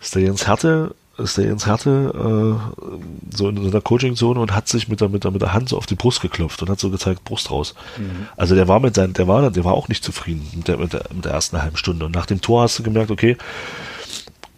ist 0.01 0.15
der 0.15 0.23
Jens 0.23 0.47
Härte, 0.47 0.95
ist 1.19 1.37
der 1.37 1.45
Jens 1.45 1.65
Härte 1.65 2.11
äh, 2.13 3.35
so 3.35 3.49
in, 3.49 3.57
in 3.57 3.71
der 3.71 3.81
Coaching-Zone 3.81 4.39
und 4.39 4.53
hat 4.53 4.67
sich 4.67 4.87
mit 4.87 5.01
der, 5.01 5.09
mit, 5.09 5.23
der, 5.23 5.31
mit 5.31 5.41
der 5.41 5.53
Hand 5.53 5.69
so 5.69 5.77
auf 5.77 5.85
die 5.85 5.95
Brust 5.95 6.21
geklopft 6.21 6.61
und 6.61 6.69
hat 6.69 6.79
so 6.79 6.89
gezeigt, 6.89 7.23
Brust 7.23 7.51
raus. 7.51 7.75
Mhm. 7.97 8.27
Also 8.37 8.55
der 8.55 8.67
war 8.67 8.79
mit 8.79 8.95
seinen, 8.95 9.13
der 9.13 9.27
war, 9.27 9.49
der 9.51 9.63
war 9.63 9.73
auch 9.73 9.87
nicht 9.87 10.03
zufrieden 10.03 10.47
mit 10.53 10.67
der, 10.67 10.77
mit 10.77 10.93
der, 10.93 11.05
mit 11.13 11.25
der 11.25 11.33
ersten 11.33 11.61
halben 11.61 11.77
Stunde. 11.77 12.05
Und 12.05 12.15
nach 12.15 12.25
dem 12.25 12.41
Tor 12.41 12.63
hast 12.63 12.79
du 12.79 12.83
gemerkt, 12.83 13.11
okay, 13.11 13.37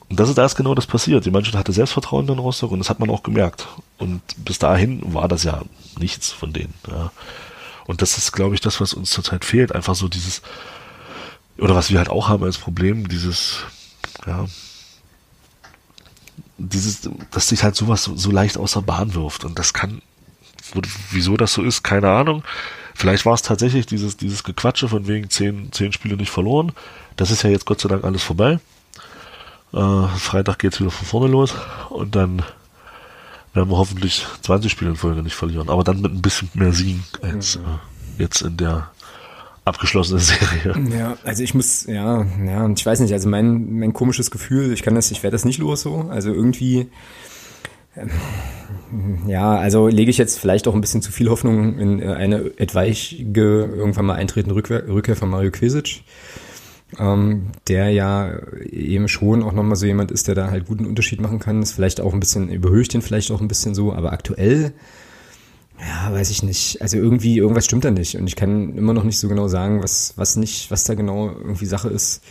und 0.10 0.20
das 0.20 0.30
ist 0.30 0.38
erst 0.38 0.58
genau 0.58 0.76
das 0.76 0.88
passiert. 0.88 1.26
Die 1.26 1.32
Mannschaft 1.32 1.56
hatte 1.56 1.72
Selbstvertrauen 1.72 2.28
in 2.28 2.38
Rostock 2.38 2.72
und 2.72 2.80
das 2.80 2.90
hat 2.90 3.00
man 3.00 3.10
auch 3.10 3.24
gemerkt. 3.24 3.68
Und 3.98 4.22
bis 4.44 4.60
dahin 4.60 5.14
war 5.14 5.30
das 5.30 5.44
ja 5.44 5.62
nichts 5.98 6.34
von 6.34 6.52
denen. 6.52 6.74
Ja. 6.90 7.12
Und 7.88 8.02
das 8.02 8.18
ist, 8.18 8.34
glaube 8.34 8.54
ich, 8.54 8.60
das, 8.60 8.82
was 8.82 8.94
uns 8.94 9.10
zurzeit 9.10 9.46
fehlt. 9.46 9.74
Einfach 9.74 9.96
so 9.96 10.10
dieses, 10.10 10.42
oder 11.58 11.76
was 11.76 11.92
wir 11.92 11.98
halt 11.98 12.10
auch 12.10 12.28
haben 12.28 12.44
als 12.44 12.58
Problem, 12.58 13.08
dieses, 13.08 13.60
ja, 14.28 14.46
dieses, 16.70 17.10
dass 17.32 17.50
sich 17.50 17.64
halt 17.64 17.76
sowas 17.76 18.04
so, 18.04 18.16
so 18.16 18.32
leicht 18.32 18.58
aus 18.58 18.74
der 18.74 18.82
Bahn 18.82 19.14
wirft. 19.14 19.46
Und 19.46 19.58
das 19.60 19.74
kann, 19.74 20.02
wieso 21.12 21.38
das 21.38 21.54
so 21.54 21.64
ist, 21.64 21.84
keine 21.84 22.10
Ahnung. 22.10 22.44
Vielleicht 22.94 23.26
war 23.26 23.34
es 23.34 23.42
tatsächlich 23.42 23.86
dieses, 23.86 24.18
dieses 24.18 24.44
Gequatsche 24.44 24.88
von 24.88 25.08
wegen 25.08 25.30
zehn, 25.30 25.72
zehn 25.72 25.94
Spiele 25.94 26.18
nicht 26.18 26.32
verloren. 26.32 26.72
Das 27.16 27.32
ist 27.32 27.44
ja 27.44 27.50
jetzt 27.50 27.66
Gott 27.66 27.82
sei 27.82 27.90
Dank 27.90 28.04
alles 28.04 28.24
vorbei. 28.24 28.60
Äh, 29.74 30.08
Freitag 30.18 30.60
geht's 30.60 30.80
wieder 30.80 30.92
von 30.92 31.08
vorne 31.08 31.28
los 31.28 31.54
und 31.90 32.16
dann 32.16 32.44
werden 33.54 33.70
wir 33.70 33.78
hoffentlich 33.78 34.26
20 34.42 34.72
Spiele 34.72 34.92
in 34.92 34.98
Folge 34.98 35.24
nicht 35.24 35.36
verlieren, 35.36 35.70
aber 35.70 35.84
dann 35.84 36.02
mit 36.02 36.12
ein 36.12 36.22
bisschen 36.22 36.50
mehr 36.54 36.74
Siegen 36.74 37.04
als 37.22 37.58
äh, 37.58 37.60
jetzt 38.18 38.42
in 38.42 38.58
der 38.58 38.92
abgeschlossenen 39.66 40.20
Serie. 40.24 40.76
Ja, 40.98 41.18
also 41.24 41.44
ich 41.44 41.54
muss, 41.54 41.86
ja, 41.86 42.26
ja, 42.46 42.70
ich 42.70 42.86
weiß 42.86 43.00
nicht, 43.00 43.14
also 43.14 43.30
mein, 43.30 43.80
mein 43.80 43.94
komisches 43.94 44.32
Gefühl, 44.32 44.74
ich 44.74 44.84
kann 44.84 44.96
das, 44.96 45.12
ich 45.12 45.24
werde 45.24 45.36
das 45.36 45.46
nicht 45.46 45.60
los 45.60 45.82
so, 45.82 46.08
also 46.10 46.34
irgendwie, 46.34 46.90
ähm, 47.96 48.10
ja, 49.28 49.56
also 49.56 49.88
lege 49.88 50.10
ich 50.10 50.18
jetzt 50.18 50.40
vielleicht 50.40 50.68
auch 50.68 50.76
ein 50.76 50.82
bisschen 50.82 51.02
zu 51.02 51.12
viel 51.12 51.30
Hoffnung 51.30 51.78
in 51.80 52.04
eine 52.04 52.52
etwaige, 52.58 53.66
irgendwann 53.66 54.06
mal 54.06 54.16
eintretende 54.16 54.56
Rückkehr, 54.56 54.88
Rückkehr 54.88 55.16
von 55.16 55.30
Mario 55.30 55.52
Kvesic 55.52 56.04
ähm, 57.00 57.48
der 57.68 57.90
ja 57.90 58.38
eben 58.70 59.08
schon 59.08 59.44
auch 59.44 59.54
nochmal 59.54 59.76
so 59.76 59.86
jemand 59.86 60.12
ist, 60.12 60.28
der 60.28 60.36
da 60.36 60.52
halt 60.52 60.68
guten 60.68 60.86
Unterschied 60.86 61.22
machen 61.22 61.40
kann. 61.40 61.62
Ist 61.62 61.74
vielleicht 61.74 62.02
auch 62.02 62.14
ein 62.14 62.20
bisschen, 62.20 62.50
überhöht 62.50 62.94
den 62.94 63.02
vielleicht 63.02 63.32
auch 63.32 63.42
ein 63.42 63.48
bisschen 63.48 63.76
so, 63.76 63.94
aber 63.94 64.12
aktuell, 64.12 64.74
ja, 65.82 66.14
weiß 66.14 66.30
ich 66.30 66.44
nicht. 66.44 66.82
Also 66.82 66.98
irgendwie, 66.98 67.38
irgendwas 67.38 67.66
stimmt 67.66 67.84
da 67.86 67.92
nicht. 67.92 68.16
Und 68.16 68.28
ich 68.28 68.36
kann 68.36 68.78
immer 68.78 68.94
noch 68.94 69.04
nicht 69.04 69.18
so 69.18 69.28
genau 69.28 69.48
sagen, 69.48 69.82
was, 69.82 70.14
was 70.16 70.36
nicht, 70.36 70.70
was 70.70 70.84
da 70.84 70.94
genau 70.94 71.30
irgendwie 71.30 71.66
Sache 71.66 71.90
ist. 71.90 72.22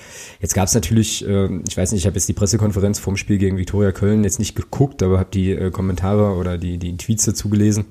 Jetzt 0.41 0.55
gab 0.55 0.69
es 0.69 0.75
natürlich, 0.75 1.27
äh, 1.27 1.49
ich 1.69 1.77
weiß 1.77 1.91
nicht, 1.91 2.03
ich 2.03 2.07
habe 2.07 2.15
jetzt 2.15 2.29
die 2.29 2.33
Pressekonferenz 2.33 3.01
vorm 3.01 3.17
Spiel 3.17 3.39
gegen 3.39 3.57
Viktoria 3.57 3.91
Köln 3.91 4.23
jetzt 4.23 4.39
nicht 4.39 4.55
geguckt, 4.55 5.03
aber 5.03 5.19
habe 5.19 5.31
die 5.33 5.51
äh, 5.51 5.71
Kommentare 5.71 6.37
oder 6.37 6.59
die, 6.59 6.79
die 6.79 6.97
Tweets 6.97 7.25
dazu 7.25 7.49
gelesen 7.49 7.87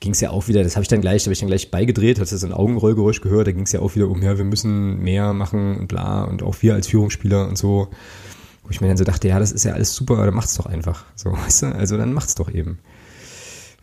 ging 0.00 0.12
es 0.12 0.20
ja 0.20 0.30
auch 0.30 0.48
wieder, 0.48 0.64
das 0.64 0.76
habe 0.76 0.82
ich 0.82 0.88
dann 0.88 1.02
gleich, 1.02 1.24
habe 1.24 1.34
ich 1.34 1.40
dann 1.40 1.48
gleich 1.48 1.70
beigedreht, 1.70 2.18
hatte 2.18 2.38
so 2.38 2.46
ein 2.46 2.54
Augenrollgeräusch 2.54 3.20
gehört, 3.20 3.46
da 3.46 3.52
ging 3.52 3.64
es 3.64 3.72
ja 3.72 3.80
auch 3.80 3.94
wieder 3.94 4.08
um, 4.08 4.22
ja, 4.22 4.38
wir 4.38 4.46
müssen 4.46 4.98
mehr 5.00 5.34
machen 5.34 5.76
und 5.76 5.88
bla 5.88 6.24
und 6.24 6.42
auch 6.42 6.56
wir 6.62 6.72
als 6.72 6.86
Führungsspieler 6.86 7.46
und 7.46 7.58
so. 7.58 7.88
Wo 8.62 8.70
ich 8.70 8.80
mir 8.80 8.88
dann 8.88 8.96
so 8.96 9.04
dachte, 9.04 9.28
ja, 9.28 9.38
das 9.38 9.52
ist 9.52 9.64
ja 9.64 9.74
alles 9.74 9.94
super, 9.94 10.24
dann 10.24 10.34
macht's 10.34 10.54
doch 10.54 10.64
einfach. 10.64 11.04
So, 11.16 11.32
weißt 11.32 11.62
du, 11.62 11.66
also 11.74 11.98
dann 11.98 12.14
macht's 12.14 12.34
doch 12.34 12.50
eben. 12.50 12.78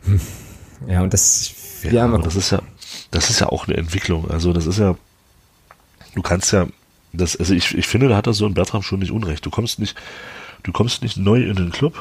Hm. 0.06 0.20
Ja, 0.88 1.02
und 1.02 1.14
das, 1.14 1.82
ja, 1.84 1.92
ja 1.92 2.06
aber 2.06 2.20
das 2.20 2.36
ist 2.36 2.52
ja, 2.52 2.62
das 3.12 3.30
ist 3.30 3.40
ja 3.40 3.48
auch 3.48 3.68
eine 3.68 3.78
Entwicklung. 3.78 4.30
Also 4.30 4.54
das 4.54 4.66
ist 4.66 4.80
ja, 4.80 4.96
du 6.16 6.22
kannst 6.22 6.52
ja, 6.54 6.68
das, 7.14 7.36
also 7.36 7.54
ich, 7.54 7.76
ich 7.76 7.88
finde, 7.88 8.10
da 8.10 8.18
hat 8.18 8.28
er 8.28 8.34
so 8.34 8.46
ein 8.46 8.54
Bertram 8.54 8.84
schon 8.84 9.00
nicht 9.00 9.12
unrecht. 9.12 9.46
Du 9.46 9.50
kommst 9.50 9.80
nicht, 9.80 9.96
du 10.64 10.72
kommst 10.72 11.02
nicht 11.02 11.18
neu 11.18 11.42
in 11.42 11.56
den 11.56 11.72
Club. 11.72 11.98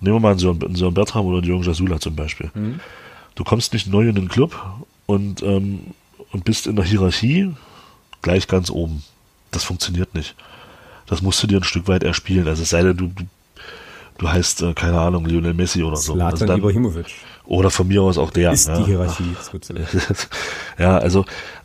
Nehmen 0.00 0.16
wir 0.16 0.20
mal 0.20 0.38
so 0.38 0.50
einen, 0.50 0.74
so 0.74 0.86
einen 0.86 0.94
Bertram 0.94 1.26
oder 1.26 1.44
Jürgen 1.44 1.64
Jasula 1.64 2.00
zum 2.00 2.16
Beispiel. 2.16 2.50
Mhm 2.54 2.80
du 3.34 3.44
kommst 3.44 3.72
nicht 3.72 3.86
neu 3.86 4.08
in 4.08 4.14
den 4.14 4.28
Club 4.28 4.60
und, 5.06 5.42
ähm, 5.42 5.80
und 6.32 6.44
bist 6.44 6.66
in 6.66 6.76
der 6.76 6.84
Hierarchie 6.84 7.52
gleich 8.22 8.48
ganz 8.48 8.70
oben. 8.70 9.02
Das 9.50 9.64
funktioniert 9.64 10.14
nicht. 10.14 10.34
Das 11.06 11.22
musst 11.22 11.42
du 11.42 11.46
dir 11.46 11.58
ein 11.58 11.64
Stück 11.64 11.86
weit 11.88 12.02
erspielen. 12.02 12.48
Also 12.48 12.62
es 12.62 12.70
sei 12.70 12.82
denn, 12.82 12.96
du, 12.96 13.08
du, 13.08 13.24
du 14.18 14.28
heißt, 14.28 14.62
äh, 14.62 14.74
keine 14.74 14.98
Ahnung, 14.98 15.26
Lionel 15.26 15.54
Messi 15.54 15.82
oder 15.82 15.96
so. 15.96 16.14
Zlatan 16.14 16.32
also 16.32 16.46
dann, 16.46 16.58
Ibrahimovic. 16.58 17.06
Oder 17.46 17.70
von 17.70 17.88
mir 17.88 18.02
aus 18.02 18.18
auch 18.18 18.30
der. 18.30 18.52
Ist 18.52 18.68
ja. 18.68 18.78
die 18.78 18.84
Hierarchie. 18.84 19.36
ja, 20.78 20.96
also 20.98 21.24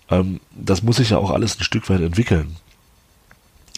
ähm, 0.10 0.40
das 0.52 0.84
muss 0.84 0.98
sich 0.98 1.12
ja 1.12 1.18
auch 1.18 1.32
alles 1.32 1.58
ein 1.58 1.64
Stück 1.64 1.90
weit 1.90 2.02
entwickeln. 2.02 2.56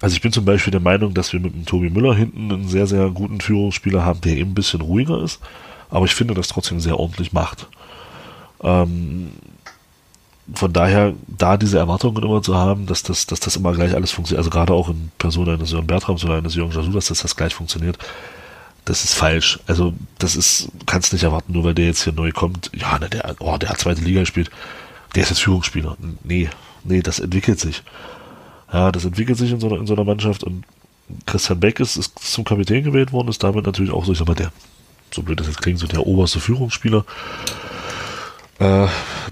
Also 0.01 0.15
ich 0.15 0.21
bin 0.21 0.31
zum 0.31 0.45
Beispiel 0.45 0.71
der 0.71 0.81
Meinung, 0.81 1.13
dass 1.13 1.31
wir 1.31 1.39
mit 1.39 1.53
dem 1.53 1.65
Tobi 1.65 1.91
Müller 1.91 2.15
hinten 2.15 2.51
einen 2.51 2.67
sehr, 2.67 2.87
sehr 2.87 3.09
guten 3.11 3.39
Führungsspieler 3.39 4.03
haben, 4.03 4.21
der 4.21 4.35
eben 4.35 4.51
ein 4.51 4.55
bisschen 4.55 4.81
ruhiger 4.81 5.21
ist, 5.21 5.39
aber 5.91 6.05
ich 6.05 6.15
finde 6.15 6.33
das 6.33 6.47
trotzdem 6.47 6.79
sehr 6.79 6.99
ordentlich 6.99 7.33
macht. 7.33 7.67
Ähm, 8.63 9.31
von 10.53 10.73
daher, 10.73 11.13
da 11.27 11.55
diese 11.55 11.77
Erwartungen 11.77 12.23
immer 12.23 12.41
zu 12.41 12.55
haben, 12.55 12.87
dass 12.87 13.03
das, 13.03 13.27
dass 13.27 13.39
das 13.39 13.55
immer 13.55 13.73
gleich 13.73 13.93
alles 13.93 14.11
funktioniert, 14.11 14.39
also 14.39 14.49
gerade 14.49 14.73
auch 14.73 14.89
in 14.89 15.11
Person 15.19 15.47
eines 15.47 15.71
Jörn 15.71 15.85
Bertrams 15.85 16.25
oder 16.25 16.35
eines 16.35 16.55
Jürgen 16.55 16.71
Jasou, 16.71 16.91
dass 16.91 17.07
das, 17.07 17.21
das 17.21 17.35
gleich 17.35 17.53
funktioniert, 17.53 17.99
das 18.85 19.03
ist 19.03 19.13
falsch. 19.13 19.59
Also, 19.67 19.93
das 20.17 20.35
ist, 20.35 20.69
kannst 20.85 21.13
nicht 21.13 21.23
erwarten, 21.23 21.53
nur 21.53 21.63
weil 21.63 21.73
der 21.73 21.85
jetzt 21.85 22.03
hier 22.03 22.13
neu 22.13 22.31
kommt. 22.31 22.71
Ja, 22.73 22.97
ne, 22.99 23.09
der, 23.09 23.35
oh, 23.39 23.57
der 23.57 23.69
hat 23.69 23.79
zweite 23.79 24.01
Liga 24.01 24.21
gespielt. 24.21 24.49
der 25.15 25.23
ist 25.23 25.29
jetzt 25.29 25.41
Führungsspieler. 25.41 25.97
Nee, 26.23 26.49
nee, 26.83 27.01
das 27.01 27.19
entwickelt 27.19 27.59
sich. 27.59 27.83
Ja, 28.71 28.91
das 28.91 29.05
entwickelt 29.05 29.37
sich 29.37 29.51
in 29.51 29.59
so 29.59 29.67
einer, 29.67 29.79
in 29.79 29.87
so 29.87 29.93
einer 29.93 30.05
Mannschaft 30.05 30.43
und 30.43 30.63
Christian 31.25 31.59
Beck 31.59 31.79
ist, 31.79 31.97
ist 31.97 32.17
zum 32.19 32.45
Kapitän 32.45 32.83
gewählt 32.83 33.11
worden, 33.11 33.27
ist 33.27 33.43
damit 33.43 33.65
natürlich 33.65 33.91
auch 33.91 34.05
so, 34.05 34.13
ich 34.13 34.17
sag 34.17 34.27
mal, 34.27 34.33
der, 34.33 34.51
so 35.13 35.21
blöd 35.21 35.39
das 35.39 35.47
jetzt 35.47 35.61
klingt, 35.61 35.79
so 35.79 35.87
der 35.87 36.07
oberste 36.07 36.39
Führungsspieler. 36.39 37.05
Äh, 38.59 38.87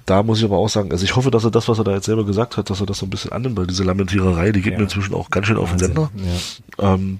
da 0.06 0.24
muss 0.24 0.40
ich 0.40 0.44
aber 0.44 0.58
auch 0.58 0.70
sagen, 0.70 0.92
also 0.92 1.04
ich 1.06 1.16
hoffe, 1.16 1.32
dass 1.32 1.44
er 1.44 1.52
das, 1.52 1.68
was 1.68 1.78
er 1.78 1.84
da 1.84 1.94
jetzt 1.94 2.06
selber 2.06 2.26
gesagt 2.26 2.58
hat, 2.58 2.70
dass 2.70 2.80
er 2.82 2.86
das 2.86 2.98
so 2.98 3.06
ein 3.06 3.10
bisschen 3.10 3.32
annimmt, 3.32 3.58
weil 3.58 3.68
diese 3.68 3.84
Lamentiererei, 3.84 4.52
die 4.52 4.62
geht 4.62 4.74
ja. 4.74 4.80
mir 4.80 4.86
inzwischen 4.86 5.14
auch 5.14 5.30
ganz 5.30 5.48
schön 5.48 5.58
auf 5.58 5.70
den 5.70 5.80
Sender. 5.80 6.10
Ja. 6.78 6.96
Ähm, 6.96 7.20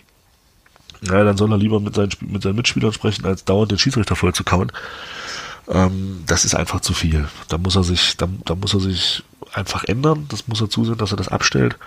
ja, 1.02 1.24
dann 1.24 1.38
soll 1.38 1.52
er 1.52 1.58
lieber 1.58 1.80
mit 1.80 1.96
seinen, 1.96 2.12
mit 2.22 2.44
seinen 2.44 2.56
Mitspielern 2.56 2.94
sprechen, 2.94 3.26
als 3.26 3.46
dauernd 3.46 3.72
den 3.72 3.80
Schiedsrichter 3.80 4.16
voll 4.16 4.34
zu 4.34 4.44
kauen. 4.44 4.72
Ähm, 5.70 6.24
das 6.26 6.46
ist 6.46 6.56
einfach 6.56 6.82
zu 6.82 6.94
viel. 6.94 7.28
Da 7.48 7.58
muss 7.58 7.76
er 7.76 7.84
sich, 7.84 8.18
da, 8.18 8.28
da 8.46 8.56
muss 8.56 8.74
er 8.74 8.80
sich 8.80 9.24
einfach 9.54 9.84
ändern. 9.84 10.26
Das 10.30 10.48
muss 10.48 10.62
er 10.62 10.70
zusehen, 10.70 10.98
dass 10.98 11.12
er 11.12 11.18
das 11.18 11.30
abstellt. 11.30 11.78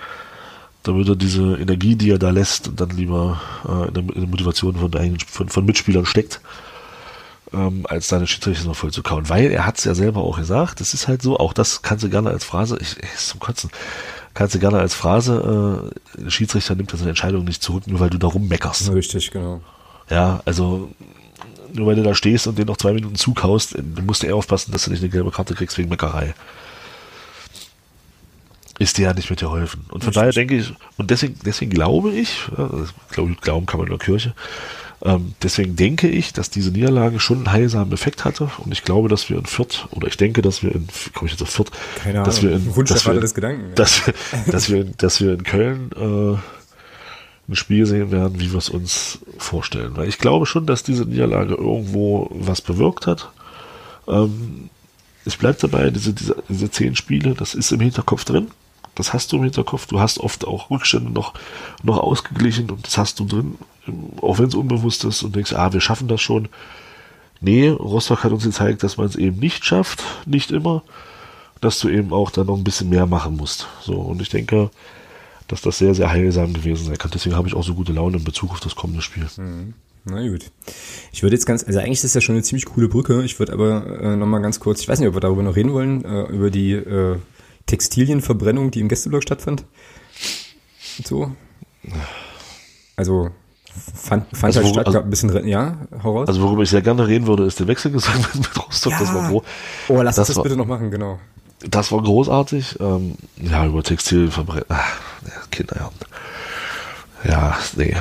Damit 0.84 1.08
er 1.08 1.16
diese 1.16 1.56
Energie, 1.56 1.94
die 1.94 2.10
er 2.10 2.18
da 2.18 2.30
lässt, 2.30 2.70
dann 2.76 2.90
lieber 2.90 3.40
äh, 3.68 3.88
in, 3.88 3.94
der, 3.94 4.02
in, 4.02 4.20
der, 4.20 4.28
Motivation 4.28 4.76
von, 4.76 5.18
von, 5.28 5.48
von 5.48 5.64
Mitspielern 5.64 6.06
steckt, 6.06 6.40
ähm, 7.52 7.86
als 7.88 8.08
seine 8.08 8.26
Schiedsrichter 8.26 8.66
noch 8.66 8.76
voll 8.76 8.90
zu 8.92 9.02
kauen. 9.02 9.28
Weil 9.28 9.50
er 9.50 9.66
hat 9.66 9.78
es 9.78 9.84
ja 9.84 9.94
selber 9.94 10.22
auch 10.22 10.38
gesagt, 10.38 10.80
das 10.80 10.94
ist 10.94 11.06
halt 11.06 11.22
so, 11.22 11.38
auch 11.38 11.52
das 11.52 11.82
kannst 11.82 12.02
du 12.02 12.08
gerne 12.08 12.30
als 12.30 12.44
Phrase, 12.44 12.78
ich, 12.80 12.96
ich 12.98 13.12
ist 13.14 13.28
zum 13.28 13.38
Kotzen, 13.38 13.70
kannst 14.34 14.54
du 14.54 14.58
gerne 14.58 14.78
als 14.78 14.94
Phrase, 14.94 15.90
äh, 16.18 16.30
Schiedsrichter 16.30 16.74
nimmt 16.74 16.90
seine 16.90 17.10
Entscheidung 17.10 17.44
nicht 17.44 17.62
zurück, 17.62 17.86
nur 17.86 18.00
weil 18.00 18.10
du 18.10 18.18
da 18.18 18.28
rummeckerst. 18.28 18.92
Richtig, 18.92 19.30
genau. 19.30 19.60
Ja, 20.10 20.40
also 20.44 20.90
nur 21.72 21.86
weil 21.86 21.96
du 21.96 22.02
da 22.02 22.14
stehst 22.14 22.46
und 22.46 22.58
den 22.58 22.66
noch 22.66 22.76
zwei 22.76 22.92
Minuten 22.92 23.14
zukaust, 23.14 23.74
dann 23.74 24.06
musst 24.06 24.22
du 24.22 24.26
eher 24.26 24.36
aufpassen, 24.36 24.72
dass 24.72 24.84
du 24.84 24.90
nicht 24.90 25.00
eine 25.00 25.10
gelbe 25.10 25.30
Karte 25.30 25.54
kriegst 25.54 25.78
wegen 25.78 25.88
Meckerei. 25.88 26.34
Ist 28.78 28.98
dir 28.98 29.02
ja 29.02 29.14
nicht 29.14 29.30
mit 29.30 29.40
dir 29.40 29.46
geholfen. 29.46 29.84
Und 29.90 30.02
von 30.02 30.08
Richtig. 30.08 30.14
daher 30.14 30.32
denke 30.32 30.56
ich, 30.56 30.72
und 30.96 31.10
deswegen, 31.10 31.38
deswegen 31.44 31.70
glaube 31.70 32.10
ich, 32.12 32.48
ja, 32.56 32.68
glaube, 33.10 33.34
glauben 33.40 33.66
kann 33.66 33.78
man 33.78 33.86
in 33.86 33.96
der 33.96 34.04
Kirche, 34.04 34.34
ähm, 35.04 35.34
deswegen 35.42 35.74
denke 35.74 36.08
ich, 36.08 36.32
dass 36.32 36.50
diese 36.50 36.70
Niederlage 36.70 37.18
schon 37.18 37.38
einen 37.38 37.52
heilsamen 37.52 37.92
Effekt 37.92 38.24
hatte 38.24 38.50
und 38.58 38.72
ich 38.72 38.84
glaube, 38.84 39.08
dass 39.08 39.28
wir 39.28 39.38
in 39.38 39.46
Fürth, 39.46 39.88
oder 39.90 40.06
ich 40.06 40.16
denke, 40.16 40.42
dass 40.42 40.62
wir 40.62 40.72
in, 40.72 40.86
komme 41.12 41.26
ich 41.26 41.32
jetzt 41.32 41.42
auf 41.42 41.50
Fürth, 41.50 41.70
Keine 41.96 42.22
dass 42.22 42.38
Ahnung. 42.38 42.50
wir 42.50 42.56
in, 42.56 42.76
Wunsch 42.76 42.90
dass 42.90 43.06
wir, 43.06 43.20
des 43.20 43.34
Gedanken, 43.34 43.74
dass, 43.74 44.06
wir, 44.06 44.14
dass 44.52 44.70
wir, 44.70 44.84
dass 44.84 45.20
wir 45.20 45.32
in 45.32 45.42
Köln 45.42 45.90
äh, 45.96 46.38
ein 47.48 47.56
Spiel 47.56 47.86
sehen 47.86 48.12
werden, 48.12 48.38
wie 48.38 48.52
wir 48.52 48.58
es 48.58 48.68
uns 48.68 49.18
vorstellen. 49.38 49.96
Weil 49.96 50.08
ich 50.08 50.18
glaube 50.18 50.46
schon, 50.46 50.66
dass 50.66 50.84
diese 50.84 51.04
Niederlage 51.04 51.54
irgendwo 51.54 52.28
was 52.30 52.60
bewirkt 52.60 53.06
hat. 53.06 53.30
Ähm, 54.06 54.70
es 55.24 55.36
bleibt 55.36 55.62
dabei, 55.62 55.90
diese, 55.90 56.12
diese, 56.12 56.36
diese 56.48 56.70
zehn 56.70 56.96
Spiele, 56.96 57.34
das 57.34 57.54
ist 57.54 57.72
im 57.72 57.80
Hinterkopf 57.80 58.24
drin. 58.24 58.48
Das 58.94 59.12
hast 59.12 59.32
du 59.32 59.36
im 59.38 59.44
Hinterkopf. 59.44 59.86
Du 59.86 60.00
hast 60.00 60.18
oft 60.18 60.46
auch 60.46 60.70
Rückstände 60.70 61.10
noch, 61.10 61.34
noch 61.82 61.98
ausgeglichen 61.98 62.70
und 62.70 62.86
das 62.86 62.98
hast 62.98 63.20
du 63.20 63.24
drin, 63.24 63.58
auch 64.20 64.38
wenn 64.38 64.48
es 64.48 64.54
unbewusst 64.54 65.04
ist 65.04 65.22
und 65.22 65.34
denkst, 65.34 65.54
ah, 65.54 65.72
wir 65.72 65.80
schaffen 65.80 66.08
das 66.08 66.20
schon. 66.20 66.48
Nee, 67.40 67.68
Rostock 67.68 68.22
hat 68.22 68.32
uns 68.32 68.44
gezeigt, 68.44 68.82
dass 68.82 68.98
man 68.98 69.06
es 69.06 69.16
eben 69.16 69.38
nicht 69.38 69.64
schafft, 69.64 70.04
nicht 70.26 70.52
immer, 70.52 70.82
dass 71.60 71.80
du 71.80 71.88
eben 71.88 72.12
auch 72.12 72.30
dann 72.30 72.46
noch 72.46 72.56
ein 72.56 72.64
bisschen 72.64 72.88
mehr 72.88 73.06
machen 73.06 73.36
musst. 73.36 73.66
So, 73.82 73.94
und 73.94 74.22
ich 74.22 74.28
denke, 74.28 74.70
dass 75.48 75.62
das 75.62 75.78
sehr, 75.78 75.94
sehr 75.94 76.10
heilsam 76.10 76.52
gewesen 76.52 76.86
sein 76.86 76.98
kann. 76.98 77.10
Deswegen 77.12 77.34
habe 77.34 77.48
ich 77.48 77.54
auch 77.54 77.64
so 77.64 77.74
gute 77.74 77.92
Laune 77.92 78.18
in 78.18 78.24
Bezug 78.24 78.52
auf 78.52 78.60
das 78.60 78.76
kommende 78.76 79.02
Spiel. 79.02 79.26
Mhm. 79.36 79.74
Na 80.04 80.26
gut. 80.26 80.50
Ich 81.12 81.22
würde 81.22 81.36
jetzt 81.36 81.46
ganz, 81.46 81.62
also 81.64 81.78
eigentlich 81.78 81.92
ist 81.92 82.04
das 82.04 82.14
ja 82.14 82.20
schon 82.20 82.34
eine 82.34 82.42
ziemlich 82.42 82.64
coole 82.64 82.88
Brücke. 82.88 83.22
Ich 83.22 83.38
würde 83.38 83.52
aber 83.52 84.00
äh, 84.00 84.16
nochmal 84.16 84.42
ganz 84.42 84.58
kurz, 84.58 84.80
ich 84.80 84.88
weiß 84.88 84.98
nicht, 84.98 85.08
ob 85.08 85.14
wir 85.14 85.20
darüber 85.20 85.42
noch 85.42 85.54
reden 85.54 85.72
wollen, 85.72 86.04
äh, 86.04 86.22
über 86.24 86.50
die 86.50 86.72
äh, 86.72 87.18
Textilienverbrennung, 87.66 88.70
die 88.70 88.80
im 88.80 88.88
Gästeblock 88.88 89.22
stattfand. 89.22 89.64
So. 91.04 91.32
Also 92.96 93.30
fand, 93.94 94.26
fand 94.36 94.44
also, 94.44 94.62
halt 94.62 94.74
statt, 94.74 94.86
also, 94.86 95.00
ein 95.00 95.10
bisschen, 95.10 95.46
ja, 95.46 95.78
hau 96.02 96.18
raus. 96.18 96.28
Also 96.28 96.42
worüber 96.42 96.62
ich 96.62 96.70
sehr 96.70 96.82
gerne 96.82 97.06
reden 97.06 97.26
würde, 97.26 97.44
ist 97.44 97.58
der 97.60 97.68
Wechselgesang 97.68 98.18
mit 98.34 98.58
Rostock, 98.58 98.92
ja. 98.92 98.98
das 98.98 99.14
war 99.14 99.30
wo. 99.30 99.42
Oh, 99.88 100.02
lass 100.02 100.16
das, 100.16 100.28
das 100.28 100.36
war, 100.36 100.42
bitte 100.42 100.56
noch 100.56 100.66
machen, 100.66 100.90
genau. 100.90 101.18
Das 101.68 101.92
war 101.92 102.02
großartig. 102.02 102.78
Ähm, 102.80 103.14
ja, 103.36 103.64
über 103.66 103.82
Textilverbrennung. 103.82 104.66
Ja, 104.68 104.82
Kinder, 105.50 105.76
ja. 105.76 105.90
Ja, 107.24 107.58
nee. 107.76 107.94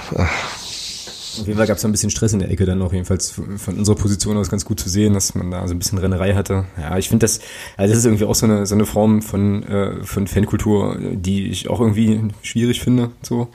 Auf 1.40 1.48
jeden 1.48 1.58
Fall 1.58 1.68
gab 1.68 1.78
es 1.78 1.86
ein 1.86 1.92
bisschen 1.92 2.10
Stress 2.10 2.34
in 2.34 2.40
der 2.40 2.52
Ecke 2.52 2.66
dann 2.66 2.80
noch 2.80 2.92
jedenfalls 2.92 3.32
von 3.32 3.78
unserer 3.78 3.96
Position 3.96 4.38
aus 4.38 4.50
ganz 4.50 4.66
gut 4.66 4.80
zu 4.80 4.90
sehen, 4.90 5.14
dass 5.14 5.34
man 5.36 5.52
da 5.52 5.68
so 5.68 5.74
ein 5.74 5.80
bisschen 5.80 5.98
Rennerei 5.98 6.34
hatte. 6.34 6.66
Ja, 6.78 6.98
ich 6.98 7.10
finde 7.10 7.24
das, 7.26 7.40
also 7.78 7.92
das 7.92 8.00
ist 8.00 8.06
irgendwie 8.06 8.26
auch 8.26 8.36
so 8.36 8.46
eine, 8.46 8.66
so 8.66 8.76
eine 8.76 8.86
Form 8.86 9.22
von, 9.22 9.64
äh, 9.64 10.04
von 10.04 10.28
Fankultur, 10.28 10.98
die 11.00 11.48
ich 11.48 11.70
auch 11.70 11.80
irgendwie 11.80 12.22
schwierig 12.42 12.82
finde, 12.82 13.12
so. 13.22 13.48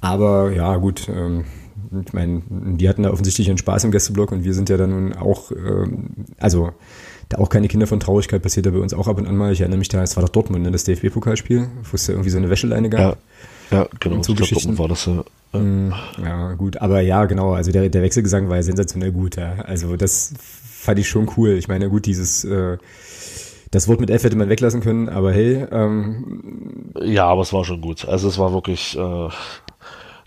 Aber 0.00 0.52
ja, 0.52 0.76
gut, 0.76 1.08
ähm, 1.08 1.44
ich 2.04 2.12
meine, 2.12 2.42
die 2.48 2.88
hatten 2.88 3.02
da 3.02 3.10
offensichtlich 3.10 3.48
einen 3.48 3.58
Spaß 3.58 3.84
im 3.84 3.90
Gästeblock 3.90 4.32
und 4.32 4.44
wir 4.44 4.54
sind 4.54 4.68
ja 4.68 4.76
dann 4.76 4.90
nun 4.90 5.12
auch, 5.14 5.52
ähm, 5.52 6.10
also 6.38 6.72
da 7.28 7.38
auch 7.38 7.48
keine 7.48 7.68
Kinder 7.68 7.86
von 7.86 8.00
Traurigkeit 8.00 8.42
passiert 8.42 8.66
ja 8.66 8.72
bei 8.72 8.78
uns 8.78 8.94
auch 8.94 9.08
ab 9.08 9.18
und 9.18 9.26
an 9.26 9.36
mal. 9.36 9.52
Ich 9.52 9.60
erinnere 9.60 9.78
mich 9.78 9.88
da, 9.88 10.02
es 10.02 10.16
war 10.16 10.22
doch 10.22 10.30
Dortmund, 10.30 10.64
ne, 10.64 10.70
das 10.70 10.84
DFB-Pokalspiel, 10.84 11.68
wo 11.90 11.94
es 11.94 12.06
ja 12.06 12.14
irgendwie 12.14 12.30
so 12.30 12.38
eine 12.38 12.50
Wäscheleine 12.50 12.90
gab. 12.90 13.00
Ja. 13.00 13.16
Ja, 13.72 13.88
genau. 14.00 14.22
So 14.22 14.34
ich 14.34 14.50
glaube, 14.50 14.78
war 14.78 14.88
das 14.88 15.06
ja. 15.06 15.24
Mm, 15.58 15.92
ja, 16.22 16.54
gut. 16.54 16.78
Aber 16.78 17.00
ja, 17.00 17.24
genau. 17.26 17.52
Also 17.52 17.72
der, 17.72 17.88
der 17.88 18.02
Wechselgesang 18.02 18.48
war 18.48 18.56
ja 18.56 18.62
sensationell 18.62 19.12
gut. 19.12 19.36
Ja. 19.36 19.56
Also 19.66 19.96
das 19.96 20.34
fand 20.64 20.98
ich 20.98 21.08
schon 21.08 21.30
cool. 21.36 21.50
Ich 21.50 21.68
meine, 21.68 21.88
gut, 21.90 22.06
dieses 22.06 22.44
äh, 22.44 22.78
das 23.70 23.88
Wort 23.88 24.00
mit 24.00 24.10
F 24.10 24.22
hätte 24.22 24.36
man 24.36 24.50
weglassen 24.50 24.82
können, 24.82 25.08
aber 25.08 25.32
hey. 25.32 25.66
Ähm, 25.70 26.92
ja, 27.00 27.26
aber 27.26 27.42
es 27.42 27.52
war 27.52 27.64
schon 27.64 27.80
gut. 27.80 28.06
Also 28.06 28.28
es 28.28 28.38
war 28.38 28.52
wirklich. 28.52 28.96
Äh, 28.96 29.28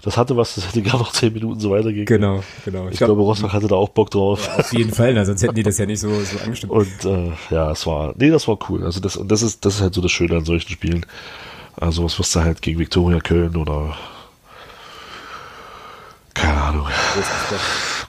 das 0.05 0.17
hatte 0.17 0.37
was, 0.37 0.53
das 0.53 0.67
hätte 0.67 0.83
gar 0.83 0.99
noch 0.99 1.11
zehn 1.11 1.33
Minuten 1.33 1.59
so 1.59 1.71
weitergehen 1.71 2.05
können. 2.05 2.21
Genau, 2.21 2.43
genau. 2.63 2.85
Ich, 2.85 2.93
ich 2.93 2.97
glaube, 2.99 3.21
Rostock 3.23 3.53
hatte 3.53 3.67
da 3.67 3.75
auch 3.75 3.89
Bock 3.89 4.11
drauf. 4.11 4.47
Ja, 4.47 4.57
auf 4.57 4.71
jeden 4.71 4.91
Fall, 4.91 5.15
na, 5.15 5.25
sonst 5.25 5.41
hätten 5.41 5.55
die 5.55 5.63
das 5.63 5.79
ja 5.79 5.87
nicht 5.87 5.99
so, 5.99 6.09
so 6.09 6.37
angestimmt. 6.43 6.73
Und 6.73 7.05
äh, 7.05 7.31
ja, 7.49 7.71
es 7.71 7.87
war, 7.87 8.13
nee, 8.15 8.29
das 8.29 8.47
war 8.47 8.59
cool. 8.69 8.83
Also 8.83 8.99
das, 8.99 9.17
und 9.17 9.31
das 9.31 9.41
ist, 9.41 9.65
das 9.65 9.75
ist 9.75 9.81
halt 9.81 9.95
so 9.95 10.01
das 10.01 10.11
Schöne 10.11 10.37
an 10.37 10.45
solchen 10.45 10.69
Spielen. 10.69 11.07
Also 11.77 12.03
was 12.03 12.17
wirst 12.17 12.35
du 12.35 12.41
halt 12.41 12.61
gegen 12.61 12.79
Viktoria 12.79 13.19
Köln 13.19 13.55
oder 13.55 13.97
keine 16.33 16.61
Ahnung. 16.61 16.87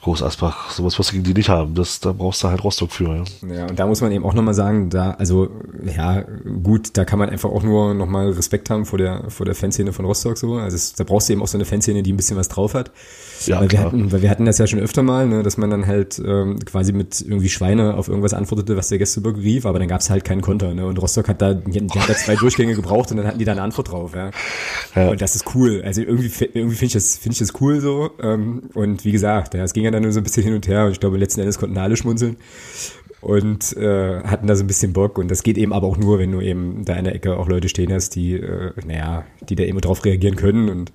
Groß 0.07 0.23
Asbach, 0.23 0.71
sowas 0.71 0.97
wirst 1.01 1.11
du 1.11 1.15
gegen 1.15 1.25
die 1.25 1.35
nicht 1.35 1.49
haben. 1.49 1.75
Das, 1.75 1.99
da 1.99 2.13
brauchst 2.13 2.41
du 2.45 2.49
halt 2.49 2.63
Rostock 2.63 2.93
für. 2.93 3.25
Ja, 3.43 3.53
ja 3.53 3.67
und 3.67 3.77
da 3.77 3.89
muss 3.89 4.03
man 4.03 4.13
eben 4.13 4.25
auch 4.25 4.35
nochmal 4.35 4.55
sagen, 4.55 4.89
da, 4.89 5.11
also, 5.11 5.49
ja, 5.85 6.25
gut, 6.63 6.97
da 6.97 7.05
kann 7.05 7.19
man 7.19 7.29
einfach 7.29 7.51
auch 7.51 7.65
nur 7.65 7.93
nochmal 7.93 8.31
Respekt 8.31 8.71
haben 8.71 8.87
vor 8.87 9.01
der, 9.01 9.25
vor 9.31 9.47
der 9.47 9.57
Fanszene 9.57 9.93
von 9.93 10.05
Rostock 10.05 10.39
so. 10.39 10.55
Also 10.55 10.77
es, 10.77 10.93
da 10.93 11.03
brauchst 11.03 11.29
du 11.29 11.33
eben 11.33 11.43
auch 11.43 11.49
so 11.49 11.59
eine 11.59 11.65
Fanszene, 11.65 12.05
die 12.05 12.13
ein 12.13 12.17
bisschen 12.17 12.37
was 12.37 12.47
drauf 12.47 12.75
hat. 12.75 12.93
Ja, 13.47 13.61
weil, 13.61 13.73
wir 13.73 13.81
hatten, 13.81 14.13
weil 14.13 14.23
wir 14.23 14.31
hatten 14.31 14.45
das 14.45 14.59
ja 14.59 14.69
schon 14.69 14.79
öfter 14.79 15.03
mal, 15.03 15.27
ne, 15.27 15.43
dass 15.43 15.57
man 15.57 15.71
dann 15.71 15.89
halt 15.89 16.23
ähm, 16.25 16.61
quasi 16.65 16.93
mit 16.93 17.21
irgendwie 17.21 17.49
Schweine 17.49 17.95
auf 17.95 18.07
irgendwas 18.07 18.33
antwortete, 18.33 18.77
was 18.77 18.87
der 18.87 18.99
Gästeblock 18.99 19.39
rief, 19.39 19.67
aber 19.67 19.81
dann 19.81 19.89
gab 19.89 20.03
es 20.03 20.09
halt 20.09 20.25
keinen 20.25 20.41
Konter. 20.41 20.73
Ne? 20.73 20.87
Und 20.87 21.03
Rostock 21.03 21.27
hat 21.27 21.43
da, 21.43 21.53
die, 21.53 21.85
die 21.85 21.99
hat 21.99 22.09
da 22.09 22.15
zwei 22.15 22.37
Durchgänge 22.41 22.77
gebraucht 22.77 23.11
und 23.11 23.17
dann 23.17 23.27
hatten 23.27 23.41
die 23.41 23.45
da 23.45 23.53
eine 23.53 23.63
Antwort 23.63 23.91
drauf. 23.91 24.15
Ja? 24.15 24.31
ja. 24.95 25.09
Und 25.09 25.21
das 25.21 25.35
ist 25.35 25.53
cool. 25.57 25.83
Also 25.85 26.01
irgendwie, 26.01 26.31
irgendwie 26.55 26.77
finde 26.77 26.87
ich 26.87 26.93
das, 26.93 27.19
finde 27.19 27.33
ich 27.33 27.41
das 27.41 27.61
cool 27.61 27.81
so. 27.81 28.13
Ähm, 28.23 28.71
und 28.75 29.05
wie 29.05 29.11
gesagt, 29.11 29.55
ja, 29.55 29.65
es 29.65 29.73
ging 29.73 29.83
ja 29.83 29.96
dann 29.97 30.05
nur 30.05 30.13
so 30.13 30.21
ein 30.21 30.25
bisschen 30.25 30.45
hin 30.45 30.55
und 30.55 30.69
her 30.69 30.87
und 30.87 30.93
ich 30.93 31.01
glaube, 31.01 31.17
letzten 31.17 31.41
Endes 31.41 31.59
konnten 31.59 31.77
alle 31.79 31.97
schmunzeln 31.97 32.37
und 33.21 33.77
äh, 33.77 34.23
hatten 34.23 34.47
da 34.47 34.55
so 34.55 34.63
ein 34.63 34.69
bisschen 34.69 34.93
Bock. 34.93 35.19
Und 35.19 35.31
das 35.31 35.43
geht 35.43 35.59
eben 35.59 35.73
aber 35.73 35.87
auch 35.87 35.97
nur, 35.97 36.19
wenn 36.19 36.31
du 36.31 36.41
eben 36.41 36.85
da 36.85 36.95
in 36.95 37.05
der 37.05 37.15
Ecke 37.15 37.37
auch 37.37 37.49
Leute 37.49 37.69
stehen 37.69 37.93
hast, 37.93 38.15
die, 38.15 38.35
äh, 38.35 38.73
naja, 38.87 39.25
die 39.49 39.57
da 39.57 39.65
eben 39.65 39.81
drauf 39.81 40.05
reagieren 40.05 40.37
können 40.37 40.69
und 40.69 40.93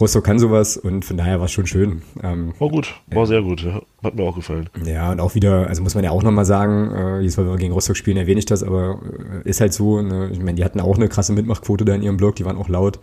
Rostock 0.00 0.24
kann 0.24 0.38
sowas 0.38 0.78
und 0.78 1.04
von 1.04 1.18
daher 1.18 1.38
war 1.38 1.46
es 1.46 1.52
schon 1.52 1.66
schön. 1.66 2.02
Ähm, 2.22 2.54
war 2.58 2.70
gut, 2.70 2.94
war 3.08 3.18
ja. 3.20 3.26
sehr 3.26 3.42
gut, 3.42 3.62
ja. 3.62 3.82
hat 4.02 4.14
mir 4.14 4.22
auch 4.22 4.34
gefallen. 4.34 4.70
Ja, 4.86 5.12
und 5.12 5.20
auch 5.20 5.34
wieder, 5.34 5.66
also 5.68 5.82
muss 5.82 5.94
man 5.94 6.02
ja 6.02 6.10
auch 6.10 6.22
nochmal 6.22 6.46
sagen, 6.46 6.90
äh, 6.90 7.22
Mal, 7.22 7.36
wenn 7.36 7.46
wir 7.46 7.56
gegen 7.56 7.72
Rostock 7.74 7.96
spielen, 7.96 8.16
erwähne 8.16 8.38
ich 8.38 8.46
das, 8.46 8.62
aber 8.62 9.00
äh, 9.44 9.48
ist 9.48 9.60
halt 9.60 9.74
so, 9.74 10.00
ne? 10.00 10.30
ich 10.32 10.38
meine, 10.38 10.54
die 10.54 10.64
hatten 10.64 10.80
auch 10.80 10.96
eine 10.96 11.08
krasse 11.08 11.34
Mitmachquote 11.34 11.84
da 11.84 11.94
in 11.94 12.02
ihrem 12.02 12.16
Blog, 12.16 12.36
die 12.36 12.44
waren 12.44 12.56
auch 12.56 12.68
laut. 12.68 13.00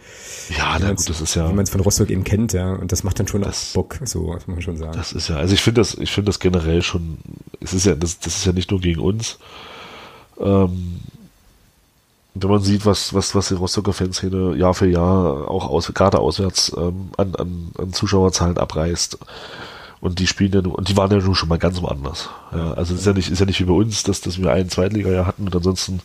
Ja, 0.58 0.78
na 0.80 0.90
gut, 0.90 1.08
das 1.08 1.22
ist 1.22 1.36
ja. 1.36 1.48
Wie 1.50 1.54
man 1.54 1.64
es 1.64 1.70
von 1.70 1.82
Rostock 1.82 2.10
eben 2.10 2.24
kennt, 2.24 2.54
ja, 2.54 2.74
und 2.74 2.92
das 2.92 3.04
macht 3.04 3.20
dann 3.20 3.28
schon 3.28 3.42
das, 3.44 3.74
Bock, 3.74 4.00
so, 4.04 4.34
muss 4.34 4.48
man 4.48 4.62
schon 4.62 4.78
sagen. 4.78 4.94
Das 4.94 5.14
ist 5.14 5.30
ja, 5.30 5.36
also 5.36 5.54
ich 5.54 5.62
finde 5.62 5.82
das, 5.82 5.94
ich 5.94 6.12
finde 6.12 6.30
das 6.30 6.40
generell 6.40 6.82
schon, 6.82 7.20
es 7.62 7.74
ist 7.74 7.86
ja, 7.86 7.96
das, 7.96 8.20
das 8.20 8.38
ist 8.38 8.46
ja 8.46 8.52
nicht 8.52 8.72
nur 8.72 8.82
gegen 8.82 9.02
uns, 9.02 9.38
ähm, 10.40 11.02
wenn 12.44 12.52
man 12.52 12.62
sieht, 12.62 12.86
was, 12.86 13.14
was, 13.14 13.34
was 13.36 13.48
die 13.48 13.56
Rostocker 13.56 13.94
Fanszene 13.94 14.56
Jahr 14.56 14.74
für 14.74 14.88
Jahr 14.88 15.50
auch 15.50 15.68
aus, 15.70 15.92
gerade 15.94 16.20
auswärts 16.20 16.72
ähm, 16.78 17.10
an, 17.18 17.36
an, 17.36 17.72
an 17.78 17.94
Zuschauerzahlen 17.94 18.58
abreißt. 18.58 19.18
Und 20.02 20.20
die 20.20 20.28
spielen 20.28 20.54
ja 20.54 20.62
nur, 20.62 20.78
und 20.78 20.88
die 20.88 20.96
waren 20.96 21.12
ja 21.12 21.18
nun 21.18 21.36
schon 21.36 21.50
mal 21.50 21.58
ganz 21.58 21.82
woanders. 21.82 22.30
Ja, 22.54 22.74
also 22.74 22.94
es 22.94 23.02
ist 23.02 23.06
ja 23.06 23.14
nicht, 23.14 23.30
ist 23.30 23.40
ja 23.40 23.46
nicht 23.46 23.60
wie 23.60 23.66
bei 23.66 23.74
uns, 23.74 24.04
dass, 24.04 24.22
dass 24.22 24.40
wir 24.40 24.52
einen 24.52 24.70
Zweitliga-Jahr 24.70 25.26
hatten 25.26 25.46
und 25.46 25.56
ansonsten 25.56 26.00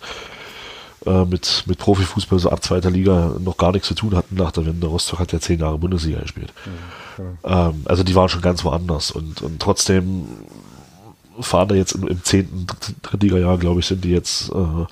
äh, 1.06 1.24
mit, 1.24 1.64
mit 1.66 1.78
Profifußball 1.78 2.38
so 2.38 2.50
ab 2.50 2.64
zweiter 2.64 2.90
Liga 2.90 3.36
noch 3.38 3.56
gar 3.56 3.72
nichts 3.72 3.88
zu 3.88 3.94
tun 3.94 4.16
hatten 4.16 4.34
nach 4.34 4.50
der 4.50 4.66
Wende. 4.66 4.86
Rostock 4.86 5.20
hat 5.20 5.32
ja 5.32 5.40
zehn 5.40 5.60
Jahre 5.60 5.78
Bundesliga 5.78 6.20
gespielt. 6.20 6.52
Ja, 7.44 7.68
ähm, 7.68 7.82
also 7.84 8.02
die 8.02 8.14
waren 8.14 8.28
schon 8.28 8.40
ganz 8.40 8.64
woanders 8.64 9.10
und, 9.10 9.42
und 9.42 9.60
trotzdem 9.60 10.26
fahren 11.38 11.68
da 11.68 11.74
jetzt 11.74 11.92
im, 11.92 12.08
im 12.08 12.22
zehnten 12.24 12.66
Drittliga-Jahr, 13.02 13.58
glaube 13.58 13.80
ich, 13.80 13.86
sind 13.86 14.04
die 14.04 14.10
jetzt 14.10 14.50
äh, 14.50 14.86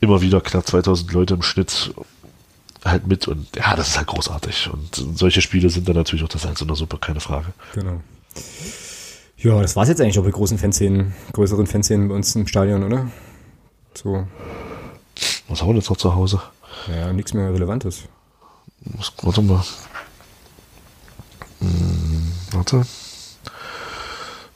immer 0.00 0.20
wieder 0.20 0.40
knapp 0.40 0.66
2000 0.66 1.12
Leute 1.12 1.34
im 1.34 1.42
Schnitt 1.42 1.94
halt 2.84 3.06
mit 3.06 3.28
und 3.28 3.46
ja, 3.56 3.76
das 3.76 3.88
ist 3.88 3.98
halt 3.98 4.06
großartig. 4.06 4.70
Und 4.72 5.18
solche 5.18 5.42
Spiele 5.42 5.68
sind 5.70 5.88
dann 5.88 5.96
natürlich 5.96 6.24
auch 6.24 6.28
das 6.28 6.46
Eins 6.46 6.60
in 6.60 6.66
der 6.66 6.76
Suppe, 6.76 6.98
keine 6.98 7.20
Frage. 7.20 7.48
Genau. 7.74 8.00
Ja, 9.36 9.60
das 9.60 9.76
war 9.76 9.84
es 9.84 9.88
jetzt 9.88 10.00
eigentlich 10.00 10.18
auch 10.18 10.24
bei 10.24 10.30
großen 10.30 10.58
Fanszenen, 10.58 11.14
größeren 11.32 11.66
Fanszenen 11.66 12.08
bei 12.08 12.14
uns 12.14 12.34
im 12.34 12.46
Stadion, 12.46 12.82
oder? 12.84 13.10
So. 13.94 14.26
Was 15.48 15.60
haben 15.60 15.68
wir 15.68 15.76
jetzt 15.76 15.90
noch 15.90 15.96
zu 15.96 16.14
Hause? 16.14 16.40
Ja, 16.88 17.12
nichts 17.12 17.34
mehr 17.34 17.52
Relevantes. 17.52 18.04
Was, 18.80 19.12
warte 19.22 19.42
mal. 19.42 19.62
Hm, 21.60 22.32
warte. 22.52 22.86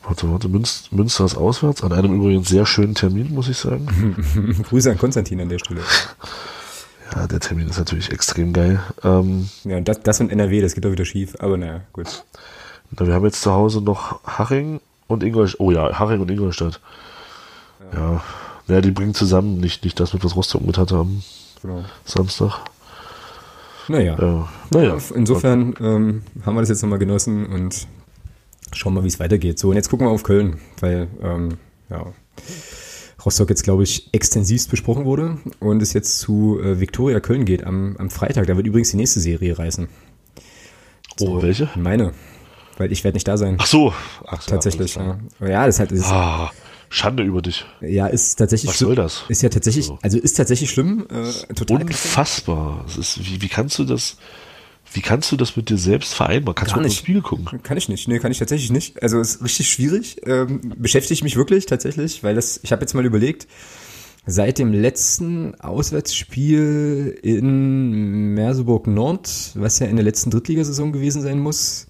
Warte, 0.07 0.31
warte. 0.31 0.49
Münz, 0.49 0.89
Münster 0.91 1.25
ist 1.25 1.37
auswärts. 1.37 1.83
An 1.83 1.93
einem 1.93 2.15
übrigens 2.15 2.49
sehr 2.49 2.67
schönen 2.67 2.95
Termin, 2.95 3.33
muss 3.33 3.49
ich 3.49 3.57
sagen. 3.57 3.87
Grüße 4.69 4.91
an 4.91 4.99
Konstantin 4.99 5.41
an 5.41 5.49
der 5.49 5.59
Stelle. 5.59 5.81
Ja, 7.15 7.29
der 7.29 7.39
Termin 7.39 7.69
ist 7.69 7.79
natürlich 7.79 8.11
extrem 8.11 8.53
geil. 8.53 8.81
Ähm, 9.05 9.49
ja, 9.65 9.77
und 9.77 9.87
das, 9.87 10.01
das 10.01 10.21
und 10.21 10.33
NRW, 10.33 10.63
das 10.63 10.75
geht 10.75 10.85
doch 10.85 10.91
wieder 10.91 11.05
schief. 11.05 11.37
Aber 11.39 11.57
naja, 11.57 11.83
gut. 11.93 12.25
Na, 12.91 13.07
wir 13.07 13.15
haben 13.15 13.25
jetzt 13.25 13.43
zu 13.43 13.53
Hause 13.53 13.83
noch 13.83 14.25
Haching 14.25 14.81
und 15.07 15.23
Ingolstadt. 15.23 15.61
Oh 15.61 15.71
ja, 15.71 15.97
Haching 15.97 16.21
und 16.21 16.31
Ingolstadt. 16.31 16.81
Ja. 17.93 18.01
ja. 18.01 18.23
ja. 18.69 18.81
die 18.81 18.91
bringen 18.91 19.15
zusammen 19.15 19.59
nicht, 19.59 19.85
nicht 19.85 20.01
das 20.01 20.13
mit, 20.13 20.25
was 20.25 20.35
Rostock 20.35 20.67
mit 20.67 20.79
hatte 20.79 20.97
am 20.97 21.23
genau. 21.63 21.85
Samstag. 22.05 22.61
Naja. 23.87 24.17
Ja. 24.19 24.49
naja. 24.71 24.97
Insofern 25.15 25.75
ähm, 25.81 26.23
haben 26.45 26.55
wir 26.55 26.63
das 26.63 26.71
jetzt 26.71 26.83
nochmal 26.83 26.99
genossen 26.99 27.47
und 27.47 27.87
schauen 28.73 28.95
mal, 28.95 29.05
wie 29.05 29.09
es 29.09 29.21
weitergeht. 29.21 29.59
So, 29.59 29.71
und 29.71 29.77
jetzt 29.77 29.89
gucken 29.89 30.07
wir 30.07 30.11
auf 30.11 30.23
Köln, 30.23 30.59
weil, 30.81 31.09
ähm, 31.23 31.59
ja. 31.91 32.13
Rostock 33.25 33.49
jetzt, 33.49 33.63
glaube 33.63 33.85
ich, 33.85 34.11
extensivst 34.13 34.71
besprochen 34.71 35.05
wurde 35.05 35.39
und 35.59 35.81
es 35.81 35.95
jetzt 35.95 36.19
zu 36.19 36.61
äh, 36.61 36.79
Viktoria 36.79 37.21
Köln 37.21 37.47
geht 37.47 37.65
am, 37.65 37.97
am 37.99 38.11
Freitag. 38.11 38.47
Da 38.47 38.57
wird 38.57 38.67
übrigens 38.67 38.91
die 38.91 38.99
nächste 38.99 39.21
Serie 39.21 39.59
reißen. 39.59 39.89
So, 41.17 41.29
oh, 41.29 41.43
welche? 41.43 41.71
Meine. 41.75 42.13
Weil 42.77 42.93
ich 42.93 43.05
werde 43.05 43.17
nicht 43.17 43.27
da 43.27 43.37
sein. 43.37 43.57
Ach 43.59 43.67
so. 43.67 43.95
Ach, 44.27 44.45
Tatsächlich, 44.45 44.97
ja. 44.97 45.19
Ja, 45.41 45.65
das 45.65 45.77
ist 45.77 45.81
halt. 45.81 45.93
Ist, 45.93 46.05
ah, 46.07 46.51
Schande 46.91 47.23
über 47.23 47.43
dich. 47.43 47.65
Ja, 47.81 48.07
ist 48.07 48.37
tatsächlich 48.37 48.71
Was 48.71 48.79
soll 48.79 48.95
das? 48.95 49.25
Ist 49.29 49.43
ja 49.43 49.49
tatsächlich, 49.49 49.91
also 50.03 50.19
ist 50.19 50.35
tatsächlich 50.35 50.71
schlimm. 50.71 51.07
Äh, 51.11 51.55
total 51.55 51.83
Unfassbar. 51.83 52.85
Es 52.87 52.97
ist, 52.97 53.19
wie, 53.19 53.43
wie 53.43 53.49
kannst 53.49 53.79
du 53.79 53.85
das, 53.85 54.17
wie 54.95 55.01
kannst 55.01 55.31
du 55.33 55.37
das 55.37 55.57
mit 55.57 55.69
dir 55.69 55.77
selbst 55.77 56.15
vereinbaren? 56.15 56.55
Kannst 56.55 56.75
Gar 56.75 56.83
du 56.83 56.89
nicht. 56.89 56.97
Spiele 56.97 57.21
gucken? 57.21 57.63
Kann 57.63 57.77
ich 57.77 57.89
nicht. 57.89 58.07
Nee, 58.07 58.21
kann 58.21 58.31
ich 58.31 58.39
tatsächlich 58.39 58.71
nicht. 58.71 59.03
Also 59.03 59.21
ist 59.21 59.43
richtig 59.43 59.69
schwierig. 59.69 60.21
Ähm, 60.25 60.61
beschäftigt 60.77 61.25
mich 61.25 61.37
wirklich 61.37 61.67
tatsächlich, 61.67 62.23
weil 62.23 62.37
das, 62.37 62.61
ich 62.63 62.71
habe 62.71 62.83
jetzt 62.83 62.95
mal 62.95 63.05
überlegt, 63.05 63.49
seit 64.25 64.59
dem 64.59 64.73
letzten 64.73 65.61
Auswärtsspiel 65.61 67.19
in 67.23 68.35
Merseburg 68.35 68.87
Nord, 68.87 69.53
was 69.55 69.81
ja 69.81 69.87
in 69.89 69.97
der 69.97 70.05
letzten 70.05 70.31
Drittligasaison 70.31 70.93
gewesen 70.93 71.23
sein 71.23 71.41
muss, 71.41 71.89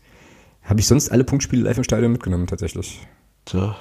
habe 0.63 0.81
ich 0.81 0.87
sonst 0.87 1.11
alle 1.11 1.25
Punktspiele 1.25 1.63
live 1.63 1.77
im 1.77 1.85
Stadion 1.85 2.11
mitgenommen 2.11 2.47
tatsächlich. 2.47 3.01
Tja. 3.45 3.77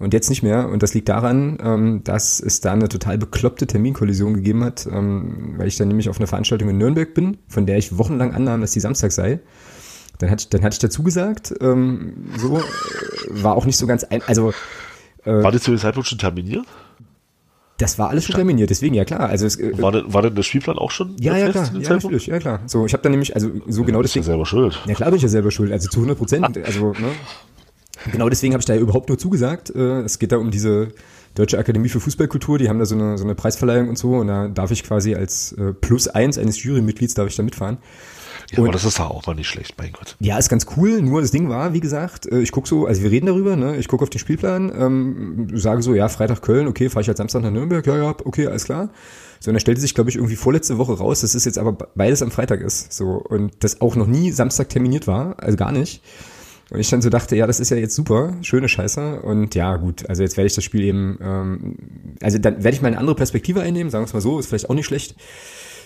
Und 0.00 0.14
jetzt 0.14 0.28
nicht 0.30 0.44
mehr. 0.44 0.68
Und 0.68 0.82
das 0.82 0.94
liegt 0.94 1.08
daran, 1.08 1.58
ähm, 1.62 2.04
dass 2.04 2.38
es 2.40 2.60
da 2.60 2.72
eine 2.72 2.88
total 2.88 3.18
bekloppte 3.18 3.66
Terminkollision 3.66 4.34
gegeben 4.34 4.62
hat, 4.62 4.86
ähm, 4.90 5.54
weil 5.56 5.66
ich 5.66 5.76
dann 5.76 5.88
nämlich 5.88 6.08
auf 6.08 6.18
einer 6.18 6.28
Veranstaltung 6.28 6.68
in 6.68 6.78
Nürnberg 6.78 7.14
bin, 7.14 7.38
von 7.48 7.66
der 7.66 7.78
ich 7.78 7.98
wochenlang 7.98 8.32
annahm, 8.32 8.60
dass 8.60 8.70
die 8.70 8.80
Samstag 8.80 9.10
sei. 9.10 9.40
Dann 10.18 10.30
hatte 10.30 10.42
ich, 10.42 10.48
dann 10.50 10.62
hatte 10.62 10.74
ich 10.74 10.78
dazu 10.78 11.02
gesagt, 11.02 11.54
ähm, 11.60 12.28
so, 12.36 12.58
äh, 12.58 12.62
war 13.42 13.56
auch 13.56 13.66
nicht 13.66 13.76
so 13.76 13.86
ganz 13.86 14.04
ein, 14.04 14.22
also. 14.26 14.52
Äh, 15.24 15.42
war 15.42 15.50
das 15.50 15.62
zu 15.62 15.72
dem 15.72 15.78
Zeitpunkt 15.78 16.08
schon 16.08 16.18
terminiert? 16.18 16.66
Das 17.78 17.96
war 17.96 18.10
alles 18.10 18.24
schon 18.24 18.34
terminiert, 18.34 18.70
deswegen 18.70 18.94
ja 18.94 19.04
klar. 19.04 19.28
Also 19.28 19.46
es, 19.46 19.56
äh, 19.56 19.80
war, 19.80 19.92
denn, 19.92 20.12
war 20.12 20.22
denn 20.22 20.34
der 20.34 20.42
Spielplan 20.42 20.78
auch 20.78 20.90
schon? 20.90 21.16
Ja, 21.20 21.36
ja 21.36 21.50
klar, 21.50 21.70
ja, 21.78 21.90
natürlich, 21.90 22.26
ja 22.26 22.38
klar. 22.40 22.60
So, 22.66 22.86
ich 22.86 22.92
habe 22.92 23.02
dann 23.04 23.12
nämlich, 23.12 23.34
also 23.36 23.50
so 23.68 23.82
ja, 23.82 23.86
genau 23.86 24.02
deswegen. 24.02 24.24
Ja 24.24 24.32
selber 24.32 24.46
schuld. 24.46 24.80
Ja 24.86 24.94
klar 24.94 25.10
bin 25.10 25.16
ich 25.16 25.22
ja 25.22 25.28
selber 25.28 25.52
schuld, 25.52 25.70
also 25.70 25.88
zu 25.88 25.98
100 25.98 26.18
Prozent. 26.18 26.58
Also 26.64 26.92
ne, 26.92 27.12
Genau 28.12 28.28
deswegen 28.28 28.54
habe 28.54 28.60
ich 28.60 28.66
da 28.66 28.76
überhaupt 28.76 29.08
nur 29.08 29.18
zugesagt. 29.18 29.70
Äh, 29.70 30.02
es 30.02 30.18
geht 30.18 30.32
da 30.32 30.36
um 30.36 30.50
diese 30.50 30.88
Deutsche 31.34 31.58
Akademie 31.58 31.88
für 31.88 32.00
Fußballkultur, 32.00 32.58
die 32.58 32.68
haben 32.68 32.78
da 32.78 32.84
so 32.84 32.94
eine, 32.94 33.16
so 33.16 33.24
eine 33.24 33.34
Preisverleihung 33.34 33.88
und 33.88 33.96
so 33.98 34.16
und 34.16 34.26
da 34.26 34.48
darf 34.48 34.70
ich 34.70 34.82
quasi 34.82 35.14
als 35.14 35.52
äh, 35.52 35.72
Plus 35.72 36.08
eins 36.08 36.36
eines 36.36 36.62
Jurymitglieds 36.62 37.14
darf 37.14 37.28
ich 37.28 37.36
da 37.36 37.42
mitfahren. 37.42 37.78
Ja, 38.50 38.58
und, 38.58 38.64
aber 38.64 38.72
das 38.72 38.84
ist 38.84 38.98
auch 38.98 39.26
mal 39.26 39.34
nicht 39.34 39.48
schlecht, 39.48 39.74
mein 39.78 39.92
Gott. 39.92 40.16
Ja, 40.20 40.38
ist 40.38 40.48
ganz 40.48 40.66
cool. 40.76 41.02
Nur 41.02 41.20
das 41.20 41.30
Ding 41.30 41.48
war, 41.48 41.74
wie 41.74 41.80
gesagt, 41.80 42.26
äh, 42.26 42.40
ich 42.40 42.50
guck 42.50 42.66
so, 42.66 42.86
also 42.86 43.02
wir 43.02 43.10
reden 43.10 43.26
darüber, 43.26 43.56
ne? 43.56 43.76
Ich 43.76 43.88
gucke 43.88 44.02
auf 44.02 44.10
den 44.10 44.18
Spielplan, 44.18 44.72
ähm, 44.74 45.48
sage 45.54 45.82
so, 45.82 45.94
ja, 45.94 46.08
Freitag 46.08 46.40
Köln, 46.42 46.66
okay, 46.66 46.88
fahre 46.88 47.02
ich 47.02 47.08
halt 47.08 47.18
Samstag 47.18 47.42
nach 47.42 47.50
Nürnberg, 47.50 47.86
ja, 47.86 47.96
ja, 47.96 48.14
okay, 48.24 48.46
alles 48.46 48.64
klar. 48.64 48.90
So, 49.38 49.50
und 49.50 49.54
dann 49.54 49.60
stellte 49.60 49.80
sich, 49.80 49.94
glaube 49.94 50.10
ich, 50.10 50.16
irgendwie 50.16 50.36
vorletzte 50.36 50.78
Woche 50.78 50.94
raus, 50.94 51.20
dass 51.20 51.34
es 51.34 51.44
jetzt 51.44 51.58
aber 51.58 51.72
beides 51.72 52.22
am 52.22 52.30
Freitag 52.30 52.60
ist. 52.62 52.92
So, 52.92 53.10
und 53.10 53.52
das 53.60 53.80
auch 53.80 53.94
noch 53.94 54.06
nie 54.06 54.32
Samstag 54.32 54.70
terminiert 54.70 55.06
war, 55.06 55.36
also 55.38 55.56
gar 55.56 55.70
nicht. 55.70 56.02
Und 56.70 56.80
ich 56.80 56.90
dann 56.90 57.00
so 57.00 57.08
dachte, 57.08 57.34
ja, 57.34 57.46
das 57.46 57.60
ist 57.60 57.70
ja 57.70 57.78
jetzt 57.78 57.94
super, 57.94 58.34
schöne 58.42 58.68
Scheiße. 58.68 59.22
Und 59.22 59.54
ja, 59.54 59.76
gut, 59.76 60.08
also 60.08 60.22
jetzt 60.22 60.36
werde 60.36 60.48
ich 60.48 60.54
das 60.54 60.64
Spiel 60.64 60.82
eben, 60.82 61.18
ähm, 61.22 61.76
also 62.20 62.38
dann 62.38 62.62
werde 62.62 62.74
ich 62.74 62.82
mal 62.82 62.88
eine 62.88 62.98
andere 62.98 63.16
Perspektive 63.16 63.62
einnehmen, 63.62 63.90
sagen 63.90 64.02
wir 64.02 64.06
es 64.06 64.12
mal 64.12 64.20
so, 64.20 64.38
ist 64.38 64.48
vielleicht 64.48 64.68
auch 64.68 64.74
nicht 64.74 64.86
schlecht, 64.86 65.16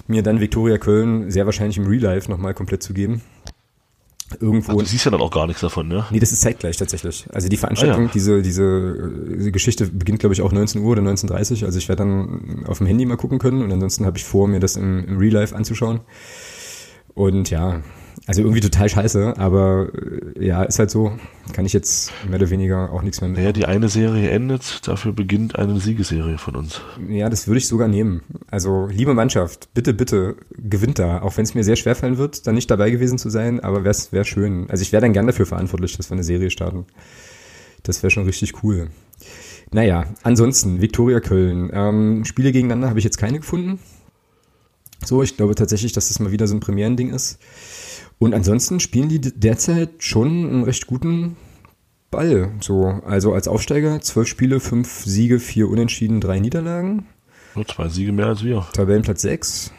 mir 0.08 0.22
dann 0.22 0.40
Viktoria 0.40 0.78
Köln 0.78 1.30
sehr 1.30 1.46
wahrscheinlich 1.46 1.78
im 1.78 1.86
Real 1.86 2.02
Life 2.02 2.28
nochmal 2.28 2.54
komplett 2.54 2.82
zu 2.82 2.94
geben. 2.94 3.22
Irgendwo. 4.40 4.72
Ach, 4.72 4.76
du 4.78 4.84
siehst 4.86 5.04
ja 5.04 5.10
dann 5.10 5.20
auch 5.20 5.30
gar 5.30 5.46
nichts 5.46 5.60
davon, 5.60 5.88
ne? 5.88 6.06
Nee, 6.10 6.18
das 6.18 6.32
ist 6.32 6.40
zeitgleich 6.40 6.76
tatsächlich. 6.76 7.26
Also 7.32 7.48
die 7.48 7.56
Veranstaltung, 7.56 8.04
ah, 8.04 8.06
ja. 8.06 8.10
diese, 8.12 8.42
diese, 8.42 9.12
diese 9.36 9.52
Geschichte 9.52 9.86
beginnt, 9.86 10.20
glaube 10.20 10.32
ich, 10.32 10.42
auch 10.42 10.52
19 10.52 10.80
Uhr 10.80 10.92
oder 10.92 11.02
19.30 11.02 11.60
Uhr. 11.60 11.66
Also 11.66 11.78
ich 11.78 11.88
werde 11.88 12.04
dann 12.04 12.64
auf 12.66 12.78
dem 12.78 12.86
Handy 12.86 13.04
mal 13.04 13.16
gucken 13.16 13.38
können 13.38 13.62
und 13.62 13.70
ansonsten 13.70 14.06
habe 14.06 14.18
ich 14.18 14.24
vor, 14.24 14.48
mir 14.48 14.58
das 14.58 14.76
im, 14.76 15.04
im 15.04 15.18
Real 15.18 15.34
Life 15.34 15.54
anzuschauen. 15.54 16.00
Und 17.14 17.50
ja, 17.50 17.82
also 18.26 18.42
irgendwie 18.42 18.60
total 18.60 18.88
scheiße, 18.88 19.34
aber 19.36 19.88
äh, 20.36 20.46
ja, 20.46 20.62
ist 20.62 20.78
halt 20.78 20.90
so. 20.90 21.12
Kann 21.52 21.66
ich 21.66 21.72
jetzt 21.72 22.12
mehr 22.28 22.38
oder 22.38 22.50
weniger 22.50 22.92
auch 22.92 23.02
nichts 23.02 23.20
mehr 23.20 23.28
mit. 23.28 23.38
Naja, 23.38 23.52
die 23.52 23.66
eine 23.66 23.88
Serie 23.88 24.30
endet, 24.30 24.86
dafür 24.86 25.12
beginnt 25.12 25.58
eine 25.58 25.80
Siegesserie 25.80 26.38
von 26.38 26.56
uns. 26.56 26.80
Ja, 27.08 27.28
das 27.28 27.48
würde 27.48 27.58
ich 27.58 27.66
sogar 27.66 27.88
nehmen. 27.88 28.22
Also, 28.50 28.86
liebe 28.86 29.12
Mannschaft, 29.14 29.68
bitte, 29.74 29.92
bitte, 29.92 30.36
gewinnt 30.56 30.98
da. 30.98 31.22
Auch 31.22 31.36
wenn 31.36 31.44
es 31.44 31.54
mir 31.54 31.64
sehr 31.64 31.76
schwer 31.76 31.94
fallen 31.96 32.18
wird, 32.18 32.46
da 32.46 32.52
nicht 32.52 32.70
dabei 32.70 32.90
gewesen 32.90 33.18
zu 33.18 33.28
sein, 33.28 33.60
aber 33.60 33.84
wäre 33.84 33.96
wär 34.10 34.24
schön. 34.24 34.70
Also 34.70 34.82
ich 34.82 34.92
wäre 34.92 35.02
dann 35.02 35.12
gern 35.12 35.26
dafür 35.26 35.46
verantwortlich, 35.46 35.96
dass 35.96 36.10
wir 36.10 36.14
eine 36.14 36.24
Serie 36.24 36.50
starten. 36.50 36.86
Das 37.82 38.02
wäre 38.02 38.10
schon 38.10 38.24
richtig 38.24 38.62
cool. 38.62 38.88
Naja, 39.72 40.04
ansonsten, 40.22 40.80
Viktoria 40.80 41.20
Köln. 41.20 41.70
Ähm, 41.72 42.24
Spiele 42.24 42.52
gegeneinander 42.52 42.88
habe 42.88 42.98
ich 42.98 43.04
jetzt 43.04 43.18
keine 43.18 43.40
gefunden. 43.40 43.78
So, 45.04 45.22
ich 45.22 45.36
glaube 45.36 45.54
tatsächlich, 45.54 45.92
dass 45.92 46.08
das 46.08 46.20
mal 46.20 46.30
wieder 46.30 46.46
so 46.46 46.54
ein 46.54 46.60
Premierending 46.60 47.10
ist. 47.10 47.38
Und 48.22 48.34
ansonsten 48.34 48.78
spielen 48.78 49.08
die 49.08 49.20
derzeit 49.20 49.90
schon 49.98 50.28
einen 50.28 50.62
recht 50.62 50.86
guten 50.86 51.36
Ball. 52.12 52.52
So, 52.60 53.00
also 53.04 53.32
als 53.32 53.48
Aufsteiger 53.48 54.00
zwölf 54.00 54.28
Spiele, 54.28 54.60
fünf 54.60 55.02
Siege, 55.04 55.40
vier 55.40 55.68
Unentschieden, 55.68 56.20
drei 56.20 56.38
Niederlagen. 56.38 57.06
Nur 57.56 57.66
zwei 57.66 57.88
Siege 57.88 58.12
mehr 58.12 58.26
als 58.26 58.44
wir. 58.44 58.64
Tabellenplatz 58.74 59.22
sechs. 59.22 59.72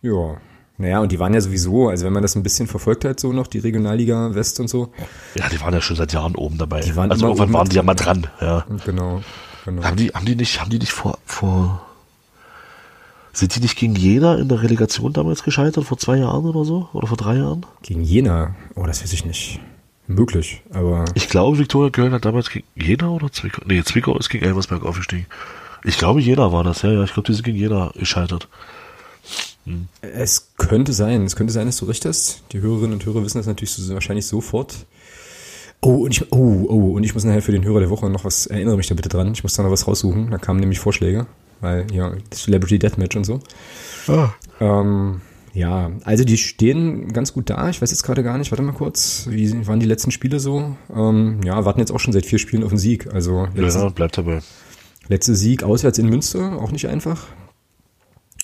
Ja. 0.00 0.36
Naja, 0.78 1.00
und 1.00 1.10
die 1.10 1.18
waren 1.18 1.34
ja 1.34 1.40
sowieso, 1.40 1.88
also 1.88 2.04
wenn 2.06 2.12
man 2.12 2.22
das 2.22 2.36
ein 2.36 2.44
bisschen 2.44 2.68
verfolgt 2.68 3.04
hat, 3.04 3.18
so 3.18 3.32
noch 3.32 3.48
die 3.48 3.58
Regionalliga 3.58 4.32
West 4.36 4.60
und 4.60 4.68
so. 4.68 4.92
Ja, 5.34 5.48
die 5.48 5.60
waren 5.60 5.74
ja 5.74 5.80
schon 5.80 5.96
seit 5.96 6.12
Jahren 6.12 6.36
oben 6.36 6.56
dabei. 6.56 6.82
Die 6.82 6.94
waren 6.94 7.10
also 7.10 7.26
irgendwann 7.26 7.52
waren 7.52 7.68
die 7.68 7.74
ja 7.74 7.82
mal 7.82 7.94
dran, 7.94 8.28
ja. 8.40 8.64
Genau, 8.86 9.22
genau. 9.64 9.82
Haben 9.82 9.96
die, 9.96 10.10
haben 10.10 10.24
die 10.24 10.36
nicht, 10.36 10.60
haben 10.60 10.70
die 10.70 10.78
nicht 10.78 10.92
vor, 10.92 11.18
vor 11.24 11.84
sind 13.34 13.56
die 13.56 13.60
nicht 13.60 13.76
gegen 13.76 13.94
Jena 13.94 14.36
in 14.36 14.48
der 14.48 14.62
Relegation 14.62 15.12
damals 15.12 15.42
gescheitert, 15.42 15.84
vor 15.84 15.98
zwei 15.98 16.18
Jahren 16.18 16.44
oder 16.44 16.64
so? 16.64 16.88
Oder 16.92 17.06
vor 17.06 17.16
drei 17.16 17.36
Jahren? 17.36 17.66
Gegen 17.82 18.02
Jena? 18.02 18.54
Oh, 18.74 18.86
das 18.86 19.02
weiß 19.02 19.12
ich 19.12 19.24
nicht. 19.24 19.60
Möglich, 20.06 20.62
aber. 20.70 21.06
Ich 21.14 21.28
glaube, 21.28 21.58
Viktoria 21.58 21.90
Köln 21.90 22.12
hat 22.12 22.24
damals 22.24 22.50
gegen 22.50 22.66
Jena 22.76 23.08
oder 23.08 23.32
Zwickau? 23.32 23.62
Nee, 23.66 23.82
Zwickau 23.82 24.16
ist 24.18 24.28
gegen 24.28 24.44
Elversberg 24.44 24.84
aufgestiegen. 24.84 25.26
Ich 25.82 25.98
glaube, 25.98 26.20
Jena 26.20 26.52
war 26.52 26.62
das, 26.62 26.82
ja, 26.82 26.92
ja. 26.92 27.04
Ich 27.04 27.14
glaube, 27.14 27.26
die 27.26 27.34
sind 27.34 27.44
gegen 27.44 27.58
Jena 27.58 27.90
gescheitert. 27.94 28.48
Hm. 29.64 29.88
Es 30.02 30.50
könnte 30.58 30.92
sein, 30.92 31.24
es 31.24 31.36
könnte 31.36 31.52
sein, 31.52 31.66
dass 31.66 31.78
du 31.78 31.86
recht 31.86 32.04
hast. 32.04 32.42
Die 32.52 32.60
Hörerinnen 32.60 32.92
und 32.92 33.06
Hörer 33.06 33.24
wissen 33.24 33.38
das 33.38 33.46
natürlich 33.46 33.72
so, 33.72 33.94
wahrscheinlich 33.94 34.26
sofort. 34.26 34.86
Oh, 35.80 36.04
und 36.04 36.12
ich, 36.12 36.32
oh, 36.32 36.66
oh, 36.68 36.92
und 36.96 37.04
ich 37.04 37.14
muss 37.14 37.24
nachher 37.24 37.42
für 37.42 37.52
den 37.52 37.64
Hörer 37.64 37.80
der 37.80 37.90
Woche 37.90 38.08
noch 38.08 38.24
was, 38.24 38.46
erinnere 38.46 38.76
mich 38.76 38.86
da 38.86 38.94
bitte 38.94 39.08
dran. 39.08 39.32
Ich 39.32 39.42
muss 39.42 39.54
da 39.54 39.62
noch 39.62 39.70
was 39.70 39.86
raussuchen. 39.86 40.30
Da 40.30 40.38
kamen 40.38 40.60
nämlich 40.60 40.80
Vorschläge 40.80 41.26
weil 41.64 41.86
ja, 41.92 42.12
Celebrity 42.30 42.78
Deathmatch 42.78 43.16
und 43.16 43.24
so. 43.24 43.40
Ah. 44.06 44.30
Ähm, 44.60 45.20
ja, 45.54 45.92
also 46.04 46.24
die 46.24 46.36
stehen 46.36 47.12
ganz 47.12 47.32
gut 47.32 47.48
da. 47.48 47.70
Ich 47.70 47.80
weiß 47.80 47.90
jetzt 47.90 48.02
gerade 48.02 48.22
gar 48.22 48.38
nicht, 48.38 48.50
warte 48.50 48.62
mal 48.62 48.72
kurz, 48.72 49.26
wie 49.30 49.66
waren 49.66 49.80
die 49.80 49.86
letzten 49.86 50.10
Spiele 50.10 50.40
so? 50.40 50.76
Ähm, 50.94 51.40
ja, 51.44 51.64
warten 51.64 51.80
jetzt 51.80 51.92
auch 51.92 52.00
schon 52.00 52.12
seit 52.12 52.26
vier 52.26 52.38
Spielen 52.38 52.64
auf 52.64 52.70
den 52.70 52.78
Sieg. 52.78 53.12
Also 53.12 53.48
letzte, 53.54 53.80
ja, 53.80 53.88
bleibt 53.88 54.18
dabei. 54.18 54.40
Letzter 55.08 55.34
Sieg 55.34 55.62
auswärts 55.62 55.98
in 55.98 56.08
Münster, 56.08 56.60
auch 56.60 56.72
nicht 56.72 56.88
einfach. 56.88 57.26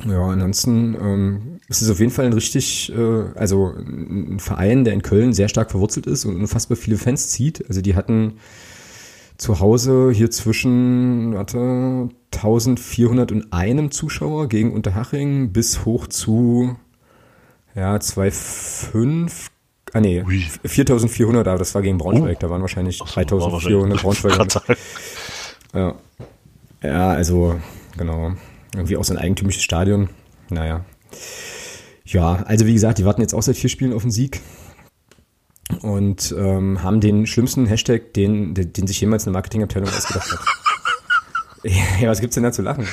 Ja, 0.07 0.25
ansonsten 0.29 0.97
ähm, 1.01 1.61
ist 1.69 1.83
es 1.83 1.91
auf 1.91 1.99
jeden 1.99 2.13
Fall 2.13 2.27
ein 2.27 2.33
richtig, 2.33 2.93
äh, 2.97 3.25
also 3.35 3.75
ein 3.77 4.39
Verein, 4.39 4.85
der 4.85 4.95
in 4.95 5.03
Köln 5.03 5.33
sehr 5.33 5.49
stark 5.49 5.71
verwurzelt 5.73 6.07
ist 6.07 6.25
und 6.25 6.37
unfassbar 6.37 6.77
viele 6.77 6.97
Fans 6.97 7.29
zieht. 7.29 7.67
Also 7.69 7.83
die 7.83 7.97
hatten 7.97 8.35
zu 9.41 9.59
Hause 9.61 10.11
hier 10.13 10.31
zwischen, 10.31 11.35
warte, 11.35 12.09
1401 12.33 13.91
Zuschauer 13.97 14.49
gegen 14.49 14.73
Unterhaching 14.73 15.53
bis 15.53 15.85
hoch 15.87 16.07
zu, 16.09 16.77
ja, 17.75 17.97
2,5, 17.97 19.49
ah 19.95 20.01
nee, 20.01 20.23
Ui. 20.27 20.45
4400, 20.65 21.49
aber 21.49 21.59
das 21.59 21.75
war 21.75 21.81
gegen 21.83 21.97
Braunschweig, 21.99 22.37
Oh. 22.37 22.41
da 22.41 22.51
waren 22.51 22.61
wahrscheinlich 22.61 22.99
so, 22.99 23.05
war 23.07 23.13
3400 23.25 23.53
wahrscheinlich- 23.53 24.03
Braunschweig. 24.03 24.33
Grad 24.35 24.53
sagen. 24.53 24.75
Ja. 25.75 25.95
ja, 26.83 27.09
also, 27.09 27.59
genau. 27.97 28.33
Irgendwie 28.75 28.97
auch 28.97 29.05
so 29.05 29.15
ein 29.15 29.19
eigentümliches 29.19 29.63
Stadion. 29.63 30.11
Naja. 30.51 30.85
Ja, 32.05 32.43
also 32.47 32.67
wie 32.67 32.73
gesagt, 32.75 32.99
die 32.99 33.05
warten 33.05 33.21
jetzt 33.21 33.35
auch 33.35 33.43
seit 33.43 33.57
vier 33.57 33.71
Spielen 33.71 33.93
auf 33.93 34.03
den 34.03 34.11
Sieg 34.11 34.41
und 35.83 36.35
ähm, 36.37 36.83
haben 36.83 37.01
den 37.01 37.27
schlimmsten 37.27 37.67
Hashtag, 37.67 38.15
den, 38.15 38.55
den, 38.55 38.73
den 38.73 38.87
sich 38.87 39.01
jemals 39.01 39.27
eine 39.27 39.33
Marketingabteilung 39.33 39.89
ausgedacht 39.89 40.31
hat. 40.33 40.41
ja, 42.01 42.09
was 42.09 42.21
gibt's 42.21 42.35
denn 42.35 42.45
da 42.45 42.53
zu 42.53 42.63
lachen? 42.63 42.87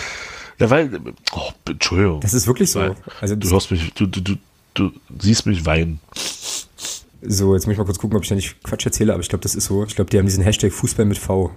Ja, 0.60 0.70
weil, 0.70 1.00
oh, 1.34 1.50
Entschuldigung. 1.68 2.22
Das 2.22 2.34
ist 2.34 2.48
wirklich 2.48 2.72
so. 2.72 2.80
Weil 2.80 2.96
Also 3.22 3.36
du 3.36 3.50
hörst 3.50 3.70
mich, 3.72 3.94
du, 3.94 4.08
du, 4.08 4.22
du, 4.22 4.36
du 4.74 4.92
siehst 5.20 5.46
mich 5.46 5.66
weinen. 5.66 6.00
so, 7.22 7.54
jetzt 7.54 7.66
muss 7.68 7.74
ich 7.74 7.78
mal 7.78 7.86
kurz 7.86 8.00
gucken, 8.00 8.18
ob 8.18 8.24
ich 8.24 8.30
da 8.30 8.36
nicht 8.36 8.64
Quatsch 8.64 8.86
erzähle, 8.86 9.14
aber 9.14 9.22
ich 9.22 9.30
glaube, 9.30 9.44
das 9.44 9.56
ist 9.56 9.66
so. 9.66 9.84
Ich 9.86 9.96
glaube, 9.96 10.10
die 10.10 10.18
haben 10.18 10.26
diesen 10.26 10.44
Hashtag 10.44 10.72
Fußball 10.72 11.06
mit 11.06 11.18
V. 11.18 11.52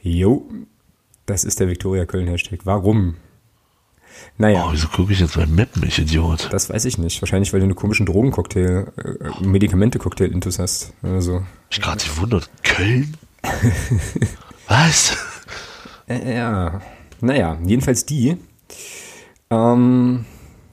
Jo, 0.00 0.48
das 1.26 1.44
ist 1.44 1.58
der 1.60 1.68
Viktoria 1.68 2.04
Köln 2.04 2.28
Hashtag. 2.28 2.60
Warum? 2.64 3.16
Naja. 4.36 4.64
Oh, 4.66 4.72
wieso 4.72 4.88
gucke 4.88 5.12
ich 5.12 5.20
jetzt 5.20 5.36
beim 5.36 5.54
Mappen, 5.54 5.82
ich 5.86 5.98
Idiot? 5.98 6.48
Das 6.52 6.68
weiß 6.68 6.84
ich 6.86 6.98
nicht. 6.98 7.22
Wahrscheinlich, 7.22 7.52
weil 7.52 7.60
du 7.60 7.64
einen 7.64 7.76
komischen 7.76 8.04
Drogencocktail, 8.04 8.92
äh, 8.96 9.44
Medikamente-Cocktail-Intus 9.44 10.58
hast. 10.58 10.92
Oder 11.02 11.22
so. 11.22 11.42
Ich 11.70 11.80
gerade 11.80 12.04
gewundert. 12.04 12.50
Köln? 12.64 13.16
Was? 14.68 15.16
Äh, 16.08 16.36
ja. 16.36 16.80
Naja, 17.20 17.58
jedenfalls 17.64 18.06
die. 18.06 18.36
Ähm, 19.50 20.24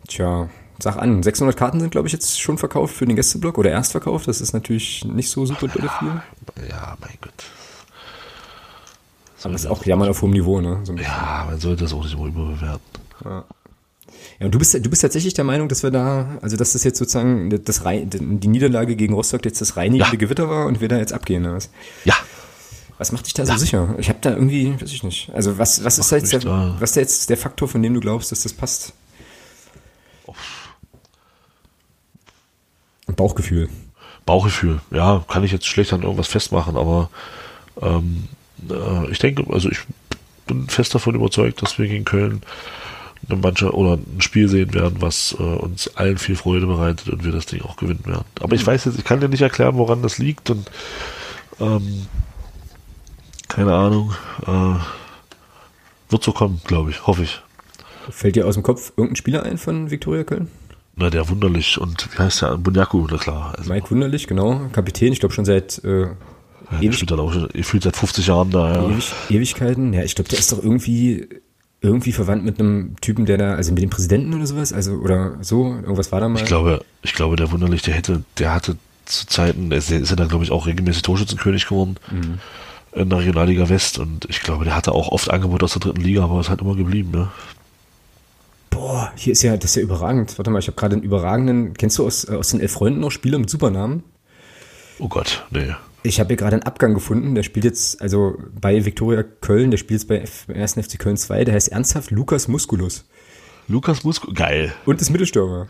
tja, 0.08 0.50
sag 0.80 0.98
an. 0.98 1.22
600 1.22 1.56
Karten 1.56 1.80
sind, 1.80 1.92
glaube 1.92 2.08
ich, 2.08 2.14
jetzt 2.14 2.42
schon 2.42 2.58
verkauft 2.58 2.96
für 2.96 3.06
den 3.06 3.16
Gästeblock 3.16 3.60
oder 3.60 3.70
erst 3.70 3.92
verkauft. 3.92 4.28
Das 4.28 4.42
ist 4.42 4.54
natürlich 4.54 5.06
nicht 5.06 5.30
so 5.30 5.46
super 5.46 5.68
dolle 5.68 5.90
viel. 6.00 6.22
Ja, 6.68 6.98
mein 7.00 7.18
Gott. 7.22 7.34
Aber 9.44 9.54
das 9.54 9.64
ist 9.64 9.70
auch 9.70 9.86
ja 9.86 9.96
mal 9.96 10.10
auf 10.10 10.22
hohem 10.22 10.32
Niveau, 10.32 10.62
ne? 10.62 10.80
So. 10.84 10.94
Ja, 10.96 11.46
man 11.48 11.60
sollte 11.60 11.84
das 11.84 11.94
auch 11.94 12.04
nicht 12.04 12.14
immer 12.14 12.28
überbewerten. 12.28 13.02
Ja, 13.24 13.46
und 14.46 14.54
du 14.54 14.60
bist, 14.60 14.74
du 14.74 14.90
bist 14.90 15.02
tatsächlich 15.02 15.34
der 15.34 15.46
Meinung, 15.46 15.70
dass 15.70 15.84
wir 15.84 15.92
da, 15.92 16.38
also 16.42 16.58
dass 16.58 16.74
das 16.74 16.84
jetzt 16.84 16.98
sozusagen 16.98 17.50
das, 17.64 17.82
die 17.86 18.48
Niederlage 18.48 18.96
gegen 18.96 19.14
Rostock 19.14 19.46
jetzt 19.46 19.62
das 19.62 19.78
reinigende 19.78 20.14
Ja. 20.14 20.20
Gewitter 20.20 20.50
war 20.50 20.66
und 20.66 20.82
wir 20.82 20.88
da 20.90 20.98
jetzt 20.98 21.14
abgehen. 21.14 21.46
Oder 21.46 21.56
was? 21.56 21.70
Ja, 22.04 22.16
Was 22.98 23.12
macht 23.12 23.26
dich 23.26 23.34
da 23.34 23.46
so 23.46 23.56
sicher? 23.58 23.96
Ich 24.00 24.10
habe 24.10 24.20
da 24.22 24.32
irgendwie, 24.32 24.74
weiß 24.82 24.92
ich 24.92 25.04
nicht. 25.04 25.32
Also 25.34 25.58
was, 25.58 25.84
was 25.84 25.98
ist 25.98 26.12
da 26.12 26.18
jetzt 26.18 26.34
der, 26.34 26.40
da- 26.42 26.76
was 26.80 26.92
da 26.94 27.02
jetzt 27.02 27.30
der 27.30 27.38
Faktor, 27.38 27.68
von 27.68 27.82
dem 27.82 27.94
du 27.94 28.00
glaubst, 28.00 28.32
dass 28.32 28.44
das 28.44 28.54
passt? 28.54 28.94
Bauchgefühl. 33.16 33.70
Bauchgefühl. 34.26 34.80
Ja, 34.92 35.24
kann 35.28 35.44
ich 35.44 35.52
jetzt 35.52 35.66
schlecht 35.68 35.94
an 35.94 36.04
irgendwas 36.04 36.28
festmachen, 36.28 36.78
aber 36.78 37.10
ähm, 37.82 38.28
äh, 38.70 39.10
ich 39.12 39.20
denke, 39.20 39.46
also 39.52 39.70
ich 39.70 39.80
bin 40.48 40.68
fest 40.70 40.94
davon 40.96 41.16
überzeugt, 41.16 41.62
dass 41.62 41.78
wir 41.80 41.88
gegen 41.88 42.06
Köln 42.06 42.42
eine 43.30 43.40
Mannschaft 43.40 43.74
oder 43.74 43.94
ein 43.94 44.22
Spiel 44.22 44.48
sehen 44.48 44.74
werden, 44.74 44.98
was 45.00 45.36
äh, 45.40 45.44
uns 45.44 45.96
allen 45.96 46.18
viel 46.18 46.36
Freude 46.36 46.68
bereitet 46.68 47.10
und 47.10 47.24
wir 47.24 47.32
das 47.32 47.46
Ding 47.46 47.62
auch 47.62 47.78
gewinnen 47.78 48.06
werden. 48.06 48.26
Aber 48.40 48.56
ich 48.56 48.66
weiß 48.66 48.86
jetzt, 48.86 48.98
ich 48.98 49.06
kann 49.06 49.20
dir 49.20 49.30
nicht 49.30 49.42
erklären, 49.42 49.78
woran 49.78 50.02
das 50.02 50.18
liegt 50.18 50.50
und 50.50 50.70
ähm, 51.60 52.08
keine 53.48 53.74
Ahnung. 53.74 54.14
Äh, 54.48 54.80
wird 56.10 56.24
so 56.24 56.32
kommen, 56.32 56.62
glaube 56.66 56.90
ich, 56.90 57.06
hoffe 57.08 57.24
ich. 57.24 57.42
Fällt 58.10 58.36
dir 58.36 58.48
aus 58.48 58.56
dem 58.56 58.64
Kopf 58.64 58.92
irgendein 58.98 59.16
Spieler 59.16 59.44
ein 59.44 59.58
von 59.58 59.92
Viktoria 59.92 60.24
Köln? 60.24 60.50
Na, 60.96 61.10
der 61.10 61.30
wunderlich 61.30 61.80
und 61.80 62.10
wie 62.14 62.18
heißt 62.18 62.42
der? 62.42 62.58
Bunyaku, 62.58 63.08
na 63.10 63.18
klar. 63.18 63.54
Also, 63.58 63.72
Mike 63.72 63.90
Wunderlich, 63.90 64.28
genau. 64.28 64.68
Kapitän, 64.74 65.14
ich 65.14 65.20
glaube 65.20 65.34
schon 65.34 65.46
seit 65.46 65.84
äh, 65.84 66.02
ja, 66.02 66.80
ewig, 66.80 66.96
spielt 66.96 67.12
dann 67.12 67.20
auch 67.20 67.32
schon, 67.32 67.50
ihr 67.54 67.64
fühlt 67.64 67.84
seit 67.84 67.96
50 67.96 68.28
Jahren 68.28 68.52
da, 68.52 68.74
ja. 68.74 68.90
ewig, 68.90 69.12
Ewigkeiten. 69.30 69.94
Ja, 69.94 70.04
ich 70.04 70.16
glaube, 70.16 70.30
der 70.30 70.40
ist 70.40 70.52
doch 70.52 70.62
irgendwie 70.62 71.28
irgendwie 71.82 72.12
verwandt 72.12 72.46
mit 72.46 72.60
einem 72.60 72.96
Typen, 73.02 73.26
der 73.26 73.38
da, 73.38 73.56
also 73.56 73.74
mit 73.74 73.82
dem 73.82 73.90
Präsidenten 73.90 74.34
oder 74.34 74.46
sowas, 74.46 74.72
also 74.72 74.94
oder 74.94 75.38
so, 75.42 75.66
irgendwas 75.66 76.12
war 76.12 76.22
da 76.22 76.30
mal. 76.30 76.40
Ich 76.40 76.46
glaube, 76.46 76.86
ich 77.02 77.14
glaube, 77.14 77.36
der 77.36 77.52
wunderlich, 77.52 77.82
der 77.82 77.96
hätte, 77.96 78.24
der 78.38 78.54
hatte 78.54 78.78
zu 79.06 79.26
Zeiten, 79.26 79.70
der 79.70 79.80
ist, 79.80 79.90
ja 79.90 80.16
dann, 80.16 80.30
glaube 80.30 80.44
ich, 80.44 80.52
auch 80.52 80.68
regelmäßig 80.68 81.02
Torschützenkönig 81.02 81.68
geworden 81.68 81.98
in 82.94 83.10
der 83.10 83.20
Regionalliga 83.20 83.70
West 83.70 84.00
und 84.00 84.26
ich 84.30 84.42
glaube, 84.42 84.66
der 84.66 84.76
hatte 84.76 84.92
auch 84.92 85.10
oft 85.10 85.32
Angebote 85.32 85.66
aus 85.66 85.74
der 85.74 85.82
dritten 85.82 86.02
Liga, 86.02 86.24
aber 86.24 86.40
ist 86.40 86.50
halt 86.50 86.62
immer 86.62 86.76
geblieben, 86.76 87.12
ne? 87.12 87.30
Boah, 88.70 89.12
hier 89.16 89.34
ist 89.34 89.42
ja, 89.42 89.58
das 89.58 89.72
ist 89.72 89.76
ja 89.76 89.82
überragend. 89.82 90.38
Warte 90.38 90.50
mal, 90.50 90.60
ich 90.60 90.68
habe 90.68 90.78
gerade 90.78 90.96
einen 90.96 91.04
überragenden, 91.04 91.74
kennst 91.74 91.98
du 91.98 92.06
aus, 92.06 92.28
äh, 92.28 92.36
aus 92.36 92.50
den 92.50 92.60
Elf 92.60 92.72
Freunden 92.72 93.00
noch 93.00 93.12
Spieler 93.12 93.38
mit 93.38 93.50
Supernamen? 93.50 94.04
Oh 95.00 95.08
Gott, 95.08 95.46
nee. 95.52 95.74
Ich 96.04 96.20
habe 96.20 96.30
hier 96.30 96.38
gerade 96.38 96.56
einen 96.56 96.64
Abgang 96.64 96.94
gefunden, 96.96 97.36
der 97.36 97.44
spielt 97.44 97.64
jetzt, 97.66 98.02
also 98.02 98.36
bei 98.60 98.84
Viktoria 98.86 99.24
Köln, 99.24 99.70
der 99.70 99.78
spielt 99.78 100.02
jetzt 100.02 100.08
bei 100.08 100.18
F- 100.20 100.46
beim 100.48 100.58
1. 100.58 100.74
FC 100.74 100.98
Köln 100.98 101.16
2, 101.18 101.46
der 101.46 101.54
heißt 101.54 101.68
ernsthaft 101.70 102.10
Lukas 102.12 102.48
Musculus. 102.48 103.06
Lukas 103.68 104.04
Musko, 104.04 104.32
geil, 104.34 104.74
Und 104.86 105.00
ist 105.00 105.12
Mittelstürmer. 105.12 105.68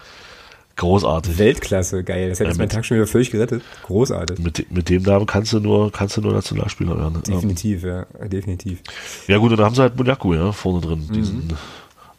großartig. 0.77 1.37
Weltklasse, 1.37 2.03
geil. 2.05 2.29
Das 2.29 2.39
hat 2.39 2.47
jetzt 2.47 2.55
Ja, 2.55 2.59
meinen 2.59 2.67
mit- 2.67 2.71
Tag 2.71 2.85
schon 2.85 2.95
wieder 2.95 3.07
völlig 3.07 3.29
gerettet. 3.29 3.61
Großartig. 3.83 4.39
Mit, 4.39 4.71
mit 4.71 4.89
dem 4.89 5.03
Namen 5.03 5.25
kannst 5.25 5.51
du 5.53 5.59
nur, 5.59 5.91
kannst 5.91 6.15
du 6.17 6.21
nur 6.21 6.33
Nationalspieler 6.33 6.97
werden. 6.97 7.21
Ja. 7.27 7.35
Definitiv, 7.35 7.83
ja, 7.83 8.05
definitiv. 8.25 8.79
Ja 9.27 9.37
gut, 9.37 9.51
und 9.51 9.57
da 9.57 9.65
haben 9.65 9.75
sie 9.75 9.81
halt 9.81 9.95
Bunyaku, 9.97 10.33
ja, 10.33 10.51
vorne 10.53 10.79
drin, 10.81 11.05
Mhm. 11.09 11.13
diesen 11.13 11.53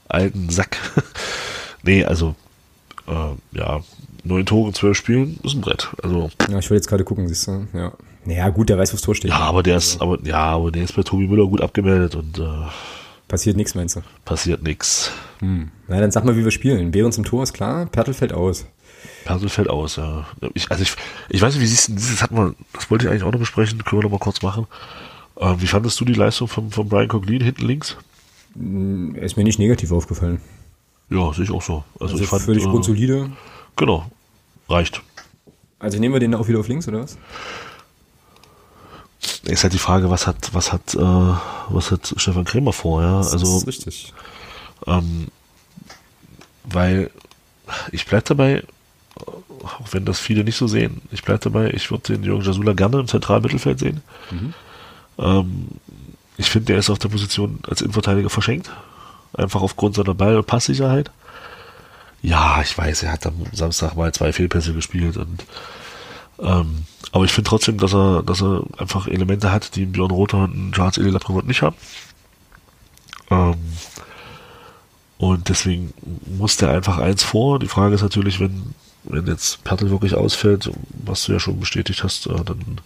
alten 0.08 0.50
Sack. 0.50 0.76
nee, 1.82 2.04
also, 2.04 2.34
äh, 3.06 3.58
ja, 3.58 3.80
neun 4.24 4.46
Tore 4.46 4.68
in 4.68 4.74
zwölf 4.74 4.96
Spielen 4.96 5.38
ist 5.42 5.54
ein 5.54 5.60
Brett. 5.60 5.90
Also, 6.02 6.30
Ja, 6.48 6.58
ich 6.58 6.70
wollte 6.70 6.74
jetzt 6.74 6.88
gerade 6.88 7.04
gucken, 7.04 7.28
siehst 7.28 7.46
du. 7.46 7.66
Ja. 7.72 7.92
Naja, 8.24 8.48
gut, 8.50 8.68
der 8.68 8.78
weiß, 8.78 8.92
wo's 8.92 9.00
Tor 9.02 9.14
steht. 9.14 9.30
ja, 9.30 9.38
aber 9.38 9.62
der 9.62 9.76
ist, 9.78 10.00
aber, 10.00 10.18
ja, 10.22 10.38
aber 10.38 10.70
der 10.70 10.84
ist 10.84 10.94
bei 10.94 11.02
Tobi 11.02 11.26
Müller 11.26 11.46
gut 11.46 11.60
abgemeldet 11.60 12.14
und 12.14 12.38
äh, 12.38 12.42
Passiert 13.28 13.56
nichts, 13.56 13.74
meinst 13.74 13.96
du? 13.96 14.02
passiert 14.24 14.62
nix. 14.62 15.10
Hm. 15.38 15.70
Na, 15.88 15.98
dann 15.98 16.10
sag 16.10 16.24
mal, 16.24 16.36
wie 16.36 16.44
wir 16.44 16.50
spielen. 16.50 16.90
Behrens 16.90 17.16
im 17.18 17.24
Tor 17.24 17.42
ist 17.42 17.54
klar, 17.54 17.86
Pertl 17.86 18.12
fällt 18.12 18.32
aus. 18.32 18.66
Persel 19.24 19.48
fällt 19.48 19.70
aus, 19.70 19.96
ja. 19.96 20.26
Ich, 20.54 20.70
also 20.70 20.82
ich, 20.82 20.94
ich 21.28 21.40
weiß 21.40 21.54
nicht, 21.54 21.62
wie 21.62 21.66
siehst 21.66 21.88
du 21.88 21.92
dieses 21.94 22.22
hatten 22.22 22.36
wir, 22.36 22.54
das 22.72 22.90
wollte 22.90 23.06
ich 23.06 23.10
eigentlich 23.10 23.22
auch 23.22 23.32
noch 23.32 23.38
besprechen, 23.38 23.82
können 23.84 24.00
wir 24.02 24.04
noch 24.04 24.12
mal 24.12 24.18
kurz 24.18 24.42
machen. 24.42 24.66
Äh, 25.36 25.54
wie 25.58 25.66
fandest 25.66 25.98
du 26.00 26.04
die 26.04 26.14
Leistung 26.14 26.48
von, 26.48 26.70
von 26.70 26.88
Brian 26.88 27.08
Coglin 27.08 27.42
hinten 27.42 27.66
links? 27.66 27.96
Er 28.54 29.22
ist 29.22 29.36
mir 29.36 29.44
nicht 29.44 29.58
negativ 29.58 29.92
aufgefallen. 29.92 30.40
Ja, 31.12 31.32
sehe 31.32 31.44
ich 31.44 31.50
auch 31.50 31.62
so. 31.62 31.84
Also, 32.00 32.14
Also 32.14 32.24
ich 32.24 32.30
fand, 32.30 32.42
völlig 32.42 32.64
äh, 32.64 32.68
grundsolide. 32.68 33.30
genau, 33.76 34.10
reicht. 34.68 35.02
Also 35.78 35.98
nehmen 35.98 36.14
wir 36.14 36.20
den 36.20 36.34
auch 36.34 36.48
wieder 36.48 36.60
auf 36.60 36.68
links, 36.68 36.86
oder 36.88 37.00
was? 37.02 37.18
Ist 39.44 39.62
halt 39.64 39.72
die 39.72 39.78
Frage, 39.78 40.10
was 40.10 40.26
hat, 40.26 40.50
was 40.52 40.72
hat, 40.72 40.94
äh, 40.94 40.98
was 40.98 41.90
hat 41.90 42.14
Stefan 42.16 42.44
Krämer 42.44 42.72
vor, 42.72 43.02
ja? 43.02 43.18
Das 43.18 43.32
Also, 43.32 43.58
ist 43.58 43.66
richtig. 43.66 44.12
ähm, 44.86 45.28
weil 46.64 47.10
ich 47.90 48.06
bleib 48.06 48.24
dabei, 48.26 48.62
auch 49.16 49.92
wenn 49.92 50.04
das 50.04 50.18
viele 50.20 50.44
nicht 50.44 50.56
so 50.56 50.66
sehen, 50.68 51.02
ich 51.10 51.22
bleib 51.22 51.40
dabei, 51.40 51.70
ich 51.72 51.90
würde 51.90 52.14
den 52.14 52.22
Jürgen 52.24 52.42
Jasula 52.44 52.72
gerne 52.72 53.00
im 53.00 53.08
zentralen 53.08 53.42
Mittelfeld 53.42 53.78
sehen. 53.80 54.02
Ähm, 55.18 55.68
ich 56.36 56.50
finde, 56.50 56.66
der 56.66 56.78
ist 56.78 56.90
auf 56.90 56.98
der 56.98 57.08
Position 57.08 57.58
als 57.68 57.82
Innenverteidiger 57.82 58.30
verschenkt. 58.30 58.70
Einfach 59.34 59.62
aufgrund 59.62 59.94
seiner 59.94 60.14
Ball- 60.14 60.36
und 60.36 60.46
Passsicherheit. 60.46 61.10
Ja, 62.22 62.60
ich 62.62 62.76
weiß, 62.76 63.02
er 63.02 63.12
hat 63.12 63.26
am 63.26 63.34
Samstag 63.52 63.96
mal 63.96 64.12
zwei 64.12 64.32
Fehlpässe 64.32 64.74
gespielt 64.74 65.16
und 65.16 65.44
ähm, 66.38 66.84
aber 67.12 67.24
ich 67.24 67.32
finde 67.32 67.48
trotzdem, 67.48 67.78
dass 67.78 67.94
er, 67.94 68.22
dass 68.22 68.42
er 68.42 68.64
einfach 68.78 69.06
Elemente 69.06 69.52
hat, 69.52 69.76
die 69.76 69.84
Björn 69.84 70.10
Rother 70.10 70.44
und 70.44 70.72
Charles 70.72 70.98
Eli 70.98 71.10
Laprevot 71.10 71.46
nicht 71.46 71.62
haben. 71.62 71.76
Ähm, 73.30 73.56
und 75.18 75.48
deswegen 75.48 75.92
muss 76.26 76.56
der 76.56 76.70
einfach 76.70 76.98
eins 76.98 77.22
vor. 77.22 77.58
Die 77.58 77.68
Frage 77.68 77.94
ist 77.94 78.02
natürlich, 78.02 78.40
wenn, 78.40 78.74
wenn 79.04 79.26
jetzt 79.26 79.62
Pertl 79.62 79.90
wirklich 79.90 80.14
ausfällt, 80.14 80.70
was 81.04 81.24
du 81.24 81.32
ja 81.32 81.40
schon 81.40 81.60
bestätigt 81.60 82.02
hast, 82.02 82.26
äh, 82.26 82.44
dann 82.44 82.80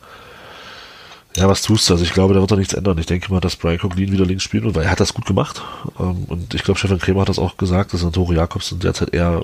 ja, 1.37 1.49
was 1.49 1.63
tust 1.63 1.89
du? 1.89 1.95
Also 1.95 2.05
ich 2.05 2.13
glaube, 2.13 2.35
da 2.35 2.41
wird 2.41 2.51
er 2.51 2.57
nichts 2.57 2.75
ändern. 2.75 2.99
Ich 2.99 3.07
denke 3.07 3.31
mal, 3.31 3.41
dass 3.41 3.57
Brian 3.57 3.79
Coglin 3.79 4.11
wieder 4.11 4.25
links 4.25 4.43
spielen 4.43 4.65
wird, 4.65 4.75
weil 4.75 4.85
er 4.85 4.91
hat 4.91 5.01
das 5.01 5.15
gut 5.15 5.27
gemacht. 5.27 5.63
Ähm, 6.01 6.25
und 6.29 6.55
ich 6.55 6.63
glaube, 6.63 6.79
Stefan 6.79 6.99
Krämer 6.99 7.23
hat 7.23 7.29
das 7.29 7.39
auch 7.39 7.57
gesagt, 7.57 7.93
dass 7.93 8.03
er 8.03 8.13
Tore 8.13 8.35
Jakobsen 8.35 8.81
derzeit 8.81 9.15
eher 9.15 9.43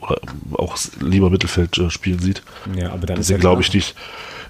oder 0.00 0.20
auch 0.54 0.76
lieber 1.00 1.30
Mittelfeld 1.30 1.78
äh, 1.78 1.90
spielen 1.90 2.18
sieht. 2.18 2.42
Ja, 2.76 2.92
aber 2.92 3.06
dann 3.06 3.16
Deswegen 3.16 3.40
glaube 3.40 3.62
ich 3.62 3.72
nicht, 3.72 3.94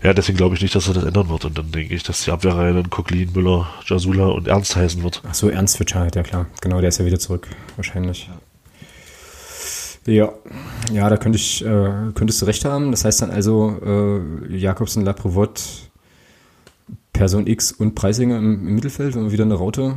ja, 0.02 0.14
deswegen 0.14 0.38
glaube 0.38 0.54
ich 0.54 0.62
nicht, 0.62 0.74
dass 0.74 0.88
er 0.88 0.94
das 0.94 1.04
ändern 1.04 1.28
wird. 1.28 1.44
Und 1.44 1.56
dann 1.56 1.70
denke 1.70 1.94
ich, 1.94 2.02
dass 2.02 2.24
die 2.24 2.30
Abwehrreihe 2.30 2.74
dann 2.74 2.90
Coglin, 2.90 3.32
Müller, 3.32 3.68
Jasula 3.86 4.26
und 4.26 4.48
Ernst 4.48 4.74
heißen 4.74 5.02
wird. 5.02 5.22
Ach 5.28 5.34
so, 5.34 5.48
Ernst 5.48 5.78
Witschert, 5.78 6.16
ja 6.16 6.22
klar. 6.22 6.46
Genau, 6.60 6.80
der 6.80 6.88
ist 6.88 6.98
ja 6.98 7.04
wieder 7.04 7.18
zurück, 7.18 7.48
wahrscheinlich. 7.76 8.28
Ja, 10.04 10.32
ja, 10.92 11.08
da 11.08 11.16
könnte 11.16 11.38
ich, 11.38 11.64
äh, 11.64 11.90
könntest 12.14 12.42
du 12.42 12.46
recht 12.46 12.64
haben. 12.64 12.90
Das 12.90 13.04
heißt 13.04 13.22
dann 13.22 13.30
also, 13.30 13.78
äh, 13.84 14.56
Jakobsen, 14.56 15.04
Laprevot, 15.04 15.62
Person 17.22 17.46
X 17.46 17.70
und 17.70 17.94
Preisinger 17.94 18.36
im, 18.36 18.66
im 18.66 18.74
Mittelfeld, 18.74 19.14
wenn 19.14 19.22
wir 19.22 19.30
wieder 19.30 19.44
eine 19.44 19.54
Raute 19.54 19.94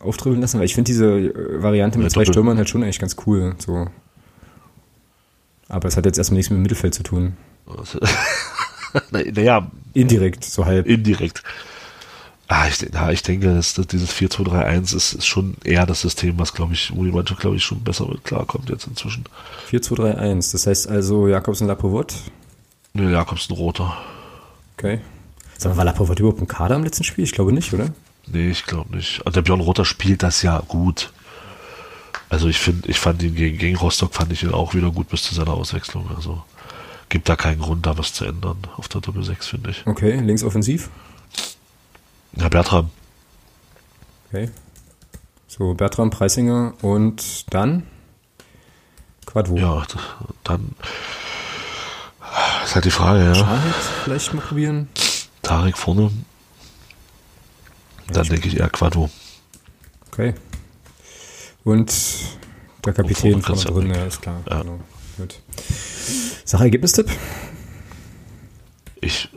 auftribbeln 0.00 0.40
lassen, 0.40 0.58
weil 0.58 0.64
ich 0.64 0.74
finde 0.74 0.88
diese 0.88 1.04
äh, 1.04 1.62
Variante 1.62 1.98
mit 1.98 2.06
Ja, 2.06 2.10
zwei 2.10 2.24
Stürmern 2.24 2.56
halt 2.56 2.70
schon 2.70 2.82
eigentlich 2.82 2.98
ganz 2.98 3.16
cool. 3.26 3.54
So. 3.58 3.86
Aber 5.68 5.88
es 5.88 5.98
hat 5.98 6.06
jetzt 6.06 6.16
erstmal 6.16 6.38
nichts 6.38 6.48
mit 6.48 6.56
dem 6.56 6.62
Mittelfeld 6.62 6.94
zu 6.94 7.02
tun. 7.02 7.36
naja, 9.10 9.70
Indirekt, 9.92 10.42
so 10.42 10.64
halb. 10.64 10.86
indirekt. 10.86 11.42
Ah, 12.46 12.66
ich, 12.66 12.80
ja, 12.80 13.10
ich 13.10 13.22
denke, 13.22 13.52
dass, 13.54 13.74
dass 13.74 13.86
dieses 13.86 14.10
4-2-3-1 14.14 14.96
ist, 14.96 15.12
ist 15.12 15.26
schon 15.26 15.54
eher 15.64 15.84
das 15.84 16.00
System, 16.00 16.38
was, 16.38 16.54
glaube 16.54 16.72
ich, 16.72 16.96
wo 16.96 17.04
die 17.04 17.12
Mannschaft, 17.12 17.42
glaube 17.42 17.56
ich, 17.56 17.62
schon 17.62 17.84
besser 17.84 18.08
mit 18.08 18.24
klarkommt 18.24 18.70
jetzt 18.70 18.86
inzwischen. 18.86 19.24
4-2-3-1. 19.70 20.52
Das 20.52 20.66
heißt 20.66 20.88
also 20.88 21.28
Jakobs 21.28 21.60
und 21.60 21.66
Laprovot. 21.66 22.14
Ne, 22.94 23.12
Jakobs 23.12 23.50
ein 23.50 23.54
roter. 23.54 23.98
Okay. 24.78 25.00
Sag 25.58 25.72
mal, 25.72 25.78
war 25.78 25.84
Laprovot 25.84 26.20
überhaupt 26.20 26.40
im 26.40 26.46
Kader 26.46 26.76
im 26.76 26.84
letzten 26.84 27.02
Spiel? 27.02 27.24
Ich 27.24 27.32
glaube 27.32 27.52
nicht, 27.52 27.74
oder? 27.74 27.90
Nee, 28.28 28.50
ich 28.50 28.64
glaube 28.64 28.96
nicht. 28.96 29.20
Also 29.26 29.34
der 29.34 29.42
Björn 29.42 29.60
Rotter 29.60 29.84
spielt 29.84 30.22
das 30.22 30.42
ja 30.42 30.60
gut. 30.68 31.12
Also 32.28 32.48
ich 32.48 32.58
finde, 32.58 32.88
ich 32.88 33.00
fand 33.00 33.22
ihn 33.22 33.34
gegen, 33.34 33.58
gegen 33.58 33.76
Rostock 33.76 34.14
fand 34.14 34.32
ich 34.32 34.44
ihn 34.44 34.52
auch 34.52 34.74
wieder 34.74 34.90
gut 34.92 35.08
bis 35.08 35.24
zu 35.24 35.34
seiner 35.34 35.54
Auswechslung. 35.54 36.08
Also 36.14 36.42
gibt 37.08 37.28
da 37.28 37.34
keinen 37.34 37.60
Grund, 37.60 37.86
da 37.86 37.98
was 37.98 38.12
zu 38.12 38.24
ändern 38.24 38.58
auf 38.76 38.86
der 38.86 39.00
Doppel 39.00 39.24
6, 39.24 39.48
finde 39.48 39.70
ich. 39.70 39.84
Okay, 39.86 40.20
links 40.20 40.44
offensiv. 40.44 40.90
Ja, 42.36 42.48
Bertram. 42.48 42.90
Okay. 44.28 44.50
So, 45.48 45.74
Bertram, 45.74 46.10
Preisinger 46.10 46.74
und 46.82 47.52
dann 47.52 47.84
Quadvo. 49.26 49.56
Ja, 49.56 49.84
dann 50.44 50.74
ist 52.64 52.74
halt 52.74 52.84
die 52.84 52.90
Frage, 52.90 53.24
ja. 53.24 53.34
Schahid 53.34 53.74
vielleicht 54.04 54.34
mal 54.34 54.42
probieren. 54.42 54.88
Tarek 55.42 55.76
vorne. 55.76 56.10
Dann 58.12 58.26
denke 58.26 58.48
ich 58.48 58.58
eher 58.58 58.70
Quadvo. 58.70 59.10
Okay. 60.08 60.34
Und 61.64 61.92
der 62.84 62.92
Kapitän 62.92 63.34
Und 63.34 63.42
vorne 63.42 63.60
vorne 63.60 63.88
drin, 63.88 63.94
ja, 63.94 64.04
ist 64.06 64.22
klar. 64.22 64.40
Ja. 64.48 64.62
Genau. 64.62 64.80
Gut. 65.18 65.40
Sache 66.44 66.64
Ergebnistipp? 66.64 67.10
Ich 69.00 69.28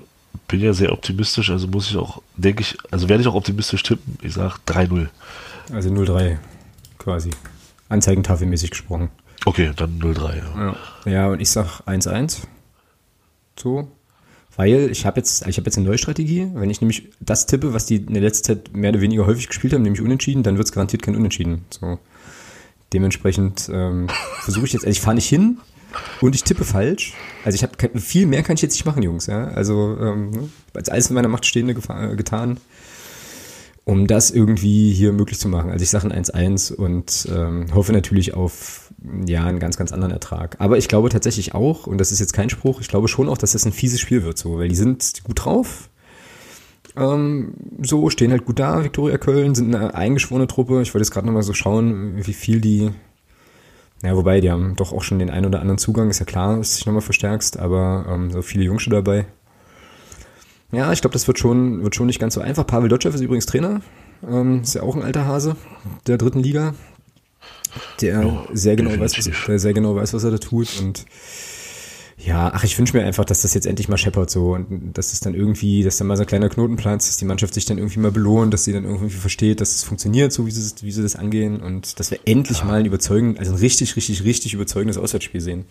bin 0.48 0.62
ja 0.62 0.74
sehr 0.74 0.92
optimistisch, 0.92 1.50
also 1.50 1.68
muss 1.68 1.90
ich 1.90 1.98
auch, 1.98 2.22
denke 2.36 2.62
ich, 2.62 2.78
also 2.92 3.10
werde 3.10 3.22
ich 3.22 3.28
auch 3.28 3.36
optimistisch 3.36 3.84
tippen. 3.84 4.18
Ich 4.22 4.34
sage 4.34 4.56
3-0. 4.68 5.10
Also 5.72 5.90
0-3 5.90 6.38
quasi. 6.98 7.32
Anzeigentafelmäßig 7.90 8.72
gesprochen. 8.72 9.10
Okay, 9.46 9.72
dann 9.76 10.00
0-3. 10.00 10.36
Ja. 10.36 10.76
Ja, 11.12 11.28
und 11.28 11.42
ich 11.42 11.50
sag 11.50 11.82
1-1. 11.88 12.44
So. 13.58 13.92
Weil 14.56 14.90
ich 14.92 15.06
habe 15.06 15.20
jetzt, 15.20 15.48
ich 15.48 15.58
habe 15.58 15.66
jetzt 15.66 15.78
eine 15.78 15.88
neue 15.88 15.98
Strategie. 15.98 16.50
Wenn 16.54 16.70
ich 16.70 16.82
nämlich 16.82 17.10
das 17.20 17.46
tippe, 17.46 17.74
was 17.74 17.86
die 17.86 17.98
in 17.98 18.14
der 18.14 18.22
letzten 18.22 18.46
Zeit 18.46 18.76
mehr 18.76 18.92
oder 18.92 19.02
weniger 19.02 19.26
häufig 19.26 19.48
gespielt 19.48 19.74
haben, 19.74 19.82
nämlich 19.82 20.02
unentschieden, 20.02 20.44
dann 20.44 20.58
wird 20.58 20.68
es 20.68 20.72
garantiert 20.74 21.02
kein 21.02 21.16
Unentschieden. 21.16 21.66
So. 21.70 22.00
Dementsprechend 22.94 23.70
ähm, 23.72 24.08
versuche 24.42 24.66
ich 24.66 24.74
jetzt, 24.74 24.84
also 24.84 24.92
ich 24.92 25.02
fahre 25.02 25.16
nicht 25.16 25.30
hin 25.30 25.60
und 26.20 26.36
ich 26.36 26.44
tippe 26.44 26.66
falsch. 26.66 27.14
Also 27.46 27.56
ich 27.56 27.64
habe 27.64 28.00
viel 28.00 28.26
mehr 28.26 28.44
kann 28.44 28.56
ich 28.56 28.62
jetzt 28.62 28.74
nicht 28.74 28.86
machen, 28.86 29.04
Jungs. 29.04 29.28
Ja? 29.28 29.46
Also 29.50 29.98
ähm, 30.00 30.32
ne? 30.32 30.50
als 30.74 30.90
alles 30.90 31.10
in 31.10 31.16
meiner 31.16 31.30
Macht 31.30 31.46
Stehende 31.46 31.74
getan, 31.74 32.58
um 33.84 34.08
das 34.08 34.32
irgendwie 34.32 34.94
hier 34.94 35.12
möglich 35.12 35.40
zu 35.40 35.50
machen. 35.50 35.72
Also 35.72 35.84
ich 35.84 35.90
sage 35.90 36.10
ein 36.10 36.24
1-1 36.24 36.74
und 36.74 37.28
ähm, 37.32 37.74
hoffe 37.74 37.94
natürlich 37.94 38.34
auf 38.34 38.94
ja 39.26 39.46
einen 39.46 39.60
ganz, 39.60 39.78
ganz 39.78 39.92
anderen 39.92 40.14
Ertrag. 40.14 40.56
Aber 40.60 40.78
ich 40.78 40.88
glaube 40.88 41.10
tatsächlich 41.10 41.56
auch, 41.56 41.88
und 41.88 41.98
das 41.98 42.12
ist 42.12 42.20
jetzt 42.20 42.34
kein 42.34 42.50
Spruch, 42.50 42.82
ich 42.82 42.88
glaube 42.88 43.08
schon 43.08 43.28
auch, 43.28 43.38
dass 43.38 43.54
das 43.54 43.66
ein 43.66 43.72
fieses 43.72 44.00
Spiel 44.00 44.24
wird, 44.24 44.38
so, 44.38 44.58
weil 44.60 44.70
die 44.70 44.76
sind 44.76 45.24
gut 45.24 45.46
drauf. 45.46 45.90
Ähm, 46.96 47.54
so, 47.82 48.10
stehen 48.10 48.32
halt 48.32 48.46
gut 48.46 48.60
da, 48.60 48.84
Viktoria 48.84 49.18
Köln, 49.18 49.56
sind 49.56 49.74
eine 49.74 49.96
eingeschworene 49.96 50.48
Truppe. 50.48 50.82
Ich 50.82 50.94
wollte 50.94 51.04
jetzt 51.04 51.12
gerade 51.12 51.26
nochmal 51.26 51.44
so 51.44 51.54
schauen, 51.54 52.26
wie 52.26 52.34
viel 52.34 52.62
die, 52.62 52.92
ja, 54.04 54.16
wobei, 54.16 54.42
die 54.42 54.52
haben 54.52 54.76
doch 54.76 54.92
auch 54.92 55.04
schon 55.04 55.18
den 55.18 55.30
einen 55.30 55.46
oder 55.48 55.62
anderen 55.62 55.78
Zugang, 55.78 56.10
ist 56.10 56.20
ja 56.20 56.26
klar, 56.26 56.58
dass 56.58 56.72
du 56.72 56.78
dich 56.78 56.86
nochmal 56.86 57.02
verstärkst, 57.02 57.58
aber 57.58 58.06
ähm, 58.10 58.32
so 58.32 58.42
viele 58.42 58.66
Jungsche 58.66 58.90
dabei. 58.90 59.26
Ja, 60.72 60.92
ich 60.94 61.02
glaube, 61.02 61.14
das 61.14 61.28
wird 61.28 61.40
schon, 61.40 61.84
wird 61.84 61.96
schon 61.96 62.08
nicht 62.08 62.20
ganz 62.20 62.34
so 62.34 62.42
einfach. 62.42 62.66
Pavel 62.66 62.90
Dotschew 62.90 63.10
ist 63.10 63.22
übrigens 63.22 63.46
Trainer, 63.46 63.82
ähm, 64.28 64.62
ist 64.62 64.76
ja 64.76 64.84
auch 64.84 64.96
ein 64.96 65.04
alter 65.04 65.26
Hase 65.26 65.56
der 66.08 66.18
dritten 66.18 66.40
Liga, 66.40 66.74
der 68.00 68.22
Ja, 68.22 68.44
sehr 68.54 68.76
genau 68.76 68.92
weiß, 68.92 69.18
was, 69.18 69.46
der 69.46 69.60
sehr 69.60 69.74
genau 69.74 69.96
weiß, 69.96 70.14
was 70.14 70.24
er 70.24 70.32
da 70.32 70.38
tut. 70.38 70.80
Und 70.80 71.06
ja, 72.18 72.52
ach, 72.54 72.64
ich 72.64 72.78
wünsche 72.78 72.96
mir 72.96 73.04
einfach, 73.04 73.26
dass 73.26 73.42
das 73.42 73.54
jetzt 73.54 73.66
endlich 73.66 73.90
mal 73.90 73.98
scheppert 73.98 74.30
so. 74.30 74.54
Und 74.54 74.94
dass 74.94 75.14
es 75.14 75.22
dann 75.22 75.34
irgendwie, 75.34 75.84
dass 75.84 75.98
da 75.98 76.04
mal 76.04 76.18
so 76.18 76.24
ein 76.24 76.28
kleiner 76.28 76.50
Knoten 76.50 76.76
platzt, 76.76 77.10
dass 77.10 77.18
die 77.18 77.26
Mannschaft 77.26 77.54
sich 77.54 77.66
dann 77.66 77.78
irgendwie 77.78 78.00
mal 78.00 78.12
belohnt, 78.12 78.54
dass 78.54 78.64
sie 78.64 78.74
dann 78.74 78.84
irgendwie 78.84 79.10
versteht, 79.10 79.60
dass 79.60 79.76
es 79.76 79.84
funktioniert, 79.84 80.32
so 80.32 80.46
wie 80.46 80.52
sie, 80.52 80.72
wie 80.82 80.92
sie 80.92 81.02
das 81.02 81.16
angehen. 81.16 81.62
Und 81.62 82.00
dass 82.00 82.12
wir 82.12 82.20
endlich 82.26 82.64
mal 82.64 82.80
ein 82.80 82.86
überzeugend, 82.86 83.40
also 83.40 83.54
ein 83.54 83.58
richtig, 83.58 83.96
richtig, 83.96 84.24
richtig 84.24 84.54
überzeugendes 84.54 84.98
Auswärtsspiel 84.98 85.42
sehen. 85.42 85.66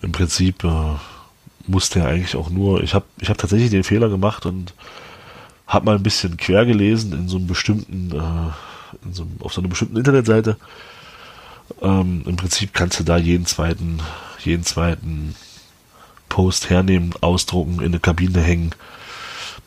Im 0.00 0.12
Prinzip 0.12 0.62
äh, 0.62 0.94
musste 1.68 2.00
er 2.00 2.08
eigentlich 2.08 2.36
auch 2.36 2.50
nur, 2.50 2.82
ich 2.82 2.94
habe 2.94 3.04
ich 3.20 3.30
hab 3.30 3.38
tatsächlich 3.38 3.70
den 3.70 3.84
Fehler 3.84 4.08
gemacht 4.08 4.46
und 4.46 4.74
habe 5.66 5.86
mal 5.86 5.96
ein 5.96 6.02
bisschen 6.02 6.36
quer 6.36 6.64
gelesen 6.64 7.12
in 7.12 7.28
so 7.28 7.36
einem 7.36 7.46
bestimmten, 7.46 8.10
äh, 8.12 9.06
in 9.06 9.12
so 9.12 9.26
auf 9.40 9.52
so 9.52 9.60
einer 9.60 9.68
bestimmten 9.68 9.96
Internetseite. 9.96 10.56
Ähm, 11.82 12.22
Im 12.26 12.36
Prinzip 12.36 12.72
kannst 12.72 12.98
du 12.98 13.04
da 13.04 13.18
jeden 13.18 13.46
zweiten, 13.46 14.00
jeden 14.42 14.64
zweiten 14.64 15.34
Post 16.28 16.70
hernehmen, 16.70 17.14
ausdrucken, 17.20 17.80
in 17.80 17.86
eine 17.86 18.00
Kabine 18.00 18.40
hängen, 18.40 18.74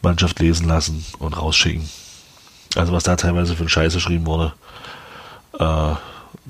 Mannschaft 0.01 0.39
lesen 0.39 0.67
lassen 0.67 1.05
und 1.19 1.37
rausschicken. 1.37 1.87
Also 2.75 2.93
was 2.93 3.03
da 3.03 3.15
teilweise 3.15 3.55
für 3.55 3.63
ein 3.63 3.69
Scheiß 3.69 3.93
geschrieben 3.93 4.25
wurde. 4.25 4.53
Äh, 5.59 5.95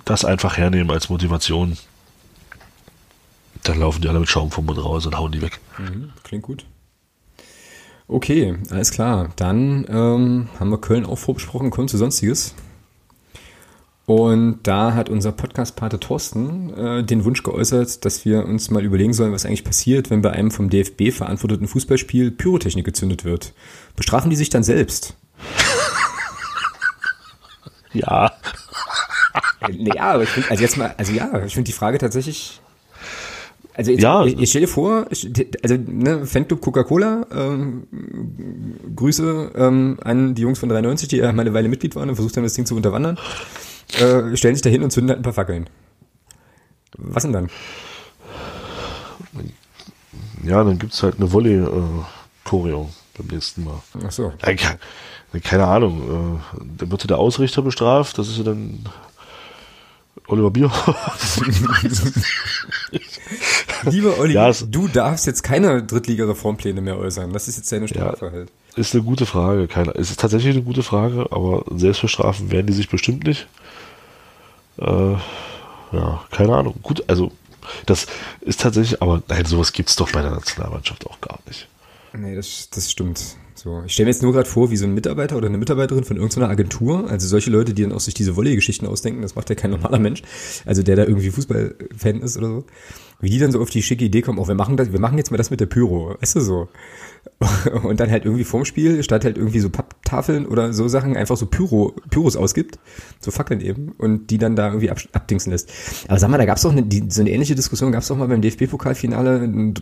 das 0.05 0.25
einfach 0.25 0.57
hernehmen 0.57 0.91
als 0.91 1.09
Motivation. 1.09 1.77
Dann 3.63 3.79
laufen 3.79 4.01
die 4.01 4.09
alle 4.09 4.19
mit 4.19 4.29
Schaum 4.29 4.51
vom 4.51 4.65
Mund 4.65 4.83
raus 4.83 5.05
und 5.05 5.17
hauen 5.17 5.31
die 5.31 5.41
weg. 5.41 5.59
Mhm, 5.77 6.11
klingt 6.23 6.43
gut. 6.43 6.65
Okay, 8.07 8.57
alles 8.69 8.91
klar. 8.91 9.29
Dann 9.35 9.85
ähm, 9.89 10.49
haben 10.59 10.69
wir 10.69 10.81
Köln 10.81 11.05
auch 11.05 11.17
vorbesprochen, 11.17 11.69
kommen 11.69 11.87
zu 11.87 11.97
Sonstiges. 11.97 12.55
Und 14.05 14.59
da 14.63 14.93
hat 14.93 15.09
unser 15.09 15.31
Podcast-Pate 15.31 15.99
Thorsten 15.99 16.73
äh, 16.73 17.03
den 17.03 17.23
Wunsch 17.23 17.43
geäußert, 17.43 18.03
dass 18.03 18.25
wir 18.25 18.45
uns 18.45 18.69
mal 18.69 18.83
überlegen 18.83 19.13
sollen, 19.13 19.31
was 19.31 19.45
eigentlich 19.45 19.63
passiert, 19.63 20.09
wenn 20.09 20.21
bei 20.21 20.31
einem 20.31 20.51
vom 20.51 20.69
DFB 20.69 21.11
verantworteten 21.13 21.67
Fußballspiel 21.67 22.31
Pyrotechnik 22.31 22.83
gezündet 22.83 23.23
wird. 23.23 23.53
Bestrafen 23.95 24.29
die 24.29 24.35
sich 24.35 24.49
dann 24.49 24.63
selbst? 24.63 25.15
Ja. 27.93 28.31
Äh, 29.61 29.71
ja, 29.71 30.13
aber 30.13 30.23
ich 30.23 30.29
find, 30.29 30.49
also 30.49 30.63
jetzt 30.63 30.77
mal, 30.77 30.93
also 30.97 31.11
ja, 31.11 31.43
ich 31.45 31.53
finde 31.53 31.67
die 31.67 31.73
Frage 31.77 31.97
tatsächlich. 31.97 32.61
Also 33.73 33.91
jetzt, 33.91 34.01
Ja. 34.03 34.25
ich, 34.25 34.37
ich 34.39 34.49
stell 34.49 34.61
dir 34.61 34.67
vor, 34.67 35.05
also 35.09 35.75
ne, 35.77 36.25
Fanclub 36.25 36.59
Coca-Cola, 36.61 37.25
ähm, 37.33 37.87
Grüße 38.95 39.51
ähm, 39.55 39.97
an 40.03 40.35
die 40.35 40.41
Jungs 40.41 40.59
von 40.59 40.67
93, 40.69 41.07
die 41.07 41.17
ja 41.17 41.31
mal 41.31 41.41
eine 41.41 41.53
Weile 41.53 41.69
Mitglied 41.69 41.95
waren 41.95 42.09
und 42.09 42.15
versucht 42.15 42.35
haben, 42.35 42.43
das 42.43 42.53
Ding 42.53 42.65
zu 42.65 42.75
unterwandern, 42.75 43.17
äh, 43.99 44.35
stellen 44.35 44.55
sich 44.55 44.61
da 44.61 44.69
hin 44.69 44.83
und 44.83 44.91
zünden 44.91 45.09
halt 45.09 45.19
ein 45.19 45.23
paar 45.23 45.33
Fackeln. 45.33 45.69
Was 46.97 47.23
denn 47.23 47.31
dann? 47.33 47.49
Ja, 50.43 50.63
dann 50.63 50.79
gibt's 50.79 51.01
halt 51.03 51.15
eine 51.17 51.31
Volley-Choreo 51.31 52.89
beim 53.17 53.27
nächsten 53.27 53.63
Mal. 53.63 53.81
Ach 54.05 54.11
so. 54.11 54.33
Ja, 54.45 54.53
ke- 54.53 55.39
keine 55.41 55.65
Ahnung. 55.67 56.39
Äh, 56.59 56.59
dann 56.79 56.91
wird 56.91 57.09
der 57.09 57.17
Ausrichter 57.19 57.61
bestraft. 57.61 58.17
Das 58.17 58.27
ist 58.27 58.37
ja 58.37 58.43
dann 58.43 58.79
Oliver 60.27 60.51
Bierhoff. 60.51 61.41
Lieber 63.83 64.17
Olli, 64.19 64.33
Ja, 64.33 64.49
es- 64.49 64.65
du 64.69 64.87
darfst 64.87 65.25
jetzt 65.25 65.43
keine 65.43 65.83
Drittliga-Reformpläne 65.83 66.81
mehr 66.81 66.97
äußern. 66.97 67.33
Das 67.33 67.47
ist 67.47 67.57
jetzt 67.57 67.71
deine 67.71 67.87
Strafe 67.87 68.31
halt. 68.31 68.49
ist 68.75 68.93
eine 68.93 69.03
gute 69.03 69.25
Frage. 69.25 69.67
Keine, 69.67 69.91
es 69.95 70.11
ist 70.11 70.19
tatsächlich 70.19 70.53
eine 70.55 70.63
gute 70.63 70.83
Frage, 70.83 71.27
aber 71.31 71.63
selbst 71.75 72.01
bestrafen 72.01 72.51
werden 72.51 72.67
die 72.67 72.73
sich 72.73 72.89
bestimmt 72.89 73.25
nicht. 73.25 73.47
Äh, 74.77 74.85
ja, 75.91 76.23
keine 76.31 76.55
Ahnung. 76.55 76.75
Gut, 76.81 77.03
also 77.07 77.31
das 77.85 78.07
ist 78.41 78.61
tatsächlich, 78.61 79.01
aber 79.01 79.21
nein, 79.27 79.45
sowas 79.45 79.71
gibt's 79.73 79.95
doch 79.95 80.11
bei 80.11 80.21
der 80.21 80.31
Nationalmannschaft 80.31 81.05
auch 81.07 81.19
gar 81.21 81.39
nicht. 81.47 81.67
Nee, 82.13 82.35
das, 82.35 82.69
das 82.69 82.91
stimmt. 82.91 83.21
So, 83.63 83.83
ich 83.85 83.93
stelle 83.93 84.05
mir 84.05 84.11
jetzt 84.11 84.23
nur 84.23 84.33
gerade 84.33 84.49
vor, 84.49 84.71
wie 84.71 84.75
so 84.75 84.85
ein 84.85 84.95
Mitarbeiter 84.95 85.37
oder 85.37 85.45
eine 85.45 85.59
Mitarbeiterin 85.59 86.03
von 86.03 86.17
irgendeiner 86.17 86.49
Agentur, 86.49 87.07
also 87.11 87.27
solche 87.27 87.51
Leute, 87.51 87.75
die 87.75 87.83
dann 87.83 87.91
auch 87.91 87.99
sich 87.99 88.15
diese 88.15 88.35
Volley-Geschichten 88.35 88.87
ausdenken, 88.87 89.21
das 89.21 89.35
macht 89.35 89.51
ja 89.51 89.55
kein 89.55 89.69
normaler 89.69 89.99
Mensch, 89.99 90.23
also 90.65 90.81
der 90.81 90.95
da 90.95 91.03
irgendwie 91.03 91.29
Fußballfan 91.29 92.21
ist 92.21 92.39
oder 92.39 92.47
so, 92.47 92.63
wie 93.19 93.29
die 93.29 93.37
dann 93.37 93.51
so 93.51 93.61
auf 93.61 93.69
die 93.69 93.83
schicke 93.83 94.03
Idee 94.03 94.23
kommen, 94.23 94.39
auch 94.39 94.47
wir 94.47 94.55
machen 94.55 94.77
das, 94.77 94.91
wir 94.91 94.99
machen 94.99 95.19
jetzt 95.19 95.29
mal 95.29 95.37
das 95.37 95.51
mit 95.51 95.59
der 95.59 95.67
Pyro, 95.67 96.15
weißt 96.19 96.37
du 96.37 96.41
so. 96.41 96.69
Und 97.83 97.99
dann 97.99 98.09
halt 98.09 98.25
irgendwie 98.25 98.45
vorm 98.45 98.65
Spiel, 98.65 99.03
statt 99.03 99.25
halt 99.25 99.37
irgendwie 99.37 99.59
so 99.59 99.69
Papptafeln 99.69 100.47
oder 100.47 100.73
so 100.73 100.87
Sachen, 100.87 101.15
einfach 101.15 101.37
so 101.37 101.45
Pyro, 101.45 101.93
Pyros 102.09 102.35
ausgibt, 102.35 102.79
so 103.19 103.29
Fackeln 103.29 103.61
eben, 103.61 103.91
und 103.99 104.31
die 104.31 104.39
dann 104.39 104.55
da 104.55 104.69
irgendwie 104.69 104.89
ab, 104.89 104.97
abdingsen 105.11 105.51
lässt. 105.51 105.71
Aber 106.07 106.17
sag 106.17 106.31
mal, 106.31 106.39
da 106.39 106.45
gab's 106.45 106.63
doch 106.63 106.71
eine, 106.71 106.81
die, 106.81 107.03
so 107.09 107.21
eine 107.21 107.29
ähnliche 107.29 107.53
Diskussion, 107.53 107.91
gab's 107.91 108.07
doch 108.07 108.17
mal 108.17 108.27
beim 108.27 108.41
DFB-Pokalfinale 108.41 109.75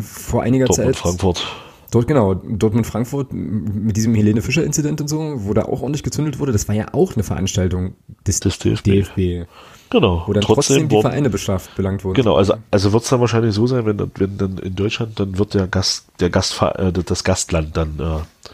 vor 0.00 0.42
einiger 0.42 0.64
Dortmund, 0.64 0.96
Zeit. 0.96 0.96
Frankfurt. 0.96 1.69
Dort, 1.90 2.06
genau, 2.06 2.34
Dortmund-Frankfurt 2.34 3.32
mit 3.32 3.96
diesem 3.96 4.14
Helene 4.14 4.42
Fischer-Inzident 4.42 5.00
und 5.00 5.08
so, 5.08 5.34
wo 5.44 5.54
da 5.54 5.62
auch 5.62 5.82
ordentlich 5.82 6.04
gezündelt 6.04 6.38
wurde, 6.38 6.52
das 6.52 6.68
war 6.68 6.74
ja 6.74 6.86
auch 6.92 7.14
eine 7.14 7.24
Veranstaltung 7.24 7.94
des, 8.26 8.38
des 8.40 8.58
DFB. 8.58 8.84
DFB. 8.84 9.48
Genau. 9.90 10.22
Wo 10.26 10.32
dann 10.32 10.42
trotzdem, 10.42 10.76
trotzdem 10.76 10.88
die 10.88 11.00
Vereine 11.00 11.30
bestraft, 11.30 11.74
belangt 11.74 12.04
wurden. 12.04 12.14
Genau, 12.14 12.36
also, 12.36 12.54
also 12.70 12.92
wird 12.92 13.02
es 13.02 13.08
dann 13.10 13.20
wahrscheinlich 13.20 13.54
so 13.54 13.66
sein, 13.66 13.86
wenn 13.86 13.96
dann, 13.96 14.12
wenn 14.14 14.38
dann 14.38 14.58
in 14.58 14.76
Deutschland, 14.76 15.18
dann 15.18 15.36
wird 15.36 15.54
der 15.54 15.66
Gast, 15.66 16.06
der 16.20 16.30
Gast, 16.30 16.62
äh, 16.62 16.92
das 16.92 17.24
Gastland 17.24 17.76
dann 17.76 17.98
äh, 17.98 18.50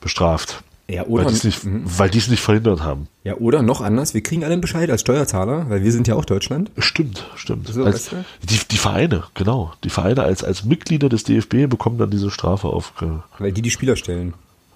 bestraft. 0.00 0.64
Ja, 0.90 1.04
oder 1.04 1.26
weil 1.26 1.32
die 1.32 1.36
es 1.36 1.44
nicht, 1.44 1.60
weil 1.64 2.10
nicht 2.10 2.40
verhindert 2.40 2.82
haben. 2.82 3.08
Ja, 3.22 3.34
oder 3.34 3.60
noch 3.60 3.82
anders, 3.82 4.14
wir 4.14 4.22
kriegen 4.22 4.42
alle 4.42 4.54
einen 4.54 4.62
Bescheid 4.62 4.90
als 4.90 5.02
Steuerzahler, 5.02 5.68
weil 5.68 5.82
wir 5.82 5.92
sind 5.92 6.08
ja 6.08 6.14
auch 6.14 6.24
Deutschland. 6.24 6.70
Stimmt, 6.78 7.26
stimmt. 7.36 7.68
So, 7.68 7.84
als, 7.84 7.94
weißt 7.94 8.12
du? 8.12 8.24
die, 8.48 8.58
die 8.70 8.78
Vereine, 8.78 9.24
genau. 9.34 9.72
Die 9.84 9.90
Vereine 9.90 10.22
als, 10.22 10.42
als 10.42 10.64
Mitglieder 10.64 11.10
des 11.10 11.24
DFB 11.24 11.68
bekommen 11.68 11.98
dann 11.98 12.10
diese 12.10 12.30
Strafe 12.30 12.68
auf. 12.68 12.94
Weil 13.38 13.52
die 13.52 13.60
die 13.60 13.70
Spieler 13.70 13.96
stellen. 13.96 14.32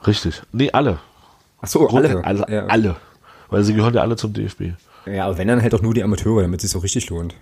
Richtig. 0.07 0.43
Nee, 0.53 0.71
alle. 0.71 0.99
Ach 1.63 1.69
so, 1.69 1.89
alle. 1.89 2.23
Alle, 2.23 2.47
ja. 2.51 2.67
alle. 2.67 2.97
Weil 3.49 3.65
sie 3.65 3.73
gehören 3.73 3.95
ja 3.95 4.03
alle 4.03 4.17
zum 4.17 4.35
DFB. 4.35 4.75
Ja, 5.07 5.27
aber 5.27 5.39
wenn 5.39 5.49
dann 5.49 5.63
halt 5.63 5.75
auch 5.75 5.83
nur 5.83 5.95
die 5.95 6.03
Amateure, 6.03 6.43
damit 6.43 6.59
es 6.59 6.63
sich 6.63 6.71
so 6.73 6.81
richtig 6.81 7.09
lohnt. 7.09 7.35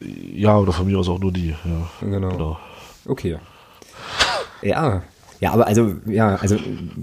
Ja, 0.00 0.58
oder 0.58 0.72
von 0.72 0.86
mir 0.86 0.98
aus 0.98 1.08
auch 1.08 1.20
nur 1.20 1.32
die. 1.32 1.50
Ja, 1.50 1.90
genau. 2.00 2.30
genau. 2.30 2.58
Okay. 3.06 3.38
Ja, 4.60 5.02
ja, 5.42 5.50
aber 5.50 5.66
also, 5.66 5.96
ja, 6.06 6.36
also 6.36 6.56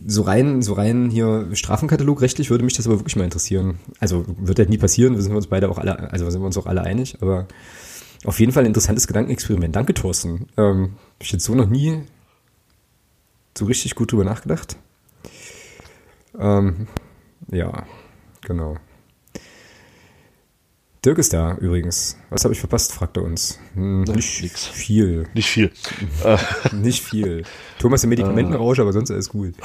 so 0.07 0.21
rein, 0.21 0.61
so 0.61 0.71
rein 0.71 1.09
hier 1.09 1.49
Strafenkatalog 1.51 2.21
rechtlich 2.21 2.49
würde 2.49 2.63
mich 2.63 2.73
das 2.73 2.87
aber 2.87 2.97
wirklich 2.97 3.17
mal 3.17 3.25
interessieren. 3.25 3.79
Also 3.99 4.23
wird 4.37 4.59
halt 4.59 4.69
nie 4.69 4.77
passieren, 4.77 5.15
wir 5.15 5.21
sind 5.21 5.35
uns 5.35 5.47
beide 5.47 5.69
auch 5.69 5.77
alle, 5.77 6.09
also 6.13 6.29
sind 6.29 6.41
wir 6.41 6.45
uns 6.45 6.57
auch 6.57 6.65
alle 6.65 6.81
einig, 6.81 7.17
aber 7.19 7.47
auf 8.23 8.39
jeden 8.39 8.53
Fall 8.53 8.63
ein 8.63 8.67
interessantes 8.67 9.07
Gedankenexperiment. 9.07 9.75
Danke, 9.75 9.93
Thorsten. 9.93 10.47
Ähm, 10.55 10.91
hab 11.15 11.23
ich 11.23 11.33
jetzt 11.33 11.43
so 11.43 11.53
noch 11.53 11.67
nie 11.67 12.03
so 13.57 13.65
richtig 13.65 13.95
gut 13.95 14.13
drüber 14.13 14.23
nachgedacht. 14.23 14.77
Ähm, 16.39 16.87
ja, 17.51 17.83
genau. 18.39 18.77
Dirk 21.05 21.17
ist 21.17 21.31
da 21.31 21.55
übrigens. 21.55 22.17
Was 22.29 22.43
habe 22.43 22.53
ich 22.53 22.59
verpasst, 22.59 22.91
fragt 22.91 23.15
er 23.15 23.23
uns. 23.23 23.57
Hm, 23.73 24.01
nicht 24.01 24.43
nix. 24.43 24.65
viel. 24.65 25.29
Nicht 25.33 25.47
viel. 25.49 25.71
nicht 26.73 27.03
viel. 27.03 27.43
Thomas 27.79 28.03
im 28.03 28.09
Medikamentenrausch, 28.09 28.79
aber 28.79 28.91
sonst 28.91 29.09
alles 29.11 29.29
gut. 29.29 29.55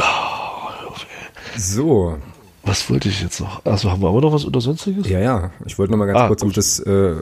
So. 1.57 2.19
Was 2.63 2.89
wollte 2.89 3.09
ich 3.09 3.21
jetzt 3.21 3.41
noch? 3.41 3.65
Also 3.67 3.91
haben 3.91 4.01
wir 4.01 4.09
aber 4.09 4.23
noch 4.23 4.33
was 4.33 4.45
unter 4.45 4.61
Sonstiges? 4.61 5.09
Ja, 5.09 5.19
ja. 5.19 5.51
Ich 5.67 5.79
wollte 5.79 5.91
noch 5.93 5.99
mal 5.99 6.07
ganz 6.07 6.19
ah, 6.19 6.29
kurz 6.29 6.43
auf 6.43 6.53
das, 6.53 6.79
äh, 6.81 7.15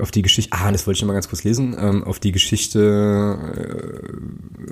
auf 0.00 0.10
die 0.10 0.22
Geschichte, 0.22 0.56
ah, 0.56 0.72
das 0.72 0.86
wollte 0.86 0.96
ich 0.96 1.02
noch 1.02 1.08
mal 1.08 1.12
ganz 1.12 1.28
kurz 1.28 1.44
lesen, 1.44 1.76
ähm, 1.78 2.02
auf 2.02 2.18
die 2.18 2.32
Geschichte 2.32 3.38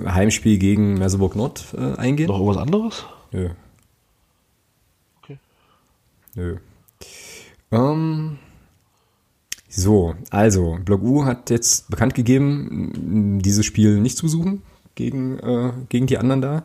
äh, 0.03 0.09
Heimspiel 0.09 0.57
gegen 0.57 0.95
Merseburg 0.95 1.37
Nord 1.37 1.63
äh, 1.77 1.95
eingehen. 1.97 2.27
Noch 2.27 2.39
irgendwas 2.39 2.57
anderes? 2.57 3.05
Nö. 3.31 3.51
Okay. 5.21 5.37
Nö. 6.35 6.57
Ähm, 7.71 8.37
so, 9.73 10.15
also, 10.29 10.77
Blog 10.83 11.01
U 11.01 11.23
hat 11.23 11.49
jetzt 11.49 11.89
bekannt 11.89 12.13
gegeben, 12.13 13.39
dieses 13.41 13.65
Spiel 13.65 14.01
nicht 14.01 14.17
zu 14.17 14.27
suchen 14.27 14.61
gegen, 14.95 15.39
äh, 15.39 15.71
gegen 15.87 16.07
die 16.07 16.17
anderen 16.17 16.41
da. 16.41 16.63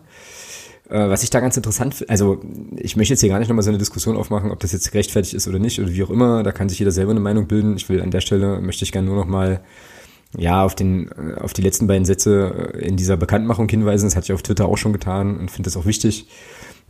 Äh, 0.89 1.09
was 1.09 1.23
ich 1.23 1.31
da 1.31 1.39
ganz 1.39 1.57
interessant 1.57 1.95
finde, 1.95 2.11
also 2.11 2.41
ich 2.77 2.97
möchte 2.97 3.15
jetzt 3.15 3.21
hier 3.21 3.31
gar 3.31 3.39
nicht 3.39 3.49
nochmal 3.49 3.63
so 3.63 3.71
eine 3.71 3.79
Diskussion 3.79 4.17
aufmachen, 4.17 4.51
ob 4.51 4.59
das 4.59 4.73
jetzt 4.73 4.91
gerechtfertigt 4.91 5.35
ist 5.35 5.47
oder 5.47 5.61
nicht 5.61 5.81
oder 5.81 5.93
wie 5.93 6.03
auch 6.03 6.11
immer, 6.11 6.43
da 6.43 6.51
kann 6.51 6.69
sich 6.69 6.81
jeder 6.81 6.91
selber 6.91 7.13
eine 7.13 7.21
Meinung 7.21 7.47
bilden. 7.47 7.77
Ich 7.77 7.89
will 7.89 8.03
an 8.03 8.11
der 8.11 8.21
Stelle, 8.21 8.61
möchte 8.61 8.85
ich 8.85 8.91
gerne 8.91 9.07
nur 9.07 9.17
nochmal 9.17 9.61
ja, 10.37 10.65
auf 10.65 10.75
den, 10.75 11.13
auf 11.39 11.53
die 11.53 11.63
letzten 11.63 11.87
beiden 11.87 12.05
Sätze 12.05 12.73
in 12.81 12.97
dieser 12.97 13.17
Bekanntmachung 13.17 13.69
hinweisen. 13.69 14.07
Das 14.07 14.17
hatte 14.17 14.27
ich 14.27 14.33
auf 14.33 14.43
Twitter 14.43 14.67
auch 14.67 14.79
schon 14.79 14.93
getan 14.93 15.39
und 15.39 15.51
finde 15.51 15.69
das 15.69 15.77
auch 15.77 15.87
wichtig. 15.87 16.27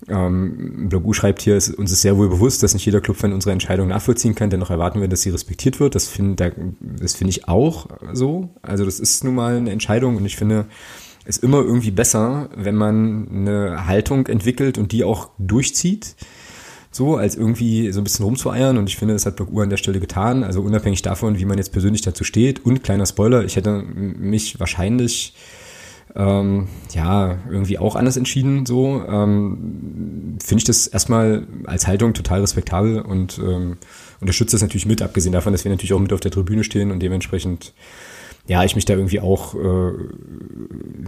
Ähm, 0.09 0.88
Blogu 0.88 1.12
schreibt 1.12 1.42
hier, 1.42 1.57
es, 1.57 1.70
uns 1.70 1.90
ist 1.90 2.03
sehr 2.03 2.16
wohl 2.16 2.28
bewusst, 2.28 2.62
dass 2.62 2.74
nicht 2.74 2.84
jeder 2.84 3.01
Clubfan 3.01 3.32
unsere 3.32 3.53
Entscheidung 3.53 3.88
nachvollziehen 3.88 4.34
kann, 4.34 4.51
dennoch 4.51 4.70
erwarten 4.70 5.01
wir, 5.01 5.09
dass 5.09 5.22
sie 5.22 5.30
respektiert 5.30 5.80
wird. 5.80 5.94
Das 5.94 6.09
finde 6.09 6.53
das 6.80 7.14
finde 7.14 7.30
ich 7.30 7.49
auch 7.49 7.88
so. 8.12 8.51
Also 8.62 8.84
das 8.84 9.01
ist 9.01 9.24
nun 9.24 9.34
mal 9.34 9.57
eine 9.57 9.70
Entscheidung 9.70 10.16
und 10.16 10.26
ich 10.26 10.36
finde, 10.36 10.66
es 11.24 11.38
ist 11.38 11.44
immer 11.44 11.59
irgendwie 11.59 11.90
besser, 11.90 12.51
wenn 12.55 12.76
man 12.76 13.28
eine 13.30 13.86
Haltung 13.86 14.26
entwickelt 14.26 14.78
und 14.78 14.92
die 14.92 15.03
auch 15.03 15.30
durchzieht. 15.38 16.14
So, 16.92 17.16
als 17.16 17.34
irgendwie 17.34 17.90
so 17.92 18.01
ein 18.01 18.05
bisschen 18.05 18.24
rumzueiern 18.24 18.78
und 18.78 18.88
ich 18.88 18.97
finde, 18.97 19.12
das 19.12 19.26
hat 19.26 19.36
Block 19.36 19.53
U 19.53 19.61
an 19.61 19.68
der 19.68 19.76
Stelle 19.76 20.01
getan. 20.01 20.44
Also 20.44 20.62
unabhängig 20.62 21.03
davon, 21.03 21.38
wie 21.38 21.44
man 21.44 21.59
jetzt 21.59 21.72
persönlich 21.72 22.01
dazu 22.01 22.24
steht. 22.24 22.64
Und 22.64 22.84
kleiner 22.84 23.05
Spoiler, 23.05 23.44
ich 23.44 23.57
hätte 23.57 23.82
mich 23.82 24.59
wahrscheinlich 24.61 25.34
ähm, 26.15 26.69
ja, 26.95 27.39
irgendwie 27.51 27.79
auch 27.79 27.97
anders 27.97 28.17
entschieden, 28.17 28.65
so, 28.65 29.03
ähm, 29.07 30.37
finde 30.43 30.61
ich 30.61 30.65
das 30.65 30.87
erstmal 30.87 31.47
als 31.65 31.87
Haltung 31.87 32.15
total 32.15 32.41
respektabel 32.41 33.01
und 33.01 33.39
ähm, 33.39 33.77
unterstütze 34.21 34.53
das 34.53 34.63
natürlich 34.63 34.87
mit, 34.87 35.03
abgesehen 35.03 35.33
davon, 35.33 35.53
dass 35.53 35.65
wir 35.65 35.71
natürlich 35.71 35.93
auch 35.93 36.01
mit 36.01 36.13
auf 36.13 36.21
der 36.21 36.31
Tribüne 36.31 36.65
stehen 36.65 36.91
und 36.91 37.01
dementsprechend, 37.01 37.75
ja, 38.47 38.65
ich 38.65 38.77
mich 38.77 38.85
da 38.85 38.95
irgendwie 38.95 39.21
auch 39.21 39.55
äh, 39.55 39.93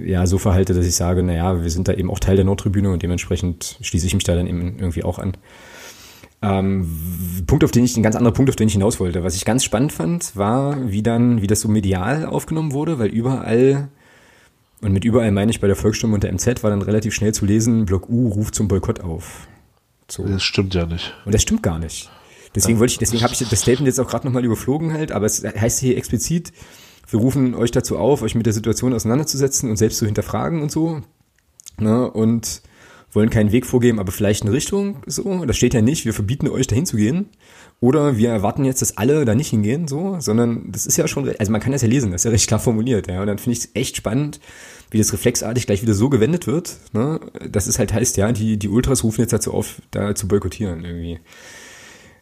ja, 0.05 0.27
so 0.27 0.39
verhalte, 0.39 0.75
dass 0.75 0.85
ich 0.85 0.95
sage, 0.95 1.23
naja, 1.23 1.63
wir 1.63 1.71
sind 1.71 1.89
da 1.89 1.95
eben 1.95 2.11
auch 2.11 2.19
Teil 2.19 2.37
der 2.37 2.45
Nordtribüne 2.45 2.91
und 2.91 3.03
dementsprechend 3.03 3.79
schließe 3.81 4.07
ich 4.07 4.15
mich 4.15 4.25
da 4.25 4.35
dann 4.35 4.47
eben 4.47 4.79
irgendwie 4.79 5.05
auch 5.05 5.19
an. 5.19 5.37
Ähm, 6.41 7.45
Punkt, 7.47 7.65
auf 7.65 7.71
den 7.71 7.85
ich, 7.85 7.97
ein 7.97 8.03
ganz 8.03 8.15
anderer 8.15 8.35
Punkt, 8.35 8.49
auf 8.51 8.57
den 8.57 8.69
ich 8.69 8.75
hinaus 8.75 9.01
wollte. 9.01 9.25
Was 9.25 9.35
ich 9.35 9.45
ganz 9.45 9.65
spannend 9.65 9.93
fand, 9.93 10.37
war, 10.37 10.91
wie 10.91 11.03
dann, 11.03 11.43
wie 11.43 11.47
das 11.47 11.61
so 11.61 11.69
medial 11.69 12.27
aufgenommen 12.27 12.73
wurde, 12.73 12.99
weil 12.99 13.09
überall 13.09 13.89
und 14.81 14.93
mit 14.93 15.05
überall 15.05 15.31
meine 15.33 15.51
ich 15.51 15.61
bei 15.61 15.67
der 15.67 15.77
Volksstimme 15.77 16.15
und 16.15 16.23
der 16.23 16.33
MZ 16.33 16.63
war 16.63 16.71
dann 16.71 16.83
relativ 16.83 17.15
schnell 17.15 17.35
zu 17.35 17.45
lesen, 17.45 17.87
Block 17.87 18.09
U 18.09 18.29
ruft 18.29 18.55
zum 18.55 18.69
Boykott 18.69 19.01
auf. 19.01 19.49
So. 20.09 20.25
Das 20.25 20.43
stimmt 20.43 20.75
ja 20.75 20.87
nicht. 20.87 21.15
Und 21.25 21.35
das 21.35 21.43
stimmt 21.43 21.63
gar 21.63 21.79
nicht. 21.79 22.11
Deswegen 22.55 22.79
wollte 22.79 22.93
ich, 22.93 22.99
deswegen 22.99 23.23
habe 23.23 23.33
ich 23.33 23.39
das 23.39 23.61
Statement 23.61 23.87
jetzt 23.87 24.01
auch 24.01 24.09
gerade 24.09 24.27
nochmal 24.27 24.45
überflogen 24.45 24.93
halt, 24.93 25.13
aber 25.13 25.27
es 25.27 25.45
heißt 25.45 25.81
hier 25.81 25.97
explizit, 25.97 26.53
wir 27.11 27.21
rufen 27.21 27.55
euch 27.55 27.71
dazu 27.71 27.99
auf, 27.99 28.23
euch 28.23 28.35
mit 28.35 28.47
der 28.47 28.53
Situation 28.53 28.95
auseinanderzusetzen 28.95 29.71
und 29.71 29.77
selbst 29.77 29.99
zu 29.99 30.07
hinterfragen 30.07 30.63
und 30.63 30.71
so. 30.71 31.03
Ne? 31.79 32.11
Und 32.11 32.63
wollen 33.13 33.31
keinen 33.31 33.53
Weg 33.53 33.67
vorgeben, 33.67 33.99
aber 33.99 34.13
vielleicht 34.13 34.43
eine 34.43 34.53
Richtung, 34.53 35.03
so. 35.07 35.45
Das 35.45 35.57
steht 35.57 35.75
ja 35.75 35.81
nicht, 35.81 36.05
wir 36.05 36.15
verbieten 36.15 36.49
euch 36.49 36.67
dahin 36.67 36.87
zu 36.87 36.97
gehen. 36.97 37.31
Oder 37.81 38.17
wir 38.17 38.31
erwarten 38.31 38.65
jetzt, 38.65 38.83
dass 38.83 38.97
alle 38.97 39.25
da 39.25 39.37
nicht 39.37 39.51
hingehen, 39.51 39.87
so, 39.87 40.17
sondern 40.19 40.73
das 40.73 40.85
ist 40.85 40.97
ja 40.97 41.07
schon, 41.07 41.33
also 41.39 41.53
man 41.53 41.61
kann 41.61 41.71
das 41.71 41.83
ja 41.83 41.89
lesen, 41.89 42.11
das 42.11 42.23
ist 42.23 42.25
ja 42.25 42.33
recht 42.33 42.49
klar 42.49 42.59
formuliert, 42.59 43.07
ja. 43.07 43.21
Und 43.21 43.29
dann 43.29 43.39
finde 43.39 43.57
ich 43.57 43.65
es 43.65 43.71
echt 43.75 43.97
spannend, 43.97 44.41
wie 44.91 44.99
das 44.99 45.13
reflexartig 45.13 45.67
gleich 45.67 45.83
wieder 45.83 45.95
so 45.95 46.09
gewendet 46.09 46.47
wird, 46.47 46.77
ne, 46.93 47.21
dass 47.49 47.67
es 47.69 47.79
halt 47.79 47.93
heißt, 47.93 48.17
ja, 48.17 48.33
die, 48.33 48.57
die 48.57 48.69
Ultras 48.69 49.05
rufen 49.05 49.21
jetzt 49.21 49.33
dazu 49.33 49.55
auf, 49.55 49.81
da 49.93 50.15
zu 50.15 50.27
boykottieren, 50.27 50.85
irgendwie. 50.85 51.21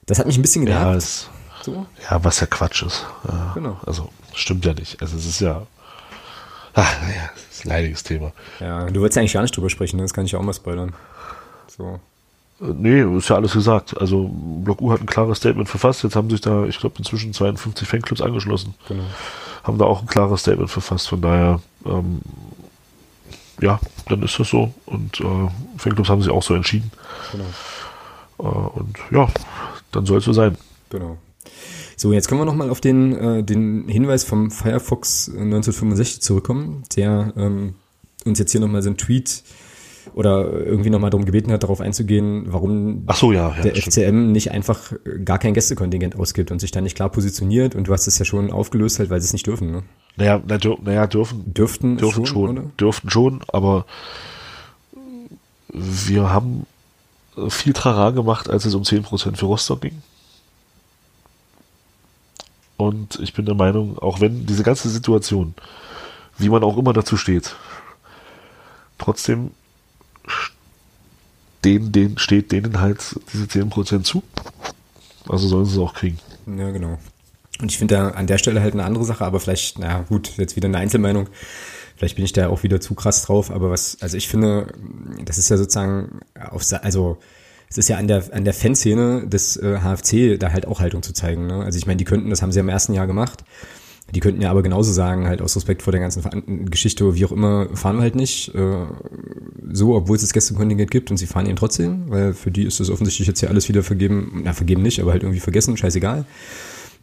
Das 0.04 0.18
hat 0.18 0.26
mich 0.26 0.38
ein 0.38 0.42
bisschen 0.42 0.66
genervt. 0.66 0.84
Ja, 0.84 0.94
es, 0.94 1.30
so. 1.62 1.86
ja 2.10 2.22
was 2.22 2.40
ja 2.40 2.46
Quatsch 2.46 2.82
ist. 2.82 3.06
Ja, 3.26 3.52
genau. 3.54 3.80
Also, 3.86 4.10
stimmt 4.34 4.66
ja 4.66 4.74
nicht. 4.74 5.00
Also, 5.00 5.16
es 5.16 5.26
ist 5.26 5.40
ja, 5.40 5.66
ach, 6.76 7.02
naja, 7.02 7.30
es 7.34 7.58
ist 7.58 7.64
ein 7.64 7.70
leidiges 7.70 8.02
Thema. 8.02 8.32
Ja, 8.60 8.86
du 8.86 9.00
wolltest 9.00 9.16
ja 9.16 9.22
eigentlich 9.22 9.32
gar 9.32 9.42
nicht 9.42 9.56
drüber 9.56 9.70
sprechen, 9.70 9.96
ne? 9.96 10.02
das 10.02 10.14
kann 10.14 10.24
ich 10.24 10.36
auch 10.36 10.42
mal 10.42 10.52
spoilern. 10.52 10.92
So. 11.76 12.00
Nee, 12.58 13.02
ist 13.18 13.28
ja 13.28 13.36
alles 13.36 13.52
gesagt. 13.52 13.98
Also 14.00 14.30
Block 14.32 14.80
U 14.80 14.90
hat 14.90 15.00
ein 15.00 15.06
klares 15.06 15.38
Statement 15.38 15.68
verfasst. 15.68 16.02
Jetzt 16.04 16.16
haben 16.16 16.30
sich 16.30 16.40
da, 16.40 16.64
ich 16.64 16.78
glaube, 16.78 16.96
inzwischen 16.98 17.34
52 17.34 17.86
Fanclubs 17.86 18.22
angeschlossen. 18.22 18.74
Genau. 18.88 19.04
Haben 19.62 19.78
da 19.78 19.84
auch 19.84 20.00
ein 20.00 20.06
klares 20.06 20.40
Statement 20.40 20.70
verfasst. 20.70 21.08
Von 21.08 21.20
daher, 21.20 21.60
ähm, 21.84 22.20
ja, 23.60 23.78
dann 24.08 24.22
ist 24.22 24.38
das 24.38 24.48
so. 24.48 24.72
Und 24.86 25.20
äh, 25.20 25.48
Fanclubs 25.76 26.08
haben 26.08 26.22
sich 26.22 26.30
auch 26.30 26.42
so 26.42 26.54
entschieden. 26.54 26.90
Genau. 27.32 27.44
Äh, 28.38 28.78
und 28.78 28.96
ja, 29.10 29.28
dann 29.92 30.06
soll 30.06 30.18
es 30.18 30.24
so 30.24 30.32
sein. 30.32 30.56
Genau. 30.88 31.18
So, 31.96 32.12
jetzt 32.12 32.28
können 32.28 32.40
wir 32.40 32.44
nochmal 32.44 32.68
auf 32.68 32.80
den, 32.80 33.16
äh, 33.16 33.42
den 33.42 33.88
Hinweis 33.88 34.22
vom 34.22 34.50
Firefox 34.50 35.28
1965 35.28 36.20
zurückkommen, 36.20 36.84
der 36.94 37.32
ähm, 37.36 37.74
uns 38.26 38.38
jetzt 38.38 38.52
hier 38.52 38.60
nochmal 38.60 38.82
so 38.82 38.90
ein 38.90 38.98
Tweet 38.98 39.42
oder 40.14 40.50
irgendwie 40.50 40.90
nochmal 40.90 41.10
darum 41.10 41.24
gebeten 41.24 41.50
hat, 41.52 41.62
darauf 41.62 41.80
einzugehen, 41.80 42.44
warum 42.48 43.04
Ach 43.06 43.16
so, 43.16 43.32
ja, 43.32 43.54
ja, 43.56 43.62
der 43.62 43.76
FCM 43.76 44.30
nicht 44.30 44.50
einfach 44.50 44.92
gar 45.24 45.38
kein 45.38 45.54
Gästekontingent 45.54 46.16
ausgibt 46.16 46.50
und 46.50 46.60
sich 46.60 46.70
da 46.70 46.80
nicht 46.80 46.96
klar 46.96 47.08
positioniert. 47.08 47.74
Und 47.74 47.88
du 47.88 47.92
hast 47.92 48.06
es 48.06 48.18
ja 48.18 48.24
schon 48.24 48.52
aufgelöst, 48.52 48.98
halt, 48.98 49.10
weil 49.10 49.20
sie 49.20 49.26
es 49.26 49.32
nicht 49.32 49.46
dürfen. 49.46 49.70
Ne? 49.70 49.82
Naja, 50.16 50.42
na, 50.46 50.58
naja, 50.82 51.06
dürfen. 51.06 51.52
Dürften, 51.52 51.96
dürfen 51.96 52.26
schon, 52.26 52.56
schon 52.56 52.72
dürften 52.78 53.10
schon, 53.10 53.40
aber 53.48 53.86
wir 55.72 56.30
haben 56.30 56.66
viel 57.48 57.72
Trara 57.72 58.10
gemacht, 58.10 58.48
als 58.48 58.64
es 58.64 58.74
um 58.74 58.82
10% 58.82 59.36
für 59.36 59.46
Rostock 59.46 59.82
ging. 59.82 60.02
Und 62.76 63.18
ich 63.20 63.32
bin 63.32 63.46
der 63.46 63.54
Meinung, 63.54 63.98
auch 63.98 64.20
wenn 64.20 64.46
diese 64.46 64.62
ganze 64.62 64.88
Situation, 64.88 65.54
wie 66.38 66.48
man 66.48 66.62
auch 66.62 66.76
immer 66.76 66.92
dazu 66.92 67.16
steht, 67.16 67.56
trotzdem 68.98 69.50
denen, 71.64 71.92
denen 71.92 72.18
steht 72.18 72.52
denen 72.52 72.80
halt 72.80 73.18
diese 73.32 73.44
10% 73.44 74.02
zu. 74.02 74.22
Also 75.28 75.48
sollen 75.48 75.64
sie 75.64 75.72
es 75.72 75.78
auch 75.78 75.94
kriegen. 75.94 76.18
Ja, 76.46 76.70
genau. 76.70 76.98
Und 77.60 77.70
ich 77.70 77.78
finde 77.78 77.96
da 77.96 78.08
an 78.10 78.26
der 78.26 78.38
Stelle 78.38 78.60
halt 78.60 78.74
eine 78.74 78.84
andere 78.84 79.04
Sache, 79.04 79.24
aber 79.24 79.40
vielleicht, 79.40 79.78
na 79.78 80.02
gut, 80.02 80.36
jetzt 80.36 80.56
wieder 80.56 80.68
eine 80.68 80.78
Einzelmeinung. 80.78 81.28
Vielleicht 81.96 82.16
bin 82.16 82.24
ich 82.24 82.34
da 82.34 82.48
auch 82.48 82.62
wieder 82.62 82.80
zu 82.80 82.94
krass 82.94 83.22
drauf, 83.22 83.50
aber 83.50 83.70
was, 83.70 83.96
also 84.02 84.18
ich 84.18 84.28
finde, 84.28 84.72
das 85.24 85.38
ist 85.38 85.48
ja 85.48 85.56
sozusagen 85.56 86.20
auf, 86.50 86.62
also 86.82 87.18
es 87.68 87.78
ist 87.78 87.88
ja 87.88 87.96
an 87.96 88.08
der, 88.08 88.24
an 88.32 88.44
der 88.44 88.54
Fanszene 88.54 89.26
des 89.26 89.56
äh, 89.56 89.78
HFC 89.80 90.38
da 90.38 90.52
halt 90.52 90.66
auch 90.66 90.80
Haltung 90.80 91.02
zu 91.02 91.12
zeigen. 91.12 91.46
Ne? 91.46 91.64
Also 91.64 91.78
ich 91.78 91.86
meine, 91.86 91.96
die 91.96 92.04
könnten, 92.04 92.30
das 92.30 92.42
haben 92.42 92.52
sie 92.52 92.60
im 92.60 92.68
ersten 92.68 92.94
Jahr 92.94 93.06
gemacht. 93.06 93.44
Die 94.14 94.20
könnten 94.20 94.40
ja 94.40 94.50
aber 94.50 94.62
genauso 94.62 94.92
sagen, 94.92 95.26
halt 95.26 95.42
aus 95.42 95.56
Respekt 95.56 95.82
vor 95.82 95.90
der 95.90 96.00
ganzen 96.00 96.70
Geschichte, 96.70 97.16
wie 97.16 97.24
auch 97.24 97.32
immer, 97.32 97.68
fahren 97.74 97.96
wir 97.96 98.02
halt 98.02 98.14
nicht. 98.14 98.54
Äh, 98.54 98.86
so, 99.72 99.96
obwohl 99.96 100.14
es 100.14 100.22
das 100.22 100.32
Gästekontingent 100.32 100.92
gibt 100.92 101.10
und 101.10 101.16
sie 101.16 101.26
fahren 101.26 101.46
eben 101.46 101.56
trotzdem, 101.56 102.04
weil 102.08 102.32
für 102.32 102.52
die 102.52 102.64
ist 102.64 102.78
das 102.78 102.88
offensichtlich 102.88 103.26
jetzt 103.26 103.40
ja 103.40 103.48
alles 103.48 103.68
wieder 103.68 103.82
vergeben, 103.82 104.42
na, 104.44 104.52
vergeben 104.52 104.82
nicht, 104.82 105.00
aber 105.00 105.10
halt 105.10 105.24
irgendwie 105.24 105.40
vergessen, 105.40 105.76
scheißegal. 105.76 106.24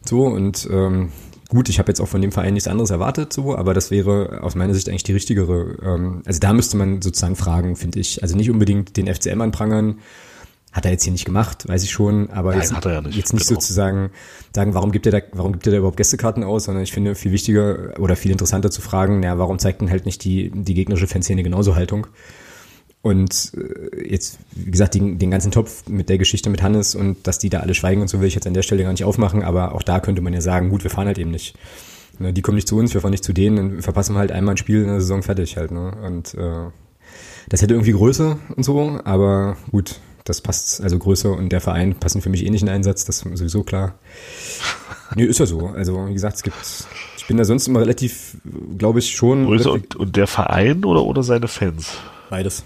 So, 0.02 0.26
und 0.26 0.66
ähm, 0.72 1.10
gut, 1.48 1.68
ich 1.68 1.78
habe 1.78 1.90
jetzt 1.90 2.00
auch 2.00 2.08
von 2.08 2.22
dem 2.22 2.32
Verein 2.32 2.54
nichts 2.54 2.68
anderes 2.68 2.90
erwartet, 2.90 3.34
so, 3.34 3.54
aber 3.54 3.74
das 3.74 3.90
wäre 3.90 4.42
aus 4.42 4.54
meiner 4.54 4.72
Sicht 4.72 4.88
eigentlich 4.88 5.02
die 5.02 5.12
richtigere. 5.12 5.76
Ähm, 5.82 6.22
also 6.24 6.40
da 6.40 6.54
müsste 6.54 6.78
man 6.78 7.02
sozusagen 7.02 7.36
fragen, 7.36 7.76
finde 7.76 8.00
ich. 8.00 8.22
Also 8.22 8.34
nicht 8.34 8.50
unbedingt 8.50 8.96
den 8.96 9.12
FCM 9.12 9.42
anprangern, 9.42 9.98
hat 10.74 10.84
er 10.84 10.90
jetzt 10.90 11.04
hier 11.04 11.12
nicht 11.12 11.24
gemacht, 11.24 11.68
weiß 11.68 11.84
ich 11.84 11.92
schon, 11.92 12.30
aber 12.30 12.50
Nein, 12.50 12.60
jetzt, 12.60 12.84
ja 12.84 13.00
nicht, 13.00 13.16
jetzt 13.16 13.32
nicht 13.32 13.46
genau. 13.46 13.60
sozusagen 13.60 14.10
sagen, 14.52 14.74
warum 14.74 14.90
gibt 14.90 15.06
er 15.06 15.12
da, 15.12 15.20
warum 15.32 15.52
gibt 15.52 15.66
er 15.66 15.70
da 15.70 15.78
überhaupt 15.78 15.96
Gästekarten 15.96 16.42
aus, 16.42 16.64
sondern 16.64 16.82
ich 16.82 16.92
finde 16.92 17.14
viel 17.14 17.30
wichtiger 17.30 17.94
oder 18.00 18.16
viel 18.16 18.32
interessanter 18.32 18.72
zu 18.72 18.82
fragen, 18.82 19.20
naja, 19.20 19.38
warum 19.38 19.60
zeigt 19.60 19.80
denn 19.80 19.90
halt 19.90 20.04
nicht 20.04 20.24
die, 20.24 20.50
die 20.52 20.74
gegnerische 20.74 21.06
Fanszene 21.06 21.44
genauso 21.44 21.76
Haltung? 21.76 22.08
Und 23.02 23.52
äh, 23.56 24.08
jetzt, 24.08 24.38
wie 24.50 24.72
gesagt, 24.72 24.94
den, 24.94 25.18
den 25.20 25.30
ganzen 25.30 25.52
Topf 25.52 25.88
mit 25.88 26.08
der 26.08 26.18
Geschichte 26.18 26.50
mit 26.50 26.60
Hannes 26.60 26.96
und 26.96 27.24
dass 27.24 27.38
die 27.38 27.50
da 27.50 27.60
alle 27.60 27.74
schweigen 27.74 28.02
und 28.02 28.08
so 28.08 28.20
will 28.20 28.26
ich 28.26 28.34
jetzt 28.34 28.46
an 28.46 28.54
der 28.54 28.62
Stelle 28.62 28.82
gar 28.82 28.90
nicht 28.90 29.04
aufmachen, 29.04 29.44
aber 29.44 29.76
auch 29.76 29.82
da 29.82 30.00
könnte 30.00 30.22
man 30.22 30.32
ja 30.32 30.40
sagen, 30.40 30.70
gut, 30.70 30.82
wir 30.82 30.90
fahren 30.90 31.06
halt 31.06 31.18
eben 31.18 31.30
nicht. 31.30 31.56
Ne, 32.18 32.32
die 32.32 32.42
kommen 32.42 32.56
nicht 32.56 32.66
zu 32.68 32.76
uns, 32.76 32.94
wir 32.94 33.00
fahren 33.00 33.12
nicht 33.12 33.24
zu 33.24 33.32
denen, 33.32 33.56
dann 33.56 33.82
verpassen 33.82 34.14
wir 34.14 34.18
halt 34.18 34.32
einmal 34.32 34.54
ein 34.54 34.58
Spiel 34.58 34.82
in 34.82 34.88
der 34.88 35.00
Saison 35.00 35.22
fertig 35.22 35.56
halt. 35.56 35.70
Ne? 35.70 35.92
Und 36.04 36.34
äh, 36.34 36.70
das 37.48 37.62
hätte 37.62 37.74
irgendwie 37.74 37.92
Größe 37.92 38.38
und 38.56 38.64
so, 38.64 39.00
aber 39.04 39.56
gut, 39.70 40.00
das 40.24 40.40
passt, 40.40 40.80
also 40.80 40.98
Größe 40.98 41.30
und 41.30 41.50
der 41.50 41.60
Verein 41.60 41.94
passen 41.94 42.22
für 42.22 42.30
mich 42.30 42.44
eh 42.44 42.50
nicht 42.50 42.62
in 42.62 42.68
Einsatz, 42.68 43.04
das 43.04 43.22
ist 43.22 43.38
sowieso 43.38 43.62
klar. 43.62 43.94
Nee, 45.16 45.24
ist 45.24 45.38
ja 45.38 45.46
so. 45.46 45.68
Also, 45.68 46.08
wie 46.08 46.14
gesagt, 46.14 46.36
es 46.36 46.42
gibt, 46.42 46.56
ich 47.18 47.26
bin 47.26 47.36
da 47.36 47.44
sonst 47.44 47.68
immer 47.68 47.80
relativ, 47.80 48.38
glaube 48.78 48.98
ich, 48.98 49.14
schon. 49.14 49.44
Größe 49.44 49.70
und, 49.70 49.94
und 49.94 50.16
der 50.16 50.26
Verein 50.26 50.82
oder, 50.84 51.04
oder 51.04 51.22
seine 51.22 51.46
Fans? 51.46 51.98
Beides. 52.30 52.64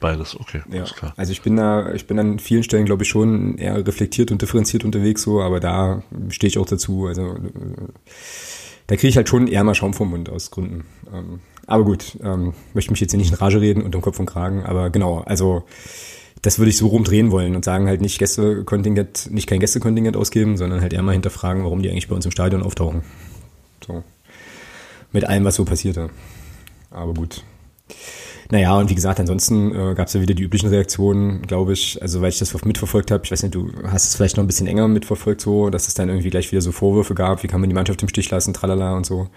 Beides, 0.00 0.38
okay. 0.38 0.60
Ja. 0.70 0.84
klar. 0.84 1.14
Also 1.16 1.32
ich 1.32 1.40
bin 1.40 1.56
da, 1.56 1.92
ich 1.92 2.06
bin 2.06 2.18
an 2.18 2.40
vielen 2.40 2.62
Stellen, 2.62 2.84
glaube 2.84 3.04
ich, 3.04 3.08
schon 3.08 3.56
eher 3.58 3.86
reflektiert 3.86 4.30
und 4.30 4.42
differenziert 4.42 4.84
unterwegs, 4.84 5.22
so, 5.22 5.40
aber 5.40 5.60
da 5.60 6.02
stehe 6.28 6.48
ich 6.48 6.58
auch 6.58 6.66
dazu. 6.66 7.06
Also 7.06 7.36
da 8.86 8.96
kriege 8.96 9.08
ich 9.08 9.16
halt 9.16 9.28
schon 9.28 9.48
eher 9.48 9.64
mal 9.64 9.74
Schaum 9.74 9.94
vom 9.94 10.10
Mund 10.10 10.28
aus 10.28 10.50
Gründen. 10.50 10.84
Ähm, 11.12 11.40
aber 11.66 11.84
gut, 11.84 12.16
ähm, 12.22 12.54
möchte 12.74 12.90
mich 12.90 13.00
jetzt 13.00 13.10
hier 13.10 13.18
nicht 13.18 13.30
in 13.30 13.36
Rage 13.36 13.60
reden 13.60 13.82
und 13.82 13.94
um 13.94 14.02
Kopf 14.02 14.18
und 14.20 14.26
Kragen, 14.26 14.64
aber 14.64 14.90
genau, 14.90 15.20
also 15.20 15.64
das 16.42 16.58
würde 16.58 16.70
ich 16.70 16.76
so 16.76 16.86
rumdrehen 16.88 17.30
wollen 17.30 17.56
und 17.56 17.64
sagen 17.64 17.86
halt 17.88 18.00
nicht 18.00 18.18
Gästekontingent, 18.18 19.30
nicht 19.30 19.46
kein 19.46 19.60
Gästekontingent 19.60 20.16
ausgeben, 20.16 20.56
sondern 20.56 20.80
halt 20.80 20.92
eher 20.92 21.02
mal 21.02 21.12
hinterfragen, 21.12 21.64
warum 21.64 21.82
die 21.82 21.90
eigentlich 21.90 22.08
bei 22.08 22.14
uns 22.14 22.24
im 22.24 22.30
Stadion 22.30 22.62
auftauchen. 22.62 23.02
So. 23.86 24.04
Mit 25.12 25.24
allem, 25.24 25.44
was 25.44 25.56
so 25.56 25.64
passierte. 25.64 26.10
Aber 26.90 27.14
gut. 27.14 27.42
Naja, 28.50 28.78
und 28.78 28.88
wie 28.88 28.94
gesagt, 28.94 29.20
ansonsten 29.20 29.72
äh, 29.72 29.94
gab 29.94 30.06
es 30.06 30.14
ja 30.14 30.22
wieder 30.22 30.32
die 30.32 30.42
üblichen 30.42 30.70
Reaktionen, 30.70 31.42
glaube 31.42 31.74
ich, 31.74 32.00
also 32.00 32.22
weil 32.22 32.30
ich 32.30 32.38
das 32.38 32.64
mitverfolgt 32.64 33.10
habe, 33.10 33.22
ich 33.24 33.30
weiß 33.30 33.42
nicht, 33.42 33.54
du 33.54 33.70
hast 33.84 34.08
es 34.08 34.16
vielleicht 34.16 34.38
noch 34.38 34.44
ein 34.44 34.46
bisschen 34.46 34.66
enger 34.66 34.88
mitverfolgt, 34.88 35.42
so, 35.42 35.68
dass 35.68 35.86
es 35.86 35.92
dann 35.92 36.08
irgendwie 36.08 36.30
gleich 36.30 36.50
wieder 36.50 36.62
so 36.62 36.72
Vorwürfe 36.72 37.14
gab, 37.14 37.42
wie 37.42 37.46
kann 37.46 37.60
man 37.60 37.68
die 37.68 37.74
Mannschaft 37.74 38.00
im 38.02 38.08
Stich 38.08 38.30
lassen, 38.30 38.54
tralala 38.54 38.96
und 38.96 39.04
so. 39.04 39.28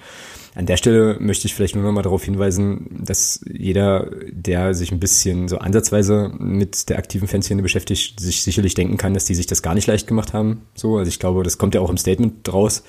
An 0.55 0.66
der 0.66 0.78
Stelle 0.78 1.18
möchte 1.20 1.47
ich 1.47 1.55
vielleicht 1.55 1.76
nur 1.76 1.84
noch 1.84 1.91
mal 1.91 2.01
darauf 2.01 2.24
hinweisen, 2.24 3.03
dass 3.05 3.43
jeder, 3.51 4.07
der 4.32 4.74
sich 4.74 4.91
ein 4.91 4.99
bisschen 4.99 5.47
so 5.47 5.57
ansatzweise 5.57 6.32
mit 6.39 6.89
der 6.89 6.97
aktiven 6.97 7.28
Fanszene 7.28 7.62
beschäftigt, 7.62 8.20
sich 8.20 8.43
sicherlich 8.43 8.74
denken 8.74 8.97
kann, 8.97 9.14
dass 9.14 9.26
die 9.26 9.36
sich 9.36 9.47
das 9.47 9.62
gar 9.62 9.76
nicht 9.76 9.88
leicht 9.88 10.07
gemacht 10.07 10.34
haben. 10.34 10.64
So, 10.74 10.97
also 10.97 11.07
ich 11.07 11.20
glaube, 11.20 11.43
das 11.43 11.57
kommt 11.57 11.76
ja 11.76 11.82
auch 11.82 11.89
im 11.89 11.97
Statement 11.97 12.51
raus, 12.51 12.84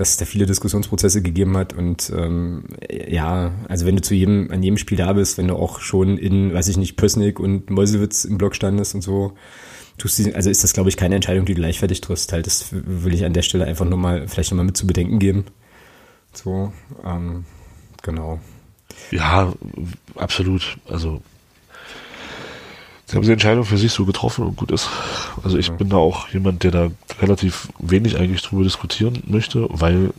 dass 0.00 0.12
es 0.12 0.16
da 0.16 0.24
viele 0.24 0.46
Diskussionsprozesse 0.46 1.20
gegeben 1.20 1.58
hat 1.58 1.74
und 1.74 2.10
ähm, 2.16 2.64
ja, 2.90 3.52
also 3.68 3.84
wenn 3.84 3.96
du 3.96 4.00
zu 4.00 4.14
jedem, 4.14 4.50
an 4.50 4.62
jedem 4.62 4.78
Spiel 4.78 4.96
da 4.96 5.12
bist, 5.12 5.36
wenn 5.36 5.46
du 5.46 5.56
auch 5.56 5.80
schon 5.80 6.16
in, 6.16 6.54
weiß 6.54 6.68
ich 6.68 6.78
nicht, 6.78 6.96
Pössnick 6.96 7.38
und 7.38 7.68
Meuselwitz 7.68 8.24
im 8.24 8.38
Block 8.38 8.56
standest 8.56 8.94
und 8.94 9.02
so, 9.02 9.34
tust 9.98 10.18
du, 10.18 10.34
also 10.34 10.48
ist 10.48 10.64
das, 10.64 10.72
glaube 10.72 10.88
ich, 10.88 10.96
keine 10.96 11.16
Entscheidung, 11.16 11.44
die 11.44 11.52
du 11.52 11.60
leichtfertig 11.60 12.00
triffst. 12.00 12.32
Halt, 12.32 12.46
das 12.46 12.68
will 12.70 13.12
ich 13.12 13.26
an 13.26 13.34
der 13.34 13.42
Stelle 13.42 13.66
einfach 13.66 13.84
nochmal, 13.84 14.26
vielleicht 14.26 14.50
nochmal 14.52 14.64
mit 14.64 14.78
zu 14.78 14.86
bedenken 14.86 15.18
geben. 15.18 15.44
So, 16.32 16.72
ähm, 17.04 17.44
genau. 18.02 18.40
Ja, 19.10 19.52
absolut. 20.14 20.78
Also 20.88 21.20
sie 23.10 23.16
haben 23.16 23.24
die 23.24 23.32
Entscheidung 23.32 23.64
für 23.64 23.76
sich 23.76 23.92
so 23.92 24.04
getroffen 24.04 24.44
und 24.44 24.56
gut 24.56 24.70
ist. 24.70 24.88
Also 25.42 25.58
ich 25.58 25.68
ja. 25.68 25.74
bin 25.74 25.88
da 25.88 25.96
auch 25.96 26.28
jemand, 26.28 26.62
der 26.62 26.70
da 26.70 26.90
relativ 27.20 27.68
wenig 27.80 28.16
eigentlich 28.16 28.42
drüber 28.42 28.62
diskutieren 28.62 29.22
möchte, 29.26 29.66
weil 29.68 30.12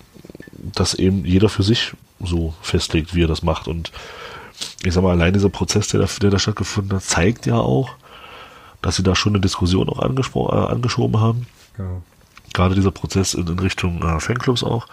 das 0.51 0.93
eben 0.93 1.25
jeder 1.25 1.47
für 1.47 1.63
sich 1.63 1.93
so 2.19 2.53
festlegt, 2.61 3.15
wie 3.15 3.23
er 3.23 3.27
das 3.27 3.43
macht. 3.43 3.69
Und 3.69 3.91
ich 4.83 4.93
sag 4.93 5.03
mal, 5.03 5.11
allein 5.11 5.33
dieser 5.33 5.49
Prozess, 5.49 5.87
der 5.87 6.01
da, 6.01 6.07
der 6.21 6.29
da 6.31 6.39
stattgefunden 6.39 6.97
hat, 6.97 7.03
zeigt 7.03 7.45
ja 7.45 7.55
auch, 7.55 7.91
dass 8.81 8.97
sie 8.97 9.03
da 9.03 9.15
schon 9.15 9.33
eine 9.33 9.41
Diskussion 9.41 9.87
auch 9.87 9.99
äh, 9.99 10.05
angeschoben 10.05 11.21
haben. 11.21 11.47
Ja. 11.77 11.85
Gerade 12.53 12.75
dieser 12.75 12.91
Prozess 12.91 13.33
in, 13.33 13.47
in 13.47 13.59
Richtung 13.59 14.03
äh, 14.03 14.19
Fanclubs 14.19 14.63
auch. 14.63 14.87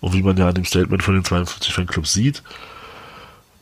Und 0.00 0.14
wie 0.14 0.22
man 0.22 0.38
ja 0.38 0.48
an 0.48 0.54
dem 0.54 0.64
Statement 0.64 1.02
von 1.02 1.14
den 1.14 1.24
42 1.24 1.74
Fanclubs 1.74 2.14
sieht, 2.14 2.42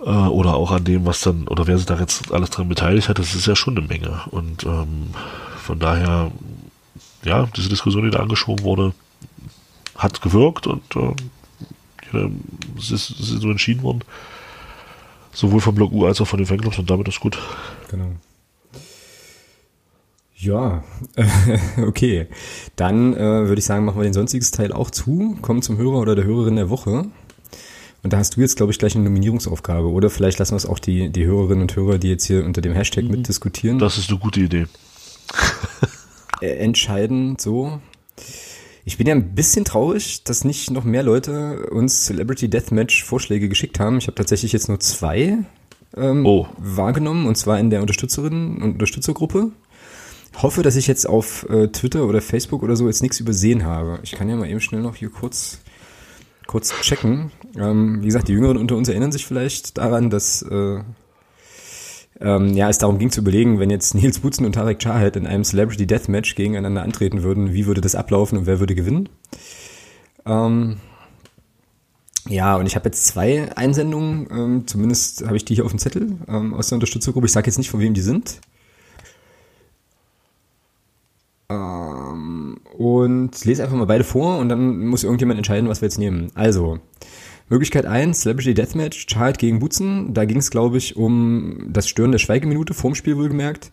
äh, 0.01 0.11
oder 0.11 0.55
auch 0.55 0.71
an 0.71 0.85
dem, 0.85 1.07
was 1.07 1.21
dann, 1.21 1.49
oder 1.49 1.67
wer 1.67 1.77
sich 1.77 1.87
da 1.87 1.99
jetzt 1.99 2.33
alles 2.33 2.51
dran 2.51 2.69
beteiligt 2.69 3.09
hat, 3.09 3.19
das 3.19 3.35
ist 3.35 3.47
ja 3.47 3.57
schon 3.57 3.77
eine 3.77 3.87
Menge. 3.87 4.21
Und 4.31 4.65
ähm, 4.65 5.11
von 5.63 5.79
daher, 5.79 6.31
ja, 7.25 7.49
diese 7.57 7.69
Diskussion, 7.69 8.05
die 8.05 8.11
da 8.11 8.21
angeschoben 8.21 8.65
wurde, 8.65 8.95
hat 9.97 10.23
gewirkt 10.23 10.67
und 10.67 10.97
äh, 10.97 11.15
es, 12.79 12.91
ist, 12.91 13.11
es 13.11 13.31
ist 13.31 13.43
so 13.43 13.51
entschieden 13.51 13.83
worden. 13.83 14.05
Sowohl 15.33 15.61
vom 15.61 15.75
Block 15.75 15.93
U 15.93 16.07
als 16.07 16.21
auch 16.21 16.27
von 16.27 16.39
den 16.39 16.47
Fanclubs 16.47 16.79
und 16.79 16.89
damit 16.89 17.09
ist 17.09 17.21
gut. 17.21 17.39
Genau. 17.91 18.13
Ja, 20.37 20.85
okay. 21.87 22.29
Dann 22.77 23.13
äh, 23.15 23.19
würde 23.19 23.59
ich 23.59 23.65
sagen, 23.65 23.85
machen 23.85 23.99
wir 23.99 24.05
den 24.05 24.13
sonstiges 24.13 24.53
Teil 24.53 24.73
auch 24.73 24.91
zu, 24.91 25.37
kommen 25.43 25.63
zum 25.63 25.77
Hörer 25.79 25.99
oder 25.99 26.15
der 26.15 26.25
Hörerin 26.25 26.57
der 26.57 26.71
Woche. 26.71 27.07
Und 28.03 28.13
da 28.13 28.19
hast 28.19 28.37
du 28.37 28.41
jetzt, 28.41 28.57
glaube 28.57 28.73
ich, 28.73 28.79
gleich 28.79 28.95
eine 28.95 29.05
Nominierungsaufgabe, 29.05 29.89
oder? 29.89 30.09
Vielleicht 30.11 30.39
lassen 30.39 30.53
wir 30.53 30.59
es 30.59 30.67
auch 30.67 30.79
die, 30.79 31.11
die 31.11 31.27
Hörerinnen 31.27 31.63
und 31.63 31.75
Hörer, 31.75 31.99
die 31.99 32.09
jetzt 32.09 32.25
hier 32.25 32.45
unter 32.45 32.61
dem 32.61 32.73
Hashtag 32.73 33.05
mhm. 33.05 33.11
mitdiskutieren. 33.13 33.79
Das 33.79 33.99
ist 33.99 34.11
eine 34.11 34.19
gute 34.19 34.41
Idee. 34.41 34.67
Äh, 36.41 36.59
entscheiden, 36.59 37.37
so. 37.37 37.81
Ich 38.85 38.97
bin 38.97 39.09
ja 39.09 39.15
ein 39.17 39.35
bisschen 39.35 39.65
traurig, 39.65 40.23
dass 40.23 40.45
nicht 40.45 40.71
noch 40.71 40.85
mehr 40.85 41.03
Leute 41.03 41.69
uns 41.71 42.05
Celebrity 42.05 42.49
Deathmatch 42.49 43.03
Vorschläge 43.03 43.49
geschickt 43.49 43.81
haben. 43.81 43.99
Ich 43.99 44.07
habe 44.07 44.15
tatsächlich 44.15 44.53
jetzt 44.53 44.69
nur 44.69 44.79
zwei 44.79 45.39
ähm, 45.97 46.25
oh. 46.25 46.47
wahrgenommen, 46.57 47.27
und 47.27 47.35
zwar 47.35 47.59
in 47.59 47.71
der 47.71 47.83
Unterstützerinnen- 47.83 48.63
und 48.63 48.75
Unterstützergruppe 48.75 49.51
hoffe, 50.43 50.63
dass 50.63 50.77
ich 50.77 50.87
jetzt 50.87 51.07
auf 51.07 51.49
äh, 51.49 51.69
Twitter 51.69 52.07
oder 52.07 52.21
Facebook 52.21 52.63
oder 52.63 52.77
so 52.77 52.87
jetzt 52.87 53.03
nichts 53.03 53.21
übersehen 53.21 53.65
habe. 53.65 53.99
Ich 54.03 54.13
kann 54.13 54.29
ja 54.29 54.37
mal 54.37 54.49
eben 54.49 54.61
schnell 54.61 54.83
noch 54.83 54.97
hier 54.97 55.11
kurz, 55.11 55.61
kurz 56.49 56.73
checken. 56.81 57.31
Ähm, 57.57 58.01
wie 58.01 58.07
gesagt, 58.07 58.27
die 58.27 58.33
Jüngeren 58.33 58.57
unter 58.57 58.75
uns 58.75 58.89
erinnern 58.89 59.13
sich 59.13 59.25
vielleicht 59.25 59.79
daran, 59.79 60.11
dass 60.11 60.43
äh, 60.43 60.81
ähm, 62.21 62.55
ja, 62.55 62.69
es 62.69 62.79
darum 62.79 62.99
ging 62.99 63.11
zu 63.11 63.21
überlegen, 63.21 63.61
wenn 63.61 63.71
jetzt 63.71 63.95
Nils 63.95 64.19
Butzen 64.19 64.45
und 64.45 64.55
Tarek 64.55 64.81
Chahed 64.81 65.15
in 65.15 65.27
einem 65.27 65.45
Celebrity 65.45 65.87
Deathmatch 65.87 66.35
gegeneinander 66.35 66.83
antreten 66.83 67.23
würden, 67.23 67.53
wie 67.53 67.67
würde 67.67 67.81
das 67.81 67.95
ablaufen 67.95 68.39
und 68.39 68.47
wer 68.47 68.59
würde 68.59 68.75
gewinnen? 68.75 69.09
Ähm, 70.27 70.79
ja, 72.29 72.57
und 72.57 72.67
ich 72.67 72.77
habe 72.77 72.89
jetzt 72.89 73.07
zwei 73.07 73.55
Einsendungen, 73.55 74.27
ähm, 74.31 74.67
zumindest 74.67 75.27
habe 75.27 75.37
ich 75.37 75.45
die 75.45 75.55
hier 75.55 75.65
auf 75.67 75.71
dem 75.71 75.79
Zettel 75.79 76.17
ähm, 76.29 76.55
aus 76.55 76.69
der 76.69 76.77
Unterstützergruppe. 76.77 77.27
Ich 77.27 77.33
sage 77.33 77.47
jetzt 77.47 77.59
nicht, 77.59 77.71
von 77.71 77.81
wem 77.81 77.95
die 77.95 78.01
sind. 78.01 78.41
Ähm, 81.51 81.98
und 82.79 83.45
lese 83.45 83.65
einfach 83.65 83.77
mal 83.77 83.87
beide 83.87 84.05
vor 84.05 84.39
und 84.39 84.49
dann 84.49 84.87
muss 84.87 85.03
irgendjemand 85.03 85.37
entscheiden, 85.37 85.69
was 85.69 85.81
wir 85.83 85.89
jetzt 85.89 85.99
nehmen. 85.99 86.31
Also, 86.35 86.79
Möglichkeit 87.49 87.87
1, 87.87 88.21
Celebrity 88.21 88.55
Deathmatch, 88.55 89.07
Child 89.07 89.39
gegen 89.39 89.59
Butzen. 89.59 90.15
Da 90.15 90.25
ging 90.25 90.37
es, 90.37 90.53
glaube 90.53 90.79
ich, 90.79 90.97
um 90.97 91.67
das 91.71 91.89
Stören 91.89 92.13
der 92.13 92.21
Schweigeminute, 92.21 92.75
vorm 92.75 92.95
Spiel 92.95 93.17
wohlgemerkt. 93.17 93.73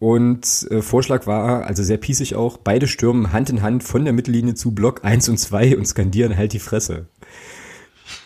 Und 0.00 0.66
äh, 0.70 0.82
Vorschlag 0.82 1.28
war, 1.28 1.64
also 1.66 1.84
sehr 1.84 1.96
piesig 1.96 2.34
auch, 2.34 2.56
beide 2.56 2.88
stürmen 2.88 3.32
Hand 3.32 3.50
in 3.50 3.62
Hand 3.62 3.84
von 3.84 4.04
der 4.04 4.12
Mittellinie 4.12 4.54
zu 4.54 4.72
Block 4.72 5.04
1 5.04 5.28
und 5.28 5.38
2 5.38 5.76
und 5.76 5.86
skandieren 5.86 6.36
halt 6.36 6.52
die 6.52 6.58
Fresse. 6.58 7.06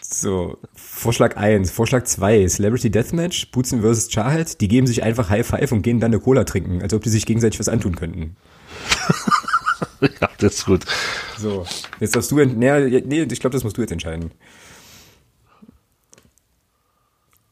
So, 0.01 0.57
Vorschlag 0.75 1.37
1. 1.37 1.71
Vorschlag 1.71 2.05
2, 2.05 2.47
Celebrity 2.47 2.91
Deathmatch, 2.91 3.51
Butzen 3.51 3.83
vs. 3.83 4.09
Chahed, 4.09 4.63
die 4.63 4.69
geben 4.69 4.87
sich 4.87 5.03
einfach 5.03 5.29
High 5.29 5.47
Five 5.47 5.73
und 5.73 5.83
gehen 5.83 6.01
dann 6.01 6.13
eine 6.13 6.21
Cola 6.21 6.45
trinken, 6.45 6.81
als 6.81 6.95
ob 6.95 7.03
die 7.03 7.11
sich 7.11 7.27
gegenseitig 7.27 7.61
was 7.61 7.69
antun 7.69 7.95
könnten. 7.95 8.37
ja, 10.21 10.29
das 10.39 10.55
ist 10.55 10.67
gut. 10.67 10.85
So, 11.39 11.67
jetzt 12.01 12.15
darfst 12.15 12.31
du, 12.31 12.37
nee, 12.37 13.01
nee 13.01 13.23
ich 13.23 13.41
glaube, 13.41 13.55
das 13.55 13.65
musst 13.65 13.77
du 13.77 13.81
jetzt 13.81 13.93
entscheiden. 13.93 14.31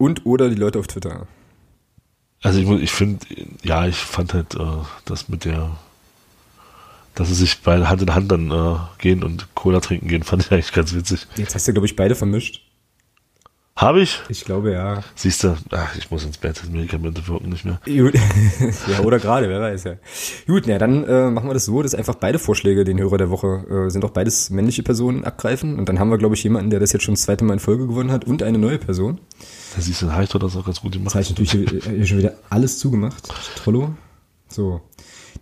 und 0.00 0.24
oder 0.24 0.48
die 0.48 0.56
Leute 0.56 0.78
auf 0.78 0.86
Twitter. 0.86 1.26
Also 2.42 2.58
ich, 2.58 2.68
ich 2.82 2.90
finde, 2.90 3.24
ja, 3.62 3.86
ich 3.86 3.96
fand 3.96 4.32
halt 4.32 4.54
äh, 4.54 4.82
das 5.04 5.28
mit 5.28 5.44
der, 5.44 5.76
dass 7.14 7.28
sie 7.28 7.34
sich 7.34 7.60
bei 7.60 7.84
Hand 7.84 8.00
in 8.00 8.14
Hand 8.14 8.32
dann 8.32 8.50
äh, 8.50 8.76
gehen 8.98 9.22
und 9.22 9.54
Cola 9.54 9.80
trinken 9.80 10.08
gehen, 10.08 10.22
fand 10.22 10.42
ich 10.42 10.50
eigentlich 10.50 10.72
ganz 10.72 10.94
witzig. 10.94 11.26
Jetzt 11.36 11.54
hast 11.54 11.68
du, 11.68 11.72
glaube 11.74 11.86
ich, 11.86 11.96
beide 11.96 12.14
vermischt. 12.14 12.62
Habe 13.80 14.02
ich? 14.02 14.20
Ich 14.28 14.44
glaube, 14.44 14.72
ja. 14.72 15.02
Siehst 15.14 15.42
du, 15.42 15.56
ach, 15.70 15.96
ich 15.96 16.10
muss 16.10 16.22
ins 16.22 16.36
Bett, 16.36 16.62
Medikamente 16.70 17.26
wirken 17.26 17.48
nicht 17.48 17.64
mehr. 17.64 17.80
Ja, 17.86 19.00
oder 19.00 19.18
gerade, 19.18 19.48
wer 19.48 19.58
weiß 19.58 19.84
ja. 19.84 19.94
Gut, 20.46 20.64
na, 20.66 20.76
dann 20.76 21.02
äh, 21.04 21.30
machen 21.30 21.48
wir 21.48 21.54
das 21.54 21.64
so, 21.64 21.82
dass 21.82 21.94
einfach 21.94 22.14
beide 22.14 22.38
Vorschläge, 22.38 22.84
den 22.84 22.98
Hörer 23.00 23.16
der 23.16 23.30
Woche, 23.30 23.64
äh, 23.86 23.90
sind 23.90 24.04
auch 24.04 24.10
beides 24.10 24.50
männliche 24.50 24.82
Personen 24.82 25.24
abgreifen. 25.24 25.78
Und 25.78 25.88
dann 25.88 25.98
haben 25.98 26.10
wir, 26.10 26.18
glaube 26.18 26.34
ich, 26.34 26.42
jemanden, 26.42 26.68
der 26.68 26.78
das 26.78 26.92
jetzt 26.92 27.04
schon 27.04 27.14
das 27.14 27.22
zweite 27.22 27.42
Mal 27.42 27.54
in 27.54 27.60
Folge 27.60 27.86
gewonnen 27.86 28.12
hat 28.12 28.26
und 28.26 28.42
eine 28.42 28.58
neue 28.58 28.76
Person. 28.76 29.18
Da 29.74 29.80
siehst 29.80 30.02
du, 30.02 30.06
dann 30.06 30.14
habe 30.14 30.24
ich 30.24 30.30
doch 30.30 30.40
das 30.40 30.56
auch 30.56 30.66
ganz 30.66 30.82
gut 30.82 30.92
gemacht. 30.92 31.14
Das 31.14 31.14
habe 31.14 31.22
ich 31.22 31.30
natürlich 31.30 31.82
hier 31.84 32.06
schon 32.06 32.18
wieder 32.18 32.34
alles 32.50 32.78
zugemacht. 32.78 33.28
Trollo. 33.56 33.94
So. 34.48 34.82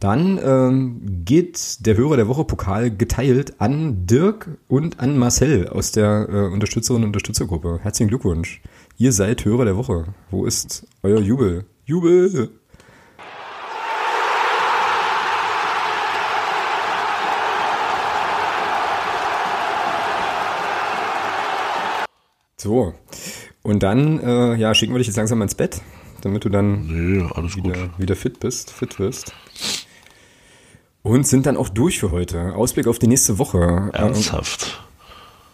Dann 0.00 0.38
ähm, 0.42 1.24
geht 1.24 1.86
der 1.86 1.96
Hörer 1.96 2.16
der 2.16 2.28
Woche 2.28 2.44
Pokal 2.44 2.90
geteilt 2.90 3.60
an 3.60 4.06
Dirk 4.06 4.58
und 4.68 5.00
an 5.00 5.18
Marcel 5.18 5.68
aus 5.68 5.92
der 5.92 6.28
äh, 6.30 6.52
Unterstützerinnen 6.52 7.04
und 7.04 7.08
Unterstützergruppe. 7.08 7.80
Herzlichen 7.82 8.08
Glückwunsch. 8.08 8.60
Ihr 8.96 9.12
seid 9.12 9.44
Hörer 9.44 9.64
der 9.64 9.76
Woche. 9.76 10.06
Wo 10.30 10.44
ist 10.44 10.86
euer 11.02 11.20
Jubel? 11.20 11.64
Jubel! 11.84 12.50
So. 22.60 22.92
Und 23.62 23.82
dann, 23.84 24.18
äh, 24.18 24.56
ja, 24.56 24.74
schicken 24.74 24.92
wir 24.92 24.98
dich 24.98 25.06
jetzt 25.06 25.16
langsam 25.16 25.40
ins 25.42 25.54
Bett, 25.54 25.80
damit 26.22 26.44
du 26.44 26.48
dann 26.48 26.86
nee, 26.86 27.24
alles 27.34 27.56
wieder, 27.56 27.72
gut. 27.72 27.98
wieder 27.98 28.16
fit 28.16 28.40
bist, 28.40 28.72
fit 28.72 28.98
wirst. 28.98 29.32
Und 31.02 31.26
sind 31.26 31.46
dann 31.46 31.56
auch 31.56 31.68
durch 31.68 32.00
für 32.00 32.10
heute. 32.10 32.54
Ausblick 32.54 32.86
auf 32.86 32.98
die 32.98 33.06
nächste 33.06 33.38
Woche. 33.38 33.90
Ernsthaft? 33.92 34.82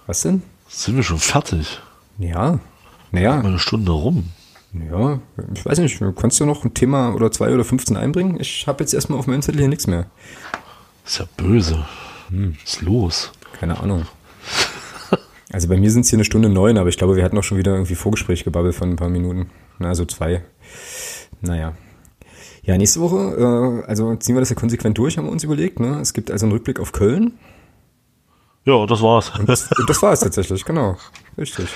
Was 0.06 0.22
denn? 0.22 0.42
Sind 0.68 0.96
wir 0.96 1.02
schon 1.02 1.18
fertig? 1.18 1.80
Ja. 2.18 2.58
Naja. 3.12 3.40
Eine 3.40 3.58
Stunde 3.58 3.92
rum. 3.92 4.30
Ja, 4.90 5.20
ich 5.54 5.64
weiß 5.64 5.78
nicht, 5.78 6.02
kannst 6.16 6.40
du 6.40 6.46
noch 6.46 6.64
ein 6.64 6.74
Thema 6.74 7.14
oder 7.14 7.30
zwei 7.30 7.54
oder 7.54 7.64
15 7.64 7.96
einbringen? 7.96 8.40
Ich 8.40 8.66
habe 8.66 8.82
jetzt 8.82 8.92
erstmal 8.92 9.20
auf 9.20 9.28
meinem 9.28 9.40
Zettel 9.40 9.60
hier 9.60 9.68
nichts 9.68 9.86
mehr. 9.86 10.06
Ist 11.06 11.18
ja 11.18 11.26
böse. 11.36 11.86
Hm. 12.30 12.56
Was 12.60 12.74
ist 12.74 12.82
los? 12.82 13.32
Keine 13.60 13.78
Ahnung. 13.78 14.06
Also 15.52 15.68
bei 15.68 15.76
mir 15.76 15.92
sind 15.92 16.00
es 16.00 16.10
hier 16.10 16.16
eine 16.16 16.24
Stunde 16.24 16.48
neun, 16.48 16.78
aber 16.78 16.88
ich 16.88 16.96
glaube, 16.96 17.14
wir 17.14 17.22
hatten 17.22 17.38
auch 17.38 17.44
schon 17.44 17.58
wieder 17.58 17.74
irgendwie 17.74 17.94
Vorgespräch 17.94 18.42
gebabbelt 18.42 18.74
von 18.74 18.90
ein 18.90 18.96
paar 18.96 19.08
Minuten. 19.08 19.50
Na, 19.78 19.94
so 19.94 20.04
zwei. 20.04 20.42
Naja. 21.40 21.74
Ja, 22.64 22.78
nächste 22.78 23.00
Woche, 23.00 23.82
äh, 23.84 23.86
also 23.86 24.14
ziehen 24.16 24.34
wir 24.34 24.40
das 24.40 24.48
ja 24.48 24.56
konsequent 24.56 24.96
durch, 24.96 25.18
haben 25.18 25.26
wir 25.26 25.32
uns 25.32 25.44
überlegt. 25.44 25.80
Ne? 25.80 25.98
Es 26.00 26.14
gibt 26.14 26.30
also 26.30 26.46
einen 26.46 26.52
Rückblick 26.52 26.80
auf 26.80 26.92
Köln. 26.92 27.34
Ja, 28.64 28.86
das 28.86 29.02
war's. 29.02 29.38
Und 29.38 29.48
das, 29.48 29.68
das 29.86 30.02
war 30.02 30.12
es 30.12 30.20
tatsächlich, 30.20 30.64
genau. 30.64 30.96
Richtig. 31.36 31.68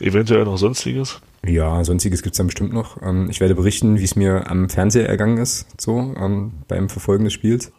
Eventuell 0.00 0.44
noch 0.44 0.56
Sonstiges? 0.56 1.20
Ja, 1.44 1.84
Sonstiges 1.84 2.22
gibt's 2.22 2.38
dann 2.38 2.46
bestimmt 2.46 2.72
noch. 2.72 3.02
Ähm, 3.02 3.28
ich 3.28 3.40
werde 3.40 3.54
berichten, 3.54 3.98
wie 3.98 4.04
es 4.04 4.16
mir 4.16 4.50
am 4.50 4.70
Fernseher 4.70 5.06
ergangen 5.06 5.36
ist, 5.36 5.66
so 5.78 6.14
ähm, 6.18 6.52
beim 6.68 6.88
Verfolgen 6.88 7.24
des 7.24 7.34
Spiels. 7.34 7.70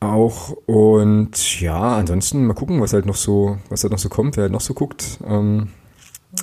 Auch 0.00 0.50
und 0.66 1.60
ja, 1.60 1.96
ansonsten 1.96 2.46
mal 2.46 2.52
gucken, 2.52 2.82
was 2.82 2.92
halt 2.92 3.06
noch 3.06 3.16
so, 3.16 3.56
was 3.70 3.82
halt 3.82 3.92
noch 3.92 3.98
so 3.98 4.10
kommt, 4.10 4.36
wer 4.36 4.42
halt 4.42 4.52
noch 4.52 4.60
so 4.60 4.74
guckt. 4.74 5.18
Ähm, 5.26 5.68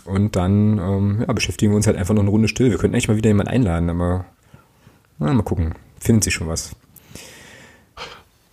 und 0.05 0.35
dann 0.35 1.19
ja, 1.27 1.33
beschäftigen 1.33 1.73
wir 1.73 1.75
uns 1.75 1.85
halt 1.85 1.97
einfach 1.97 2.13
noch 2.15 2.21
eine 2.21 2.31
Runde 2.31 2.47
still. 2.47 2.71
Wir 2.71 2.77
könnten 2.77 2.95
eigentlich 2.95 3.09
mal 3.09 3.17
wieder 3.17 3.29
jemanden 3.29 3.51
einladen, 3.51 3.89
aber 3.89 4.25
na, 5.21 5.33
mal 5.33 5.43
gucken. 5.43 5.75
Findet 5.99 6.23
sich 6.23 6.33
schon 6.33 6.47
was. 6.47 6.75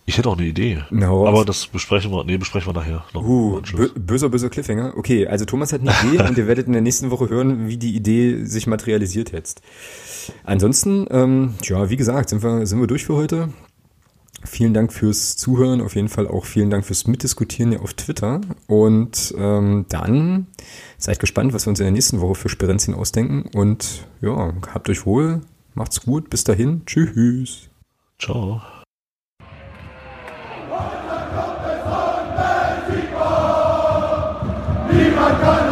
Ich 0.05 0.17
hätte 0.17 0.29
auch 0.29 0.37
eine 0.37 0.47
Idee. 0.47 0.83
No, 0.89 1.27
aber 1.27 1.45
das 1.45 1.67
besprechen 1.67 2.11
wir, 2.11 2.23
nee, 2.23 2.37
besprechen 2.37 2.73
wir 2.73 2.79
nachher. 2.79 3.05
Noch 3.13 3.23
uh, 3.23 3.61
bö 3.75 3.89
böser, 3.95 4.29
böser 4.29 4.49
Cliffhanger. 4.49 4.93
Okay, 4.97 5.27
also 5.27 5.45
Thomas 5.45 5.73
hat 5.73 5.81
eine 5.81 5.93
Idee 6.03 6.23
und 6.27 6.37
ihr 6.37 6.47
werdet 6.47 6.67
in 6.67 6.73
der 6.73 6.81
nächsten 6.81 7.11
Woche 7.11 7.29
hören, 7.29 7.67
wie 7.67 7.77
die 7.77 7.95
Idee 7.95 8.43
sich 8.43 8.65
materialisiert 8.65 9.31
jetzt. 9.31 9.61
Ansonsten, 10.43 11.07
ähm, 11.11 11.55
ja, 11.63 11.89
wie 11.89 11.97
gesagt, 11.97 12.29
sind 12.29 12.43
wir, 12.43 12.65
sind 12.65 12.79
wir 12.79 12.87
durch 12.87 13.05
für 13.05 13.15
heute. 13.15 13.49
Vielen 14.43 14.73
Dank 14.73 14.93
fürs 14.93 15.37
Zuhören, 15.37 15.81
auf 15.81 15.95
jeden 15.95 16.09
Fall 16.09 16.27
auch 16.27 16.45
vielen 16.45 16.69
Dank 16.69 16.85
fürs 16.85 17.07
Mitdiskutieren 17.07 17.71
hier 17.71 17.81
auf 17.81 17.93
Twitter. 17.93 18.41
Und 18.67 19.33
ähm, 19.37 19.85
dann 19.89 20.47
seid 20.97 21.19
gespannt, 21.19 21.53
was 21.53 21.65
wir 21.65 21.69
uns 21.71 21.79
in 21.79 21.85
der 21.85 21.91
nächsten 21.91 22.21
Woche 22.21 22.35
für 22.35 22.49
Sperenzien 22.49 22.95
ausdenken. 22.95 23.49
Und 23.53 24.07
ja, 24.21 24.53
habt 24.73 24.89
euch 24.89 25.05
wohl, 25.05 25.41
macht's 25.75 26.01
gut, 26.01 26.29
bis 26.29 26.43
dahin, 26.43 26.85
tschüss. 26.85 27.69
Ciao. 28.19 28.61
Niemand 34.91 35.41
kann 35.41 35.68